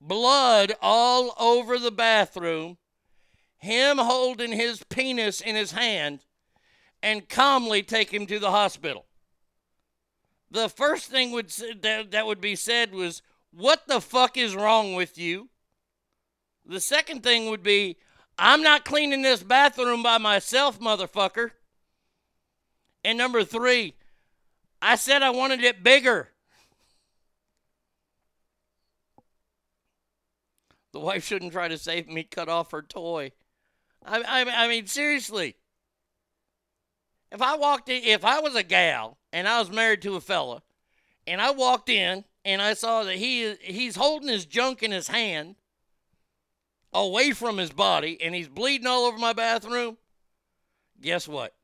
blood 0.00 0.72
all 0.80 1.34
over 1.38 1.78
the 1.78 1.90
bathroom, 1.90 2.78
him 3.58 3.98
holding 3.98 4.52
his 4.52 4.82
penis 4.84 5.40
in 5.40 5.54
his 5.54 5.72
hand, 5.72 6.20
and 7.02 7.28
calmly 7.28 7.82
take 7.82 8.12
him 8.12 8.26
to 8.26 8.38
the 8.38 8.50
hospital. 8.50 9.06
The 10.50 10.68
first 10.68 11.10
thing 11.10 11.30
would 11.32 11.50
that, 11.82 12.10
that 12.10 12.26
would 12.26 12.40
be 12.40 12.56
said 12.56 12.92
was, 12.92 13.22
"What 13.52 13.86
the 13.86 14.00
fuck 14.00 14.36
is 14.36 14.56
wrong 14.56 14.94
with 14.94 15.16
you?" 15.18 15.50
The 16.64 16.80
second 16.80 17.22
thing 17.22 17.50
would 17.50 17.62
be 17.62 17.96
I'm 18.38 18.62
not 18.62 18.86
cleaning 18.86 19.22
this 19.22 19.42
bathroom 19.42 20.02
by 20.02 20.16
myself, 20.16 20.80
motherfucker. 20.80 21.50
And 23.04 23.18
number 23.18 23.44
three, 23.44 23.94
I 24.80 24.96
said 24.96 25.22
I 25.22 25.30
wanted 25.30 25.62
it 25.62 25.82
bigger. 25.82 26.29
The 30.92 31.00
wife 31.00 31.24
shouldn't 31.24 31.52
try 31.52 31.68
to 31.68 31.78
save 31.78 32.08
me, 32.08 32.24
cut 32.24 32.48
off 32.48 32.72
her 32.72 32.82
toy. 32.82 33.32
I, 34.04 34.20
I, 34.22 34.64
I 34.64 34.68
mean, 34.68 34.86
seriously. 34.86 35.56
If 37.30 37.40
I 37.40 37.56
walked 37.56 37.88
in, 37.88 38.02
if 38.02 38.24
I 38.24 38.40
was 38.40 38.56
a 38.56 38.62
gal 38.62 39.18
and 39.32 39.46
I 39.46 39.60
was 39.60 39.70
married 39.70 40.02
to 40.02 40.16
a 40.16 40.20
fella, 40.20 40.62
and 41.26 41.40
I 41.40 41.52
walked 41.52 41.88
in 41.88 42.24
and 42.44 42.60
I 42.60 42.74
saw 42.74 43.04
that 43.04 43.16
he 43.16 43.54
he's 43.60 43.96
holding 43.96 44.28
his 44.28 44.46
junk 44.46 44.82
in 44.82 44.90
his 44.90 45.08
hand, 45.08 45.54
away 46.92 47.30
from 47.30 47.58
his 47.58 47.70
body, 47.70 48.18
and 48.20 48.34
he's 48.34 48.48
bleeding 48.48 48.86
all 48.86 49.04
over 49.04 49.18
my 49.18 49.32
bathroom, 49.32 49.96
guess 51.00 51.28
what? 51.28 51.54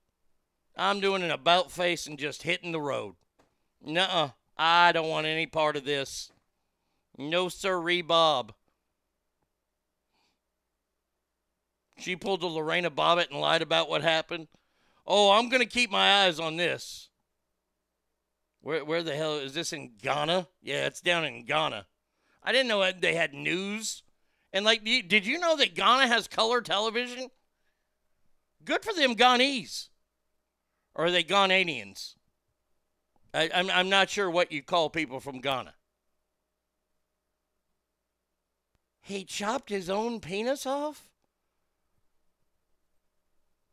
I'm 0.76 1.00
doing 1.00 1.22
an 1.22 1.30
about 1.30 1.72
face 1.72 2.06
and 2.06 2.18
just 2.18 2.42
hitting 2.42 2.72
the 2.72 2.80
road. 2.80 3.14
Nuh-uh. 3.82 4.30
I 4.58 4.92
don't 4.92 5.08
want 5.08 5.26
any 5.26 5.46
part 5.46 5.76
of 5.76 5.84
this. 5.84 6.30
No 7.18 7.48
sirree, 7.48 8.02
Bob. 8.02 8.52
She 11.98 12.16
pulled 12.16 12.42
a 12.42 12.46
Lorena 12.46 12.90
Bobbitt 12.90 13.30
and 13.30 13.40
lied 13.40 13.62
about 13.62 13.88
what 13.88 14.02
happened. 14.02 14.48
Oh, 15.06 15.30
I'm 15.32 15.48
going 15.48 15.62
to 15.62 15.68
keep 15.68 15.90
my 15.90 16.24
eyes 16.24 16.38
on 16.38 16.56
this. 16.56 17.08
Where, 18.60 18.84
where 18.84 19.02
the 19.02 19.14
hell 19.14 19.36
is 19.36 19.54
this 19.54 19.72
in 19.72 19.92
Ghana? 20.02 20.48
Yeah, 20.62 20.86
it's 20.86 21.00
down 21.00 21.24
in 21.24 21.44
Ghana. 21.44 21.86
I 22.42 22.52
didn't 22.52 22.68
know 22.68 22.90
they 22.90 23.14
had 23.14 23.32
news. 23.32 24.02
And 24.52 24.64
like, 24.64 24.84
did 24.84 25.26
you 25.26 25.38
know 25.38 25.56
that 25.56 25.74
Ghana 25.74 26.08
has 26.08 26.28
color 26.28 26.60
television? 26.60 27.28
Good 28.64 28.82
for 28.82 28.92
them 28.92 29.14
Ghanese. 29.14 29.88
Or 30.94 31.06
are 31.06 31.10
they 31.10 31.22
Ghananians? 31.22 32.14
I, 33.32 33.50
I'm, 33.54 33.70
I'm 33.70 33.88
not 33.88 34.10
sure 34.10 34.30
what 34.30 34.50
you 34.50 34.62
call 34.62 34.90
people 34.90 35.20
from 35.20 35.40
Ghana. 35.40 35.74
He 39.02 39.24
chopped 39.24 39.70
his 39.70 39.88
own 39.88 40.20
penis 40.20 40.66
off? 40.66 41.08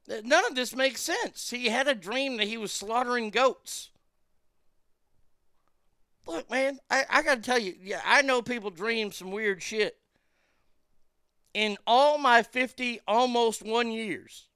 None 0.08 0.46
of 0.46 0.56
this 0.56 0.76
makes 0.76 1.02
sense. 1.02 1.50
He 1.50 1.68
had 1.68 1.88
a 1.88 1.96
dream 1.96 2.38
that 2.38 2.48
he 2.48 2.58
was 2.58 2.72
slaughtering 2.72 3.30
goats. 3.30 3.90
Look, 6.26 6.50
man, 6.50 6.80
I, 6.90 7.04
I 7.10 7.22
got 7.22 7.36
to 7.36 7.42
tell 7.42 7.60
you, 7.60 7.76
yeah, 7.82 8.02
I 8.06 8.22
know 8.22 8.42
people 8.42 8.70
dream 8.70 9.12
some 9.12 9.32
weird 9.32 9.62
shit. 9.62 9.98
In 11.54 11.78
all 11.86 12.18
my 12.18 12.42
50, 12.44 13.02
almost 13.08 13.62
one 13.62 13.92
years, 13.92 14.48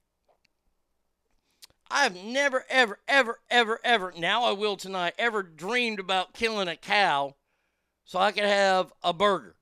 I've 1.90 2.16
never, 2.16 2.64
ever, 2.68 2.98
ever, 3.06 3.40
ever, 3.50 3.80
ever, 3.84 4.12
now 4.16 4.44
I 4.44 4.52
will 4.52 4.76
tonight, 4.76 5.14
ever 5.18 5.42
dreamed 5.42 6.00
about 6.00 6.34
killing 6.34 6.68
a 6.68 6.76
cow 6.76 7.36
so 8.04 8.18
I 8.18 8.32
could 8.32 8.44
have 8.44 8.92
a 9.02 9.12
burger. 9.12 9.54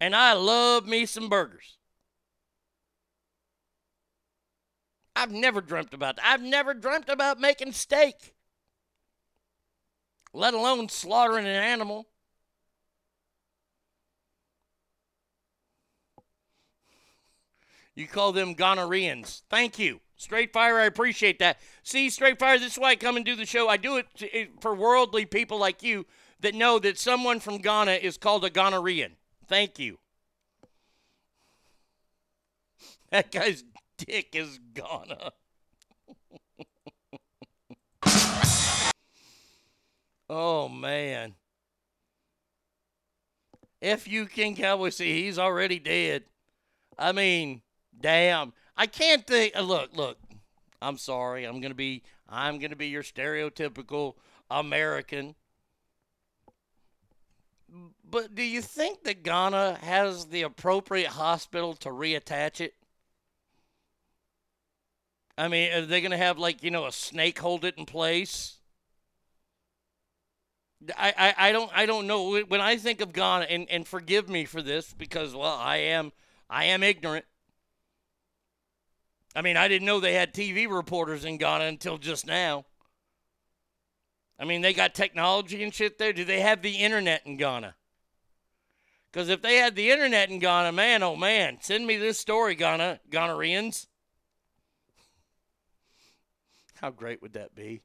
And 0.00 0.14
I 0.14 0.34
love 0.34 0.86
me 0.86 1.06
some 1.06 1.28
burgers. 1.28 1.78
I've 5.14 5.30
never 5.30 5.60
dreamt 5.60 5.92
about 5.94 6.16
that. 6.16 6.24
I've 6.24 6.42
never 6.42 6.74
dreamt 6.74 7.08
about 7.08 7.38
making 7.38 7.72
steak, 7.72 8.34
let 10.32 10.54
alone 10.54 10.88
slaughtering 10.88 11.46
an 11.46 11.52
animal. 11.52 12.06
You 17.94 18.06
call 18.06 18.32
them 18.32 18.54
gonorrheans. 18.54 19.42
Thank 19.50 19.78
you. 19.78 20.00
Straight 20.16 20.52
Fire, 20.52 20.78
I 20.78 20.84
appreciate 20.84 21.40
that. 21.40 21.58
See, 21.82 22.08
Straight 22.08 22.38
Fire, 22.38 22.58
this 22.58 22.72
is 22.72 22.78
why 22.78 22.90
I 22.90 22.96
come 22.96 23.16
and 23.16 23.24
do 23.24 23.36
the 23.36 23.44
show. 23.44 23.68
I 23.68 23.76
do 23.76 23.96
it 23.96 24.50
for 24.60 24.74
worldly 24.74 25.26
people 25.26 25.58
like 25.58 25.82
you 25.82 26.06
that 26.40 26.54
know 26.54 26.78
that 26.78 26.98
someone 26.98 27.40
from 27.40 27.58
Ghana 27.58 27.92
is 27.92 28.16
called 28.16 28.44
a 28.44 28.50
gonorrhean. 28.50 29.12
Thank 29.46 29.78
you. 29.78 29.98
That 33.10 33.30
guy's 33.30 33.62
dick 34.06 34.34
is 34.34 34.58
Ghana. 34.74 35.32
oh, 40.28 40.68
man. 40.68 41.34
If 43.80 44.06
you 44.06 44.26
King 44.26 44.54
Cowboy 44.54 44.90
see, 44.90 45.22
he's 45.22 45.38
already 45.38 45.78
dead. 45.78 46.24
I 46.98 47.12
mean, 47.12 47.62
damn. 47.98 48.52
I 48.76 48.86
can't 48.86 49.26
think. 49.26 49.56
uh, 49.56 49.62
Look, 49.62 49.96
look. 49.96 50.18
I'm 50.80 50.98
sorry. 50.98 51.44
I'm 51.44 51.60
gonna 51.60 51.74
be. 51.74 52.02
I'm 52.28 52.58
gonna 52.58 52.76
be 52.76 52.88
your 52.88 53.02
stereotypical 53.02 54.14
American. 54.50 55.34
But 58.04 58.34
do 58.34 58.42
you 58.42 58.60
think 58.60 59.04
that 59.04 59.22
Ghana 59.22 59.78
has 59.82 60.26
the 60.26 60.42
appropriate 60.42 61.08
hospital 61.08 61.74
to 61.74 61.88
reattach 61.88 62.60
it? 62.60 62.74
I 65.36 65.48
mean, 65.48 65.72
are 65.72 65.86
they 65.86 66.00
gonna 66.00 66.16
have 66.16 66.38
like 66.38 66.62
you 66.62 66.70
know 66.70 66.86
a 66.86 66.92
snake 66.92 67.38
hold 67.38 67.64
it 67.64 67.76
in 67.78 67.86
place? 67.86 68.58
I, 70.96 71.14
I, 71.16 71.48
I 71.48 71.52
don't 71.52 71.70
I 71.74 71.86
don't 71.86 72.06
know 72.06 72.38
when 72.40 72.60
I 72.60 72.76
think 72.76 73.00
of 73.00 73.12
Ghana 73.12 73.46
and, 73.46 73.70
and 73.70 73.86
forgive 73.86 74.28
me 74.28 74.44
for 74.44 74.62
this 74.62 74.92
because 74.92 75.34
well 75.34 75.56
I 75.56 75.76
am 75.76 76.12
I 76.50 76.66
am 76.66 76.82
ignorant. 76.82 77.24
I 79.34 79.40
mean, 79.40 79.56
I 79.56 79.68
didn't 79.68 79.86
know 79.86 80.00
they 80.00 80.14
had 80.14 80.34
TV 80.34 80.68
reporters 80.68 81.24
in 81.24 81.38
Ghana 81.38 81.64
until 81.64 81.96
just 81.96 82.26
now. 82.26 82.66
I 84.38 84.44
mean, 84.44 84.60
they 84.60 84.74
got 84.74 84.94
technology 84.94 85.62
and 85.62 85.72
shit 85.72 85.98
there. 85.98 86.12
Do 86.12 86.24
they 86.24 86.40
have 86.40 86.60
the 86.60 86.76
internet 86.76 87.22
in 87.24 87.38
Ghana? 87.38 87.74
Because 89.10 89.28
if 89.28 89.40
they 89.40 89.56
had 89.56 89.76
the 89.76 89.90
internet 89.90 90.30
in 90.30 90.38
Ghana, 90.38 90.72
man, 90.72 91.02
oh 91.02 91.16
man, 91.16 91.58
send 91.60 91.86
me 91.86 91.96
this 91.96 92.18
story, 92.18 92.54
Ghana, 92.54 93.00
Ghanaians. 93.10 93.86
How 96.82 96.90
great 96.90 97.22
would 97.22 97.34
that 97.34 97.54
be? 97.54 97.80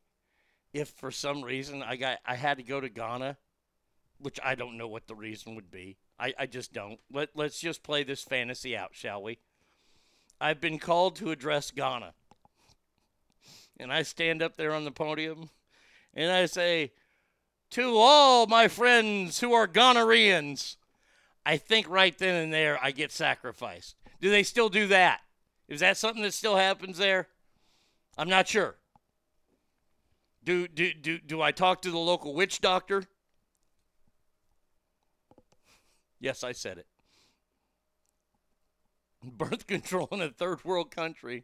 If 0.74 0.90
for 0.90 1.12
some 1.12 1.44
reason 1.44 1.84
I 1.84 1.96
got 1.96 2.18
I 2.26 2.36
had 2.36 2.58
to 2.58 2.64
go 2.64 2.82
to 2.82 2.90
Ghana, 2.90 3.38
which 4.20 4.40
I 4.44 4.56
don't 4.56 4.78
know 4.78 4.88
what 4.88 5.08
the 5.08 5.16
reason 5.16 5.56
would 5.56 5.70
be. 5.70 5.98
I, 6.20 6.34
I 6.38 6.46
just 6.48 6.74
don't. 6.74 7.00
Let 7.14 7.30
let's 7.36 7.60
just 7.60 7.84
play 7.84 8.04
this 8.04 8.24
fantasy 8.24 8.76
out, 8.76 8.90
shall 8.94 9.22
we? 9.22 9.38
I've 10.42 10.60
been 10.60 10.80
called 10.80 11.16
to 11.18 11.32
address 11.32 11.70
Ghana. 11.70 12.14
And 13.80 13.94
I 13.94 14.02
stand 14.02 14.42
up 14.42 14.58
there 14.58 14.74
on 14.74 14.84
the 14.84 14.92
podium 14.92 15.52
and 16.16 16.32
I 16.32 16.48
say, 16.48 16.92
To 17.72 17.96
all 17.98 18.48
my 18.48 18.68
friends 18.68 19.40
who 19.40 19.54
are 19.54 19.68
gonorrheans, 19.68 20.78
I 21.46 21.58
think 21.58 21.88
right 21.88 22.18
then 22.18 22.36
and 22.44 22.52
there 22.52 22.80
I 22.82 22.90
get 22.90 23.12
sacrificed. 23.12 23.96
Do 24.20 24.32
they 24.32 24.42
still 24.42 24.70
do 24.70 24.88
that? 24.88 25.22
Is 25.68 25.82
that 25.82 25.98
something 25.98 26.24
that 26.24 26.34
still 26.34 26.56
happens 26.56 26.98
there? 26.98 27.28
I'm 28.18 28.30
not 28.30 28.48
sure. 28.48 28.76
Do, 30.48 30.66
do, 30.66 30.94
do, 30.94 31.20
do 31.20 31.42
I 31.42 31.52
talk 31.52 31.82
to 31.82 31.92
the 31.92 31.98
local 31.98 32.34
witch 32.34 32.62
doctor? 32.62 33.04
Yes, 36.22 36.42
I 36.42 36.54
said 36.54 36.78
it. 36.78 36.88
Birth 39.38 39.68
control 39.68 40.08
in 40.14 40.22
a 40.22 40.30
third 40.30 40.64
world 40.64 40.90
country. 40.90 41.44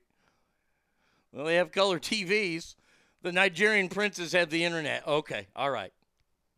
Well, 1.33 1.43
they 1.43 1.56
have 1.56 1.73
color 1.73 1.99
TVs. 1.99 2.75
The 3.23 3.33
Nigerian 3.33 3.90
princes 3.90 4.32
have 4.32 4.49
the 4.49 4.64
internet. 4.64 5.06
Okay, 5.06 5.48
all 5.53 5.69
right. 5.69 5.91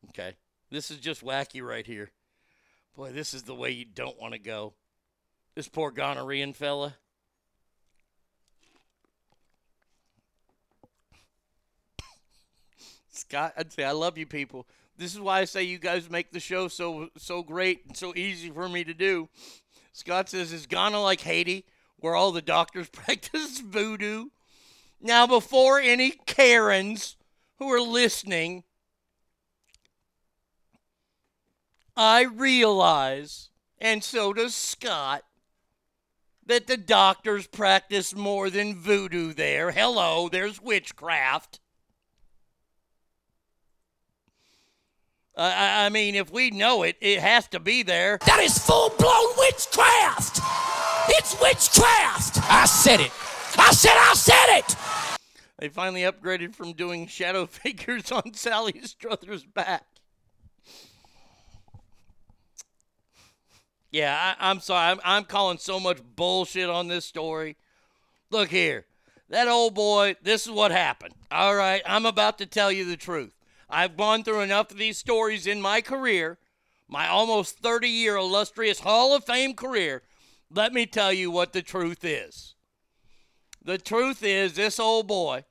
Okay. 0.10 0.36
This 0.70 0.92
is 0.92 1.00
just 1.00 1.26
wacky 1.26 1.64
right 1.64 1.88
here. 1.88 2.12
Boy, 2.96 3.12
this 3.12 3.34
is 3.34 3.42
the 3.42 3.56
way 3.56 3.72
you 3.72 3.86
don't 3.86 4.22
want 4.22 4.34
to 4.34 4.40
go. 4.40 4.76
This 5.56 5.68
poor 5.68 5.92
gonorrhean 5.92 6.54
fella. 6.54 6.94
Scott, 13.16 13.54
I'd 13.58 13.72
say 13.72 13.84
I 13.84 13.92
love 13.92 14.18
you 14.18 14.26
people. 14.26 14.68
This 14.98 15.14
is 15.14 15.20
why 15.20 15.40
I 15.40 15.46
say 15.46 15.64
you 15.64 15.78
guys 15.78 16.10
make 16.10 16.32
the 16.32 16.40
show 16.40 16.68
so 16.68 17.10
so 17.18 17.44
great 17.44 17.86
and 17.86 17.98
so 17.98 18.16
easy 18.16 18.50
for 18.50 18.70
me 18.70 18.84
to 18.84 18.94
do. 18.94 19.30
Scott 19.94 20.30
says, 20.30 20.54
"Is 20.54 20.66
Ghana 20.66 21.02
like 21.02 21.22
Haiti, 21.22 21.66
where 21.98 22.16
all 22.16 22.32
the 22.32 22.42
doctors 22.42 22.90
practice 22.92 23.60
voodoo?" 23.60 24.28
Now, 25.02 25.28
before 25.28 25.80
any 25.80 26.12
Karens 26.12 27.18
who 27.58 27.72
are 27.72 27.82
listening, 27.82 28.64
I 31.96 32.24
realize, 32.24 33.50
and 33.80 34.04
so 34.04 34.34
does 34.34 34.56
Scott, 34.56 35.24
that 36.46 36.68
the 36.68 36.78
doctors 36.78 37.48
practice 37.48 38.16
more 38.16 38.50
than 38.50 38.76
voodoo 38.76 39.34
there. 39.34 39.72
Hello, 39.72 40.30
there's 40.30 40.62
witchcraft. 40.62 41.60
Uh, 45.38 45.42
I, 45.54 45.86
I 45.86 45.90
mean, 45.90 46.16
if 46.16 46.32
we 46.32 46.50
know 46.52 46.84
it, 46.84 46.96
it 47.02 47.20
has 47.20 47.48
to 47.50 47.60
be 47.60 47.84
there. 47.84 48.20
That 48.26 48.40
is 48.40 48.58
full 48.58 48.90
blown 48.98 49.38
witchcraft. 49.38 50.40
It's 51.10 51.40
witchcraft. 51.42 52.40
I 52.50 52.66
said 52.66 53.02
it. 53.02 53.12
I 53.58 53.72
said 53.72 53.96
I 53.96 54.14
said 54.14 54.58
it. 54.60 54.76
They 55.60 55.70
finally 55.70 56.02
upgraded 56.02 56.56
from 56.56 56.74
doing 56.74 57.08
shadow 57.08 57.46
figures 57.48 58.12
on 58.12 58.34
Sally 58.34 58.80
Struthers' 58.84 59.44
back. 59.44 59.86
Yeah, 63.92 64.36
I, 64.40 64.50
I'm 64.50 64.60
sorry. 64.60 64.92
I'm, 64.92 65.00
I'm 65.04 65.24
calling 65.26 65.58
so 65.58 65.80
much 65.80 66.00
bullshit 66.16 66.70
on 66.70 66.88
this 66.88 67.06
story. 67.06 67.56
Look 68.30 68.50
here. 68.50 68.86
That 69.30 69.48
old 69.48 69.74
boy, 69.74 70.16
this 70.22 70.46
is 70.46 70.52
what 70.52 70.72
happened. 70.72 71.14
All 71.32 71.56
right, 71.56 71.82
I'm 71.86 72.06
about 72.06 72.38
to 72.40 72.46
tell 72.46 72.72
you 72.72 72.86
the 72.86 72.98
truth. 72.98 73.34
I've 73.70 73.98
gone 73.98 74.24
through 74.24 74.42
enough 74.42 74.72
of 74.72 74.78
these 74.78 74.98
stories 74.98 75.48
in 75.48 75.62
my 75.62 75.82
career, 75.82 76.38
my 76.88 77.08
almost 77.08 77.60
30 77.60 77.88
year 77.88 78.16
illustrious 78.16 78.82
Hall 78.82 79.16
of 79.16 79.26
Fame 79.26 79.54
career. 79.54 80.04
Let 80.50 80.74
me 80.74 80.86
tell 80.86 81.12
you 81.12 81.32
what 81.32 81.54
the 81.54 81.62
truth 81.62 82.04
is. 82.04 82.56
The 83.64 83.78
truth 83.78 84.22
is, 84.22 84.54
this 84.54 84.80
old 84.80 85.08
boy, 85.08 85.44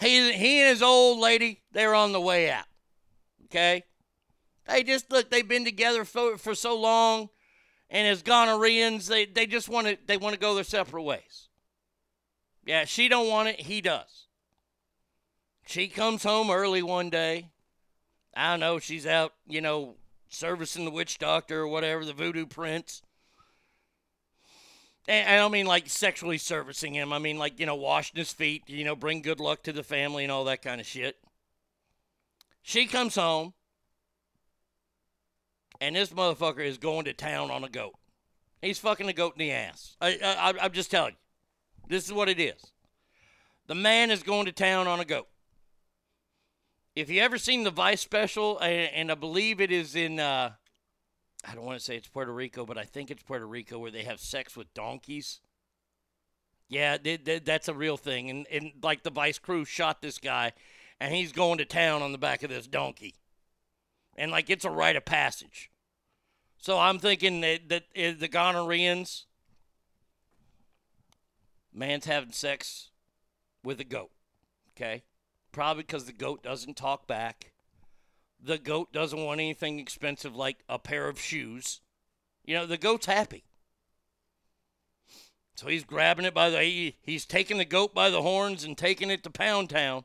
he, 0.00 0.32
he 0.32 0.60
and 0.60 0.70
his 0.70 0.82
old 0.82 1.18
lady, 1.18 1.60
they're 1.72 1.94
on 1.94 2.12
the 2.12 2.20
way 2.20 2.50
out. 2.50 2.64
Okay? 3.44 3.84
They 4.66 4.82
just 4.82 5.10
look, 5.10 5.30
they've 5.30 5.46
been 5.46 5.64
together 5.64 6.04
for, 6.04 6.38
for 6.38 6.54
so 6.54 6.78
long, 6.78 7.28
and 7.90 8.08
as 8.08 8.22
gonorrheans, 8.22 9.06
they, 9.06 9.26
they 9.26 9.46
just 9.46 9.68
want 9.68 9.86
to 9.86 9.98
they 10.06 10.16
want 10.16 10.34
to 10.34 10.40
go 10.40 10.54
their 10.54 10.64
separate 10.64 11.02
ways. 11.02 11.48
Yeah, 12.64 12.84
she 12.84 13.08
don't 13.08 13.28
want 13.28 13.48
it, 13.48 13.60
he 13.60 13.80
does. 13.80 14.28
She 15.64 15.88
comes 15.88 16.22
home 16.22 16.50
early 16.50 16.82
one 16.82 17.10
day. 17.10 17.48
I 18.34 18.56
know, 18.56 18.78
she's 18.78 19.06
out, 19.06 19.34
you 19.46 19.60
know, 19.60 19.96
servicing 20.28 20.84
the 20.84 20.90
witch 20.90 21.18
doctor 21.18 21.60
or 21.60 21.68
whatever, 21.68 22.04
the 22.04 22.12
voodoo 22.12 22.46
prince. 22.46 23.02
And 25.08 25.28
I 25.28 25.36
don't 25.36 25.52
mean 25.52 25.66
like 25.66 25.88
sexually 25.88 26.38
servicing 26.38 26.94
him. 26.94 27.12
I 27.12 27.18
mean 27.18 27.38
like, 27.38 27.58
you 27.58 27.66
know, 27.66 27.74
washing 27.74 28.16
his 28.16 28.32
feet, 28.32 28.62
you 28.68 28.84
know, 28.84 28.96
bring 28.96 29.20
good 29.20 29.40
luck 29.40 29.62
to 29.64 29.72
the 29.72 29.82
family 29.82 30.22
and 30.22 30.32
all 30.32 30.44
that 30.44 30.62
kind 30.62 30.80
of 30.80 30.86
shit. 30.86 31.16
She 32.62 32.86
comes 32.86 33.16
home, 33.16 33.54
and 35.80 35.96
this 35.96 36.10
motherfucker 36.10 36.64
is 36.64 36.78
going 36.78 37.06
to 37.06 37.12
town 37.12 37.50
on 37.50 37.64
a 37.64 37.68
goat. 37.68 37.94
He's 38.60 38.78
fucking 38.78 39.08
a 39.08 39.12
goat 39.12 39.34
in 39.36 39.40
the 39.40 39.50
ass. 39.50 39.96
I, 40.00 40.18
I, 40.22 40.54
I'm 40.64 40.72
just 40.72 40.90
telling 40.90 41.14
you. 41.14 41.18
This 41.88 42.06
is 42.06 42.12
what 42.12 42.28
it 42.28 42.38
is. 42.38 42.72
The 43.66 43.74
man 43.74 44.12
is 44.12 44.22
going 44.22 44.46
to 44.46 44.52
town 44.52 44.86
on 44.86 45.00
a 45.00 45.04
goat. 45.04 45.26
If 46.94 47.08
you 47.08 47.22
ever 47.22 47.38
seen 47.38 47.64
the 47.64 47.70
Vice 47.70 48.02
special, 48.02 48.58
and, 48.58 49.10
I 49.10 49.14
believe 49.14 49.60
it 49.60 49.72
is 49.72 49.96
in, 49.96 50.20
uh, 50.20 50.52
I 51.46 51.54
don't 51.54 51.64
want 51.64 51.78
to 51.78 51.84
say 51.84 51.96
it's 51.96 52.08
Puerto 52.08 52.32
Rico, 52.32 52.66
but 52.66 52.76
I 52.76 52.84
think 52.84 53.10
it's 53.10 53.22
Puerto 53.22 53.46
Rico 53.46 53.78
where 53.78 53.90
they 53.90 54.02
have 54.02 54.20
sex 54.20 54.56
with 54.56 54.74
donkeys. 54.74 55.40
Yeah, 56.68 56.98
they, 57.02 57.16
they, 57.16 57.38
that's 57.38 57.68
a 57.68 57.74
real 57.74 57.96
thing. 57.96 58.28
And, 58.28 58.46
and 58.52 58.72
like 58.82 59.04
the 59.04 59.10
Vice 59.10 59.38
crew 59.38 59.64
shot 59.64 60.02
this 60.02 60.18
guy, 60.18 60.52
and 61.00 61.14
he's 61.14 61.32
going 61.32 61.58
to 61.58 61.64
town 61.64 62.02
on 62.02 62.12
the 62.12 62.18
back 62.18 62.42
of 62.42 62.50
this 62.50 62.66
donkey. 62.66 63.14
And 64.14 64.30
like 64.30 64.50
it's 64.50 64.66
a 64.66 64.70
rite 64.70 64.96
of 64.96 65.06
passage. 65.06 65.70
So 66.58 66.78
I'm 66.78 66.98
thinking 66.98 67.40
that, 67.40 67.72
uh, 67.72 68.12
the 68.18 68.28
gonorrheans, 68.28 69.24
man's 71.72 72.04
having 72.04 72.32
sex 72.32 72.90
with 73.64 73.80
a 73.80 73.84
goat. 73.84 74.10
Okay? 74.76 75.04
Probably 75.52 75.82
because 75.82 76.06
the 76.06 76.12
goat 76.12 76.42
doesn't 76.42 76.76
talk 76.76 77.06
back. 77.06 77.52
The 78.42 78.58
goat 78.58 78.92
doesn't 78.92 79.24
want 79.24 79.40
anything 79.40 79.78
expensive 79.78 80.34
like 80.34 80.64
a 80.68 80.78
pair 80.78 81.08
of 81.08 81.20
shoes. 81.20 81.80
You 82.44 82.56
know, 82.56 82.66
the 82.66 82.78
goat's 82.78 83.06
happy. 83.06 83.44
So 85.54 85.68
he's 85.68 85.84
grabbing 85.84 86.24
it 86.24 86.34
by 86.34 86.50
the 86.50 86.62
he, 86.62 86.96
he's 87.02 87.26
taking 87.26 87.58
the 87.58 87.64
goat 87.64 87.94
by 87.94 88.10
the 88.10 88.22
horns 88.22 88.64
and 88.64 88.76
taking 88.76 89.10
it 89.10 89.22
to 89.22 89.30
Pound 89.30 89.70
Town. 89.70 90.04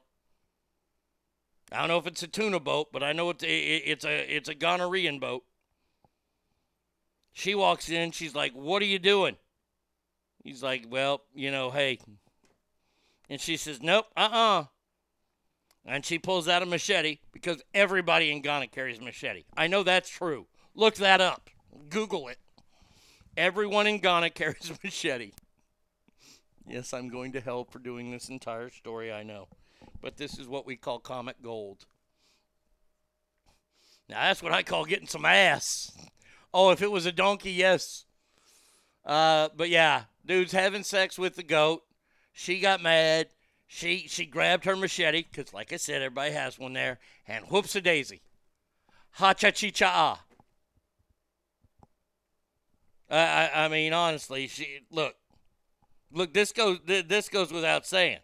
I 1.71 1.79
don't 1.79 1.87
know 1.87 1.97
if 1.97 2.07
it's 2.07 2.23
a 2.23 2.27
tuna 2.27 2.59
boat, 2.59 2.89
but 2.91 3.01
I 3.01 3.13
know 3.13 3.29
it's 3.29 3.43
a, 3.43 3.47
it's 3.47 4.05
a 4.05 4.35
it's 4.35 4.49
a 4.49 4.55
gonorrhean 4.55 5.19
boat. 5.19 5.43
She 7.33 7.55
walks 7.55 7.89
in, 7.89 8.11
she's 8.11 8.35
like, 8.35 8.53
"What 8.53 8.81
are 8.81 8.85
you 8.85 8.99
doing?" 8.99 9.37
He's 10.43 10.61
like, 10.61 10.85
"Well, 10.89 11.21
you 11.33 11.51
know, 11.51 11.71
hey." 11.71 11.99
And 13.29 13.39
she 13.41 13.57
says, 13.57 13.81
"Nope, 13.81 14.07
uh-uh." 14.15 14.65
And 15.87 16.05
she 16.05 16.19
pulls 16.19 16.49
out 16.49 16.61
a 16.61 16.65
machete 16.65 17.19
because 17.31 17.63
everybody 17.73 18.29
in 18.29 18.41
Ghana 18.41 18.67
carries 18.67 18.99
a 18.99 19.01
machete. 19.01 19.45
I 19.55 19.67
know 19.67 19.83
that's 19.83 20.09
true. 20.09 20.47
Look 20.75 20.95
that 20.95 21.21
up. 21.21 21.49
Google 21.89 22.27
it. 22.27 22.37
Everyone 23.37 23.87
in 23.87 23.99
Ghana 23.99 24.29
carries 24.31 24.69
a 24.69 24.77
machete. 24.83 25.31
Yes, 26.67 26.93
I'm 26.93 27.07
going 27.07 27.31
to 27.31 27.39
hell 27.39 27.63
for 27.63 27.79
doing 27.79 28.11
this 28.11 28.27
entire 28.27 28.69
story, 28.69 29.13
I 29.13 29.23
know. 29.23 29.47
But 30.01 30.17
this 30.17 30.37
is 30.37 30.47
what 30.47 30.65
we 30.65 30.75
call 30.75 30.99
comic 30.99 31.41
gold. 31.41 31.85
Now, 34.09 34.23
that's 34.23 34.43
what 34.43 34.51
I 34.51 34.63
call 34.63 34.83
getting 34.83 35.07
some 35.07 35.25
ass. 35.25 35.91
Oh, 36.53 36.71
if 36.71 36.81
it 36.81 36.91
was 36.91 37.05
a 37.05 37.11
donkey, 37.13 37.51
yes. 37.51 38.05
Uh, 39.05 39.47
but 39.55 39.69
yeah, 39.69 40.03
dude's 40.25 40.51
having 40.51 40.83
sex 40.83 41.17
with 41.17 41.35
the 41.37 41.43
goat. 41.43 41.83
She 42.33 42.59
got 42.59 42.81
mad. 42.81 43.27
She 43.67 44.07
she 44.07 44.25
grabbed 44.25 44.63
her 44.63 44.77
machete 44.77 45.25
because, 45.29 45.53
like 45.53 45.73
I 45.73 45.77
said, 45.77 46.01
everybody 46.01 46.31
has 46.31 46.57
one 46.57 46.73
there, 46.73 46.99
and 47.27 47.45
whoops 47.45 47.75
a 47.75 47.81
daisy, 47.81 48.21
ha 49.11 49.33
cha 49.33 49.51
chi 49.51 49.69
cha 49.69 49.91
ah. 49.93 50.23
I, 53.09 53.17
I 53.17 53.65
I 53.65 53.67
mean, 53.67 53.91
honestly, 53.91 54.47
she 54.47 54.79
look, 54.89 55.15
look. 56.11 56.33
This 56.33 56.53
goes 56.53 56.79
th- 56.87 57.09
this 57.09 57.27
goes 57.27 57.51
without 57.51 57.85
saying. 57.85 58.19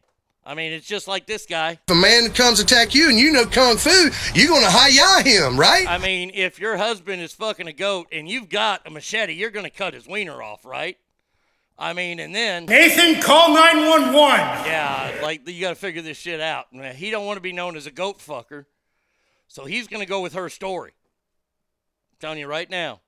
I 0.45 0.55
mean, 0.55 0.73
it's 0.73 0.87
just 0.87 1.07
like 1.07 1.25
this 1.25 1.45
guy. 1.45 1.79
If 1.87 1.89
a 1.89 1.95
man 1.95 2.29
comes 2.31 2.59
attack 2.59 2.93
you 2.93 3.09
and 3.09 3.17
you 3.17 3.31
know 3.31 3.45
kung 3.45 3.77
fu, 3.77 4.09
you're 4.33 4.49
gonna 4.49 4.69
hi-ya 4.69 5.23
him, 5.23 5.57
right? 5.57 5.87
I 5.87 5.97
mean, 5.97 6.31
if 6.33 6.59
your 6.59 6.75
husband 6.75 7.21
is 7.21 7.33
fucking 7.33 7.67
a 7.67 7.73
goat 7.73 8.07
and 8.11 8.27
you've 8.27 8.49
got 8.49 8.85
a 8.85 8.89
machete, 8.89 9.33
you're 9.33 9.51
gonna 9.51 9.69
cut 9.69 9.93
his 9.93 10.05
wiener 10.05 10.41
off, 10.41 10.65
right? 10.65 10.97
I 11.83 11.91
mean, 11.91 12.21
and 12.21 12.33
then 12.33 12.65
Nathan, 12.65 13.21
call 13.21 13.53
911. 13.53 14.13
Yeah, 14.65 15.19
like 15.21 15.45
you 15.47 15.59
got 15.59 15.71
to 15.71 15.75
figure 15.75 16.01
this 16.01 16.17
shit 16.17 16.39
out. 16.39 16.67
He 16.95 17.11
don't 17.11 17.25
want 17.25 17.35
to 17.35 17.41
be 17.41 17.51
known 17.51 17.75
as 17.75 17.85
a 17.85 17.91
goat 17.91 18.19
fucker, 18.19 18.65
so 19.49 19.65
he's 19.65 19.87
gonna 19.87 20.05
go 20.05 20.21
with 20.21 20.33
her 20.33 20.47
story. 20.47 20.93
I'm 22.11 22.17
telling 22.21 22.39
you 22.39 22.47
right 22.47 22.69
now. 22.69 23.01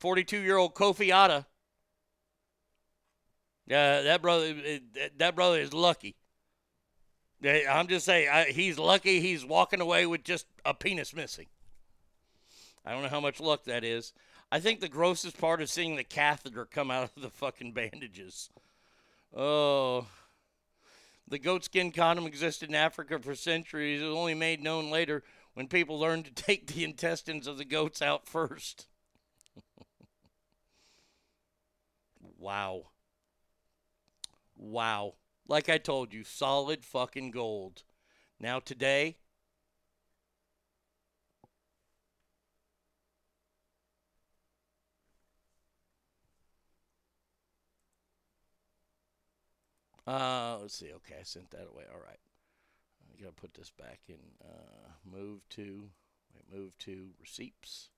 42 0.00 0.38
year 0.38 0.56
old 0.56 0.74
Kofi 0.74 1.06
Ada. 1.06 1.46
Yeah, 3.68 4.02
that 4.02 4.20
brother, 4.20 4.52
eh, 4.64 4.80
that 5.18 5.36
brother 5.36 5.60
is 5.60 5.72
lucky. 5.72 6.16
I'm 7.44 7.86
just 7.86 8.04
saying, 8.04 8.28
I, 8.28 8.44
he's 8.46 8.76
lucky. 8.76 9.20
He's 9.20 9.44
walking 9.44 9.80
away 9.80 10.06
with 10.06 10.24
just 10.24 10.46
a 10.64 10.74
penis 10.74 11.14
missing. 11.14 11.46
I 12.84 12.90
don't 12.90 13.04
know 13.04 13.08
how 13.08 13.20
much 13.20 13.38
luck 13.38 13.64
that 13.64 13.84
is. 13.84 14.12
I 14.52 14.60
think 14.60 14.80
the 14.80 14.88
grossest 14.88 15.38
part 15.38 15.62
is 15.62 15.70
seeing 15.70 15.96
the 15.96 16.04
catheter 16.04 16.66
come 16.66 16.90
out 16.90 17.10
of 17.16 17.22
the 17.22 17.30
fucking 17.30 17.72
bandages. 17.72 18.50
Oh. 19.34 20.06
The 21.26 21.38
goatskin 21.38 21.90
condom 21.90 22.26
existed 22.26 22.68
in 22.68 22.74
Africa 22.74 23.18
for 23.18 23.34
centuries. 23.34 24.02
It 24.02 24.04
was 24.04 24.14
only 24.14 24.34
made 24.34 24.62
known 24.62 24.90
later 24.90 25.22
when 25.54 25.68
people 25.68 25.98
learned 25.98 26.26
to 26.26 26.34
take 26.34 26.66
the 26.66 26.84
intestines 26.84 27.46
of 27.46 27.56
the 27.56 27.64
goats 27.64 28.02
out 28.02 28.28
first. 28.28 28.88
wow. 32.38 32.88
Wow. 34.54 35.14
Like 35.48 35.70
I 35.70 35.78
told 35.78 36.12
you, 36.12 36.24
solid 36.24 36.84
fucking 36.84 37.30
gold. 37.30 37.84
Now, 38.38 38.60
today, 38.60 39.16
Uh, 50.06 50.58
let's 50.60 50.76
see. 50.76 50.90
Okay, 50.92 51.14
I 51.20 51.22
sent 51.22 51.50
that 51.50 51.68
away. 51.72 51.84
All 51.92 52.00
right. 52.00 52.18
I 53.12 53.20
gotta 53.20 53.34
put 53.34 53.54
this 53.54 53.70
back 53.70 54.00
in. 54.08 54.16
Uh, 54.44 54.90
move 55.04 55.48
to, 55.50 55.84
wait, 56.34 56.58
move 56.58 56.76
to 56.78 57.08
receipts. 57.20 57.88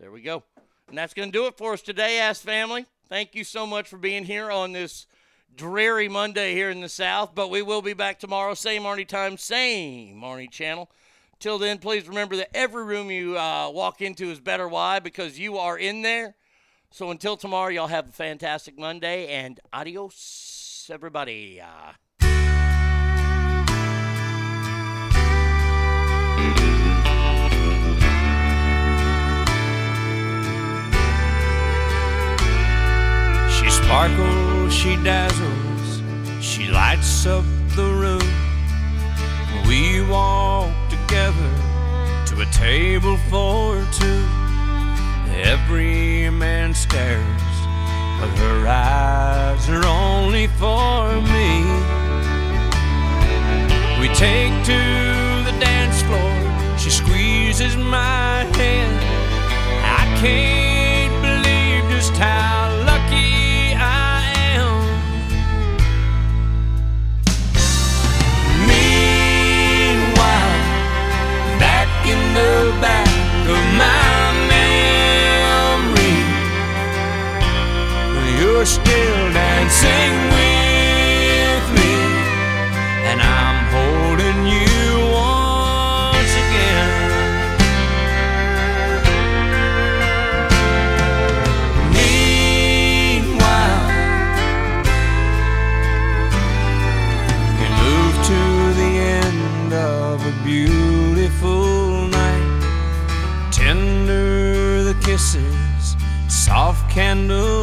There 0.00 0.10
we 0.10 0.22
go. 0.22 0.42
And 0.88 0.96
that's 0.96 1.14
gonna 1.14 1.30
do 1.30 1.46
it 1.46 1.56
for 1.56 1.74
us 1.74 1.82
today, 1.82 2.18
Ask 2.18 2.42
Family. 2.42 2.86
Thank 3.08 3.34
you 3.34 3.44
so 3.44 3.66
much 3.66 3.88
for 3.88 3.98
being 3.98 4.24
here 4.24 4.50
on 4.50 4.72
this 4.72 5.06
dreary 5.54 6.08
Monday 6.08 6.54
here 6.54 6.70
in 6.70 6.80
the 6.80 6.88
South. 6.88 7.34
But 7.34 7.50
we 7.50 7.62
will 7.62 7.82
be 7.82 7.94
back 7.94 8.18
tomorrow, 8.18 8.54
same 8.54 8.82
Arnie 8.82 9.06
time, 9.06 9.36
same 9.36 10.20
Arnie 10.20 10.50
channel. 10.50 10.90
Till 11.40 11.58
then, 11.58 11.78
please 11.78 12.08
remember 12.08 12.36
that 12.36 12.50
every 12.54 12.84
room 12.84 13.12
you 13.12 13.38
uh, 13.38 13.70
walk 13.70 14.02
into 14.02 14.30
is 14.30 14.40
better. 14.40 14.66
Why? 14.66 14.98
Because 14.98 15.38
you 15.38 15.58
are 15.58 15.78
in 15.78 16.02
there. 16.02 16.34
So 16.90 17.10
until 17.10 17.36
tomorrow, 17.36 17.68
y'all 17.68 17.86
have 17.86 18.08
a 18.08 18.12
fantastic 18.12 18.78
Monday 18.78 19.28
and 19.28 19.60
adios, 19.72 20.14
Everybody. 20.90 21.60
Uh, 21.60 21.92
She 33.50 33.70
sparkles, 33.70 34.72
she 34.72 34.96
dazzles, 35.02 36.02
she 36.40 36.70
lights 36.70 37.26
up 37.26 37.44
the 37.74 37.84
room. 37.84 38.30
We 39.66 40.00
walk 40.08 40.72
together 40.88 41.50
to 42.26 42.40
a 42.40 42.46
table 42.52 43.16
for 43.28 43.84
two. 43.92 44.24
Every 45.42 46.30
man 46.30 46.72
stares 46.72 47.37
but 48.20 48.30
her 48.38 48.66
eyes 48.66 49.68
are 49.68 49.86
only 49.86 50.48
for 50.48 51.20
me. 51.34 51.64
We 54.00 54.08
take 54.14 54.52
to 54.64 54.80
the 55.46 55.54
dance 55.60 56.02
floor, 56.02 56.32
she 56.78 56.90
squeezes 56.90 57.76
my 57.76 58.44
hand. 58.58 58.98
I 59.84 60.04
can't 60.20 61.14
believe 61.22 61.84
just 61.90 62.14
how 62.16 62.70
lucky 62.90 63.74
I 63.74 64.22
am. 64.54 64.78
Meanwhile, 68.70 70.56
back 71.58 71.90
in 72.06 72.20
the 72.34 72.54
back 72.80 73.08
of 73.48 73.62
my 73.78 73.97
still 78.68 79.32
dancing 79.32 80.14
with 80.36 81.64
me, 81.78 81.96
and 83.08 83.18
I'm 83.18 83.58
holding 83.72 84.40
you 84.46 85.08
once 85.10 86.34
again. 86.44 86.90
Meanwhile, 91.96 93.86
we 97.58 97.66
move 97.82 98.14
to 98.32 98.42
the 98.80 98.92
end 99.24 99.70
of 99.72 100.16
a 100.26 100.34
beautiful 100.44 102.06
night. 102.08 102.50
Tender 103.50 104.84
the 104.84 104.96
kisses, 105.00 105.96
soft 106.28 106.90
candlelight. 106.90 107.57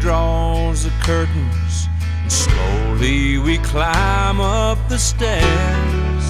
Draws 0.00 0.84
the 0.84 0.90
curtains, 1.02 1.88
and 2.22 2.32
slowly 2.32 3.38
we 3.38 3.58
climb 3.58 4.40
up 4.40 4.78
the 4.88 4.98
stairs 4.98 6.24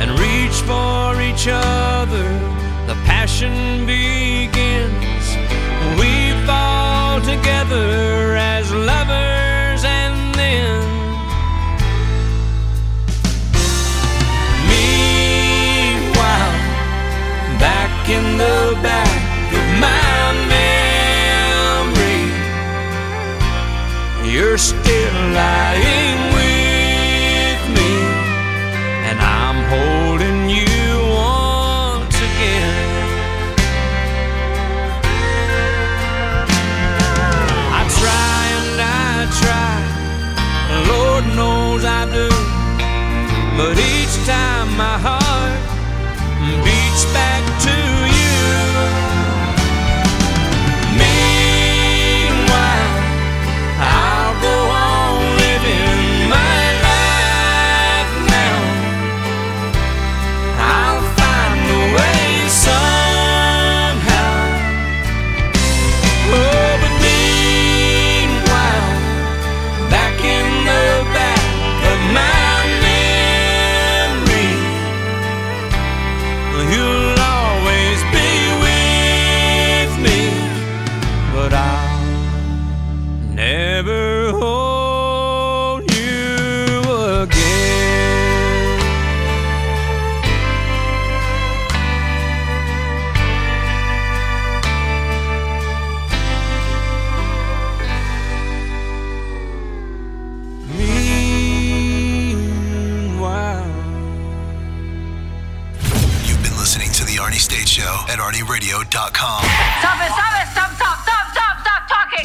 and 0.00 0.10
reach 0.18 0.62
for 0.62 1.20
each 1.20 1.46
other. 1.46 2.26
The 2.86 2.96
passion 3.04 3.86
begins. 3.86 5.26
We 6.00 6.32
fall 6.46 7.20
together 7.20 8.34
as 8.34 8.72
lovers, 8.72 9.84
and 9.84 10.34
then 10.34 10.82
Meanwhile, 14.68 16.58
back 17.60 18.08
in 18.08 18.38
the 18.38 18.78
back 18.82 19.13
you're 24.34 24.58
still 24.58 25.18
lying 25.32 26.20
with 26.34 27.60
me, 27.76 27.92
and 29.08 29.18
I'm 29.20 29.58
holding 29.74 30.50
you 30.50 30.90
once 31.14 32.16
again. 32.28 32.74
I 37.78 37.82
try 38.00 38.40
and 38.58 38.76
I 39.06 39.14
try, 39.40 39.76
Lord 40.90 41.24
knows 41.38 41.84
I 41.84 42.02
do. 42.18 42.28
But 43.56 43.78
each 43.78 44.16
time 44.26 44.76
my 44.76 44.98
heart 44.98 45.13